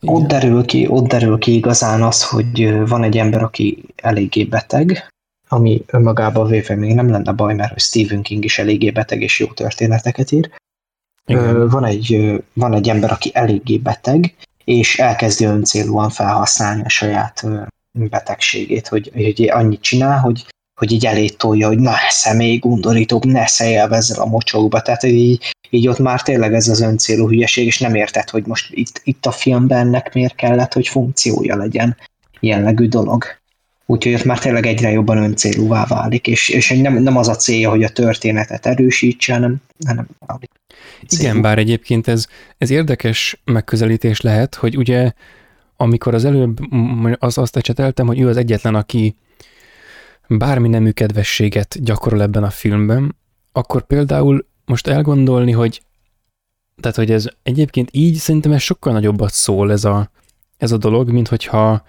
[0.00, 5.08] ott, derül ki, ott derül ki igazán az, hogy van egy ember, aki eléggé beteg,
[5.52, 9.46] ami önmagában véve még nem lenne baj, mert Stephen King is eléggé beteg és jó
[9.46, 10.50] történeteket ír.
[11.26, 11.68] Igen.
[11.68, 17.46] Van egy, van egy ember, aki eléggé beteg, és elkezdi öncélúan felhasználni a saját
[17.92, 20.46] betegségét, hogy, hogy annyit csinál, hogy,
[20.80, 24.80] hogy így elé tolja, hogy na, személy undorítóbb, ne szeljelve ezzel a mocsokba.
[24.80, 28.72] Tehát így, így ott már tényleg ez az öncélú hülyeség, és nem érted, hogy most
[28.72, 31.96] itt, itt a filmben ennek miért kellett, hogy funkciója legyen
[32.40, 33.39] jellegű dolog.
[33.90, 37.70] Úgyhogy ott már tényleg egyre jobban öncélúvá válik, és, és nem, nem az a célja,
[37.70, 39.56] hogy a történetet erősítse, hanem,
[39.86, 40.06] hanem
[41.08, 42.26] Igen, bár egyébként ez,
[42.58, 45.12] ez érdekes megközelítés lehet, hogy ugye
[45.76, 46.58] amikor az előbb
[47.18, 49.16] az, azt ecseteltem, hogy ő az egyetlen, aki
[50.28, 53.16] bármi nemű kedvességet gyakorol ebben a filmben,
[53.52, 55.82] akkor például most elgondolni, hogy
[56.80, 60.10] tehát, hogy ez egyébként így szerintem ez sokkal nagyobbat szól ez a,
[60.56, 61.82] ez a dolog, mint hogyha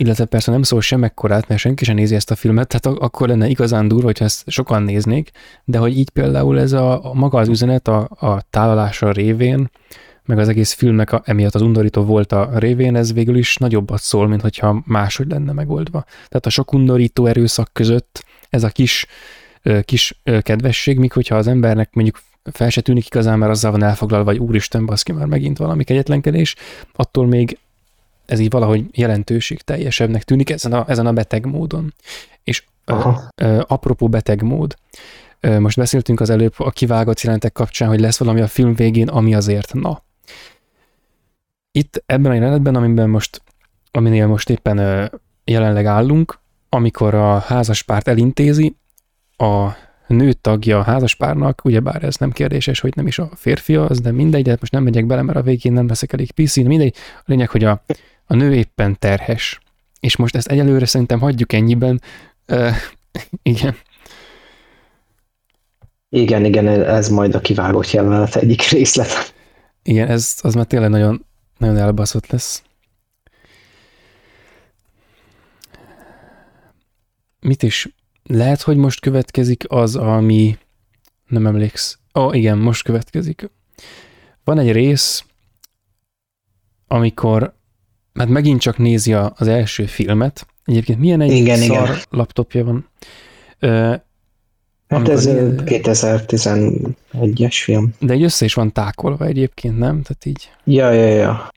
[0.00, 3.28] illetve persze nem szól sem ekkorát, mert senki sem nézi ezt a filmet, tehát akkor
[3.28, 5.30] lenne igazán durva, hogyha ezt sokan néznék,
[5.64, 9.70] de hogy így például ez a, a maga az üzenet a, a tálalása révén,
[10.24, 14.00] meg az egész filmnek a, emiatt az undorító volt a révén, ez végül is nagyobbat
[14.00, 16.04] szól, mint hogyha máshogy lenne megoldva.
[16.08, 19.06] Tehát a sok undorító erőszak között ez a kis,
[19.82, 22.20] kis kedvesség, míg hogyha az embernek mondjuk
[22.52, 26.54] fel se tűnik igazán, mert azzal van elfoglalva, vagy úristen, baszki, már megint valami kegyetlenkedés,
[26.92, 27.58] attól még
[28.30, 31.94] ez így valahogy jelentőség teljesebbnek tűnik ezen a, ezen a beteg módon.
[32.44, 33.28] És Aha.
[33.34, 34.76] ö, apropó beteg mód,
[35.40, 39.08] ö, most beszéltünk az előbb a kivágott jelentek kapcsán, hogy lesz valami a film végén,
[39.08, 40.02] ami azért na.
[41.72, 43.42] Itt ebben a jelenetben, amiben most,
[43.90, 45.04] aminél most éppen ö,
[45.44, 46.38] jelenleg állunk,
[46.68, 48.76] amikor a házaspárt elintézi,
[49.36, 49.68] a
[50.06, 54.12] nő tagja a házaspárnak, ugyebár ez nem kérdéses, hogy nem is a férfi az, de
[54.12, 56.94] mindegy, de most nem megyek bele, mert a végén nem leszek elég PC, mindegy.
[57.18, 57.84] A lényeg, hogy a,
[58.30, 59.60] a nő éppen terhes.
[60.00, 62.00] És most ezt egyelőre szerintem hagyjuk ennyiben.
[62.48, 62.74] Uh,
[63.42, 63.76] igen.
[66.08, 69.34] Igen, igen, ez majd a kivágott jelenet egyik részlet.
[69.82, 71.26] Igen, ez az már tényleg nagyon,
[71.58, 72.62] nagyon elbaszott lesz.
[77.40, 77.88] Mit is?
[78.22, 80.58] Lehet, hogy most következik az, ami...
[81.26, 81.98] Nem emléksz.
[82.14, 83.50] Ó, oh, igen, most következik.
[84.44, 85.24] Van egy rész,
[86.86, 87.58] amikor
[88.20, 90.46] hát megint csak nézi az első filmet.
[90.64, 91.98] Egyébként milyen egy igen, szar igen.
[92.10, 92.88] laptopja van.
[93.58, 93.94] Ö,
[94.88, 95.28] hát ez
[95.64, 97.94] 2011-es film.
[97.98, 100.02] De egy össze is van tákolva egyébként, nem?
[100.02, 100.50] Tehát így.
[100.64, 101.48] Ja, ja, ja.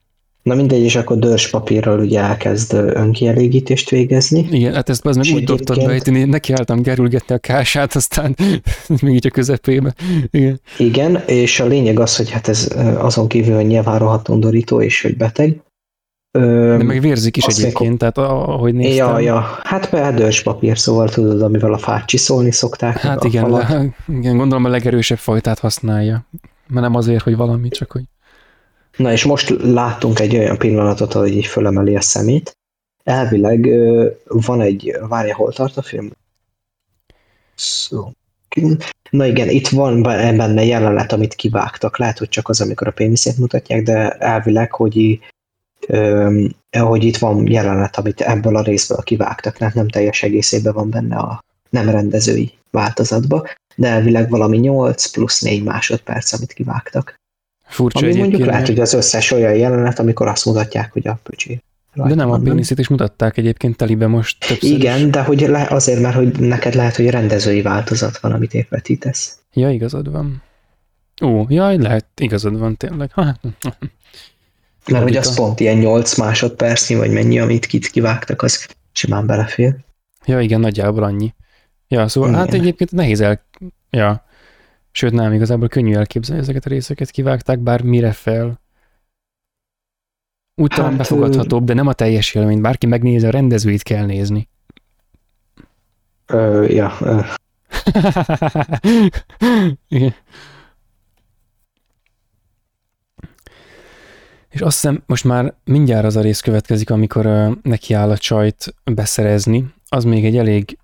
[0.44, 4.48] Na mindegy, és akkor dörs papírral ugye elkezd önkielégítést végezni.
[4.52, 8.36] Igen, hát ezt az meg úgy tudtad bejteni, neki álltam gerülgetni a kását, aztán
[9.02, 9.94] még így a közepébe.
[10.32, 10.62] Igen.
[10.78, 12.68] Igen, és a lényeg az, hogy hát ez
[12.98, 15.62] azon kívül, hogy nyilván rohadt undorító, és hogy beteg,
[16.40, 19.08] de meg vérzik is egyébként, tehát ahogy néztem.
[19.08, 22.98] Ja, ja, hát beedős papír, szóval tudod, amivel a fát csiszolni szokták.
[22.98, 26.26] Hát igen, de, igen, gondolom a legerősebb fajtát használja.
[26.68, 28.04] Mert nem azért, hogy valami, csak hogy...
[28.98, 32.58] Na és most láttunk egy olyan pillanatot, hogy így fölemeli a szemét.
[33.04, 33.70] Elvileg
[34.24, 36.12] van egy, várja, hol tart a film?
[37.56, 38.12] Szó.
[39.10, 41.98] Na igen, itt van benne jelenet, amit kivágtak.
[41.98, 45.20] Lehet, hogy csak az, amikor a péniszét mutatják, de elvileg, hogy
[46.80, 51.16] hogy itt van jelenet, amit ebből a részből kivágtak, tehát nem teljes egészében van benne
[51.16, 57.16] a nem rendezői változatba, de elvileg valami 8 plusz 4 másodperc, amit kivágtak.
[57.66, 61.62] Furcsa Ami mondjuk lehet, hogy az összes olyan jelenet, amikor azt mutatják, hogy a pöcsi.
[61.94, 65.10] De nem, a péniszét is mutatták egyébként telibe most többször Igen, is.
[65.10, 69.38] de hogy le, azért, mert hogy neked lehet, hogy rendezői változat van, amit épp vetítesz.
[69.54, 70.42] Ja, igazad van.
[71.24, 73.12] Ó, jaj, lehet, igazad van tényleg.
[73.14, 73.36] Ha,
[74.92, 79.76] mert hogy az pont ilyen 8 másodpercnyi, vagy mennyi, amit kit kivágtak, az simán belefér.
[80.26, 81.34] Ja, igen, nagyjából annyi.
[81.88, 82.42] Ja, szóval igen.
[82.42, 83.46] hát egyébként nehéz el...
[83.90, 84.26] Ja.
[84.92, 88.62] Sőt, nem, igazából könnyű elképzelni ezeket a részeket kivágták, bár mire fel.
[90.56, 92.62] Úgy hát, talán befogadhatóbb, de nem a teljes élményt.
[92.62, 94.50] Bárki megnézi, a rendezőit kell nézni.
[96.26, 96.98] Ö, ja.
[97.02, 97.20] Ö.
[99.88, 100.16] igen.
[104.54, 108.18] És azt hiszem, most már mindjárt az a rész következik, amikor uh, neki áll a
[108.18, 109.74] csajt beszerezni.
[109.90, 110.78] Az még egy elég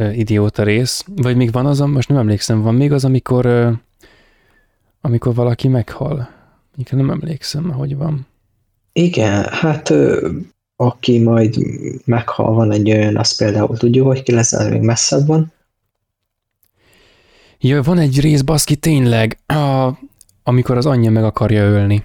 [0.00, 1.04] uh, idióta rész.
[1.16, 3.72] Vagy még van az, most nem emlékszem, van még az, amikor, uh,
[5.00, 6.28] amikor valaki meghal.
[6.76, 8.26] Még nem emlékszem, hogy van.
[8.92, 9.92] Igen, hát
[10.76, 11.56] aki majd
[12.04, 15.52] meghal, van egy olyan, az például tudja, hogy ki lesz, ez még messzebb van.
[17.58, 19.90] Ja, van egy rész, baszki, tényleg, a,
[20.42, 22.04] amikor az anyja meg akarja ölni.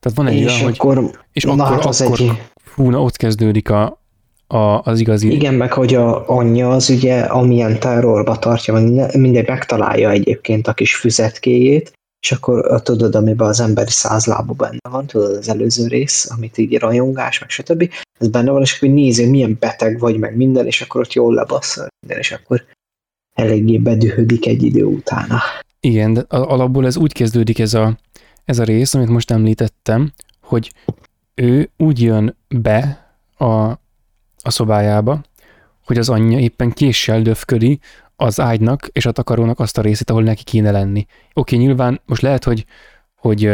[0.00, 2.32] Tehát van egy és olyan, akkor, hogy, és akkor, hát az akkor egy,
[2.64, 4.02] fú, na, ott kezdődik a,
[4.46, 5.32] a, az igazi.
[5.32, 8.74] igen, meg hogy a anyja az ugye amilyen terrorba tartja,
[9.12, 15.06] mindegy megtalálja egyébként a kis füzetkéjét, és akkor tudod, amiben az emberi százlába benne van,
[15.06, 17.90] tudod, az előző rész, amit így rajongás, meg stb.
[18.18, 21.12] Ez benne van, és akkor nézi, hogy milyen beteg vagy, meg minden, és akkor ott
[21.12, 22.64] jól lebassza minden, és akkor
[23.34, 25.40] eléggé bedühödik egy idő utána.
[25.80, 27.98] Igen, de alapból ez úgy kezdődik ez a,
[28.48, 30.72] ez a rész, amit most említettem, hogy
[31.34, 33.44] ő úgy jön be a,
[34.36, 35.20] a szobájába,
[35.84, 37.80] hogy az anyja éppen késsel döfködi
[38.16, 41.06] az ágynak és a takarónak azt a részét, ahol neki kéne lenni.
[41.32, 42.64] Oké, nyilván most lehet, hogy,
[43.14, 43.46] hogy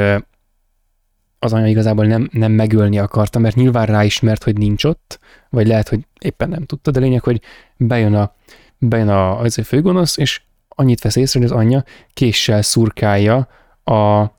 [1.38, 5.18] az anya igazából nem, nem megölni akarta, mert nyilván ráismert, hogy nincs ott,
[5.50, 7.40] vagy lehet, hogy éppen nem tudta, de lényeg, hogy
[7.76, 8.34] bejön a,
[8.78, 13.48] bejön a, az a főgonosz, és annyit vesz észre, hogy az anyja késsel szurkálja
[13.84, 14.32] a,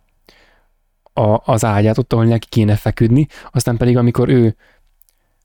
[1.18, 4.56] a, az ágyát, ott, ahol neki kéne feküdni, aztán pedig amikor ő,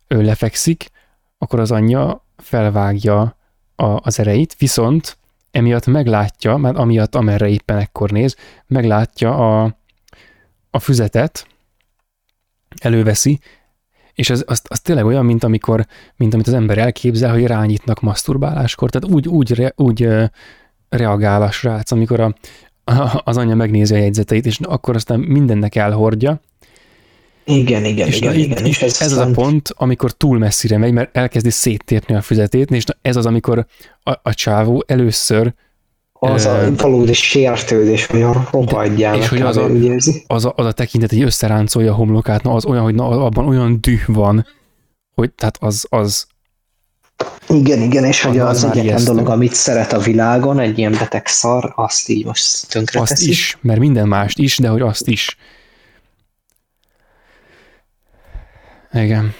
[0.08, 0.90] ő lefekszik,
[1.38, 3.36] akkor az anyja felvágja
[3.76, 5.18] a, az ereit, viszont
[5.50, 8.36] emiatt meglátja, mert amiatt amerre éppen ekkor néz,
[8.66, 9.76] meglátja a,
[10.70, 11.46] a füzetet,
[12.80, 13.40] előveszi,
[14.14, 15.86] és az, az, az tényleg olyan, mint amikor,
[16.16, 20.08] mint amit az ember elképzel, hogy rányitnak maszturbáláskor, tehát úgy, úgy, re, úgy
[20.88, 22.34] reagál a srác, amikor a,
[23.24, 26.40] az anyja megnézi a jegyzeteit, és akkor aztán mindennek elhordja.
[27.44, 28.64] Igen, igen, és igen, igen.
[28.64, 32.70] És ez, ez az a pont, amikor túl messzire megy, mert elkezdi széttépni a füzetét,
[32.70, 33.66] és ez az, amikor
[34.02, 35.54] a, a csávó először
[36.22, 39.70] az a valódi sértődés, hogy a rohadjál, és hogy az a,
[40.26, 43.48] az, a, az a tekintet, hogy összeráncolja a homlokát, na az olyan, hogy na, abban
[43.48, 44.46] olyan düh van,
[45.14, 46.26] hogy tehát az, az
[47.48, 49.12] igen, igen, és hogy az, az egyetlen ijesztő.
[49.12, 53.58] dolog, amit szeret a világon, egy ilyen beteg szar, azt így most tönkre Azt is,
[53.60, 55.36] mert minden mást is, de hogy azt is.
[58.92, 59.34] Igen.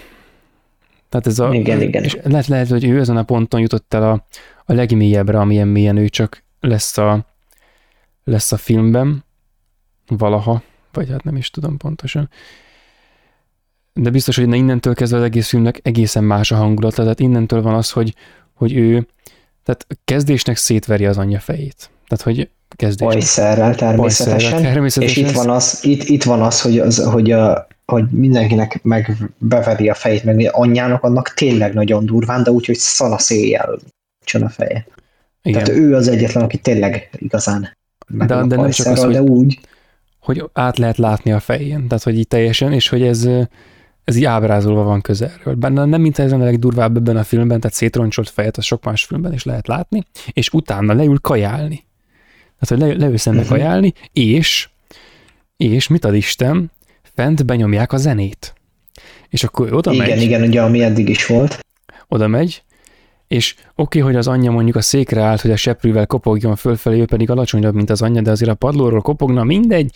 [1.09, 2.03] Tehát ez a, igen, igen.
[2.03, 4.25] És lehet, lehet, hogy ő ezen a ponton jutott el a,
[4.65, 7.25] a legmélyebbre, amilyen mélyen ő csak lesz a,
[8.23, 9.23] lesz a filmben,
[10.07, 12.29] valaha, vagy hát nem is tudom pontosan.
[13.93, 17.73] De biztos, hogy innentől kezdve az egész filmnek egészen más a hangulat, tehát innentől van
[17.73, 18.13] az, hogy,
[18.53, 19.07] hogy ő,
[19.63, 21.89] tehát kezdésnek szétveri az anyja fejét.
[22.07, 23.13] Tehát, hogy kezdésnek.
[23.13, 24.37] Bajszerrel természetesen.
[24.37, 25.23] Bajszerrel, természetesen.
[25.23, 29.15] És itt van az, itt, itt van az, hogy, az, hogy a, hogy mindenkinek meg
[29.37, 33.79] beveri a fejét, meg anyjának annak tényleg nagyon durván, de úgy, hogy szana széjjel
[34.33, 34.87] a feje.
[35.41, 35.63] Igen.
[35.63, 37.69] Tehát ő az egyetlen, aki tényleg igazán
[38.17, 39.59] de, de nem csak az, hogy, de úgy.
[40.19, 43.27] hogy át lehet látni a fején, tehát hogy így teljesen, és hogy ez,
[44.03, 45.53] ez így ábrázolva van közelről.
[45.53, 49.03] Benne nem mint ez a legdurvább ebben a filmben, tehát szétroncsolt fejet, az sok más
[49.03, 51.85] filmben is lehet látni, és utána leül kajálni.
[52.59, 53.57] Tehát, hogy le, leül szembe uh-huh.
[53.57, 54.69] kajálni, és,
[55.57, 56.71] és mit ad Isten,
[57.15, 58.53] fent benyomják a zenét.
[59.29, 60.21] És akkor oda igen, megy.
[60.21, 61.59] Igen, igen, ugye, ami eddig is volt.
[62.07, 62.63] Oda megy,
[63.31, 66.99] és oké, okay, hogy az anyja mondjuk a székre állt, hogy a seprűvel kopogjon fölfelé,
[66.99, 69.95] ő pedig alacsonyabb, mint az anyja, de azért a padlóról kopogna, mindegy,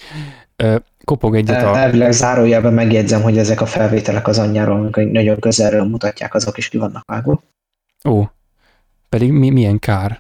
[1.06, 1.77] kopog egyet a...
[1.77, 6.69] Elvileg zárójelben megjegyzem, hogy ezek a felvételek az anyjáról, amikor nagyon közelről mutatják, azok is
[6.69, 7.44] ki vannak vágva.
[8.07, 8.23] Ó,
[9.10, 10.19] pedig mi, milyen kár.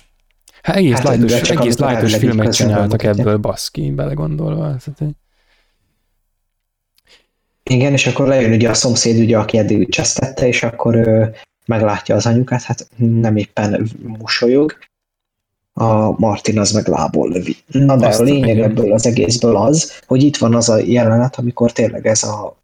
[0.61, 4.63] Hát egész hát, lájtos, egész lájtos filmet csináltak ebből, baszki, belegondolva.
[4.63, 5.03] Hát,
[7.63, 11.33] igen, és akkor lejön ugye a szomszéd, ugye, aki eddig csesztette, és akkor ő
[11.65, 14.77] meglátja az anyukát, hát nem éppen mosolyog,
[15.77, 17.55] a Martin az meg lából lövi.
[17.67, 21.35] Na de Azt a lényeg ebből az egészből az, hogy itt van az a jelenet,
[21.35, 22.57] amikor tényleg ez a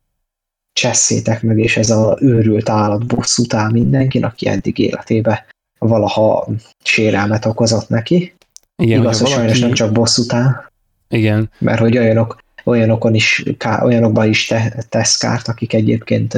[0.74, 5.46] cseszétek meg, és ez a őrült állat bosszút áll mindenkin, aki eddig életébe
[5.80, 6.48] valaha
[6.84, 8.34] sérelmet okozott neki.
[8.76, 9.42] Igen, Igaz, hogy valaki...
[9.42, 10.70] sajnos nem csak bosszút áll.
[11.10, 11.50] Igen.
[11.58, 13.44] Mert hogy olyanok, olyanokon is,
[13.82, 16.38] olyanokban is te, tesz kárt, akik egyébként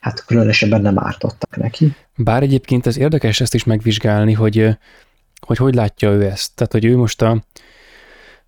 [0.00, 1.94] hát különösebben nem ártottak neki.
[2.16, 4.76] Bár egyébként ez érdekes ezt is megvizsgálni, hogy
[5.46, 6.54] hogy hogy látja ő ezt.
[6.54, 7.44] Tehát, hogy ő most a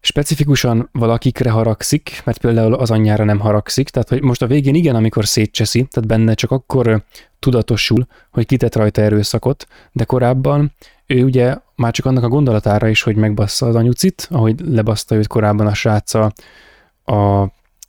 [0.01, 4.95] specifikusan valakikre haragszik, mert például az anyjára nem haragszik, tehát hogy most a végén igen,
[4.95, 7.05] amikor szétcseszi, tehát benne csak akkor
[7.39, 10.73] tudatosul, hogy kitett rajta erőszakot, de korábban
[11.07, 15.27] ő ugye már csak annak a gondolatára is, hogy megbassza az anyucit, ahogy lebaszta őt
[15.27, 16.33] korábban a sráca
[17.05, 17.47] a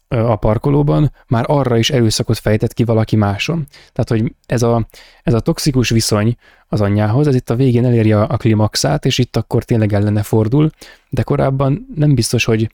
[0.07, 3.67] a parkolóban, már arra is erőszakot fejtett ki valaki máson.
[3.93, 4.87] Tehát, hogy ez a,
[5.23, 9.17] ez a toxikus viszony az anyjához, ez itt a végén eléri a, a klimaxát, és
[9.17, 10.69] itt akkor tényleg ellene fordul,
[11.09, 12.71] de korábban nem biztos, hogy,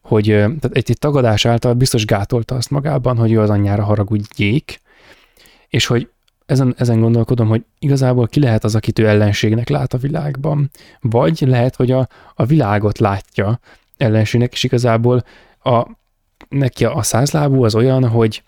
[0.00, 4.80] hogy tehát egy, egy tagadás által biztos gátolta azt magában, hogy ő az anyjára haragudjék,
[5.68, 6.08] és hogy
[6.46, 10.70] ezen, ezen gondolkodom, hogy igazából ki lehet az, akit ő ellenségnek lát a világban,
[11.00, 13.60] vagy lehet, hogy a, a világot látja
[13.96, 15.24] ellenségnek, és igazából
[15.62, 15.86] a,
[16.48, 18.42] neki a százlábú az olyan, hogy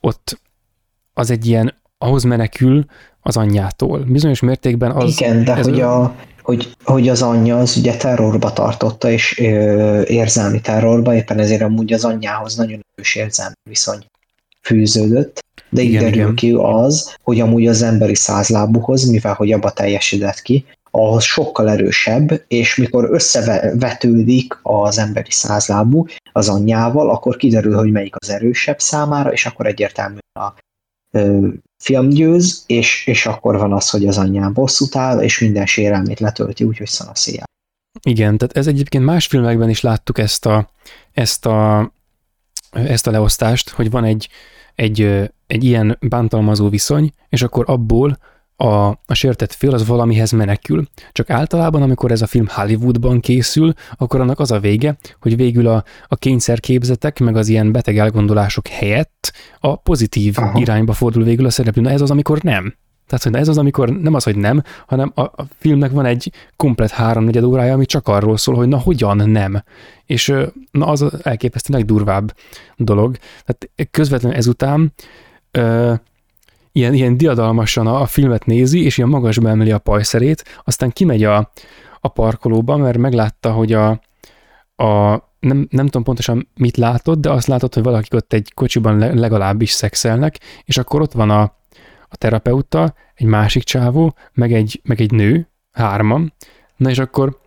[0.00, 0.40] ott
[1.14, 2.84] az egy ilyen, ahhoz menekül
[3.20, 3.98] az anyjától.
[3.98, 5.20] Bizonyos mértékben az...
[5.20, 10.60] Igen, de hogy, a, hogy, hogy az anyja az ugye terrorba tartotta, és ö, érzelmi
[10.60, 14.04] terrorba, éppen ezért amúgy az anyjához nagyon erős érzelmi viszony
[14.60, 20.40] fűződött, de így derül ki az, hogy amúgy az emberi százlábúhoz, mivel hogy abba teljesedett
[20.40, 20.64] ki,
[20.94, 28.16] az sokkal erősebb, és mikor összevetődik az emberi százlábú az anyjával, akkor kiderül, hogy melyik
[28.18, 30.54] az erősebb számára, és akkor egyértelműen a
[31.10, 31.48] ö,
[31.82, 36.20] film győz, és, és akkor van az, hogy az anyján bosszút áll, és minden sérelmét
[36.20, 37.44] letölti, úgyhogy szanaszéjel.
[38.02, 40.70] Igen, tehát ez egyébként más filmekben is láttuk ezt a,
[41.12, 41.92] ezt a,
[42.70, 44.28] ezt a leosztást, hogy van egy,
[44.74, 45.00] egy,
[45.46, 48.18] egy ilyen bántalmazó viszony, és akkor abból
[48.56, 50.86] a, a sértett fél az valamihez menekül.
[51.12, 55.66] Csak általában, amikor ez a film Hollywoodban készül, akkor annak az a vége, hogy végül
[55.66, 60.58] a, a kényszerképzetek, meg az ilyen beteg elgondolások helyett a pozitív Aha.
[60.58, 61.82] irányba fordul végül a szereplő.
[61.82, 62.74] Na ez az, amikor nem.
[63.06, 66.32] Tehát, hogy ez az, amikor nem az, hogy nem, hanem a, a filmnek van egy
[66.56, 69.62] komplet háromnegyed órája, ami csak arról szól, hogy na hogyan nem.
[70.06, 70.34] És
[70.70, 72.34] na az elképesztően legdurvább
[72.76, 73.16] dolog.
[73.44, 74.92] Tehát közvetlenül ezután
[75.50, 75.92] ö,
[76.72, 81.24] ilyen, ilyen diadalmasan a, a filmet nézi, és ilyen magasba emeli a pajszerét, aztán kimegy
[81.24, 81.52] a,
[82.00, 83.88] a parkolóba, mert meglátta, hogy a,
[84.76, 88.98] a nem, nem tudom pontosan mit látott, de azt látott, hogy valakik ott egy kocsiban
[88.98, 91.42] legalábbis szexelnek, és akkor ott van a,
[92.08, 96.32] a terapeuta, egy másik csávó, meg egy, meg egy nő, hárman,
[96.76, 97.38] na és akkor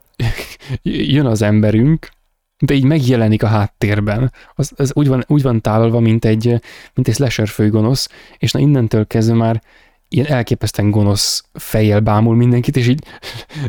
[0.83, 2.09] jön az emberünk,
[2.59, 4.31] de így megjelenik a háttérben.
[4.55, 6.45] Az, az úgy, van, úgy van tálalva, mint egy,
[6.93, 9.61] mint egy slasher főgonosz, és na innentől kezdve már
[10.09, 13.03] ilyen elképesztően gonosz fejjel bámul mindenkit, és így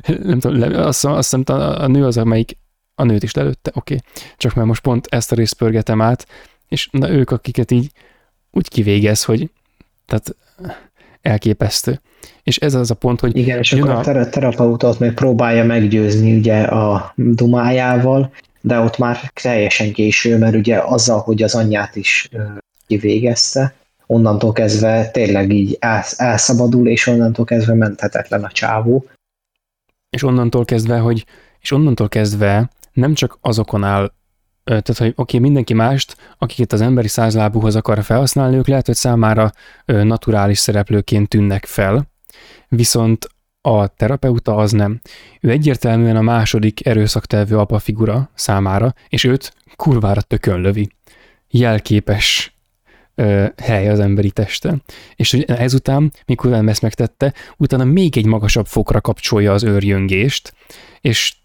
[0.22, 2.56] nem tudom, azt, azt hiszem a, a nő az, amelyik
[2.94, 4.06] a nőt is lelőtte, oké, okay.
[4.36, 6.26] csak már most pont ezt a részt pörgetem át,
[6.68, 7.90] és na ők, akiket így
[8.50, 9.50] úgy kivégez, hogy
[10.06, 10.36] tehát
[11.22, 12.00] elképesztő.
[12.42, 13.36] És ez az a pont, hogy...
[13.36, 18.32] Igen, és akkor a, a terapeutot még próbálja meggyőzni ugye a dumájával,
[18.66, 22.28] de ott már teljesen késő, mert ugye azzal, hogy az anyját is
[22.86, 23.74] kivégezte,
[24.06, 25.78] onnantól kezdve tényleg így
[26.16, 29.08] elszabadul, és onnantól kezdve menthetetlen a csávó.
[30.10, 31.24] És onnantól kezdve, hogy
[31.60, 34.12] és onnantól kezdve nem csak azokon áll,
[34.64, 38.94] tehát hogy oké, okay, mindenki mást, akiket az emberi százlábúhoz akar felhasználni, ők lehet, hogy
[38.94, 39.52] számára
[39.84, 42.06] naturális szereplőként tűnnek fel,
[42.68, 43.28] viszont
[43.66, 45.00] a terapeuta az nem.
[45.40, 50.90] Ő egyértelműen a második erőszaktelvő apa figura számára, és őt kurvára tökön lövi.
[51.48, 52.56] Jelképes
[53.14, 54.82] ö, hely az emberi testen.
[55.14, 60.52] És hogy ezután, mikor ezt megtette, utána még egy magasabb fokra kapcsolja az őrjöngést,
[61.00, 61.36] és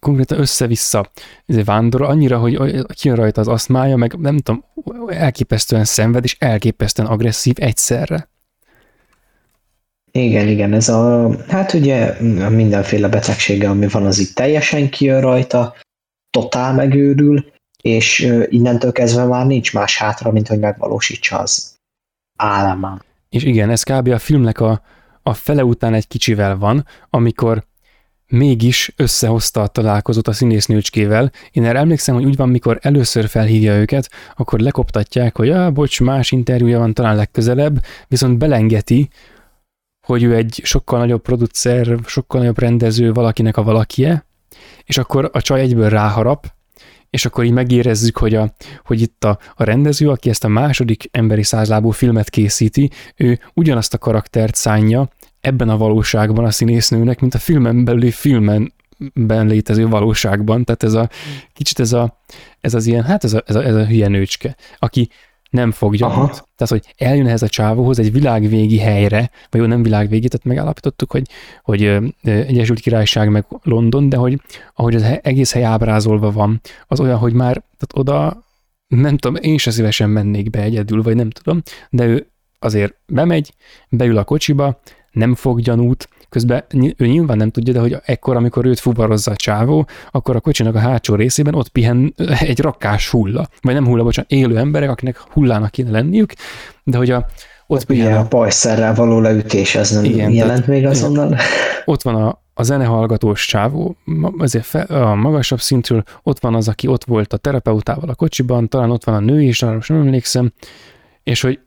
[0.00, 1.10] konkrétan össze-vissza
[1.46, 4.64] vándor, annyira, hogy kijön rajta az aszmája, meg nem tudom,
[5.06, 8.28] elképesztően szenved, és elképesztően agresszív egyszerre.
[10.16, 15.74] Igen, igen, ez a, hát ugye mindenféle betegsége, ami van, az itt teljesen kijön rajta,
[16.30, 17.44] totál megőrül,
[17.82, 21.76] és innentől kezdve már nincs más hátra, mint hogy megvalósítsa az
[22.36, 23.04] államát.
[23.28, 24.08] És igen, ez kb.
[24.08, 24.82] a filmnek a,
[25.22, 27.64] a fele után egy kicsivel van, amikor
[28.28, 31.32] mégis összehozta a találkozót a színésznőcskével.
[31.50, 36.00] Én erre emlékszem, hogy úgy van, mikor először felhívja őket, akkor lekoptatják, hogy ah, bocs,
[36.00, 39.08] más interjúja van talán legközelebb, viszont belengeti,
[40.06, 44.26] hogy ő egy sokkal nagyobb producer, sokkal nagyobb rendező valakinek a valakie,
[44.84, 46.54] és akkor a csaj egyből ráharap,
[47.10, 48.54] és akkor így megérezzük, hogy, a,
[48.84, 53.94] hogy itt a, a rendező, aki ezt a második emberi százlábú filmet készíti, ő ugyanazt
[53.94, 55.08] a karaktert szánja
[55.40, 58.72] ebben a valóságban a színésznőnek, mint a filmen belüli filmen
[59.14, 61.08] ben létező valóságban, tehát ez a
[61.52, 62.20] kicsit ez, a,
[62.60, 65.08] ez az ilyen, hát ez a, ez a, ez a hülye nőcske, aki
[65.50, 66.26] nem fogja Aha.
[66.26, 71.10] Tehát, hogy eljön ehhez a csávóhoz egy világvégi helyre, vagy jó, nem világvégi, tehát megállapítottuk,
[71.10, 71.28] hogy,
[71.62, 71.84] hogy
[72.22, 74.40] Egyesült Királyság meg London, de hogy
[74.74, 78.44] ahogy az egész hely ábrázolva van, az olyan, hogy már tehát oda
[78.86, 83.54] nem tudom, én se szívesen mennék be egyedül, vagy nem tudom, de ő azért bemegy,
[83.88, 86.64] beül a kocsiba, nem fog gyanút, közben
[86.96, 90.74] ő nyilván nem tudja, de hogy ekkor, amikor őt fuvarozza a csávó, akkor a kocsinak
[90.74, 95.18] a hátsó részében ott pihen egy rakás hulla, vagy nem hulla, bocsánat, élő emberek, akinek
[95.18, 96.32] hullának kéne lenniük,
[96.84, 97.26] de hogy a
[97.66, 101.36] ott pihen a pajszerrel való leütés, ez nem igen, jelent még azonnal.
[101.84, 103.96] Ott van a, a zenehallgatós csávó,
[104.38, 108.68] azért fe, a magasabb szintről ott van az, aki ott volt a terapeutával a kocsiban,
[108.68, 110.52] talán ott van a nő is, arra most nem emlékszem,
[111.22, 111.58] és hogy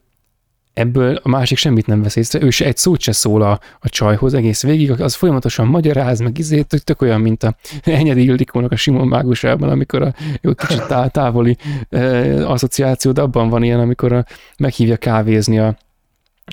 [0.79, 3.89] ebből a másik semmit nem vesz észre, ő se egy szót se szól a, a
[3.89, 8.71] csajhoz egész végig, az folyamatosan magyaráz, meg izét, tök, tök olyan, mint a Enyedi Ildikónak
[8.71, 11.57] a Simon mágusában, amikor a jó kicsit távoli
[11.89, 14.25] e, asszociáció, de abban van ilyen, amikor a,
[14.57, 15.77] meghívja kávézni a,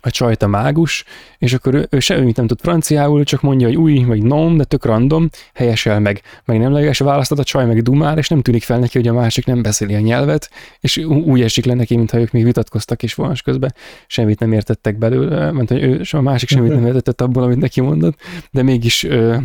[0.03, 1.05] a csajt a mágus,
[1.39, 4.65] és akkor ő, ő semmit nem tud franciául, csak mondja, hogy új, vagy non, de
[4.65, 8.63] tök random, helyesel meg, meg nem leges választat, a csaj meg dumál, és nem tűnik
[8.63, 10.51] fel neki, hogy a másik nem beszéli a nyelvet,
[10.81, 13.75] és úgy esik le neki, mintha ők még vitatkoztak is volna, közben
[14.07, 17.81] semmit nem értettek belőle, mert hogy ő, a másik semmit nem értett abból, amit neki
[17.81, 18.19] mondott,
[18.51, 19.37] de mégis ö,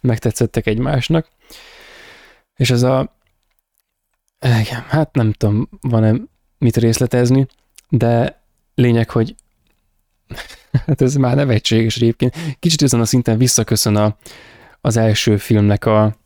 [0.00, 1.28] megtetszettek egymásnak.
[2.56, 3.16] És ez a
[4.40, 6.14] igen, hát nem tudom, van-e
[6.58, 7.46] mit részletezni,
[7.88, 8.42] de
[8.74, 9.34] lényeg, hogy
[10.86, 12.36] hát ez már nevetséges egyébként.
[12.58, 14.16] Kicsit ezen a szinten visszaköszön a,
[14.80, 16.16] az első filmnek a,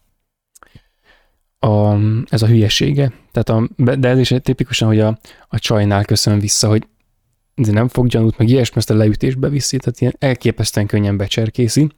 [1.59, 1.97] a,
[2.29, 3.13] ez a hülyesége.
[3.33, 5.19] Tehát a, de ez is tipikusan, hogy a,
[5.49, 6.87] a csajnál köszön vissza, hogy
[7.55, 11.89] nem fog gyanút, meg ilyesmi, ezt a leütésbe viszi, tehát ilyen elképesztően könnyen becserkészi.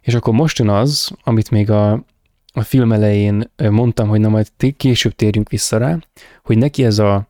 [0.00, 2.04] És akkor most jön az, amit még a,
[2.52, 5.98] a film elején mondtam, hogy na majd később térjünk vissza rá,
[6.42, 7.28] hogy neki ez a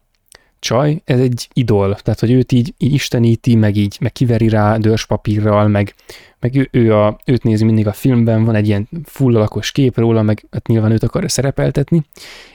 [0.58, 4.76] csaj, ez egy idol, tehát hogy őt így, így isteníti, meg így, meg kiveri rá
[4.76, 5.94] dörspapírral, meg,
[6.40, 10.22] meg ő, ő a, őt nézi mindig a filmben, van egy ilyen fullalakos kép róla,
[10.22, 12.02] meg hát nyilván őt akarja szerepeltetni,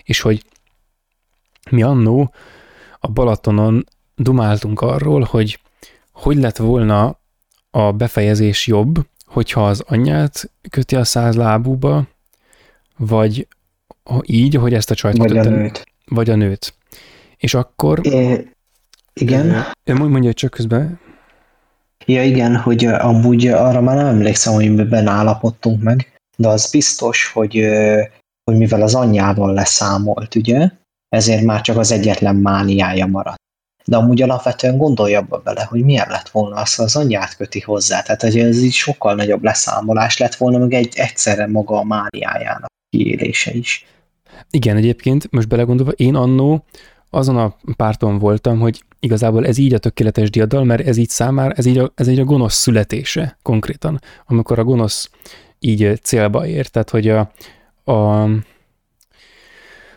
[0.03, 0.43] és hogy
[1.69, 2.33] mi annó
[2.99, 5.59] a Balatonon dumáltunk arról, hogy
[6.11, 7.19] hogy lett volna
[7.69, 12.07] a befejezés jobb, hogyha az anyját köti a száz lábúba,
[12.97, 13.47] vagy
[14.21, 15.85] így, hogy ezt a csajt vagy a nőt.
[16.05, 16.73] Vagy a nőt.
[17.41, 18.05] És akkor...
[18.05, 18.51] É,
[19.13, 19.65] igen.
[19.85, 20.99] Mondja csak közben.
[22.05, 27.31] Ja igen, hogy amúgy arra már nem emlékszem, hogy miben állapodtunk meg, de az biztos,
[27.31, 27.67] hogy,
[28.43, 30.69] hogy mivel az anyjával leszámolt, ugye,
[31.09, 33.39] ezért már csak az egyetlen mániája maradt.
[33.85, 37.59] De amúgy alapvetően gondolja abba bele, hogy milyen lett volna az, ha az anyját köti
[37.59, 38.01] hozzá.
[38.01, 42.69] Tehát, hogy ez így sokkal nagyobb leszámolás lett volna, meg egy egyszerre maga a mániájának
[42.89, 43.85] kiélése is.
[44.49, 46.65] Igen, egyébként most belegondolva, én annó
[47.13, 51.53] azon a párton voltam, hogy igazából ez így a tökéletes diadal, mert ez így számára,
[51.53, 55.09] ez így a, ez így a gonosz születése konkrétan, amikor a gonosz
[55.59, 57.31] így célba ér, tehát hogy a,
[57.91, 58.29] a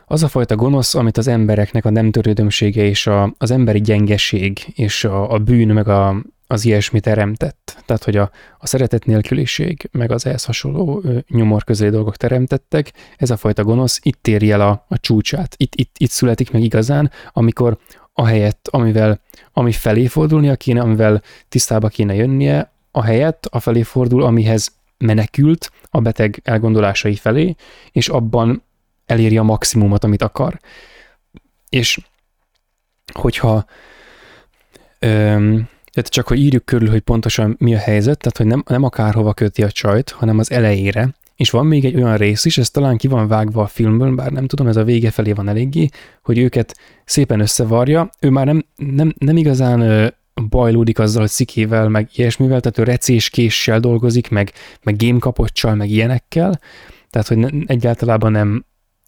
[0.06, 4.72] az a fajta gonosz, amit az embereknek a nem törődömsége és a, az emberi gyengeség
[4.74, 7.82] és a, a bűn meg a, az ilyesmi teremtett.
[7.86, 13.30] Tehát, hogy a, a szeretet nélküliség, meg az ehhez hasonló nyomor közé dolgok teremtettek, ez
[13.30, 15.54] a fajta gonosz itt éri el a, a csúcsát.
[15.56, 17.78] Itt, itt, itt születik meg igazán, amikor
[18.12, 19.20] a helyett, amivel,
[19.52, 25.70] ami felé fordulnia kéne, amivel tisztába kéne jönnie, a helyett a felé fordul, amihez menekült
[25.90, 27.54] a beteg elgondolásai felé,
[27.92, 28.62] és abban
[29.06, 30.58] eléri a maximumot, amit akar.
[31.68, 32.00] És
[33.12, 33.64] hogyha
[34.98, 38.82] öm, tehát csak, hogy írjuk körül, hogy pontosan mi a helyzet, tehát, hogy nem, nem
[38.82, 42.70] akárhova köti a csajt, hanem az elejére, és van még egy olyan rész is, ez
[42.70, 45.88] talán ki van vágva a filmből, bár nem tudom, ez a vége felé van eléggé,
[46.22, 48.10] hogy őket szépen összevarja.
[48.20, 50.06] Ő már nem, nem, nem igazán ö,
[50.48, 56.60] bajlódik azzal, hogy szikével, meg ilyesmivel, tehát ő recéskéssel dolgozik, meg, meg gémkapocsal, meg ilyenekkel,
[57.10, 58.64] tehát hogy ne, egyáltalában nem,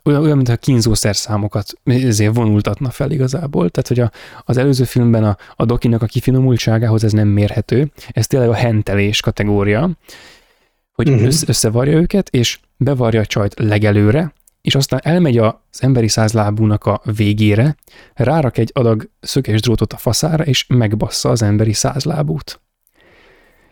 [0.06, 3.70] olyan, olyan mintha kínzószer számokat ezért vonultatna fel igazából.
[3.70, 4.10] Tehát, hogy a,
[4.44, 7.90] az előző filmben a, a dokinak a kifinomultságához ez nem mérhető.
[8.10, 9.90] Ez tényleg a hentelés kategória,
[10.92, 11.32] hogy uh-huh.
[11.46, 17.76] összevarja őket, és bevarja a csajt legelőre, és aztán elmegy az emberi százlábúnak a végére,
[18.14, 22.60] rárak egy adag szöges drótot a faszára, és megbassza az emberi százlábút.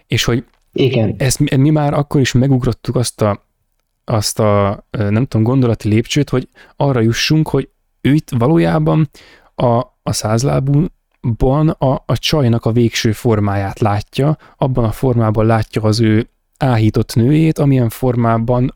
[0.06, 1.14] És hogy Igen.
[1.18, 3.43] ezt mi már akkor is megugrottuk azt a
[4.04, 7.68] azt a, nem tudom, gondolati lépcsőt, hogy arra jussunk, hogy
[8.00, 9.10] ő itt valójában
[9.54, 9.66] a,
[10.02, 16.28] a százlábúban a, a csajnak a végső formáját látja, abban a formában látja az ő
[16.58, 18.72] áhított nőjét, amilyen formában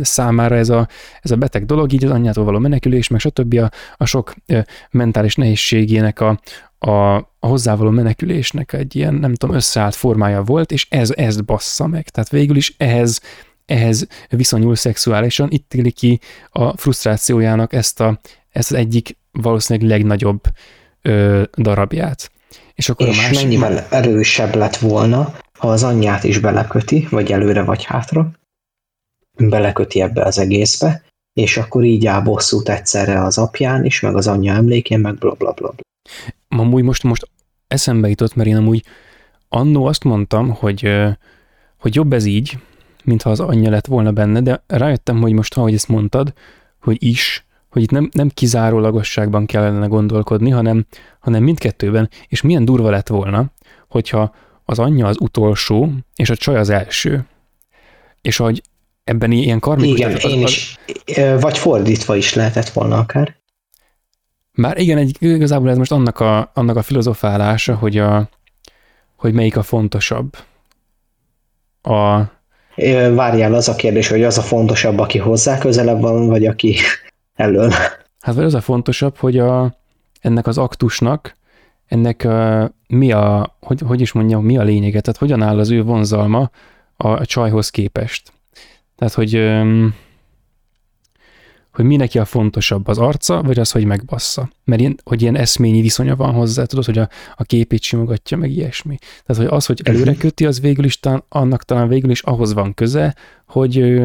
[0.00, 0.88] számára ez a,
[1.20, 3.54] ez a beteg dolog, így az anyjától való menekülés, meg stb.
[3.54, 4.34] a, a sok
[4.90, 6.40] mentális nehézségének a,
[6.78, 11.86] a, a hozzávaló menekülésnek egy ilyen, nem tudom, összeállt formája volt, és ez ezt bassza
[11.86, 12.08] meg.
[12.08, 13.20] Tehát végül is ehhez
[13.72, 16.20] ehhez viszonyul szexuálisan, itt éli ki
[16.50, 18.20] a frusztrációjának ezt, a,
[18.50, 20.40] ezt az egyik valószínűleg legnagyobb
[21.02, 22.30] ö, darabját.
[22.74, 23.42] És, akkor és a másik...
[23.42, 28.30] mennyivel erősebb lett volna, ha az anyját is beleköti, vagy előre, vagy hátra,
[29.38, 31.02] beleköti ebbe az egészbe,
[31.32, 35.32] és akkor így áll bosszút egyszerre az apján is, meg az anyja emlékén, meg bla
[35.32, 35.74] bla bla.
[36.48, 37.30] Amúgy most, most
[37.68, 38.84] eszembe jutott, mert én amúgy
[39.48, 40.88] annó azt mondtam, hogy,
[41.78, 42.58] hogy jobb ez így,
[43.04, 46.32] mintha az anyja lett volna benne, de rájöttem, hogy most, ahogy ezt mondtad,
[46.80, 50.86] hogy is, hogy itt nem, nem kizárólagosságban kellene gondolkodni, hanem,
[51.20, 53.52] hanem mindkettőben, és milyen durva lett volna,
[53.88, 57.26] hogyha az anyja az utolsó, és a csaj az első.
[58.20, 58.62] És hogy
[59.04, 59.98] ebben ilyen karmikus...
[59.98, 60.78] Igen, az, én is.
[61.40, 63.36] Vagy fordítva is lehetett volna akár.
[64.52, 68.28] Már igen, egy, igazából ez most annak a, annak a filozofálása, hogy, a,
[69.16, 70.36] hogy melyik a fontosabb.
[71.82, 72.22] A...
[73.14, 76.76] Várjál, az a kérdés, hogy az a fontosabb, aki hozzá közelebb van, vagy aki
[77.34, 77.70] elől.
[78.20, 79.78] Hát vagy az a fontosabb, hogy a,
[80.20, 81.36] ennek az aktusnak,
[81.86, 85.70] ennek a, mi a, hogy, hogy is mondjam, mi a lényege, tehát hogyan áll az
[85.70, 86.50] ő vonzalma
[86.96, 88.32] a, a csajhoz képest.
[88.96, 89.34] Tehát, hogy
[91.72, 94.50] hogy mi neki a fontosabb, az arca, vagy az, hogy megbassza.
[94.64, 98.50] Mert ilyen, hogy ilyen eszményi viszonya van hozzá, tudod, hogy a, a képét simogatja, meg
[98.50, 98.98] ilyesmi.
[99.26, 100.20] Tehát, hogy az, hogy előre mhm.
[100.20, 103.14] köti, az végül is, talán, annak talán végül is ahhoz van köze,
[103.46, 104.02] hogy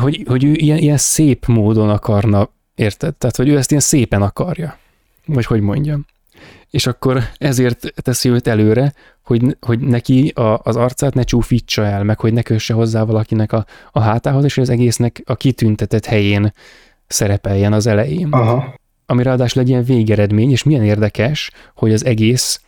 [0.00, 3.14] hogy, hogy ő ilyen, ilyen szép módon akarna, érted?
[3.14, 4.78] Tehát, hogy ő ezt ilyen szépen akarja.
[5.26, 6.06] Vagy hogy mondjam.
[6.72, 8.92] És akkor ezért teszi őt előre,
[9.24, 13.52] hogy, hogy neki a, az arcát ne csúfítsa el, meg hogy ne kösse hozzá valakinek
[13.52, 16.52] a, a hátához, és hogy az egésznek a kitüntetett helyén
[17.06, 18.28] szerepeljen az elején.
[18.30, 18.74] Aha.
[19.06, 22.60] Ami ráadásul egy ilyen végeredmény, és milyen érdekes, hogy az egész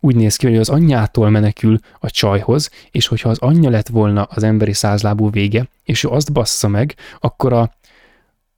[0.00, 4.22] úgy néz ki, hogy az anyjától menekül a csajhoz, és hogyha az anyja lett volna
[4.22, 7.70] az emberi százlábú vége, és ő azt bassza meg, akkor a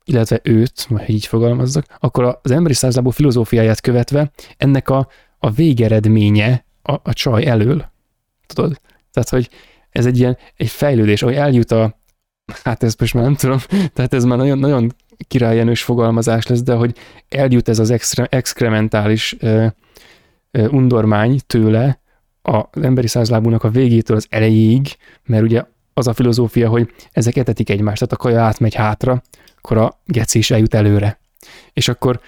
[0.05, 5.09] illetve őt, hogy így fogalmazzak, akkor az emberi százlábú filozófiáját követve ennek a,
[5.39, 7.91] a végeredménye a, a csaj elől.
[8.47, 8.81] Tudod?
[9.13, 9.49] Tehát, hogy
[9.91, 11.99] ez egy ilyen egy fejlődés, ahogy eljut a,
[12.65, 13.59] hát ez most már nem tudom,
[13.93, 14.95] tehát ez már nagyon, nagyon
[15.29, 16.97] királyenős fogalmazás lesz, de hogy
[17.29, 19.37] eljut ez az extre, exkrementális
[20.53, 22.01] undormány tőle
[22.43, 25.65] az emberi százlábúnak a végétől az elejéig, mert ugye
[25.95, 29.23] az a filozófia, hogy ezek etetik egymást, tehát a kaja átmegy hátra,
[29.63, 31.19] akkor a geci is eljut előre.
[31.73, 32.21] És akkor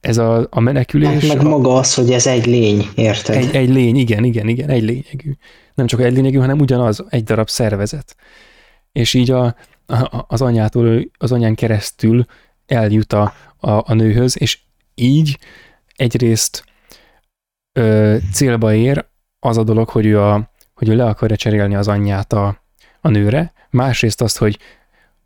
[0.00, 1.08] ez a, a menekülés...
[1.08, 3.36] Hát meg maga az, hogy ez egy lény, érted?
[3.36, 5.32] Egy, egy lény, igen, igen, igen, egy lényegű.
[5.74, 8.16] Nem csak egy lényegű, hanem ugyanaz, egy darab szervezet.
[8.92, 9.44] És így a,
[9.86, 12.24] a, az anyától, az anyán keresztül
[12.66, 14.58] eljut a, a, a nőhöz, és
[14.94, 15.38] így
[15.96, 16.64] egyrészt
[17.72, 19.06] ö, célba ér
[19.38, 22.62] az a dolog, hogy ő, a, hogy ő le akarja cserélni az anyját a,
[23.00, 24.58] a nőre, másrészt azt, hogy,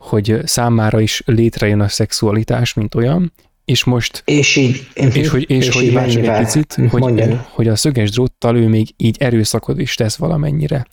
[0.07, 3.33] hogy számára is létrejön a szexualitás, mint olyan,
[3.65, 4.23] és most...
[4.25, 4.89] És így...
[4.95, 8.89] És hogy, és, és hogy így egy picit, hogy, hogy a szöges dróttal ő még
[8.97, 10.87] így erőszakot is tesz valamennyire.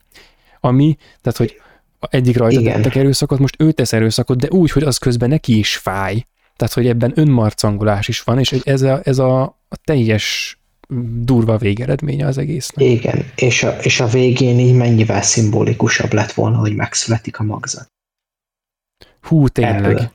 [0.59, 1.61] Ami, tehát hogy
[2.09, 2.73] eddig rajta Igen.
[2.73, 6.25] tettek erőszakot, most ő tesz erőszakot, de úgy, hogy az közben neki is fáj.
[6.55, 10.57] Tehát, hogy ebben önmarcangolás is van, és hogy ez a, ez a, a teljes
[11.19, 12.85] durva végeredménye az egésznek.
[12.85, 17.91] Igen, és a, és a végén így mennyivel szimbolikusabb lett volna, hogy megszületik a magzat.
[19.23, 19.83] Hú, tényleg.
[19.83, 20.11] Ebből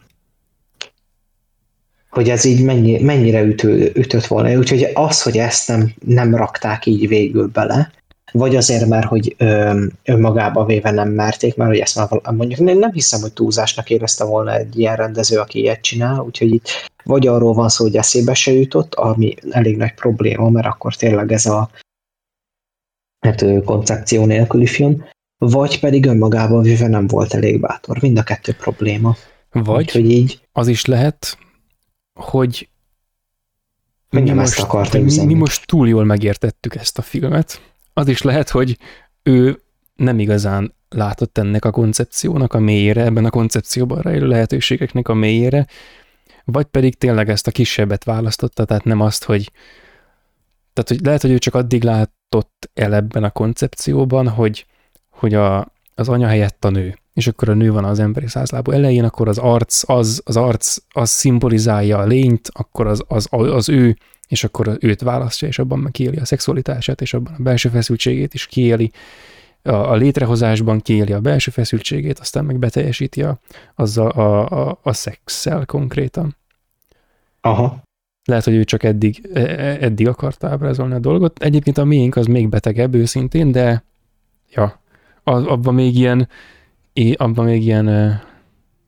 [2.11, 4.59] hogy ez így mennyi, mennyire ütő, ütött volna.
[4.59, 7.91] Úgyhogy az, hogy ezt nem, nem rakták így végül bele,
[8.33, 12.79] vagy azért, mert hogy ö, önmagába véve nem merték, mert hogy ezt már mondjuk nem,
[12.79, 16.69] nem hiszem, hogy túlzásnak érezte volna egy ilyen rendező, aki ilyet csinál, úgyhogy itt
[17.05, 21.33] vagy arról van szó, hogy eszébe se jutott, ami elég nagy probléma, mert akkor tényleg
[21.33, 21.71] ez a
[23.21, 25.05] hát, koncepció nélküli film,
[25.39, 28.03] vagy pedig önmagában véve nem volt elég bátor.
[28.03, 29.17] Mind a kettő probléma.
[29.53, 31.39] Vagy Úgyhogy így, az is lehet,
[32.15, 32.69] hogy
[34.11, 37.61] mi most, mi, mi most túl jól megértettük ezt a filmet.
[37.93, 38.79] Az is lehet, hogy
[39.23, 39.63] ő
[39.95, 45.67] nem igazán látott ennek a koncepciónak a mélyére, ebben a koncepcióban rejlő lehetőségeknek a mélyére,
[46.45, 49.53] vagy pedig tényleg ezt a kisebbet választotta, tehát nem azt, hogy
[50.73, 54.67] tehát hogy lehet, hogy ő csak addig látott el ebben a koncepcióban, hogy,
[55.19, 58.71] hogy a, az anya helyett a nő és akkor a nő van az emberi százlábú
[58.71, 63.69] elején, akkor az arc, az, az arc, az szimbolizálja a lényt, akkor az, az, az
[63.69, 63.97] ő,
[64.29, 68.47] és akkor őt választja, és abban kiéli a szexualitását, és abban a belső feszültségét is
[68.47, 68.91] kiéli,
[69.63, 73.39] a, a létrehozásban kiéli a belső feszültségét, aztán meg beteljesíti a,
[73.75, 76.37] azzal a, a, a szexszel konkrétan.
[77.41, 77.83] Aha.
[78.25, 81.43] Lehet, hogy ő csak eddig, e, e, eddig akarta ábrázolni a dolgot.
[81.43, 83.85] Egyébként a miénk az még betegebb őszintén, de
[84.51, 84.81] ja,
[85.29, 86.29] abban még ilyen
[87.17, 87.85] abban még ilyen,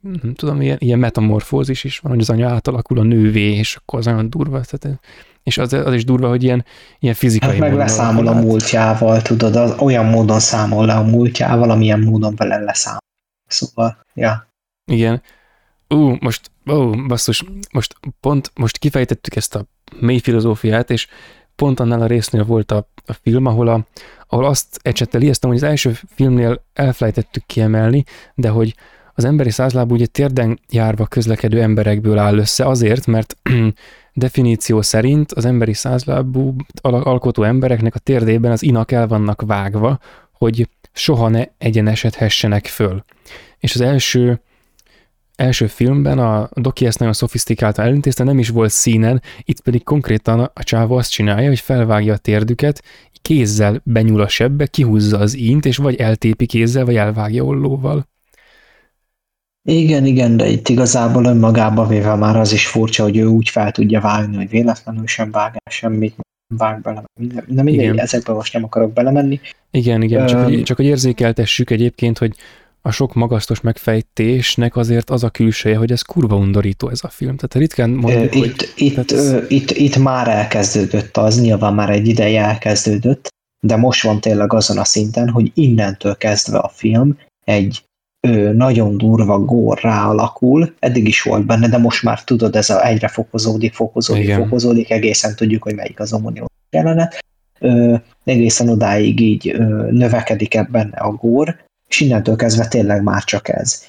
[0.00, 3.98] nem tudom, ilyen, ilyen metamorfózis is van, hogy az anya átalakul a nővé, és akkor
[3.98, 4.60] az olyan durva.
[4.60, 5.00] Tehát,
[5.42, 6.64] és az, az is durva, hogy ilyen,
[6.98, 11.70] ilyen fizikai hát meg leszámol a múltjával, tudod, az olyan módon számol le a múltjával,
[11.70, 13.00] amilyen módon vele leszámol.
[13.46, 14.48] Szóval, ja.
[14.84, 15.22] Igen.
[15.88, 19.66] Ú, most, ó, basszus, most pont, most kifejtettük ezt a
[20.00, 21.06] mély filozófiát, és
[21.54, 23.86] pont annál a résznél volt a, a film, ahol, a,
[24.32, 28.74] ahol azt ecsettel ijesztem, hogy az első filmnél elfelejtettük kiemelni, de hogy
[29.14, 33.36] az emberi százlábú ugye térden járva közlekedő emberekből áll össze azért, mert
[34.12, 39.98] definíció szerint az emberi százlábú alkotó embereknek a térdében az inak el vannak vágva,
[40.32, 43.04] hogy soha ne egyenesedhessenek föl.
[43.58, 44.40] És az első
[45.40, 50.40] első filmben a Doki ezt nagyon szofisztikáltan elintézte, nem is volt színen, itt pedig konkrétan
[50.54, 52.82] a csávó azt csinálja, hogy felvágja a térdüket,
[53.22, 58.08] kézzel benyúl a sebbe, kihúzza az ínt, és vagy eltépi kézzel, vagy elvágja ollóval.
[59.62, 63.70] Igen, igen, de itt igazából önmagában véve már az is furcsa, hogy ő úgy fel
[63.70, 66.14] tudja vágni, hogy véletlenül sem vág el semmit,
[66.56, 67.04] vág bele.
[67.46, 69.40] De mindegy, ezekbe most nem akarok belemenni.
[69.70, 72.34] Igen, igen, csak, um, hogy, csak hogy érzékeltessük egyébként, hogy
[72.82, 77.36] a sok magasztos megfejtésnek azért az a külseje, hogy ez kurva undorító ez a film.
[77.36, 79.50] Tehát ritkán mondjuk, itt, hogy, itt, tehát...
[79.50, 83.28] itt, itt már elkezdődött az, nyilván már egy ideje elkezdődött,
[83.60, 87.84] de most van tényleg azon a szinten, hogy innentől kezdve a film egy
[88.20, 92.86] ő, nagyon durva gór ráalakul, eddig is volt benne, de most már tudod, ez a
[92.86, 94.42] egyre fokozódik, fokozódik, Igen.
[94.42, 97.18] fokozódik, egészen tudjuk, hogy melyik az omonió jelenet.
[97.58, 97.94] Ö,
[98.24, 101.56] egészen odáig így ö, növekedik ebben a gór,
[101.90, 103.86] és innentől kezdve tényleg már csak ez.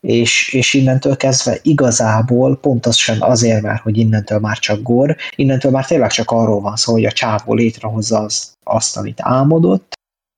[0.00, 5.86] És, és innentől kezdve igazából pontosan azért, mert hogy innentől már csak gor, innentől már
[5.86, 9.92] tényleg csak arról van szó, hogy a csávó létrehozza az, azt, amit álmodott,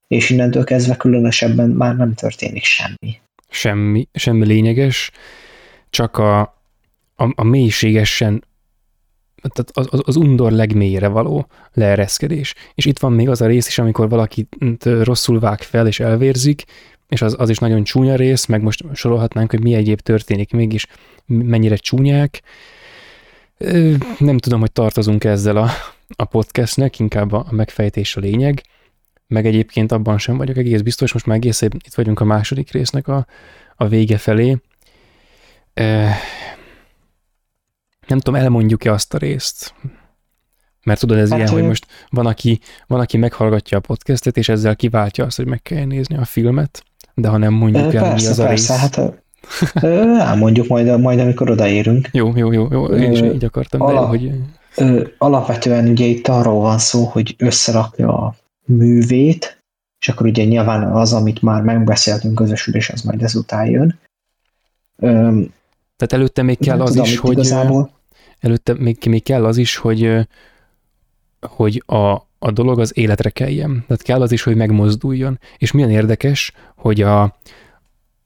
[0.08, 3.20] és innentől kezdve különösebben már nem történik semmi.
[3.48, 5.10] Semmi, semmi lényeges,
[5.90, 6.40] csak a,
[7.16, 8.44] a, a mélységesen
[9.48, 12.54] tehát az, az, az undor legmélyére való leereszkedés.
[12.74, 14.48] És itt van még az a rész is, amikor valaki
[14.82, 16.64] rosszul vág fel és elvérzik,
[17.10, 20.86] és az, az is nagyon csúnya rész, meg most sorolhatnánk, hogy mi egyéb történik mégis,
[21.26, 22.42] mennyire csúnyák.
[24.18, 25.70] Nem tudom, hogy tartozunk ezzel a,
[26.16, 28.62] a podcastnek, inkább a, a megfejtés a lényeg,
[29.26, 33.08] meg egyébként abban sem vagyok egész biztos, most már egész itt vagyunk a második résznek
[33.08, 33.26] a,
[33.76, 34.56] a vége felé.
[38.06, 39.74] Nem tudom, elmondjuk-e azt a részt,
[40.82, 41.52] mert tudod, ez hát ilyen, ő...
[41.52, 45.62] hogy most van aki, van, aki meghallgatja a podcastet, és ezzel kiváltja azt, hogy meg
[45.62, 46.84] kell nézni a filmet
[47.20, 48.80] de ha nem mondjuk el, persze, mi az a persze, rész.
[48.80, 49.22] Hát,
[50.28, 52.08] elmondjuk majd, majd, amikor odaérünk.
[52.12, 52.86] Jó, jó, jó, jó.
[52.86, 54.32] én is így akartam, Ala, de hogy...
[55.18, 58.34] Alapvetően ugye itt arról van szó, hogy összerakja a
[58.64, 59.62] művét,
[60.00, 63.98] és akkor ugye nyilván az, amit már megbeszéltünk közösülés, az majd ezután jön.
[65.96, 67.32] Tehát előtte még kell az tudom, is, hogy...
[67.32, 67.90] Igazából...
[68.40, 70.26] Előtte még, még kell az is, hogy
[71.40, 73.84] hogy a, a dolog az életre keljen.
[73.86, 75.38] Tehát kell az is, hogy megmozduljon.
[75.58, 77.38] És milyen érdekes, hogy a,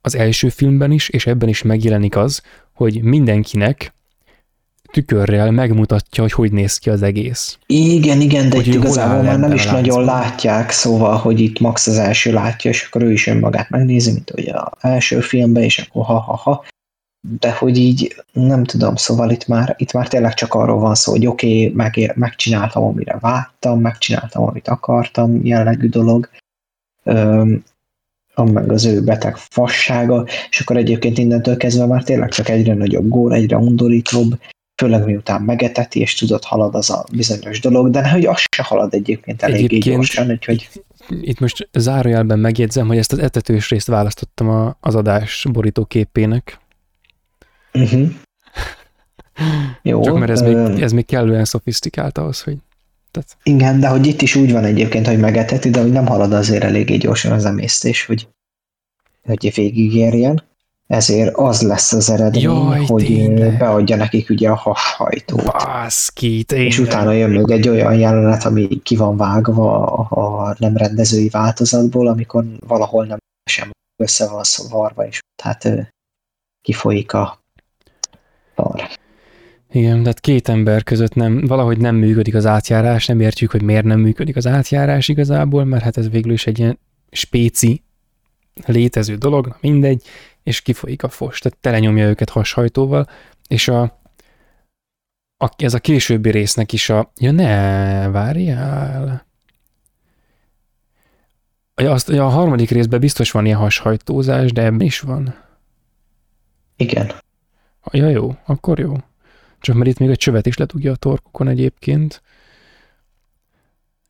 [0.01, 3.95] az első filmben is, és ebben is megjelenik az, hogy mindenkinek
[4.93, 7.59] tükörrel megmutatja, hogy hogy néz ki az egész.
[7.67, 11.87] Igen, igen, de hogy itt igazából már nem is nagyon látják, szóval, hogy itt Max
[11.87, 15.79] az első látja, és akkor ő is önmagát megnézi, mint hogy az első filmben, és
[15.79, 16.65] akkor ha-ha-ha
[17.41, 21.13] de hogy így nem tudom, szóval itt már, itt már tényleg csak arról van szó,
[21.13, 26.29] hogy oké, okay, meg, megcsináltam, amire vágytam, megcsináltam, amit akartam, jellegű dolog,
[27.03, 27.65] öm,
[28.35, 33.09] meg az ő beteg fassága, és akkor egyébként innentől kezdve már tényleg csak egyre nagyobb
[33.09, 34.39] gór, egyre undorítóbb,
[34.83, 38.95] főleg miután megeteti, és tudod, halad az a bizonyos dolog, de hogy az se halad
[38.95, 40.69] egyébként eléggé egyébként gyorsan, úgyhogy...
[41.21, 46.59] Itt most zárójelben megjegyzem, hogy ezt az etetős részt választottam a, az adás borítóképének,
[47.79, 48.11] Uh-huh.
[49.83, 50.03] Jó.
[50.03, 52.57] Csak mert ez, még, ez még kellően szofisztikált ahhoz, hogy...
[53.11, 53.37] Tehát...
[53.43, 56.65] Igen, de hogy itt is úgy van egyébként, hogy megeteti, de hogy nem halad azért
[56.65, 58.29] eléggé gyorsan az emésztés, hogy,
[59.23, 60.43] hogy végigérjen.
[60.87, 63.59] Ezért az lesz az eredmény, Jaj, hogy tényleg.
[63.59, 65.45] beadja nekik ugye a hashajtót.
[65.45, 71.29] Baszki, És utána jön még egy olyan jelenet, ami ki van vágva a nem rendezői
[71.29, 73.19] változatból, amikor valahol nem
[73.51, 75.93] sem össze van varva, és hát
[76.63, 77.44] kifolyik a
[78.55, 78.89] Arra.
[79.73, 83.85] Igen, tehát két ember között nem, valahogy nem működik az átjárás, nem értjük, hogy miért
[83.85, 86.79] nem működik az átjárás igazából, mert hát ez végül is egy ilyen
[87.11, 87.83] spéci
[88.67, 90.03] létező dolog, na mindegy,
[90.43, 93.09] és kifolyik a fos, tehát telenyomja őket hashajtóval,
[93.49, 93.83] és a,
[95.37, 99.27] a, ez a későbbi résznek is a, ja ne, várjál,
[101.75, 105.35] azt, a harmadik részben biztos van ilyen hashajtózás, de ebben is van.
[106.77, 107.13] Igen.
[107.93, 108.97] Ja, jó, akkor jó.
[109.61, 112.23] Csak mert itt még egy csövet is letugja a torkokon egyébként.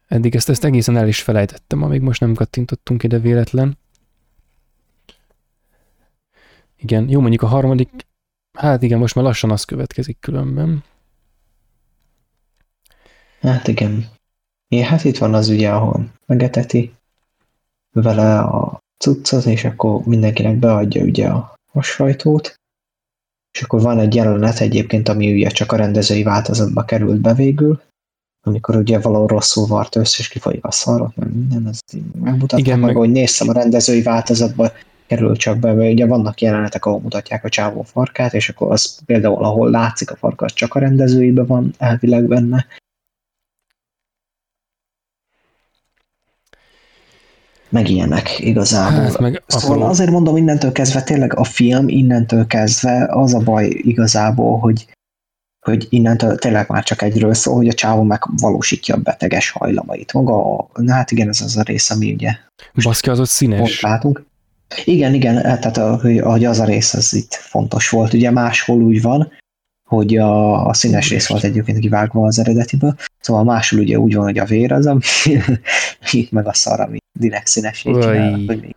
[0.07, 3.79] Eddig ezt, ezt egészen el is felejtettem, amíg most nem kattintottunk ide véletlen.
[6.77, 7.91] Igen, jó, mondjuk a harmadik,
[8.53, 10.85] hát igen, most már lassan az következik különben.
[13.41, 14.09] Hát igen.
[14.69, 16.95] Igen, hát itt van az ugye, ahol megeteti
[17.93, 22.61] vele a cuccot, és akkor mindenkinek beadja ugye a, a sajtót,
[23.55, 27.81] és akkor van egy jelenet egyébként, ami ugye csak a rendezői változatba került be végül,
[28.47, 31.79] amikor ugye valahol rosszul vart össze, és kifolyik a szarot, meg minden, ez
[32.23, 34.73] megmutatja Igen, meg, meg, hogy néztem a rendezői változatba,
[35.07, 38.99] kerül csak be, mert ugye vannak jelenetek, ahol mutatják a csávó farkát, és akkor az
[39.07, 42.67] például, ahol látszik a farka, az csak a rendezőibe van elvileg benne.
[47.75, 49.01] Meg ilyenek igazából.
[49.01, 49.91] Hát, meg szóval akkor...
[49.91, 54.87] azért mondom, innentől kezdve tényleg a film innentől kezdve az a baj igazából, hogy
[55.67, 60.13] hogy innentől tényleg már csak egyről szól, hogy a csávó megvalósítja a beteges hajlamait.
[60.13, 62.31] Maga, a, na hát igen, ez az a rész, ami ugye...
[62.83, 63.81] Baszki, az ott színes.
[63.81, 64.25] látunk.
[64.85, 68.13] Igen, igen, tehát hogy az a rész az itt fontos volt.
[68.13, 69.33] Ugye máshol úgy van,
[69.85, 74.25] hogy a, a színes rész volt egyébként kivágva az eredetiből, szóval máshol ugye úgy van,
[74.25, 75.01] hogy a vér az, ami
[76.11, 78.75] itt meg a szar, ami direkt színes hogy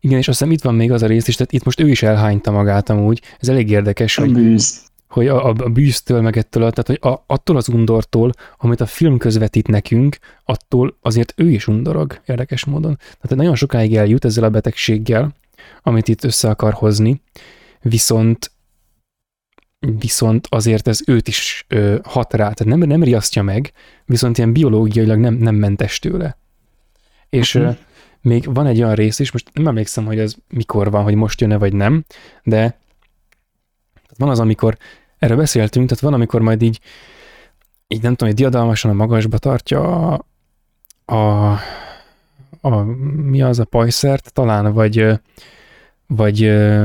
[0.00, 1.88] Igen, és azt hiszem itt van még az a rész is, tehát itt most ő
[1.88, 3.22] is elhányta magát amúgy.
[3.38, 4.82] Ez elég érdekes, a hogy, bűz.
[5.08, 8.86] hogy a, a, a bűztől, meg ettől, tehát hogy a, attól az undortól, amit a
[8.86, 12.96] film közvetít nekünk, attól azért ő is undorog, érdekes módon.
[12.96, 15.34] Tehát nagyon sokáig eljut ezzel a betegséggel,
[15.82, 17.20] amit itt össze akar hozni,
[17.88, 18.50] viszont
[19.98, 23.72] viszont azért ez őt is ö, hat rá, tehát nem, nem riasztja meg,
[24.04, 26.38] viszont ilyen biológiailag nem, nem mentes tőle.
[27.28, 27.76] És uh-huh
[28.26, 31.40] még van egy olyan rész is, most nem emlékszem, hogy ez mikor van, hogy most
[31.40, 32.04] jön-e vagy nem,
[32.42, 32.78] de
[34.16, 34.76] van az, amikor
[35.18, 36.80] erről beszéltünk, tehát van, amikor majd így,
[37.86, 40.24] így nem tudom, hogy diadalmasan a magasba tartja a,
[41.14, 41.52] a,
[42.60, 45.20] a mi az a pajszert, talán, vagy,
[46.06, 46.40] vagy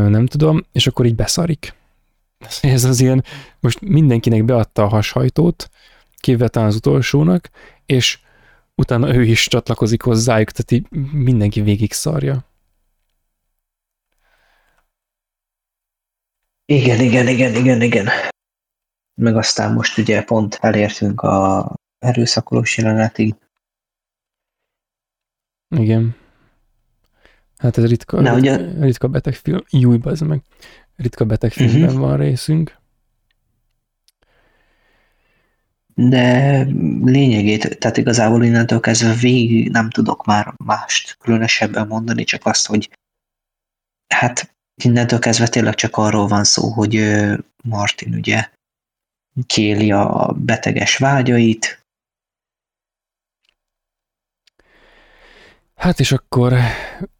[0.09, 1.73] nem tudom, és akkor így beszarik.
[2.61, 3.23] Ez az ilyen,
[3.59, 5.69] most mindenkinek beadta a hashajtót,
[6.17, 7.49] kivéve talán az utolsónak,
[7.85, 8.19] és
[8.75, 12.45] utána ő is csatlakozik hozzájuk, tehát így mindenki végig szarja.
[16.65, 18.07] Igen, igen, igen, igen, igen.
[19.21, 23.35] Meg aztán most ugye pont elértünk a erőszakolós jelenetig.
[25.69, 26.20] Igen.
[27.61, 28.83] Hát ez ritka, Na, ritka, ugye...
[28.83, 29.63] ritka beteg film.
[29.69, 30.41] Júj, ez meg.
[30.95, 31.99] Ritka beteg filmben uh-huh.
[31.99, 32.81] van részünk.
[36.09, 36.57] de
[37.03, 42.89] lényegét, tehát igazából innentől kezdve végig nem tudok már mást különösebben mondani, csak azt, hogy
[44.07, 47.15] hát innentől kezdve tényleg csak arról van szó, hogy
[47.63, 48.49] Martin ugye
[49.45, 51.80] kéli a beteges vágyait.
[55.81, 56.53] Hát és akkor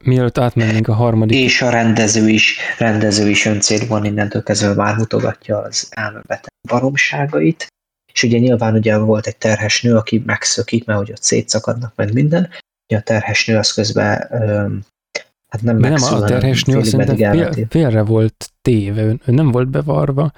[0.04, 1.38] mielőtt átmennénk a harmadik...
[1.38, 7.68] És a rendező is, rendező is öncélban innentől kezdve már mutogatja az elmebeteg baromságait
[8.14, 12.14] és ugye nyilván ugye volt egy terhes nő, aki megszökik, mert hogy ott szétszakadnak meg
[12.14, 12.50] minden,
[12.88, 14.28] ugye a terhes nő az közben
[15.48, 19.68] hát nem De nem, a terhes nő szerintem fél, félre volt téve, ő nem volt
[19.68, 20.32] bevarva.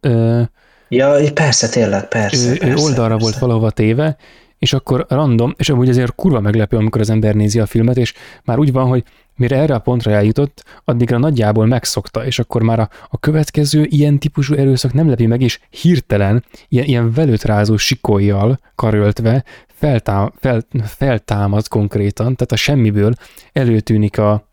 [0.00, 0.42] Ö,
[0.88, 2.50] ja, persze, tényleg, persze.
[2.50, 3.22] Ő, persze, oldalra persze.
[3.22, 4.16] volt valahova téve,
[4.58, 8.14] és akkor random, és amúgy azért kurva meglepő, amikor az ember nézi a filmet, és
[8.44, 9.04] már úgy van, hogy
[9.36, 14.18] mire erre a pontra eljutott, addigra nagyjából megszokta, és akkor már a, a következő ilyen
[14.18, 21.68] típusú erőszak nem lepi meg, és hirtelen, ilyen, ilyen velőtrázó sikolyjal karöltve feltám, fel, feltámad
[21.68, 23.12] konkrétan, tehát a semmiből
[23.52, 24.50] előtűnik a,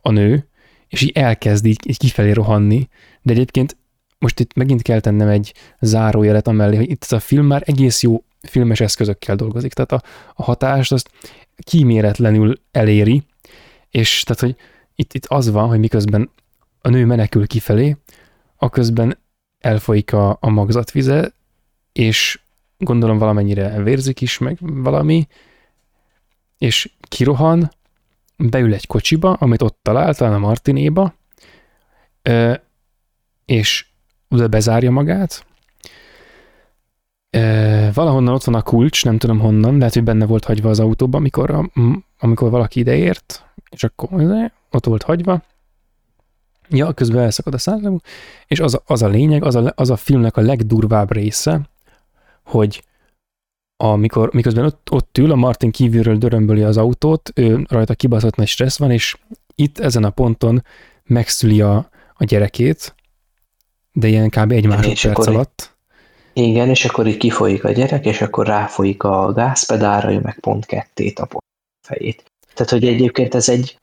[0.00, 0.48] a nő,
[0.88, 2.88] és így elkezd így, így kifelé rohanni,
[3.22, 3.76] de egyébként
[4.18, 8.22] most itt megint kell tennem egy zárójelet amellé, hogy itt a film már egész jó
[8.42, 10.02] filmes eszközökkel dolgozik, tehát a,
[10.34, 11.10] a hatást azt
[11.56, 13.22] kíméletlenül eléri,
[13.90, 14.56] és tehát, hogy
[14.94, 16.30] itt, itt az van, hogy miközben
[16.80, 17.96] a nő menekül kifelé,
[18.56, 19.18] aközben
[19.58, 21.32] elfolyik a, a magzatvize,
[21.92, 22.40] és
[22.78, 25.28] gondolom valamennyire vérzik is, meg valami,
[26.58, 27.70] és kirohan,
[28.36, 31.14] beül egy kocsiba, amit ott talált, talán a Martinéba,
[33.44, 33.86] és
[34.28, 35.46] oda bezárja magát,
[37.30, 40.80] E, valahonnan ott van a kulcs, nem tudom honnan, lehet, hogy benne volt hagyva az
[40.80, 41.70] autóban, amikor, a,
[42.18, 45.42] amikor valaki ideért, és akkor ott volt hagyva.
[46.68, 47.96] Ja, közben elszakad a százalú,
[48.46, 51.60] és az a, az a lényeg, az a, az a filmnek a legdurvább része,
[52.44, 52.84] hogy
[53.76, 58.46] amikor, miközben ott, ott ül, a Martin kívülről dörömböli az autót, ő rajta kibaszott nagy
[58.46, 59.16] stressz van, és
[59.54, 60.64] itt ezen a ponton
[61.04, 62.94] megszüli a, a gyerekét,
[63.92, 64.52] de ilyen kb.
[64.52, 65.76] egy másodperc alatt.
[66.32, 70.66] Igen, és akkor így kifolyik a gyerek, és akkor ráfolyik a gázpedára, ő meg pont
[70.66, 71.28] kettét a
[71.86, 72.24] fejét.
[72.54, 73.78] Tehát, hogy egyébként ez egy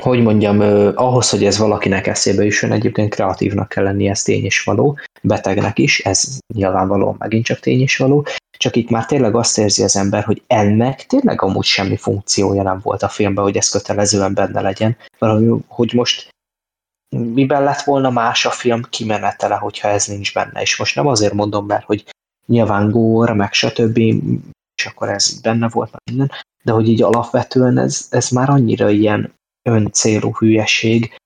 [0.00, 0.60] hogy mondjam,
[0.94, 5.78] ahhoz, hogy ez valakinek eszébe jusson, egyébként kreatívnak kell lenni, ez tény is való, betegnek
[5.78, 8.26] is, ez nyilvánvalóan megint csak tény is való,
[8.58, 12.80] csak itt már tényleg azt érzi az ember, hogy ennek tényleg amúgy semmi funkciója nem
[12.82, 16.28] volt a filmben, hogy ez kötelezően benne legyen, valami, hogy most
[17.16, 20.60] miben lett volna más a film kimenetele, hogyha ez nincs benne.
[20.60, 22.04] És most nem azért mondom, mert hogy
[22.46, 23.98] nyilván gór, meg stb.,
[24.74, 26.30] és akkor ez benne volt minden,
[26.64, 29.32] de hogy így alapvetően ez, ez már annyira ilyen
[29.68, 31.16] öncélú hülyeség,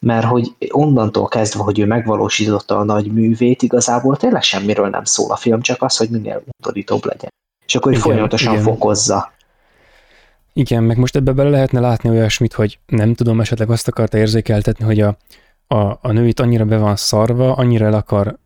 [0.00, 5.30] mert hogy onnantól kezdve, hogy ő megvalósította a nagy művét, igazából tényleg semmiről nem szól
[5.30, 7.30] a film, csak az, hogy minél undorítóbb legyen.
[7.66, 8.64] És akkor igen, folyamatosan igen.
[8.64, 9.32] fokozza.
[10.60, 14.84] Igen, meg most ebbe bele lehetne látni olyasmit, hogy nem tudom, esetleg azt akarta érzékeltetni,
[14.84, 15.16] hogy a,
[15.66, 18.38] a, a nő itt annyira be van szarva, annyira el akar,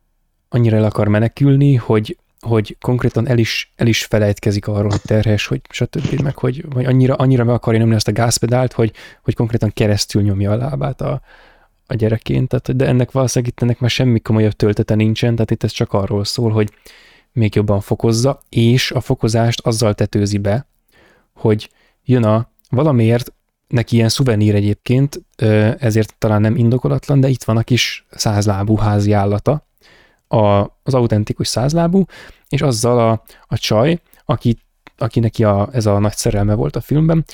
[0.49, 5.47] annyira el akar menekülni, hogy, hogy konkrétan el is, el is felejtkezik arról, hogy terhes,
[5.47, 6.21] hogy stb.
[6.21, 10.23] meg hogy, hogy annyira, annyira be akarja nyomni azt a gázpedált, hogy, hogy konkrétan keresztül
[10.23, 11.21] nyomja a lábát a,
[11.87, 15.65] a gyerekén, tehát, de ennek valószínűleg itt ennek már semmi komolyabb töltete nincsen, tehát itt
[15.65, 16.71] ez csak arról szól, hogy
[17.33, 20.67] még jobban fokozza, és a fokozást azzal tetőzi be,
[21.33, 21.71] hogy
[22.05, 23.33] jön a valamiért,
[23.69, 25.25] neki ilyen szuvenír egyébként,
[25.79, 29.67] ezért talán nem indokolatlan, de itt van a kis százlábú házi állata,
[30.29, 32.05] a, az autentikus százlábú,
[32.49, 34.59] és azzal a, a csaj, aki,
[34.97, 37.25] aki neki a, ez a nagy szerelme volt a filmben,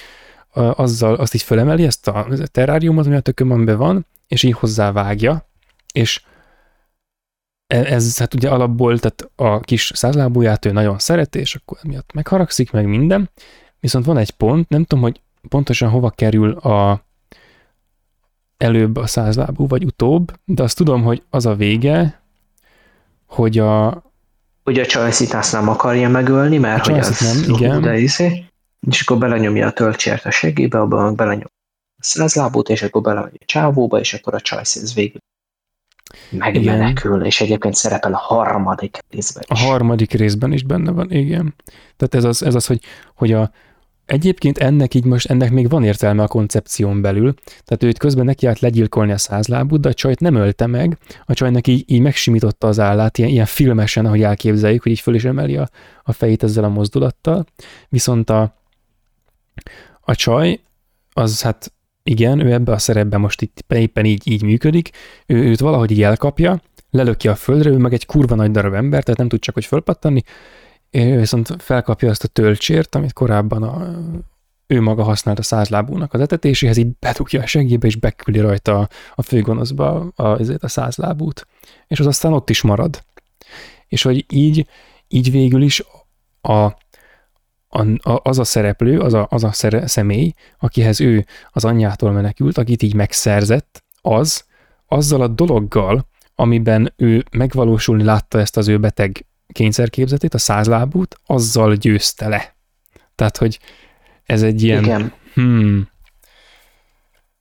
[0.53, 5.49] azzal azt így fölemeli, ezt a terráriumot, ami a tökömönben van, és így hozzávágja,
[5.93, 6.23] és
[7.67, 12.13] e, ez hát ugye alapból, tehát a kis százlábúját ő nagyon szereti, és akkor miatt
[12.13, 13.31] megharagszik, meg minden,
[13.81, 17.05] viszont van egy pont, nem tudom, hogy pontosan hova kerül a
[18.57, 22.23] előbb a százlábú, vagy utóbb, de azt tudom, hogy az a vége,
[23.27, 24.03] hogy a...
[24.65, 27.81] Hogy a Chelsea-t azt nem akarja megölni, mert hogy az nem, igen.
[27.81, 28.45] De izé,
[28.89, 31.51] és akkor belenyomja a töltsért a segébe, abban meg belenyom
[31.97, 35.21] a százlábút, és akkor belemegy a csávóba, és akkor a Chelsea ez végül
[36.31, 37.27] megmenekül, igen.
[37.27, 39.63] és egyébként szerepel a harmadik részben is.
[39.63, 41.55] A harmadik részben is benne van, igen.
[41.97, 42.81] Tehát ez az, ez az hogy,
[43.15, 43.51] hogy a,
[44.11, 48.47] Egyébként ennek így most, ennek még van értelme a koncepción belül, tehát őt közben neki
[48.47, 52.67] állt legyilkolni a százlábút, de a csajt nem ölte meg, a csajnak így, így megsimította
[52.67, 55.69] az állát, ilyen, ilyen filmesen, ahogy elképzeljük, hogy így föl is emeli a,
[56.03, 57.45] a fejét ezzel a mozdulattal,
[57.89, 58.55] viszont a,
[60.01, 60.61] a csaj,
[61.13, 61.73] az hát
[62.03, 64.91] igen, ő ebbe a szerepben most itt éppen így, így működik,
[65.27, 69.03] ő, őt valahogy így elkapja, lelöki a földre, ő meg egy kurva nagy darab ember,
[69.03, 70.23] tehát nem tud csak hogy fölpattanni,
[70.91, 73.99] viszont felkapja azt a töltsért, amit korábban a,
[74.67, 78.89] ő maga használt a százlábúnak az etetéséhez, így bedugja a segélybe, és beküli rajta a,
[79.15, 81.47] a főgonoszba a, a, a százlábút.
[81.87, 83.05] És az aztán ott is marad.
[83.89, 84.67] És hogy így,
[85.09, 85.83] így végül is
[86.41, 86.75] a,
[87.69, 92.13] a, a, az a szereplő, az a, az a szere, személy, akihez ő az anyjától
[92.13, 94.45] menekült, akit így megszerzett, az
[94.87, 101.75] azzal a dologgal, amiben ő megvalósulni látta ezt az ő beteg kényszerképzetét, a százlábút, azzal
[101.75, 102.55] győzte le.
[103.15, 103.59] Tehát, hogy
[104.25, 104.85] ez egy ilyen...
[104.85, 105.13] Igen.
[105.35, 105.89] Hmm.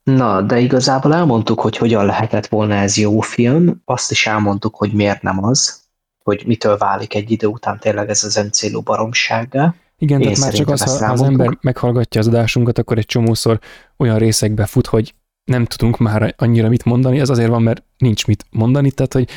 [0.03, 4.93] Na, de igazából elmondtuk, hogy hogyan lehetett volna ez jó film, azt is elmondtuk, hogy
[4.93, 5.81] miért nem az,
[6.23, 9.75] hogy mitől válik egy idő után tényleg ez az öncélú baromsága.
[9.97, 13.59] Igen, Én tehát már csak az, ha az ember meghallgatja az adásunkat, akkor egy csomószor
[13.97, 15.13] olyan részekbe fut, hogy
[15.43, 19.29] nem tudunk már annyira mit mondani, ez azért van, mert nincs mit mondani, tehát hogy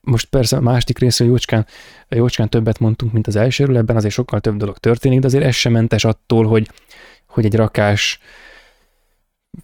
[0.00, 1.66] most persze a másik részről jócskán,
[2.08, 5.54] jócskán többet mondtunk, mint az elsőről, ebben azért sokkal több dolog történik, de azért ez
[5.54, 6.68] sem mentes attól, hogy,
[7.26, 8.18] hogy egy rakás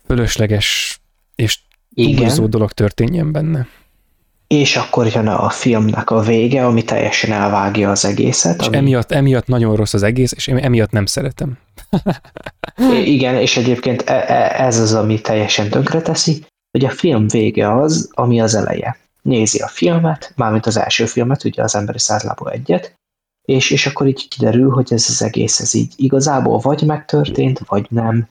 [0.07, 1.01] fölösleges
[1.35, 1.59] és
[1.95, 3.67] túlzó dolog történjen benne.
[4.47, 8.61] És akkor jön a filmnek a vége, ami teljesen elvágja az egészet.
[8.61, 8.77] És ami...
[8.77, 11.59] emiatt, emiatt nagyon rossz az egész, és emiatt nem szeretem.
[13.05, 18.11] Igen, és egyébként e, e, ez az, ami teljesen tönkreteszi, hogy a film vége az,
[18.12, 22.95] ami az eleje nézi a filmet, mármint az első filmet, ugye az emberi százlábú egyet,
[23.43, 27.87] és, és akkor így kiderül, hogy ez az egész ez így igazából vagy megtörtént, vagy
[27.91, 28.29] nem,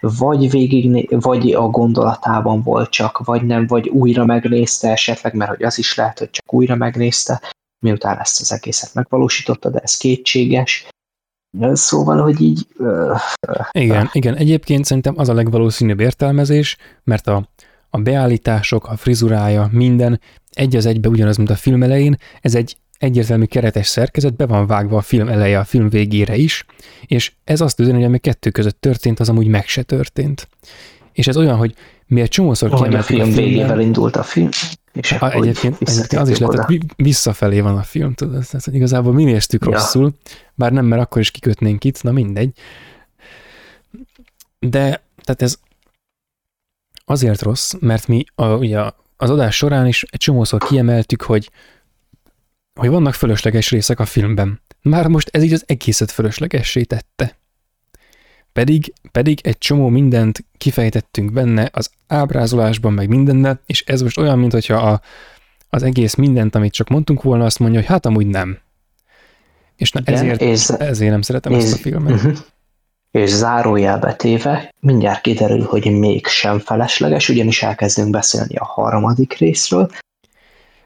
[0.00, 5.62] vagy végig, vagy a gondolatában volt csak, vagy nem, vagy újra megnézte esetleg, mert hogy
[5.62, 7.42] az is lehet, hogy csak újra megnézte,
[7.78, 10.88] miután ezt az egészet megvalósította, de ez kétséges.
[11.72, 12.66] Szóval, hogy így...
[13.70, 14.34] Igen, igen.
[14.34, 17.48] Egyébként szerintem az a legvalószínűbb értelmezés, mert a,
[17.90, 20.20] a beállítások, a frizurája, minden
[20.52, 24.66] egy az egybe ugyanaz, mint a film elején, ez egy egyértelmű keretes szerkezet, be van
[24.66, 26.66] vágva a film eleje a film végére is,
[27.06, 30.48] és ez azt üzeni, hogy ami kettő között történt, az amúgy meg se történt.
[31.12, 31.74] És ez olyan, hogy
[32.06, 34.48] mi egy csomószor kiemeltük a film, a végével indult a film,
[34.92, 39.12] és a, egyébként, egyébként az is lehet, hogy visszafelé van a film, tudod, tehát, igazából
[39.12, 39.70] mi néztük ja.
[39.70, 40.12] rosszul,
[40.54, 42.52] bár nem, mert akkor is kikötnénk itt, na mindegy.
[44.58, 45.58] De, tehát ez
[47.10, 48.80] azért rossz, mert mi a, ugye
[49.16, 51.50] az adás során is egy csomószor kiemeltük, hogy,
[52.80, 54.60] hogy vannak fölösleges részek a filmben.
[54.82, 57.36] Már most ez így az egészet fölöslegessé tette.
[58.52, 64.38] Pedig, pedig egy csomó mindent kifejtettünk benne az ábrázolásban, meg mindennel, és ez most olyan,
[64.38, 65.00] mint hogyha a,
[65.68, 68.58] az egész mindent, amit csak mondtunk volna, azt mondja, hogy hát amúgy nem.
[69.76, 72.14] És na, ezért, és, ezért nem szeretem ezt a filmet.
[72.14, 72.38] Uh-huh.
[73.10, 79.90] És zárójelbe téve, mindjárt kiderül, hogy mégsem felesleges, ugyanis elkezdünk beszélni a harmadik részről.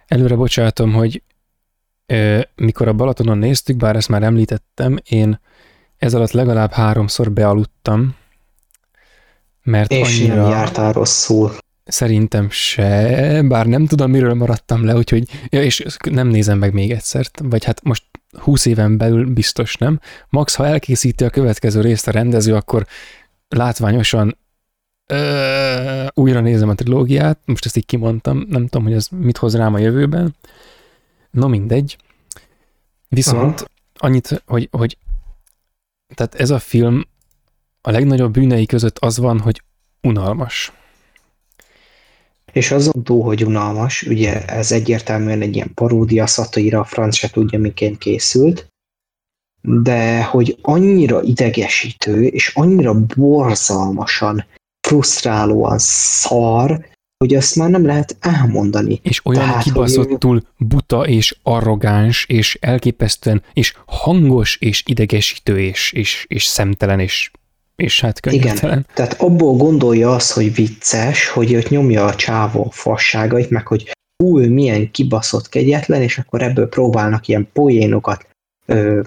[0.07, 1.23] Előre bocsátom, hogy
[2.07, 5.41] ö, mikor a Balatonon néztük, bár ezt már említettem, én
[5.99, 8.17] ez alatt legalább háromszor bealudtam,
[9.63, 10.35] mert és annyira...
[10.35, 11.53] nem jártál rosszul.
[11.85, 16.91] Szerintem se, bár nem tudom, miről maradtam le, úgyhogy, ja, és nem nézem meg még
[16.91, 18.05] egyszer, vagy hát most
[18.39, 20.01] 20 éven belül biztos nem.
[20.29, 22.87] Max, ha elkészíti a következő részt a rendező, akkor
[23.49, 24.39] látványosan
[25.07, 29.57] ö, újra nézem a trilógiát, most ezt így kimondtam, nem tudom, hogy ez mit hoz
[29.57, 30.35] rám a jövőben.
[31.31, 31.97] No mindegy.
[33.09, 33.69] Viszont Aha.
[33.95, 34.99] annyit, hogy, hogy
[36.15, 37.07] tehát ez a film
[37.81, 39.63] a legnagyobb bűnei között az van, hogy
[40.03, 40.73] unalmas.
[42.53, 47.31] És azon túl, hogy unalmas, ugye ez egyértelműen egy ilyen paródia, szataira, a franc se
[47.31, 48.67] tudja, miként készült,
[49.61, 54.45] de hogy annyira idegesítő, és annyira borzalmasan,
[54.89, 59.01] frusztrálóan szar, hogy azt már nem lehet elmondani.
[59.03, 60.67] És olyan Tehát, kibaszottul hogy...
[60.67, 67.31] buta és arrogáns, és elképesztően, és hangos, és idegesítő, és, és, és szemtelen, és
[67.77, 68.79] és hát könyörtelen.
[68.79, 73.91] Igen, tehát abból gondolja azt, hogy vicces, hogy őt nyomja a csávó fasságait, meg hogy
[74.23, 78.27] új, milyen kibaszott kegyetlen, és akkor ebből próbálnak ilyen poénokat
[78.67, 79.01] ö,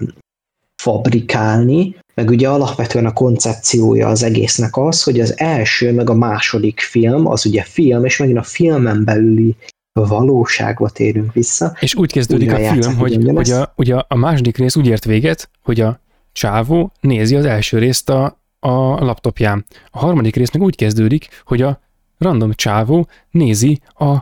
[0.82, 6.80] fabrikálni, meg ugye alapvetően a koncepciója az egésznek az, hogy az első meg a második
[6.80, 9.56] film, az ugye film, és megint a filmen belüli
[9.92, 11.76] valóságba térünk vissza.
[11.80, 15.50] És úgy kezdődik a film, hogy, hogy a, ugye a második rész úgy ért véget,
[15.62, 16.00] hogy a
[16.32, 19.64] csávó nézi az első részt a, a laptopján.
[19.90, 21.80] A harmadik rész meg úgy kezdődik, hogy a
[22.18, 24.16] random csávó nézi a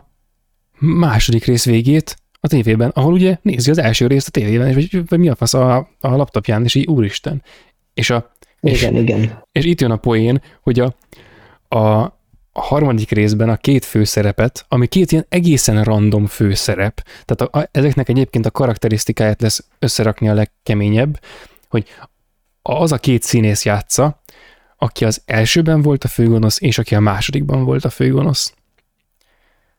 [0.79, 5.09] második rész végét a tévében, ahol ugye nézi az első részt a tévében, és vagy,
[5.09, 7.43] vagy mi a fasz a, a laptopján, és így úristen.
[7.95, 9.45] És, a, igen, és, igen.
[9.53, 10.95] és itt jön a poén, hogy a,
[11.69, 11.79] a,
[12.53, 17.69] a harmadik részben a két főszerepet, ami két ilyen egészen random főszerep, tehát a, a,
[17.73, 21.21] ezeknek egyébként a karakterisztikáját lesz összerakni a legkeményebb,
[21.69, 21.87] hogy
[22.67, 24.23] az a két színész játsza,
[24.78, 28.55] aki az elsőben volt a főgonosz, és aki a másodikban volt a főgonosz.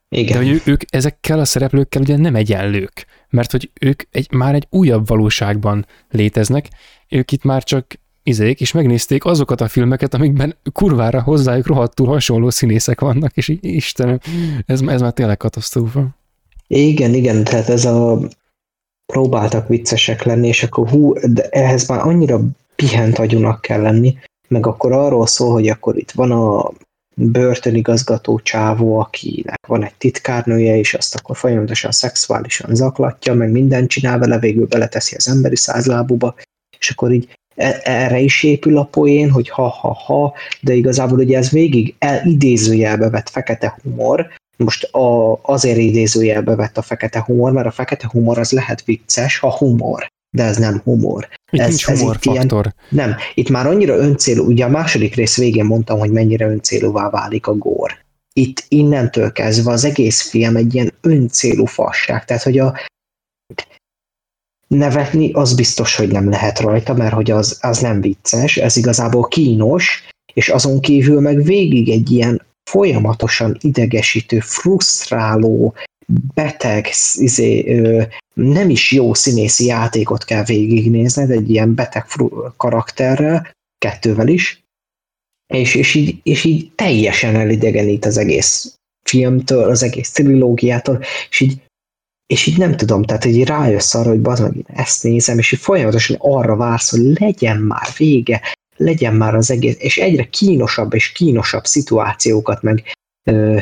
[0.09, 0.39] Igen.
[0.39, 4.67] De hogy ők ezekkel a szereplőkkel ugye nem egyenlők, mert hogy ők egy, már egy
[4.69, 6.69] újabb valóságban léteznek,
[7.09, 12.49] ők itt már csak izék, és megnézték azokat a filmeket, amikben kurvára hozzájuk rohadtul hasonló
[12.49, 14.19] színészek vannak, és így, Istenem,
[14.65, 16.07] ez, ez már tényleg katasztrófa.
[16.67, 18.19] Igen, igen, tehát ez a
[19.05, 22.41] próbáltak viccesek lenni, és akkor hú, de ehhez már annyira
[22.75, 26.71] pihent agyunak kell lenni, meg akkor arról szól, hogy akkor itt van a
[27.15, 34.19] börtönigazgató csávó, akinek van egy titkárnője, és azt akkor folyamatosan szexuálisan zaklatja, meg mindent csinál
[34.19, 36.35] vele, végül beleteszi az emberi százlábuba,
[36.79, 41.49] és akkor így e- erre is épül a poén, hogy ha-ha-ha, de igazából ugye ez
[41.49, 47.71] végig idézőjelbe vett fekete humor, most a, azért idézőjelbe vett a fekete humor, mert a
[47.71, 51.30] fekete humor az lehet vicces, ha humor de ez nem humor.
[51.51, 52.73] Itt ez, nincs humor ez faktor.
[52.89, 57.09] Ilyen, nem, itt már annyira öncélú, ugye a második rész végén mondtam, hogy mennyire öncélúvá
[57.09, 58.03] válik a gór.
[58.33, 62.80] Itt innentől kezdve az egész film egy ilyen öncélú fasság, tehát hogy a
[64.67, 69.27] nevetni az biztos, hogy nem lehet rajta, mert hogy az, az nem vicces, ez igazából
[69.27, 75.73] kínos, és azon kívül meg végig egy ilyen folyamatosan idegesítő, frusztráló,
[76.33, 77.81] beteg, izé,
[78.35, 82.05] nem is jó színészi játékot kell végignézned egy ilyen beteg
[82.57, 84.64] karakterrel, kettővel is,
[85.53, 88.75] és, és, így, és így teljesen elidegenít az egész
[89.09, 91.61] filmtől, az egész trilógiától, és így,
[92.25, 95.59] és így nem tudom, tehát így rájössz arra, hogy bazd meg, ezt nézem, és így
[95.59, 98.41] folyamatosan arra vársz, hogy legyen már vége,
[98.77, 102.83] legyen már az egész, és egyre kínosabb és kínosabb szituációkat, meg
[103.23, 103.59] ö,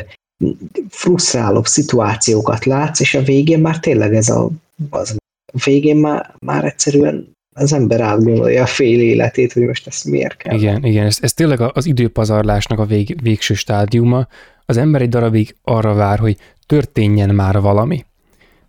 [0.88, 4.50] frusztrálóbb szituációkat látsz, és a végén már tényleg ez a,
[4.90, 5.16] az,
[5.64, 10.58] végén már, már egyszerűen az ember átgondolja a fél életét, hogy most ezt miért kell.
[10.58, 14.28] Igen, igen, ez, ez tényleg az időpazarlásnak a vég, végső stádiuma.
[14.66, 16.36] Az ember egy darabig arra vár, hogy
[16.66, 18.04] történjen már valami.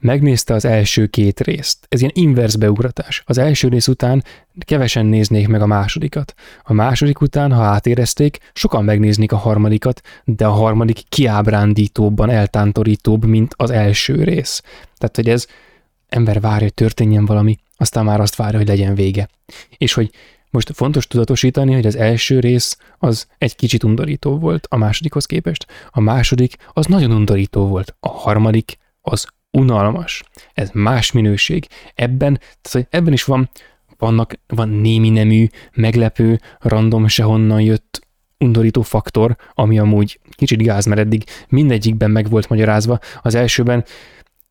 [0.06, 1.86] megnézte az első két részt.
[1.90, 3.24] Ez ilyen inverse beugratás.
[3.26, 4.24] Az első rész után
[4.66, 6.34] kevesen néznék meg a másodikat.
[6.64, 13.54] A második után, ha átérezték, sokan megnéznék a harmadikat, de a harmadik kiábrándítóbban, eltántorítóbb, mint
[13.58, 14.62] az első rész.
[14.98, 15.48] Tehát, hogy ez
[16.08, 19.30] ember várja, hogy történjen valami, aztán már azt várja, hogy legyen vége.
[19.78, 20.12] És hogy
[20.50, 25.68] most fontos tudatosítani, hogy az első rész az egy kicsit undorító volt a másodikhoz képest,
[25.90, 30.24] a második az nagyon undorító volt, a harmadik az unalmas.
[30.54, 31.68] Ez más minőség.
[31.96, 33.50] Ebben, tehát ebben is van,
[33.98, 41.00] vannak, van némi nemű, meglepő, random sehonnan jött undorító faktor, ami amúgy kicsit gáz, mert
[41.00, 43.00] eddig mindegyikben meg volt magyarázva.
[43.22, 43.86] Az elsőben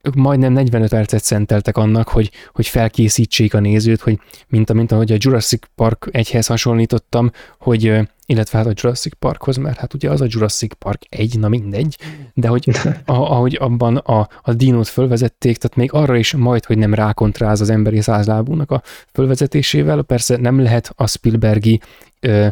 [0.04, 4.18] ők majdnem 45 percet szenteltek annak, hogy, hogy felkészítsék a nézőt, hogy
[4.48, 9.78] mint, mint ahogy a Jurassic Park egyhez hasonlítottam, hogy illetve hát a Jurassic Parkhoz, mert
[9.78, 11.98] hát ugye az a Jurassic Park egy, na mindegy,
[12.34, 12.70] de hogy
[13.06, 17.70] ahogy abban a, a dinót fölvezették, tehát még arra is majd, hogy nem rákontráz az
[17.70, 21.80] emberi százlábúnak a fölvezetésével, persze nem lehet a Spielbergi
[22.20, 22.46] ö,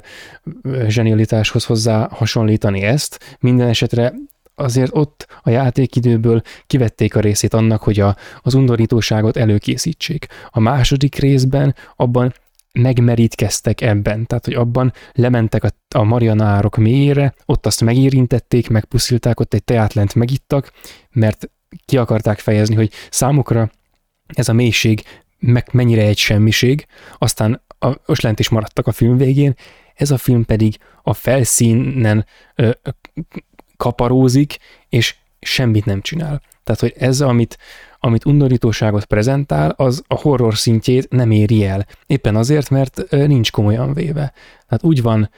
[0.87, 4.15] zsenialitáshoz hozzá hasonlítani ezt, minden esetre
[4.55, 10.27] azért ott a játékidőből kivették a részét annak, hogy a, az undorítóságot előkészítsék.
[10.51, 12.35] A második részben abban
[12.73, 19.55] megmerítkeztek ebben, tehát hogy abban lementek a, a Marianárok mélyére, ott azt megérintették, megpuszilták, ott
[19.55, 20.73] egy teátlent megittak,
[21.11, 21.51] mert
[21.85, 23.71] ki akarták fejezni, hogy számukra
[24.27, 25.03] ez a mélység
[25.39, 26.87] meg mennyire egy semmiség,
[27.19, 29.55] aztán a, most lent is maradtak a film végén,
[29.95, 32.71] ez a film pedig a felszínen ö,
[33.77, 34.57] kaparózik,
[34.89, 36.43] és semmit nem csinál.
[36.65, 37.59] Tehát, hogy ez, amit,
[38.01, 41.87] amit undorítóságot prezentál, az a horror szintjét nem éri el.
[42.07, 44.33] Éppen azért, mert nincs komolyan véve.
[44.69, 45.31] Tehát úgy van,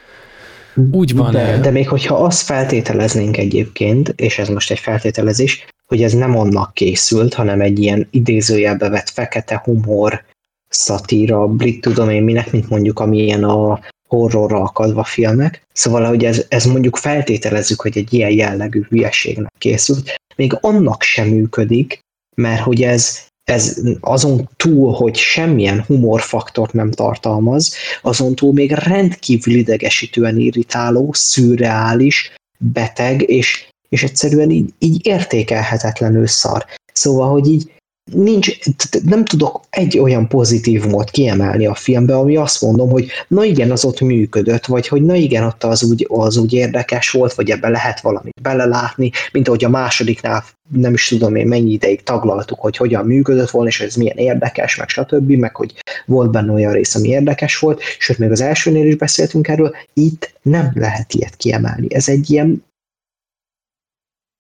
[0.93, 1.33] úgy van.
[1.33, 6.39] De, de még hogyha azt feltételeznénk egyébként, és ez most egy feltételezés, hogy ez nem
[6.39, 10.25] annak készült, hanem egy ilyen idézőjelbe vett fekete humor,
[10.69, 15.63] szatíra, brit tudom én minek, mint mondjuk amilyen a horrorra akadva filmek.
[15.73, 21.29] Szóval, hogy ez, ez mondjuk feltételezzük, hogy egy ilyen jellegű hülyeségnek készült, még annak sem
[21.29, 21.99] működik,
[22.37, 29.55] mert hogy ez, ez azon túl, hogy semmilyen humorfaktort nem tartalmaz, azon túl még rendkívül
[29.55, 36.65] idegesítően irritáló, szürreális, beteg, és, és egyszerűen így, így értékelhetetlenül szar.
[36.93, 37.73] Szóval, hogy így
[38.13, 38.59] nincs,
[39.05, 43.85] nem tudok egy olyan pozitívumot kiemelni a filmbe, ami azt mondom, hogy na igen, az
[43.85, 47.69] ott működött, vagy hogy na igen, ott az úgy, az úgy érdekes volt, vagy ebbe
[47.69, 52.77] lehet valamit belelátni, mint ahogy a másodiknál nem is tudom én mennyi ideig taglaltuk, hogy
[52.77, 55.75] hogyan működött volna, és ez milyen érdekes, meg stb., meg hogy
[56.07, 60.33] volt benne olyan rész, ami érdekes volt, sőt, még az elsőnél is beszéltünk erről, itt
[60.43, 61.95] nem lehet ilyet kiemelni.
[61.95, 62.65] Ez egy ilyen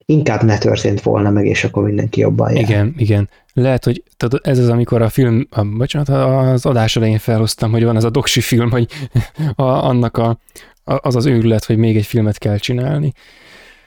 [0.06, 2.62] inkább ne történt volna meg, és akkor mindenki jobban jár.
[2.62, 3.28] Igen, igen.
[3.56, 7.84] Lehet, hogy tehát ez az, amikor a film, a, bocsánat, az adás elején felhoztam, hogy
[7.84, 8.88] van ez a doksi film, hogy
[9.54, 10.38] a, annak a,
[10.84, 13.12] az az őrület, hogy még egy filmet kell csinálni.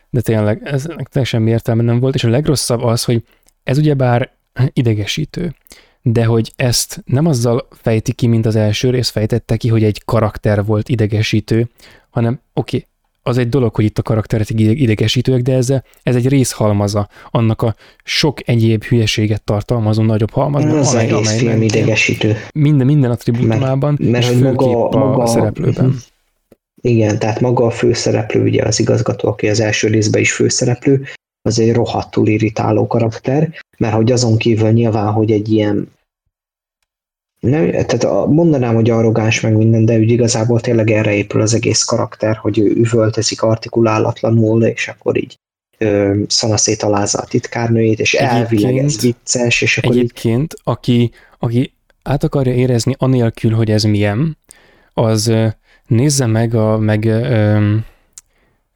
[0.09, 3.23] De tényleg, ez teljesen semmi értelme nem volt, és a legrosszabb az, hogy
[3.63, 4.31] ez ugyebár
[4.73, 5.55] idegesítő,
[6.01, 10.01] de hogy ezt nem azzal fejti ki, mint az első rész fejtette ki, hogy egy
[10.05, 11.69] karakter volt idegesítő,
[12.09, 12.89] hanem oké, okay,
[13.27, 15.69] az egy dolog, hogy itt a karakterek idegesítőek, de ez,
[16.03, 21.37] ez egy részhalmaza annak a sok egyéb hülyeséget tartalmazó nagyobb halmaznak, az amely, egész amely
[21.37, 22.35] film idegesítő.
[22.53, 25.95] Minden, minden attribútumában, mert, mert és főképp maga, a, maga, a szereplőben.
[26.81, 31.03] Igen, tehát maga a főszereplő, ugye az igazgató, aki az első részben is főszereplő,
[31.41, 35.91] az egy rohadtul irritáló karakter, mert hogy azon kívül nyilván, hogy egy ilyen
[37.39, 41.53] nem, tehát a, mondanám, hogy arrogáns meg minden, de úgy igazából tényleg erre épül az
[41.53, 45.39] egész karakter, hogy ő üvöltezik artikulálatlanul, és akkor így
[45.77, 50.61] ö, szanaszét alázza a titkárnőjét, és elvileg ez vicces, és akkor Egyébként, így...
[50.63, 54.37] aki, aki át akarja érezni anélkül, hogy ez milyen,
[54.93, 55.31] az
[55.87, 57.75] nézze meg a, meg ö,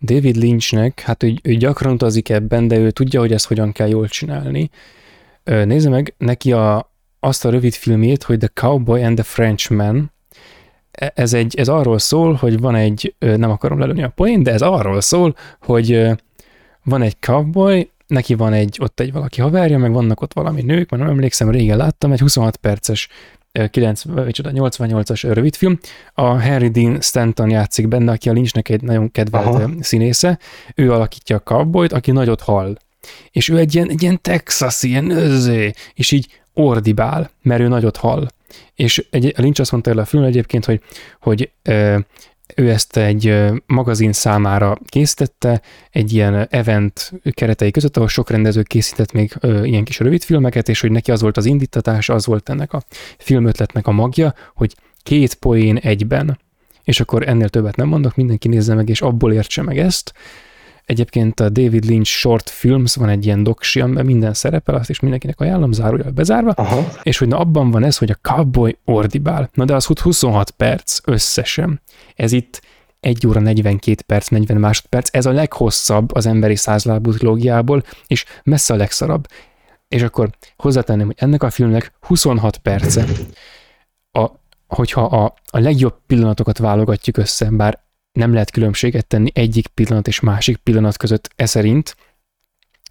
[0.02, 3.88] David Lynchnek, hát ő, ő gyakran utazik ebben, de ő tudja, hogy ezt hogyan kell
[3.88, 4.70] jól csinálni.
[5.44, 6.91] Nézze meg neki a,
[7.24, 10.12] azt a rövid filmét, hogy The Cowboy and the Frenchman.
[10.92, 14.52] E, ez, egy, ez arról szól, hogy van egy, nem akarom lelőni a poén, de
[14.52, 16.08] ez arról szól, hogy
[16.84, 20.90] van egy cowboy, neki van egy, ott egy valaki haverja, meg vannak ott valami nők,
[20.90, 23.10] mert nem emlékszem, régen láttam, egy 26 perces
[23.54, 25.80] 88-as rövidfilm.
[26.14, 29.70] A Harry Dean Stanton játszik benne, aki a Lynchnek egy nagyon kedvelt Aha.
[29.80, 30.40] színésze.
[30.76, 32.78] Ő alakítja a cowboyt, aki nagyot hall.
[33.32, 37.98] És ő egy ilyen, egy ilyen Texas, ilyen özé, és így ordibál, mert ő nagyot
[37.98, 38.28] hall.
[38.76, 40.82] És egy, a Lynch azt mondta el a film egyébként, hogy,
[41.20, 41.98] hogy ö,
[42.56, 49.12] ő ezt egy magazin számára készítette, egy ilyen event keretei között, ahol sok rendező készített
[49.12, 52.74] még ilyen kis rövid filmeket, és hogy neki az volt az indítatás, az volt ennek
[52.74, 52.84] a
[53.18, 56.40] filmötletnek a magja, hogy két poén egyben.
[56.84, 60.14] És akkor ennél többet nem mondok, mindenki nézze meg, és abból értse meg ezt.
[60.92, 65.00] Egyébként a David Lynch Short Films van egy ilyen doksi, amiben minden szerepel, azt is
[65.00, 66.88] mindenkinek ajánlom, zárója bezárva, Aha.
[67.04, 69.50] és hogy na abban van ez, hogy a cowboy ordibál.
[69.54, 71.82] Na de az 26 perc összesen.
[72.16, 72.62] Ez itt
[73.00, 78.74] 1 óra 42 perc, 40 másodperc, ez a leghosszabb az emberi százlábú trilógiából, és messze
[78.74, 79.28] a legszarabb.
[79.88, 83.06] És akkor hozzátenném, hogy ennek a filmnek 26 perce.
[84.12, 84.30] A,
[84.68, 87.80] hogyha a, a legjobb pillanatokat válogatjuk össze, bár
[88.12, 91.96] nem lehet különbséget tenni egyik pillanat és másik pillanat között e szerint.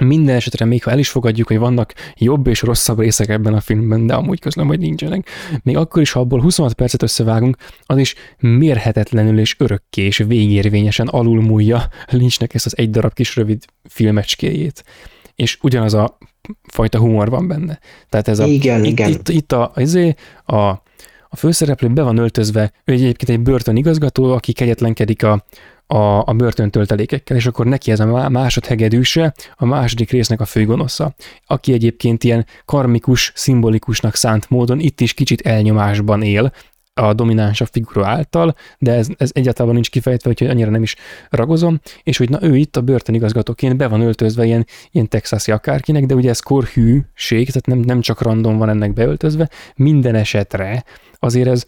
[0.05, 3.61] Minden esetre, még ha el is fogadjuk, hogy vannak jobb és rosszabb részek ebben a
[3.61, 5.29] filmben, de amúgy közlöm, hogy nincsenek,
[5.63, 11.07] még akkor is, ha abból 26 percet összevágunk, az is mérhetetlenül és örökké és végérvényesen
[11.07, 14.85] alulmúlja Lynchnek ezt az egy darab kis rövid filmecskéjét.
[15.35, 16.19] És ugyanaz a
[16.69, 17.79] fajta humor van benne.
[18.09, 19.11] Tehát ez a, igen, itt, igen.
[19.11, 20.83] Itt, itt a, izé, a,
[21.33, 25.45] a főszereplő be van öltözve, ő egyébként egy börtön igazgató, aki kegyetlenkedik a,
[25.87, 31.15] a, a börtön töltelékekkel, és akkor neki ez a másodhegedűse, a második résznek a főgonosza,
[31.47, 36.53] aki egyébként ilyen karmikus, szimbolikusnak szánt módon itt is kicsit elnyomásban él,
[36.95, 40.97] a dominánsabb figura által, de ez, ez egyáltalán nincs kifejtve, úgyhogy annyira nem is
[41.29, 46.07] ragozom, és hogy na ő itt a börtönigazgatóként be van öltözve ilyen, ilyen texasi akárkinek,
[46.07, 50.85] de ugye ez korhűség, tehát nem, nem csak random van ennek beöltözve, minden esetre
[51.21, 51.65] azért ez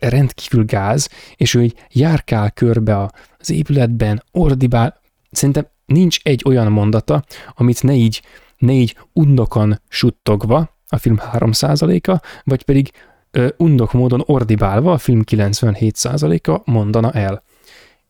[0.00, 5.00] rendkívül gáz, és ő így járkál körbe az épületben, ordibál,
[5.30, 8.22] szerintem nincs egy olyan mondata, amit ne így,
[8.58, 12.90] ne így undokan suttogva, a film 3%-a, vagy pedig
[13.30, 17.42] ö, undok módon ordibálva a film 97%-a mondana el.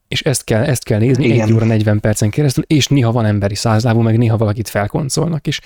[0.08, 1.46] És ezt kell, ezt kell nézni Igen.
[1.46, 5.60] 1 óra 40 percen keresztül, és néha van emberi százlábú, meg néha valakit felkoncolnak, és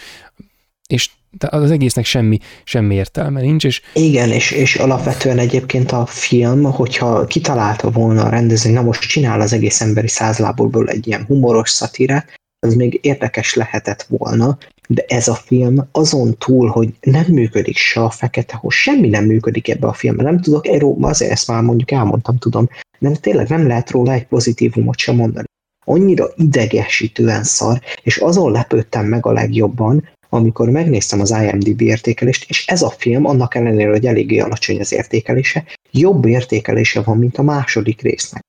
[0.88, 3.64] és az egésznek semmi, semmi értelme nincs.
[3.64, 3.82] És...
[3.94, 9.40] Igen, és, és alapvetően egyébként a film, hogyha kitalálta volna a rendező, na most csinál
[9.40, 12.32] az egész emberi százlábúból egy ilyen humoros szatírát,
[12.66, 18.00] az még érdekes lehetett volna, de ez a film azon túl, hogy nem működik se
[18.00, 20.24] a fekete hogy semmi nem működik ebbe a filmben.
[20.24, 24.26] Nem tudok erről, azért ezt már mondjuk elmondtam, tudom, de tényleg nem lehet róla egy
[24.26, 25.46] pozitívumot sem mondani.
[25.86, 32.66] Annyira idegesítően szar, és azon lepődtem meg a legjobban, amikor megnéztem az IMDb értékelést, és
[32.66, 37.42] ez a film, annak ellenére, hogy eléggé alacsony az értékelése, jobb értékelése van, mint a
[37.42, 38.42] második résznek.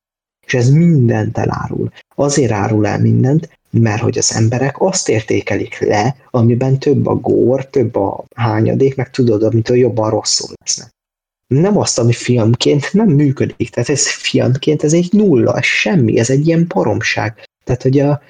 [0.46, 1.92] És ez mindent elárul.
[2.16, 7.66] Azért árul el mindent, mert hogy az emberek azt értékelik le, amiben több a gór,
[7.66, 10.90] több a hányadék, meg tudod, amitől jobban rosszul lesznek.
[11.48, 13.70] Nem azt, ami filmként nem működik.
[13.70, 17.44] Tehát ez filmként ez egy nulla, ez semmi, ez egy ilyen paromság.
[17.64, 18.22] Tehát, hogy a,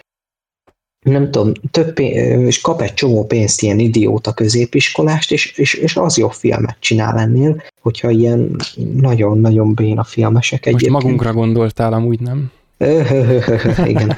[1.12, 5.96] nem tudom, több pénz, és kap egy csomó pénzt ilyen idióta középiskolást, és, és, és
[5.96, 8.56] az jó filmet csinál ennél, hogyha ilyen
[8.96, 10.92] nagyon-nagyon béna filmesek egyébként.
[10.92, 12.52] Most magunkra gondoltál, amúgy nem?
[13.88, 14.18] Igen,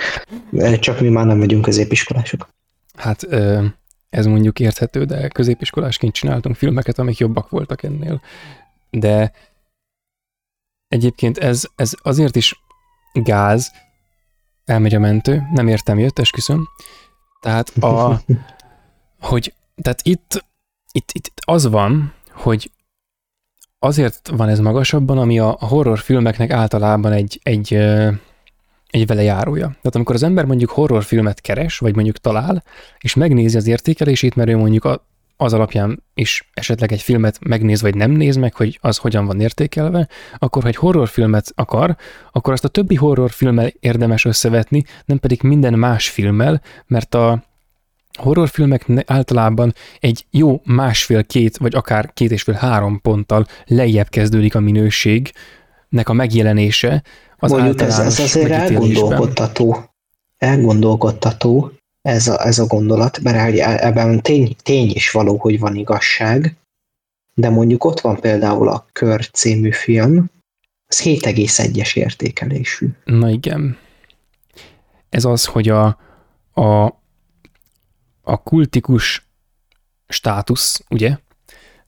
[0.79, 2.49] csak mi már nem vagyunk középiskolások.
[2.95, 3.27] Hát
[4.09, 8.21] ez mondjuk érthető, de középiskolásként csináltunk filmeket, amik jobbak voltak ennél.
[8.89, 9.31] De
[10.87, 12.61] egyébként ez, ez azért is
[13.13, 13.71] gáz,
[14.67, 16.67] elmegy a mentő, nem értem, jött, esküszöm.
[17.41, 18.21] Tehát, a,
[19.29, 20.45] hogy, tehát itt,
[20.91, 22.71] itt, itt az van, hogy
[23.79, 27.73] azért van ez magasabban, ami a horrorfilmeknek általában egy, egy,
[28.87, 29.67] egy vele járója.
[29.67, 32.63] Tehát amikor az ember mondjuk horrorfilmet keres, vagy mondjuk talál,
[32.99, 35.05] és megnézi az értékelését, mert ő mondjuk a,
[35.37, 39.39] az alapján is esetleg egy filmet megnéz, vagy nem néz meg, hogy az hogyan van
[39.39, 40.07] értékelve,
[40.37, 41.95] akkor ha egy horrorfilmet akar,
[42.31, 47.43] akkor azt a többi horrorfilmmel érdemes összevetni, nem pedig minden más filmmel, mert a
[48.17, 54.59] horrorfilmek általában egy jó másfél-két, vagy akár két és fél három ponttal lejjebb kezdődik a
[54.59, 57.03] minőségnek a megjelenése.
[57.37, 59.77] Az Mondjuk ez, ez azért elgondolkodtató.
[60.37, 61.71] Elgondolkodtató,
[62.07, 66.55] ez a, ez a gondolat, mert ebben tény, tény is való, hogy van igazság,
[67.33, 70.29] de mondjuk ott van például a Kör című film,
[70.87, 72.87] az 7,1-es értékelésű.
[73.03, 73.77] Na igen.
[75.09, 75.85] Ez az, hogy a,
[76.53, 76.85] a,
[78.21, 79.27] a kultikus
[80.07, 81.17] státusz, ugye?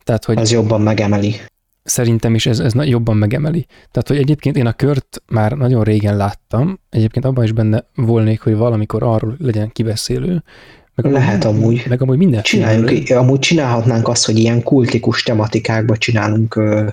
[0.03, 1.35] Tehát, hogy az jobban megemeli.
[1.83, 3.65] Szerintem is ez, ez jobban megemeli.
[3.91, 8.41] Tehát, hogy egyébként én a kört már nagyon régen láttam, egyébként abban is benne volnék,
[8.41, 10.43] hogy valamikor arról legyen kibeszélő.
[10.95, 11.63] Meg Lehet amúgy.
[11.63, 11.85] amúgy.
[11.89, 12.41] Meg amúgy minden.
[12.41, 16.87] Csináljunk, amúgy csinálhatnánk azt, hogy ilyen kultikus tematikákba csinálunk ö,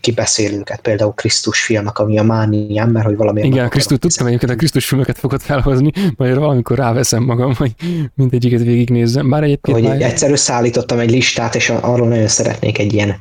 [0.00, 3.42] kibeszélőket, például Krisztus fianak, ami a mániám, mert hogy valami...
[3.42, 7.74] Igen, Krisztus, tudtam egyébként a Krisztus filmeket fogod felhozni, majd valamikor ráveszem magam, hogy
[8.14, 9.30] mindegyiket végignézzem.
[9.30, 10.02] Bár egyébként hogy már...
[10.02, 13.16] egyszer összeállítottam egy listát, és arról nagyon szeretnék egy ilyen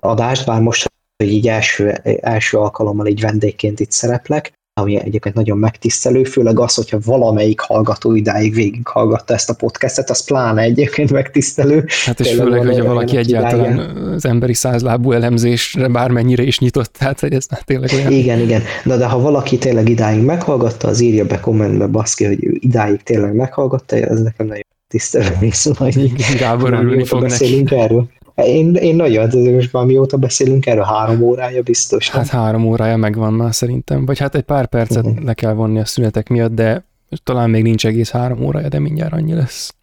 [0.00, 1.90] adást, bár most hogy így első,
[2.20, 8.14] első alkalommal így vendégként itt szereplek, ami egyébként nagyon megtisztelő, főleg az, hogyha valamelyik hallgató
[8.14, 11.84] idáig végighallgatta ezt a podcastet, az pláne egyébként megtisztelő.
[12.04, 13.96] Hát és főleg, hogyha valaki egyáltalán idáig.
[13.96, 18.12] az emberi százlábú elemzésre bármennyire is nyitott, tehát hogy ez tényleg olyan...
[18.12, 22.44] Igen, igen, de, de ha valaki tényleg idáig meghallgatta, az írja be kommentbe, baszki, hogy
[22.44, 25.92] ő idáig tényleg meghallgatta, ez nekem nagyon tisztelő, szóval
[26.38, 27.64] Gábor örülni fog neki.
[27.68, 28.08] erről.
[28.44, 32.10] Én, én nagyon, most már mióta beszélünk erről, három órája biztos.
[32.10, 35.24] Hát három órája megvan már szerintem, vagy hát egy pár percet uh-huh.
[35.24, 36.84] le kell vonni a szünetek miatt, de
[37.22, 39.74] talán még nincs egész három órája, de mindjárt annyi lesz.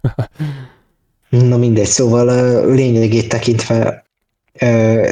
[1.28, 2.26] Na mindegy, szóval
[2.74, 4.04] lényegét tekintve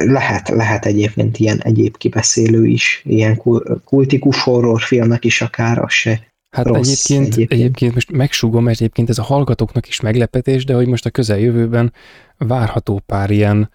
[0.05, 3.41] lehet, lehet egyébként ilyen egyéb kibeszélő is, ilyen
[3.85, 7.51] kultikus horrorfilmek is akár, az se Hát rossz egyébként, egyébként.
[7.51, 11.93] egyébként most megsúgom, mert egyébként ez a hallgatóknak is meglepetés, de hogy most a közeljövőben
[12.37, 13.69] várható pár ilyen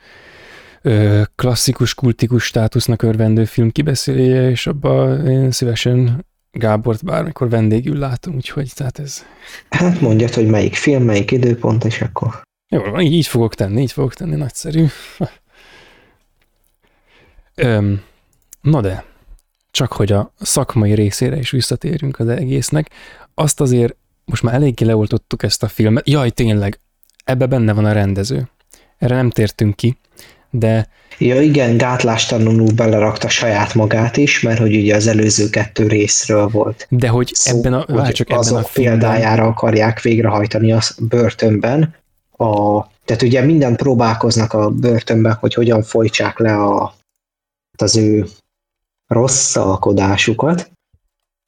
[0.83, 8.35] ö, klasszikus, kultikus státusznak örvendő film kibeszélője, és abban én szívesen Gábort bármikor vendégül látom,
[8.35, 9.25] úgyhogy tehát ez...
[9.71, 12.43] Hát mondjad, hogy melyik film, melyik időpont, és akkor...
[12.69, 14.87] Jó, így, így fogok tenni, így fogok tenni, nagyszerű.
[17.55, 18.03] Öm,
[18.61, 19.05] na de,
[19.71, 22.91] csak hogy a szakmai részére is visszatérjünk az egésznek,
[23.35, 26.09] azt azért most már eléggé leoltottuk ezt a filmet.
[26.09, 26.81] Jaj, tényleg,
[27.25, 28.49] ebbe benne van a rendező.
[28.99, 29.99] Erre nem tértünk ki,
[30.51, 30.89] de...
[31.19, 36.87] Ja igen, gátlástalanul belerakta saját magát is, mert hogy ugye az előző kettő részről volt.
[36.91, 38.99] De hogy szó, ebben a, hogy csak azok ebben a filmben...
[38.99, 41.95] példájára akarják végrehajtani a börtönben.
[42.37, 46.95] A, tehát ugye minden próbálkoznak a börtönben, hogy hogyan folytsák le a,
[47.77, 48.27] az ő
[49.11, 50.71] rossz alkodásukat,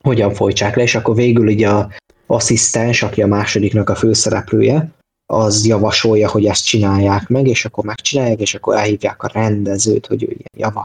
[0.05, 1.91] hogyan folytsák le, és akkor végül ugye a
[2.27, 4.91] asszisztens, aki a másodiknak a főszereplője,
[5.33, 10.23] az javasolja, hogy ezt csinálják meg, és akkor megcsinálják, és akkor elhívják a rendezőt, hogy
[10.23, 10.83] ő ilyen java.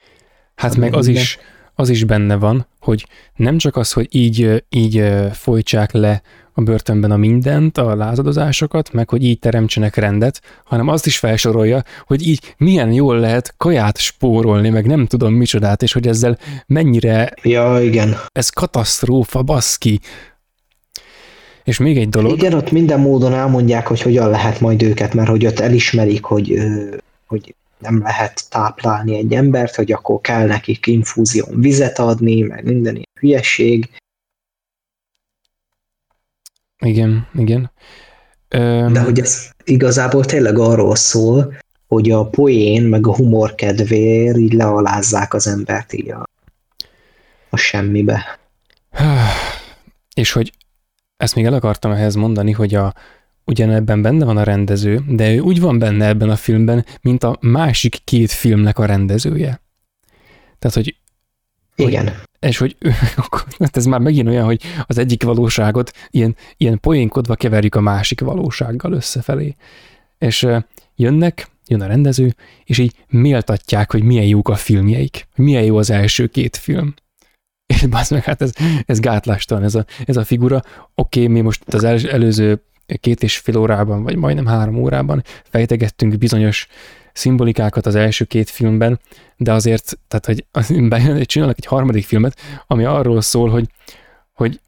[0.56, 1.38] Hát meg az is,
[1.76, 6.22] az is benne van, hogy nem csak az, hogy így, így folytsák le
[6.58, 11.84] a börtönben a mindent, a lázadozásokat, meg hogy így teremtsenek rendet, hanem azt is felsorolja,
[12.06, 16.38] hogy így milyen jól lehet kaját spórolni, meg nem tudom micsodát, és hogy ezzel
[16.68, 17.34] mennyire...
[17.42, 18.16] Ja, igen.
[18.32, 20.00] Ez katasztrófa, baszki.
[21.64, 22.32] És még egy dolog.
[22.32, 26.54] Igen, ott minden módon elmondják, hogy hogyan lehet majd őket, mert hogy ott elismerik, hogy,
[27.28, 32.94] hogy nem lehet táplálni egy embert, hogy akkor kell nekik infúzión vizet adni, meg minden
[32.94, 33.90] ilyen hülyeség.
[36.80, 37.72] Igen, igen.
[38.48, 38.94] Öm...
[38.94, 41.54] De hogy ez igazából tényleg arról szól,
[41.88, 46.24] hogy a poén meg a humor kedvéért így lealázzák az embert így a,
[47.50, 48.40] a semmibe.
[50.16, 50.52] És hogy
[51.18, 52.94] ezt még el akartam ehhez mondani, hogy a,
[53.46, 57.38] ugyanebben benne van a rendező, de ő úgy van benne ebben a filmben, mint a
[57.42, 59.62] másik két filmnek a rendezője.
[60.60, 60.97] Tehát, hogy
[61.78, 62.04] igen.
[62.04, 62.78] Hogy, és hogy
[63.60, 68.22] hát ez már megint olyan, hogy az egyik valóságot ilyen, ilyen poénkodva keverjük a másik
[68.22, 69.56] valósággal összefelé.
[70.18, 70.48] És
[70.96, 75.90] jönnek, jön a rendező, és így méltatják, hogy milyen jók a filmjeik, milyen jó az
[75.90, 76.94] első két film.
[77.74, 78.52] És bász meg, hát ez,
[78.86, 80.62] ez gátlástalan ez a, ez a figura.
[80.96, 82.62] Oké, okay, mi most az el, előző
[83.00, 86.68] két és fél órában, vagy majdnem három órában fejtegettünk bizonyos
[87.18, 89.00] szimbolikákat az első két filmben,
[89.38, 90.46] de azért, tehát, hogy
[91.26, 93.70] csinálnak egy harmadik filmet, ami arról szól, hogy,
[94.34, 94.60] hogy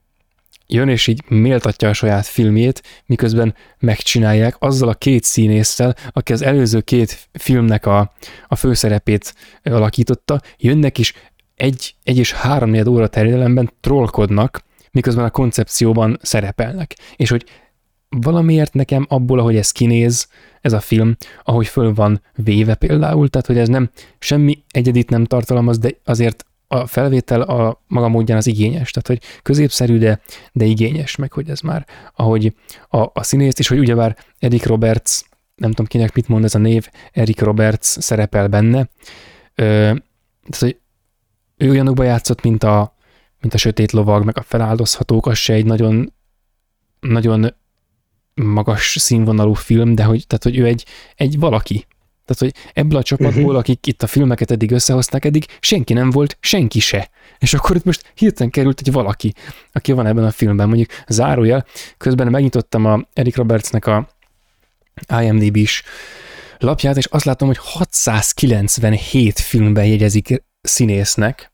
[0.68, 6.42] jön és így méltatja a saját filmjét, miközben megcsinálják azzal a két színésszel, aki az
[6.42, 8.14] előző két filmnek a,
[8.48, 11.14] a főszerepét alakította, jönnek is
[11.56, 14.62] egy, egy és három óra terjedelemben trollkodnak,
[14.92, 16.96] miközben a koncepcióban szerepelnek.
[17.16, 17.46] És hogy
[18.10, 20.28] valamiért nekem abból, ahogy ez kinéz,
[20.62, 23.90] ez a film, ahogy föl van véve például, tehát hogy ez nem
[24.20, 29.42] semmi egyedit nem tartalmaz, de azért a felvétel a maga módján az igényes, tehát hogy
[29.42, 30.22] középszerű, de,
[30.52, 32.54] de igényes, meg hogy ez már, ahogy
[32.90, 35.22] a, a színészt is, hogy ugyebár Eric Roberts,
[35.56, 38.90] nem tudom kinek mit mond ez a név, Eric Roberts szerepel benne,
[39.60, 40.78] Ö, tehát, hogy
[41.58, 42.96] ő olyanokba játszott, mint a,
[43.40, 46.14] mint a sötét lovag, meg a feláldozhatók, az se egy nagyon,
[47.00, 47.54] nagyon
[48.44, 50.86] magas színvonalú film, de hogy, tehát, hogy ő egy,
[51.16, 51.88] egy valaki.
[52.26, 53.58] Tehát, hogy ebből a csapatból, uh-huh.
[53.58, 57.10] akik itt a filmeket eddig összehozták, eddig senki nem volt, senki se.
[57.40, 59.34] És akkor itt most hirtelen került egy valaki,
[59.72, 60.68] aki van ebben a filmben.
[60.68, 61.66] Mondjuk zárójel,
[61.98, 64.10] közben megnyitottam a Eric Robertsnek a
[65.22, 65.84] IMDb-s
[66.58, 71.52] lapját, és azt látom, hogy 697 filmben jegyezik színésznek.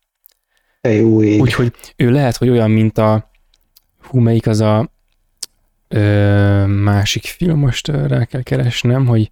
[1.41, 3.31] Úgyhogy ő lehet, hogy olyan, mint a
[4.01, 4.93] hú, melyik az a
[6.67, 9.29] másik film, most rá kell keresnem, hogy,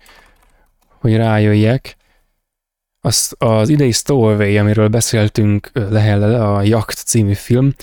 [1.00, 1.96] hogy rájöjjek.
[3.00, 7.74] Az, az idei Stowaway, amiről beszéltünk lehelle, a Jakt című film,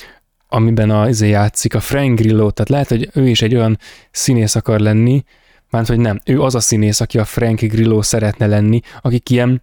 [0.47, 3.77] amiben a, izé játszik a Frank Grillo, tehát lehet, hogy ő is egy olyan
[4.11, 5.23] színész akar lenni,
[5.69, 9.61] mert hogy nem, ő az a színész, aki a Frank Grillo szeretne lenni, akik ilyen,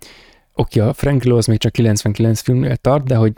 [0.54, 3.32] oké, a Frank Grillo az még csak 99 filmnél tart, de hogy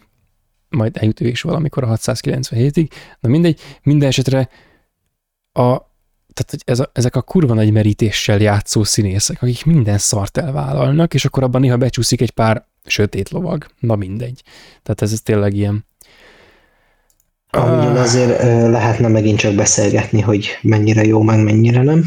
[0.68, 4.48] majd eljut ő is valamikor a 697-ig, na mindegy, minden esetre
[5.52, 5.88] a,
[6.32, 11.14] tehát hogy ez a, ezek a kurva nagy merítéssel játszó színészek, akik minden szart elvállalnak,
[11.14, 13.66] és akkor abban néha becsúszik egy pár sötét lovag.
[13.78, 14.42] Na mindegy.
[14.82, 15.84] Tehát ez, ez tényleg ilyen.
[17.50, 22.04] Amiről azért lehetne megint csak beszélgetni, hogy mennyire jó, meg mennyire nem.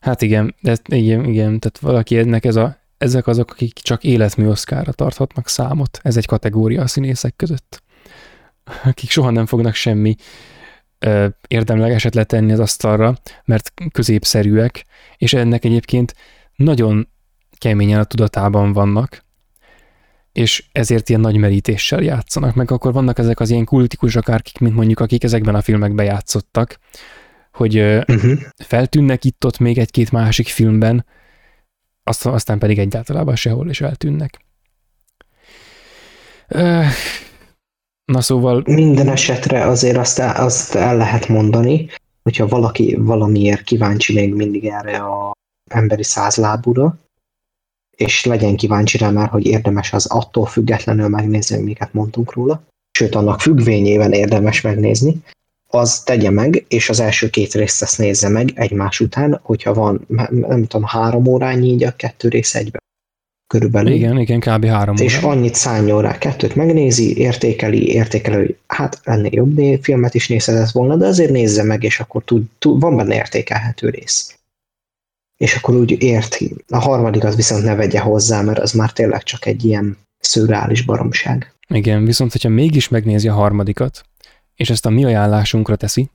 [0.00, 4.46] Hát igen, de igen, igen, tehát valaki ennek ez a, ezek azok, akik csak életmű
[4.46, 5.98] oszkára tarthatnak számot.
[6.02, 7.82] Ez egy kategória a színészek között.
[8.84, 10.16] Akik soha nem fognak semmi
[11.48, 14.84] érdemlegeset letenni az asztalra, mert középszerűek,
[15.16, 16.14] és ennek egyébként
[16.56, 17.08] nagyon
[17.58, 19.26] keményen a tudatában vannak,
[20.32, 24.74] és ezért ilyen nagy merítéssel játszanak, meg akkor vannak ezek az ilyen kultikusok, akik, mint
[24.74, 26.78] mondjuk, akik ezekben a filmekben játszottak,
[27.52, 28.40] hogy uh-huh.
[28.56, 31.06] feltűnnek itt-ott még egy-két másik filmben,
[32.22, 34.44] aztán pedig egyáltalán sehol is eltűnnek.
[38.12, 38.62] Na szóval...
[38.66, 41.88] Minden esetre azért azt el, azt el lehet mondani,
[42.22, 45.32] hogyha valaki valamiért kíváncsi még mindig erre a
[45.70, 46.98] emberi százlábúra,
[47.96, 52.62] és legyen kíváncsi rá már, hogy érdemes az attól függetlenül megnézni, hogy miket mondtunk róla,
[52.90, 55.22] sőt, annak függvényében érdemes megnézni,
[55.66, 60.06] az tegye meg, és az első két részt ezt nézze meg egymás után, hogyha van,
[60.30, 62.80] nem tudom, három órányi így a kettő rész egyben
[63.48, 63.92] körülbelül.
[63.92, 64.64] Igen, igen, kb.
[64.64, 65.04] három óra.
[65.04, 70.70] És annyit szálljon rá, kettőt megnézi, értékeli, értékeli, hogy hát ennél jobb filmet is nézhetett
[70.70, 74.38] volna, de azért nézze meg, és akkor tud, tud, van benne értékelhető rész.
[75.36, 76.54] És akkor úgy érti.
[76.68, 80.82] A harmadik az viszont ne vegye hozzá, mert az már tényleg csak egy ilyen szürreális
[80.82, 81.52] baromság.
[81.68, 84.02] Igen, viszont hogyha mégis megnézi a harmadikat,
[84.56, 86.10] és ezt a mi ajánlásunkra teszi,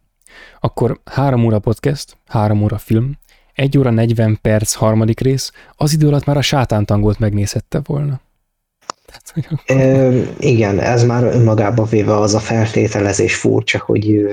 [0.60, 3.18] akkor három óra podcast, három óra film,
[3.54, 8.22] 1 óra 40 perc harmadik rész, az idő alatt már a sátántangolt megnézhette volna.
[9.66, 14.28] E, igen, ez már önmagába véve az a feltételezés furcsa, hogy,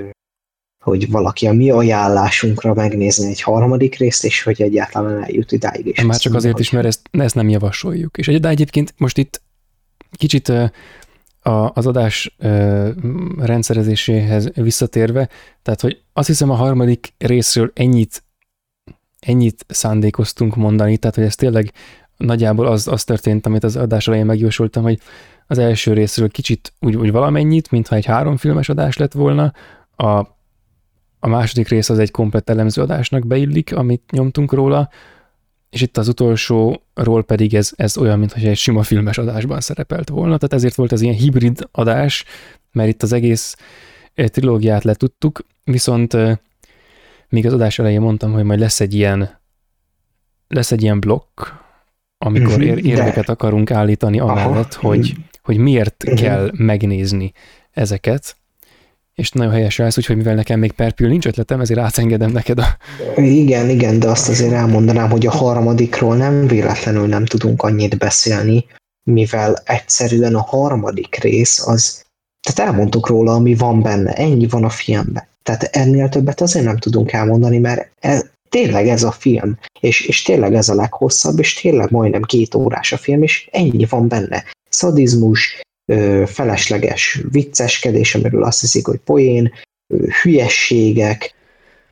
[0.84, 6.02] hogy valaki a mi ajánlásunkra megnézni egy harmadik részt, és hogy egyáltalán eljut idáig is.
[6.02, 8.18] Már csak azért is, mert ezt, ezt nem javasoljuk.
[8.18, 9.42] És de egyébként most itt
[10.12, 10.48] kicsit
[11.42, 12.36] a, az adás
[13.38, 15.28] rendszerezéséhez visszatérve,
[15.62, 18.22] tehát hogy azt hiszem a harmadik részről ennyit
[19.20, 21.72] ennyit szándékoztunk mondani, tehát hogy ez tényleg
[22.16, 25.00] nagyjából az, az történt, amit az adás elején megjósoltam, hogy
[25.46, 29.52] az első részről kicsit úgy, úgy valamennyit, mintha egy három filmes adás lett volna,
[29.96, 30.18] a,
[31.18, 34.88] a második rész az egy komplett elemző adásnak beillik, amit nyomtunk róla,
[35.70, 40.36] és itt az utolsóról pedig ez, ez olyan, mintha egy sima filmes adásban szerepelt volna,
[40.36, 42.24] tehát ezért volt ez ilyen hibrid adás,
[42.72, 43.56] mert itt az egész
[44.14, 46.36] eh, trilógiát letudtuk, viszont eh,
[47.30, 49.38] még az adás elején mondtam, hogy majd lesz egy ilyen
[50.48, 51.40] lesz egy ilyen blokk,
[52.18, 53.32] amikor mhm, ér- érveket De.
[53.32, 54.88] akarunk állítani amellett, Aha.
[54.88, 56.20] hogy, hogy miért uh-huh.
[56.20, 57.32] kell megnézni
[57.70, 58.36] ezeket,
[59.14, 62.76] és nagyon helyes rász, úgyhogy mivel nekem még perpül nincs ötletem, ezért átengedem neked a...
[63.16, 68.64] Igen, igen, de azt azért elmondanám, hogy a harmadikról nem véletlenül nem tudunk annyit beszélni,
[69.02, 72.04] mivel egyszerűen a harmadik rész az,
[72.40, 75.28] tehát elmondtuk róla, ami van benne, ennyi van a filmben.
[75.42, 80.22] Tehát ennél többet azért nem tudunk elmondani, mert ez, tényleg ez a film, és, és
[80.22, 84.44] tényleg ez a leghosszabb, és tényleg majdnem két órás a film, és ennyi van benne.
[84.68, 85.60] Szadizmus,
[86.24, 89.52] felesleges vicceskedés, amiről azt hiszik, hogy poén,
[90.22, 91.34] hülyességek,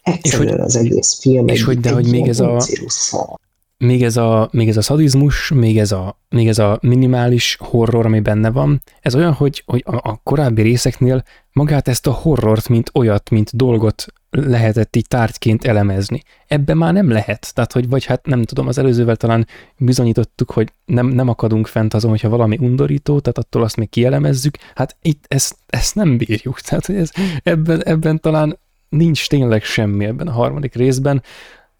[0.03, 2.61] egyszerűen és hogy, az egész film és egy, hogy, de egy hogy még ez a,
[2.87, 3.39] szar
[3.79, 8.07] még ez a, még ez a szadizmus, még ez a, még ez a minimális horror,
[8.07, 12.69] ami benne van, ez olyan, hogy, hogy a, a korábbi részeknél magát ezt a horrort,
[12.69, 16.23] mint olyat, mint dolgot lehetett így tárgyként elemezni.
[16.47, 17.55] Ebben már nem lehet.
[17.55, 21.95] Tehát, hogy vagy hát nem tudom, az előzővel talán bizonyítottuk, hogy nem, nem akadunk fent
[21.95, 24.57] azon, hogyha valami undorító, tehát attól azt még kielemezzük.
[24.75, 26.61] Hát itt ezt, ezt nem bírjuk.
[26.61, 27.11] Tehát, hogy ez,
[27.43, 28.59] ebben, ebben talán
[28.89, 31.23] nincs tényleg semmi ebben a harmadik részben.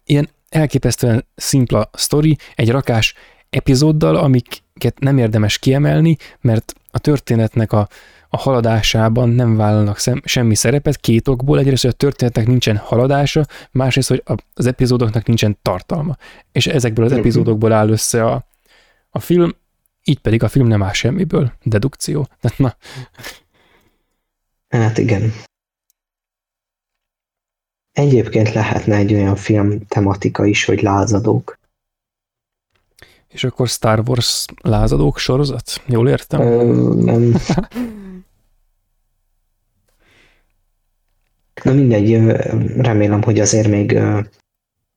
[0.05, 3.13] Ilyen elképesztően szimpla sztori, egy rakás
[3.49, 7.87] epizóddal, amiket nem érdemes kiemelni, mert a történetnek a,
[8.29, 11.59] a haladásában nem vállalnak szem, semmi szerepet, két okból.
[11.59, 16.15] Egyrészt, hogy a történetnek nincsen haladása, másrészt, hogy az epizódoknak nincsen tartalma.
[16.51, 18.45] És ezekből az epizódokból áll össze a,
[19.09, 19.55] a film,
[20.03, 21.51] így pedig a film nem áll semmiből.
[21.63, 22.27] Dedukció.
[22.57, 22.75] Na.
[24.69, 25.33] Hát igen.
[27.99, 31.57] Egyébként lehetne egy olyan film tematika is, hogy lázadók.
[33.27, 35.81] És akkor Star Wars lázadók sorozat?
[35.85, 36.41] Jól értem?
[36.41, 37.33] Ö, nem.
[41.63, 42.11] Na mindegy,
[42.77, 43.99] remélem, hogy azért még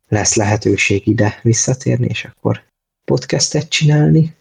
[0.09, 2.63] lesz lehetőség ide visszatérni, és akkor
[3.05, 4.37] podcastet csinálni.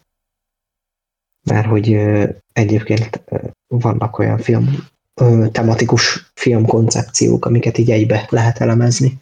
[1.42, 1.98] Mert hogy
[2.52, 3.22] egyébként
[3.66, 4.88] vannak olyan film,
[5.52, 9.20] tematikus filmkoncepciók, amiket így egybe lehet elemezni.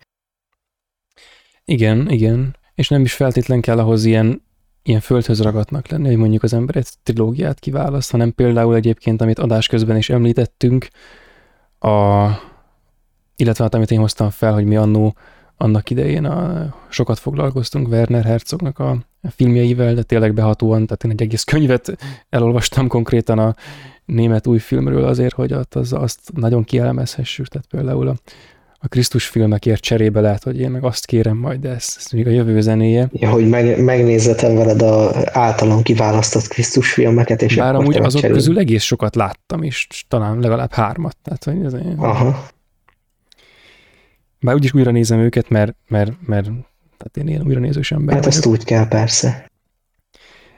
[1.64, 2.56] Igen, igen.
[2.74, 4.42] És nem is feltétlen kell ahhoz ilyen,
[4.82, 9.38] ilyen földhöz ragadnak lenni, hogy mondjuk az ember egy trilógiát kiválaszt, hanem például egyébként, amit
[9.38, 10.88] adás közben is említettünk,
[11.78, 12.26] a,
[13.36, 15.14] illetve hát amit én hoztam fel, hogy mi annó
[15.62, 18.96] annak idején a, sokat foglalkoztunk Werner Herzognak a
[19.36, 21.96] filmjeivel, de tényleg behatóan, tehát én egy egész könyvet
[22.28, 23.54] elolvastam konkrétan a
[24.04, 28.14] német új filmről azért, hogy az, azt nagyon kielemezhessük, tehát például a,
[28.78, 32.26] a Krisztus filmekért cserébe lehet, hogy én meg azt kérem majd, de ez, ez még
[32.26, 33.08] a jövő zenéje.
[33.12, 38.38] Ja, hogy meg, megnézzetem veled a általam kiválasztott Krisztus filmeket, és Bár amúgy azok cserébe.
[38.38, 41.16] közül egész sokat láttam, és talán legalább hármat.
[41.22, 42.48] Tehát, hogy ez Aha.
[44.40, 46.44] Bár úgyis újra nézem őket, mert, mert, mert
[46.96, 49.50] tehát én ilyen újra nézős ember Hát ezt úgy kell, persze.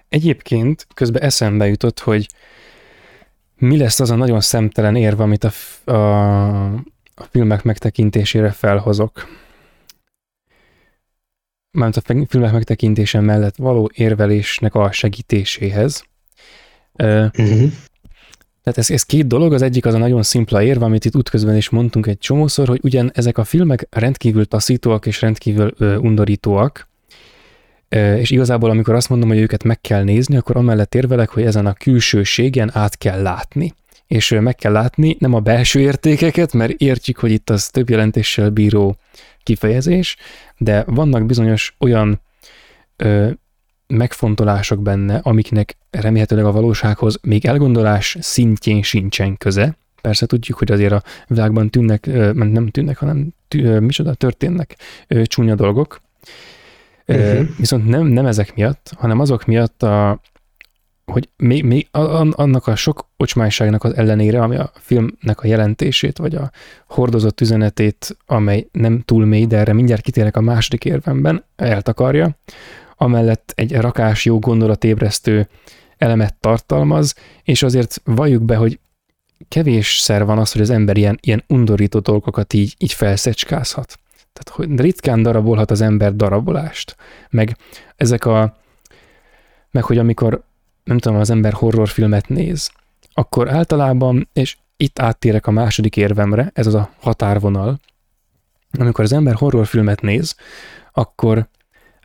[0.08, 2.28] Egyébként közben eszembe jutott, hogy
[3.58, 5.52] mi lesz az a nagyon szemtelen érv, amit a,
[5.92, 6.74] a,
[7.14, 9.28] a filmek megtekintésére felhozok.
[11.70, 16.04] Mármint a filmek megtekintése mellett való érvelésnek a segítéséhez.
[16.92, 17.72] Uh-huh.
[18.62, 21.56] Tehát ez, ez két dolog, az egyik az a nagyon szimpla érve, amit itt útközben
[21.56, 26.88] is mondtunk egy csomószor, hogy ugyan ezek a filmek rendkívül taszítóak és rendkívül ö, undorítóak,
[27.88, 31.42] ö, és igazából amikor azt mondom, hogy őket meg kell nézni, akkor amellett érvelek, hogy
[31.42, 33.74] ezen a külsőségen át kell látni.
[34.06, 37.90] És ö, meg kell látni nem a belső értékeket, mert értjük, hogy itt az több
[37.90, 38.96] jelentéssel bíró
[39.42, 40.16] kifejezés,
[40.58, 42.20] de vannak bizonyos olyan
[42.96, 43.30] ö,
[43.92, 49.76] megfontolások benne, amiknek remélhetőleg a valósághoz még elgondolás szintjén sincsen köze.
[50.00, 54.76] Persze tudjuk, hogy azért a világban tűnnek, nem tűnnek, hanem tű, micsoda történnek
[55.24, 56.00] csúnya dolgok.
[57.06, 57.46] Uh-huh.
[57.58, 60.20] Viszont nem, nem ezek miatt, hanem azok miatt, a,
[61.04, 66.34] hogy még, még annak a sok ocsmányságnak az ellenére, ami a filmnek a jelentését, vagy
[66.34, 66.50] a
[66.86, 72.36] hordozott üzenetét, amely nem túl mély, de erre mindjárt kitérek a második érvemben, eltakarja,
[73.02, 75.48] amellett egy rakás jó gondolatébresztő
[75.98, 78.78] elemet tartalmaz, és azért valljuk be, hogy
[79.48, 83.98] kevésszer van az, hogy az ember ilyen, ilyen undorító dolgokat így, így felszecskázhat.
[84.32, 86.96] Tehát hogy ritkán darabolhat az ember darabolást.
[87.30, 87.56] Meg
[87.96, 88.56] ezek a,
[89.70, 90.42] meg hogy amikor
[90.84, 92.70] nem tudom, az ember horrorfilmet néz,
[93.12, 97.80] akkor általában, és itt áttérek a második érvemre, ez az a határvonal,
[98.78, 100.36] amikor az ember horrorfilmet néz,
[100.92, 101.48] akkor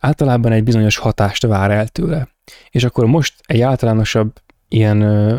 [0.07, 2.27] általában egy bizonyos hatást vár el tőle.
[2.69, 5.37] És akkor most egy általánosabb ilyen ö,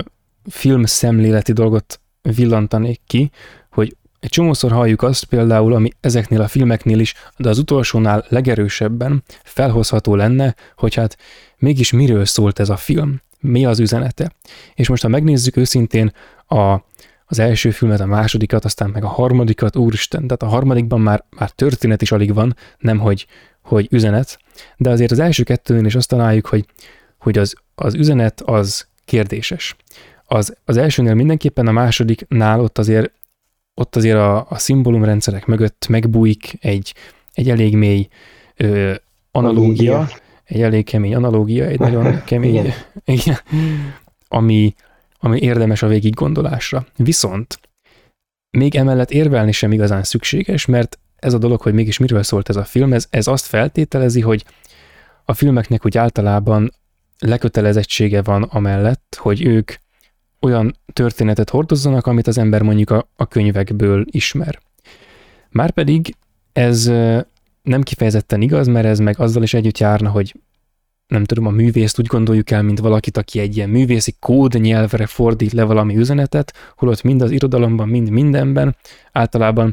[0.50, 3.30] filmszemléleti dolgot villantanék ki,
[3.70, 9.22] hogy egy csomószor halljuk azt például, ami ezeknél a filmeknél is, de az utolsónál legerősebben
[9.42, 11.16] felhozható lenne, hogy hát
[11.58, 14.32] mégis miről szólt ez a film, mi az üzenete.
[14.74, 16.12] És most ha megnézzük őszintén
[16.46, 16.76] a,
[17.24, 21.50] az első filmet, a másodikat, aztán meg a harmadikat, úristen, tehát a harmadikban már, már
[21.50, 22.98] történet is alig van, nem
[23.68, 24.38] hogy üzenet,
[24.76, 26.64] de azért az első kettőnél is azt találjuk, hogy,
[27.18, 29.76] hogy az, az üzenet az kérdéses.
[30.24, 33.12] Az, az elsőnél mindenképpen, a másodiknál ott azért,
[33.74, 36.94] ott azért a, a szimbólumrendszerek mögött megbújik egy,
[37.32, 38.08] egy elég mély
[38.56, 38.94] ö,
[39.30, 40.08] analógia,
[40.44, 42.74] egy elég kemény analógia, egy nagyon kemény, igen.
[43.04, 43.38] igen,
[44.28, 44.74] ami,
[45.20, 46.86] ami érdemes a végig gondolásra.
[46.96, 47.60] Viszont
[48.50, 52.56] még emellett érvelni sem igazán szükséges, mert ez a dolog, hogy mégis miről szólt ez
[52.56, 54.44] a film, ez, ez azt feltételezi, hogy
[55.24, 56.72] a filmeknek úgy általában
[57.18, 59.72] lekötelezettsége van amellett, hogy ők
[60.40, 64.58] olyan történetet hordozzanak, amit az ember mondjuk a, a könyvekből ismer.
[65.50, 66.14] Márpedig
[66.52, 66.84] ez
[67.62, 70.34] nem kifejezetten igaz, mert ez meg azzal is együtt járna, hogy
[71.06, 75.06] nem tudom, a művészt úgy gondoljuk el, mint valakit, aki egy ilyen művészi kód nyelvre
[75.06, 78.76] fordít le valami üzenetet, holott mind az irodalomban, mind mindenben
[79.12, 79.72] általában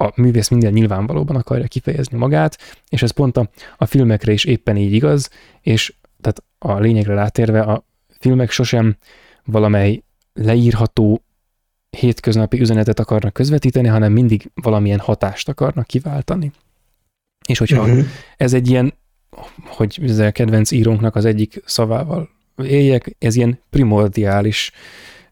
[0.00, 4.76] a művész minden nyilvánvalóban akarja kifejezni magát, és ez pont a, a filmekre is éppen
[4.76, 7.84] így igaz, és tehát a lényegre rátérve a
[8.18, 8.96] filmek sosem
[9.44, 10.02] valamely
[10.32, 11.22] leírható
[11.90, 16.52] hétköznapi üzenetet akarnak közvetíteni, hanem mindig valamilyen hatást akarnak kiváltani.
[17.46, 18.04] És hogyha uh-huh.
[18.36, 18.94] ez egy ilyen,
[19.64, 22.28] hogy ezzel kedvenc írónknak az egyik szavával
[22.62, 24.72] éljek, ez ilyen primordiális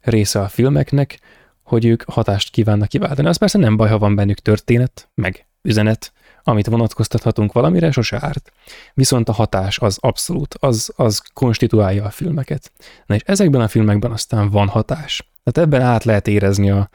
[0.01, 1.19] része a filmeknek,
[1.67, 3.29] hogy ők hatást kívánnak kiváltani.
[3.29, 6.13] Az persze nem baj, ha van bennük történet, meg üzenet,
[6.43, 8.53] amit vonatkoztathatunk valamire, sose árt.
[8.95, 12.73] Viszont a hatás az abszolút, az, az konstituálja a filmeket.
[13.07, 15.31] Na és ezekben a filmekben aztán van hatás.
[15.45, 16.91] Tehát ebben át lehet érezni a,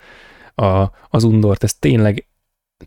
[0.66, 2.28] a, az undort, ez tényleg,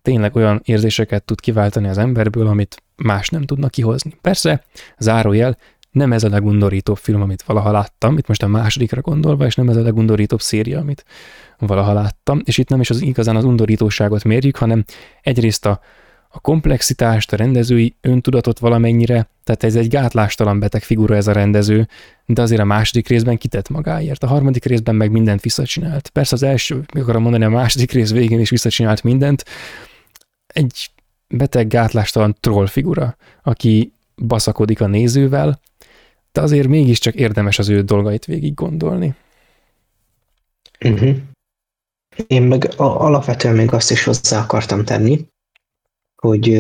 [0.03, 4.17] tényleg olyan érzéseket tud kiváltani az emberből, amit más nem tudnak kihozni.
[4.21, 4.65] Persze,
[4.99, 5.57] zárójel,
[5.95, 9.69] nem ez a legundorítóbb film, amit valaha láttam, itt most a másodikra gondolva, és nem
[9.69, 11.05] ez a legundorítóbb széria, amit
[11.59, 14.85] valaha láttam, és itt nem is az igazán az undorítóságot mérjük, hanem
[15.23, 15.81] egyrészt a,
[16.29, 21.89] a komplexitást, a rendezői öntudatot valamennyire, tehát ez egy gátlástalan beteg figura ez a rendező,
[22.27, 26.09] de azért a második részben kitett magáért, a harmadik részben meg mindent visszacsinált.
[26.09, 29.45] Persze az első, mi akarom mondani, a második rész végén is visszacsinált mindent,
[30.47, 30.91] egy
[31.29, 35.61] beteg gátlástalan troll figura, aki baszakodik a nézővel,
[36.35, 39.15] de azért mégiscsak érdemes az ő dolgait végig gondolni.
[40.85, 41.17] Uh-huh.
[42.27, 45.27] Én meg alapvetően még azt is hozzá akartam tenni,
[46.21, 46.55] hogy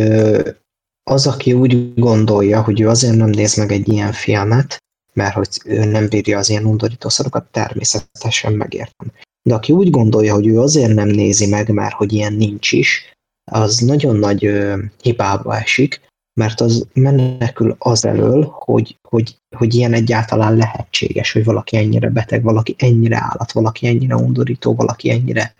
[1.02, 4.76] az, aki úgy gondolja, hogy ő azért nem néz meg egy ilyen filmet,
[5.12, 9.12] mert hogy ő nem bírja az ilyen undorító szarokat, természetesen megértem.
[9.42, 13.12] De aki úgy gondolja, hogy ő azért nem nézi meg, mert hogy ilyen nincs is,
[13.52, 16.00] az nagyon nagy ö, hibába esik,
[16.40, 22.42] mert az menekül az elől, hogy, hogy, hogy ilyen egyáltalán lehetséges, hogy valaki ennyire beteg,
[22.42, 25.54] valaki ennyire állat, valaki ennyire undorító, valaki ennyire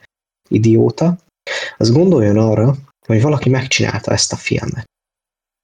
[0.49, 1.19] idióta.
[1.77, 4.85] Az gondoljon arra, hogy valaki megcsinálta ezt a filmet.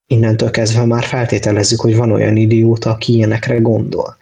[0.07, 4.19] Innentől kezdve már feltételezzük, hogy van olyan idióta, aki ilyenekre gondol.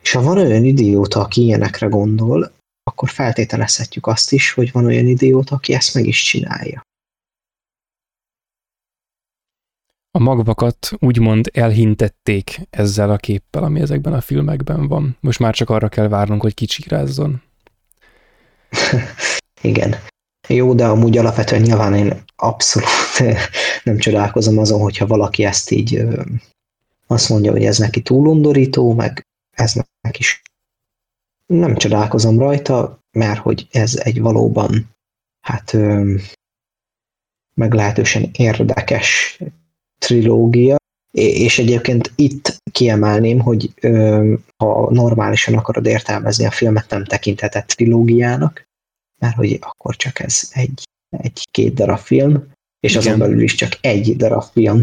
[0.00, 2.52] És ha van olyan idióta, aki ilyenekre gondol,
[2.82, 6.82] akkor feltételezhetjük azt is, hogy van olyan idióta, aki ezt meg is csinálja.
[10.14, 15.16] A magvakat úgymond elhintették ezzel a képpel, ami ezekben a filmekben van.
[15.20, 17.42] Most már csak arra kell várnunk, hogy kicsírázzon.
[19.60, 19.94] Igen.
[20.48, 22.88] Jó, de amúgy alapvetően nyilván én abszolút
[23.84, 26.04] nem csodálkozom azon, hogyha valaki ezt így
[27.06, 30.42] azt mondja, hogy ez neki túl undorító, meg ez neki is.
[31.46, 34.90] Nem csodálkozom rajta, mert hogy ez egy valóban
[35.40, 35.76] hát
[37.54, 39.38] meglehetősen érdekes
[40.06, 40.76] trilógia,
[41.18, 43.70] és egyébként itt kiemelném, hogy
[44.56, 48.64] ha normálisan akarod értelmezni a filmet, nem tekintetett trilógiának,
[49.20, 52.50] mert hogy akkor csak ez egy, egy-két darab film,
[52.80, 53.06] és igen.
[53.06, 54.80] azon belül is csak egy darab film.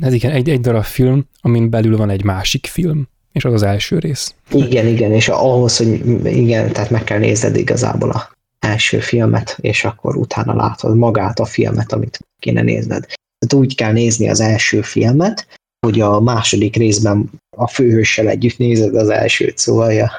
[0.00, 3.62] Ez igen, egy, egy darab film, amin belül van egy másik film, és az az
[3.62, 4.34] első rész.
[4.50, 5.90] Igen, igen, és ahhoz, hogy
[6.24, 11.44] igen, tehát meg kell nézned igazából a első filmet, és akkor utána látod magát a
[11.44, 13.06] filmet, amit kéne nézned.
[13.38, 15.46] Tehát úgy kell nézni az első filmet,
[15.86, 20.10] hogy a második részben a főhőssel együtt nézed az elsőt, szóval ja.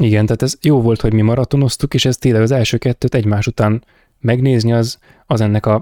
[0.00, 3.46] Igen, tehát ez jó volt, hogy mi maratonoztuk, és ez tényleg az első kettőt egymás
[3.46, 3.84] után
[4.20, 5.74] megnézni, az, az ennek a,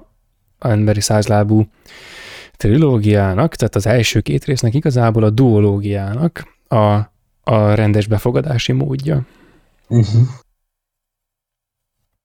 [0.59, 1.67] a emberi százlábú
[2.57, 6.95] trilógiának, tehát az első két résznek igazából a duológiának a,
[7.43, 9.27] a rendes befogadási módja.
[9.89, 10.29] Uh-huh.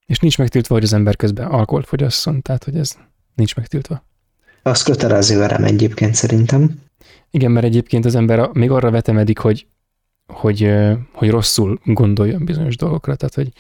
[0.05, 2.97] És nincs megtiltva, hogy az ember közben alkoholt fogyasszon, tehát hogy ez
[3.35, 4.03] nincs megtiltva.
[4.67, 6.81] Az kötelező verem egyébként szerintem.
[7.31, 9.67] Igen, mert egyébként az ember még arra vetemedik, hogy
[10.27, 10.71] hogy,
[11.11, 13.51] hogy rosszul gondoljon bizonyos dolgokra, tehát hogy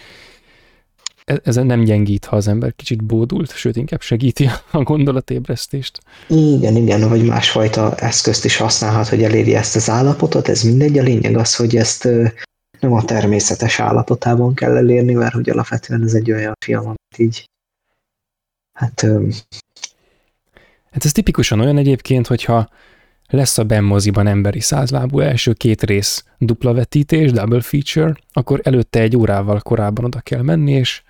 [1.25, 5.99] e, ezen nem gyengít, ha az ember kicsit bódult, sőt, inkább segíti a gondolatébresztést.
[6.27, 11.03] Igen, igen, vagy másfajta eszközt is használhat, hogy eléri ezt az állapotot, ez mindegy, a
[11.03, 12.09] lényeg az, hogy ezt
[12.79, 17.49] nem a természetes állapotában kell elérni, mert hogy alapvetően ez egy olyan film, amit így
[18.73, 19.05] hát...
[20.91, 22.69] Hát ez tipikusan olyan egyébként, hogyha
[23.29, 28.99] lesz a Ben moziban emberi százlábú első két rész dupla vetítés, double feature, akkor előtte
[28.99, 31.01] egy órával korábban oda kell menni, és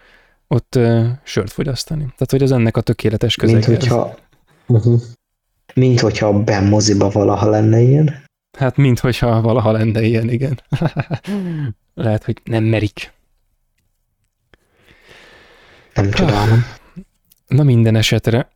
[0.48, 2.02] ott uh, sört fogyasztani.
[2.02, 3.56] Tehát, hogy ez ennek a tökéletes közeg.
[3.56, 4.16] Mint hogyha,
[4.68, 5.02] uh-huh.
[5.74, 8.24] mint hogyha a Ben moziba valaha lenne ilyen.
[8.58, 10.62] Hát, mint hogyha valaha lenne ilyen, igen.
[11.94, 13.14] Lehet, hogy nem merik.
[15.94, 16.66] Nem csodálom.
[17.48, 18.50] Na minden esetre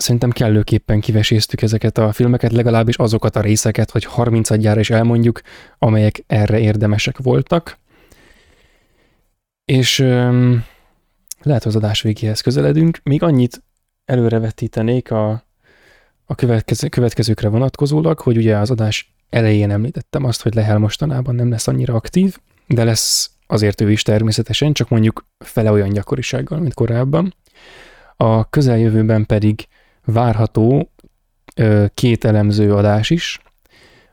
[0.00, 5.40] szerintem kellőképpen kiveséztük ezeket a filmeket, legalábbis azokat a részeket, hogy 30 adjára is elmondjuk,
[5.78, 7.78] amelyek erre érdemesek voltak.
[9.64, 10.64] És öm,
[11.42, 13.00] lehet, hogy az adás végéhez közeledünk.
[13.02, 13.62] Még annyit
[14.04, 15.44] előrevetítenék a,
[16.24, 21.50] a következő, következőkre vonatkozólag, hogy ugye az adás elején említettem azt, hogy Lehel mostanában nem
[21.50, 26.74] lesz annyira aktív, de lesz azért ő is természetesen, csak mondjuk fele olyan gyakorisággal, mint
[26.74, 27.34] korábban.
[28.16, 29.68] A közeljövőben pedig
[30.04, 30.90] várható
[31.94, 33.40] két elemző adás is.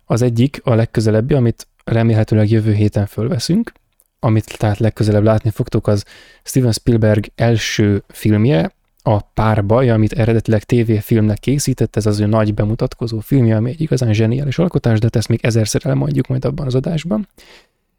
[0.05, 3.71] Az egyik a legközelebbi, amit remélhetőleg jövő héten fölveszünk,
[4.19, 6.05] amit tehát legközelebb látni fogtok, az
[6.43, 13.19] Steven Spielberg első filmje, a Párbaj, amit eredetileg tévéfilmnek készített, ez az ő nagy bemutatkozó
[13.19, 17.27] filmje, ami egy igazán zseniális alkotás, de ezt még ezerszer elmondjuk majd abban az adásban.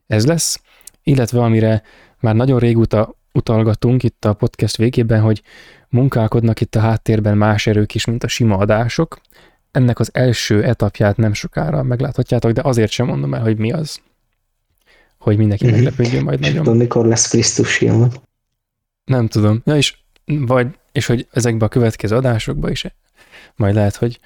[0.07, 0.61] Ez lesz,
[1.03, 1.83] illetve amire
[2.21, 5.43] már nagyon régóta utalgatunk itt a podcast végében, hogy
[5.89, 9.21] munkálkodnak itt a háttérben más erők is, mint a sima adások.
[9.71, 14.01] Ennek az első etapját nem sokára megláthatjátok, de azért sem mondom el, hogy mi az.
[15.19, 15.75] Hogy mindenki mm-hmm.
[15.75, 16.57] meglepődjön majd nagyon.
[16.57, 18.09] Tudom, mikor lesz Krisztus film.
[19.05, 19.63] Nem tudom.
[19.65, 22.85] Ja, és, vagy, és hogy ezekbe a következő adásokba is
[23.59, 24.21] majd lehet, hogy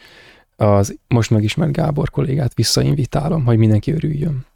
[0.56, 4.46] az most megismert Gábor kollégát visszainvitálom, hogy mindenki örüljön.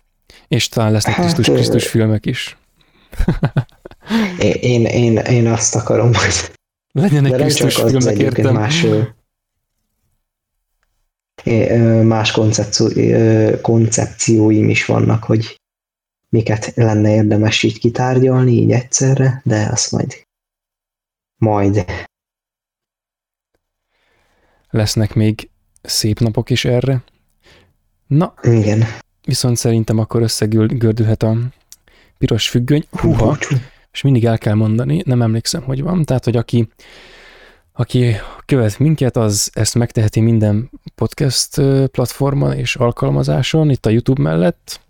[0.49, 2.57] És talán lesznek hát, Krisztus, Krisztus filmek is.
[4.61, 6.55] én, én, én azt akarom, hogy
[7.01, 8.55] legyenek De Krisztus filmek, értem.
[8.55, 8.87] Más,
[12.03, 12.89] más koncepció,
[13.61, 15.61] koncepcióim is vannak, hogy
[16.29, 20.27] miket lenne érdemes így kitárgyalni így egyszerre, de azt majd
[21.37, 21.85] majd.
[24.71, 25.51] Lesznek még
[25.83, 27.03] szép napok is erre.
[28.07, 28.85] Na, Igen.
[29.25, 31.37] viszont szerintem akkor összegördülhet a
[32.19, 32.87] piros függöny.
[32.91, 33.39] Húha,
[33.97, 36.69] és mindig el kell mondani, nem emlékszem, hogy van, tehát, hogy aki,
[37.73, 38.17] aki
[38.47, 41.61] követ minket, az ezt megteheti minden podcast
[41.91, 44.81] platformon és alkalmazáson, itt a YouTube mellett,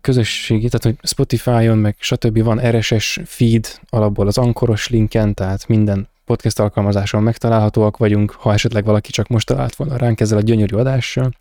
[0.00, 2.42] közösségi, tehát hogy Spotify-on, meg stb.
[2.42, 8.84] van RSS feed alapból az ankoros linken, tehát minden podcast alkalmazáson megtalálhatóak vagyunk, ha esetleg
[8.84, 11.32] valaki csak most talált volna ránk ezzel a gyönyörű adással.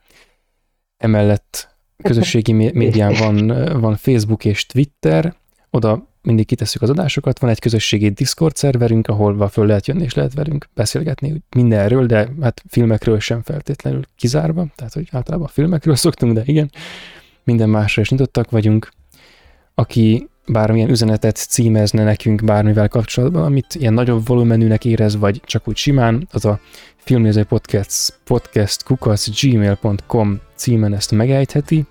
[0.97, 1.69] Emellett
[2.09, 3.47] közösségi médián van,
[3.79, 5.35] van Facebook és Twitter,
[5.69, 10.13] oda mindig kitesszük az adásokat, van egy közösségi Discord szerverünk, ahol föl lehet jönni és
[10.13, 16.33] lehet velünk beszélgetni mindenről, de hát filmekről sem feltétlenül kizárva, tehát hogy általában filmekről szoktunk,
[16.33, 16.71] de igen,
[17.43, 18.91] minden másra is nyitottak vagyunk.
[19.75, 25.77] Aki bármilyen üzenetet címezne nekünk bármivel kapcsolatban, amit ilyen nagyobb volumenűnek érez, vagy csak úgy
[25.77, 26.59] simán, az a
[26.97, 31.85] filmnéző podcast, podcast kukac gmail.com címen ezt megejtheti,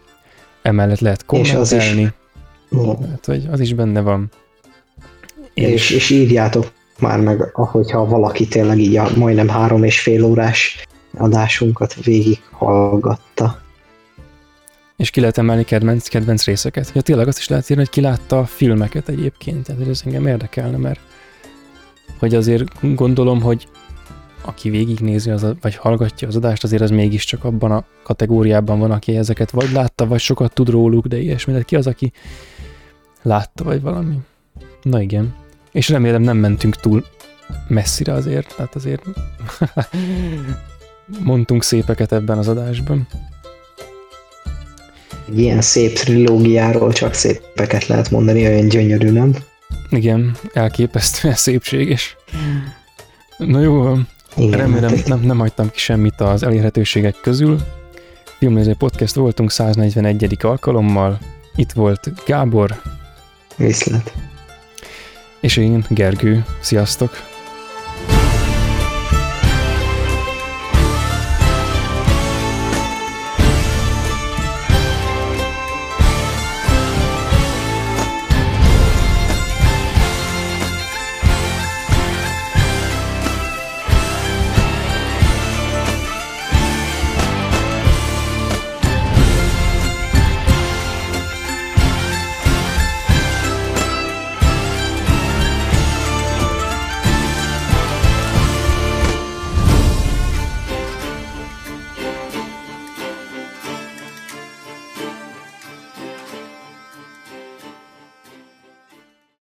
[0.62, 2.12] emellett lehet kommentelni.
[3.09, 4.31] Hát, hogy az is benne van.
[5.55, 10.25] És, és, és írjátok már meg, ahogyha valaki tényleg így a majdnem három és fél
[10.25, 10.86] órás
[11.17, 13.60] adásunkat végig hallgatta.
[14.97, 16.91] És ki lehet emelni kedvenc, kedvenc részeket.
[16.94, 20.26] Ja, tényleg azt is lehet írni, hogy ki látta a filmeket egyébként, tehát ez engem
[20.26, 21.01] érdekelne, mert
[22.18, 23.68] hogy azért gondolom, hogy
[24.44, 29.17] aki végignézi, az, vagy hallgatja az adást, azért az mégiscsak abban a kategóriában van, aki
[29.17, 31.52] ezeket vagy látta, vagy sokat tud róluk, de ilyesmi.
[31.52, 32.12] De ki az, aki
[33.23, 34.18] látta, vagy valami?
[34.83, 35.34] Na igen.
[35.73, 37.05] És remélem nem mentünk túl
[37.68, 39.02] messzire azért, tehát azért
[41.25, 43.07] mondtunk szépeket ebben az adásban.
[45.28, 49.34] Egy ilyen szép trilógiáról csak szépeket lehet mondani, olyan gyönyörű, nem?
[49.91, 52.17] Igen, elképesztően szépséges.
[53.39, 53.97] Na jó,
[54.36, 57.59] igen, remélem nem, nem hagytam ki semmit az elérhetőségek közül.
[58.39, 60.36] Filmnéző podcast voltunk 141.
[60.41, 61.18] alkalommal.
[61.57, 62.81] Itt volt Gábor.
[63.56, 64.12] Viszlát.
[65.40, 66.44] És én, Gergő.
[66.60, 67.32] Sziasztok!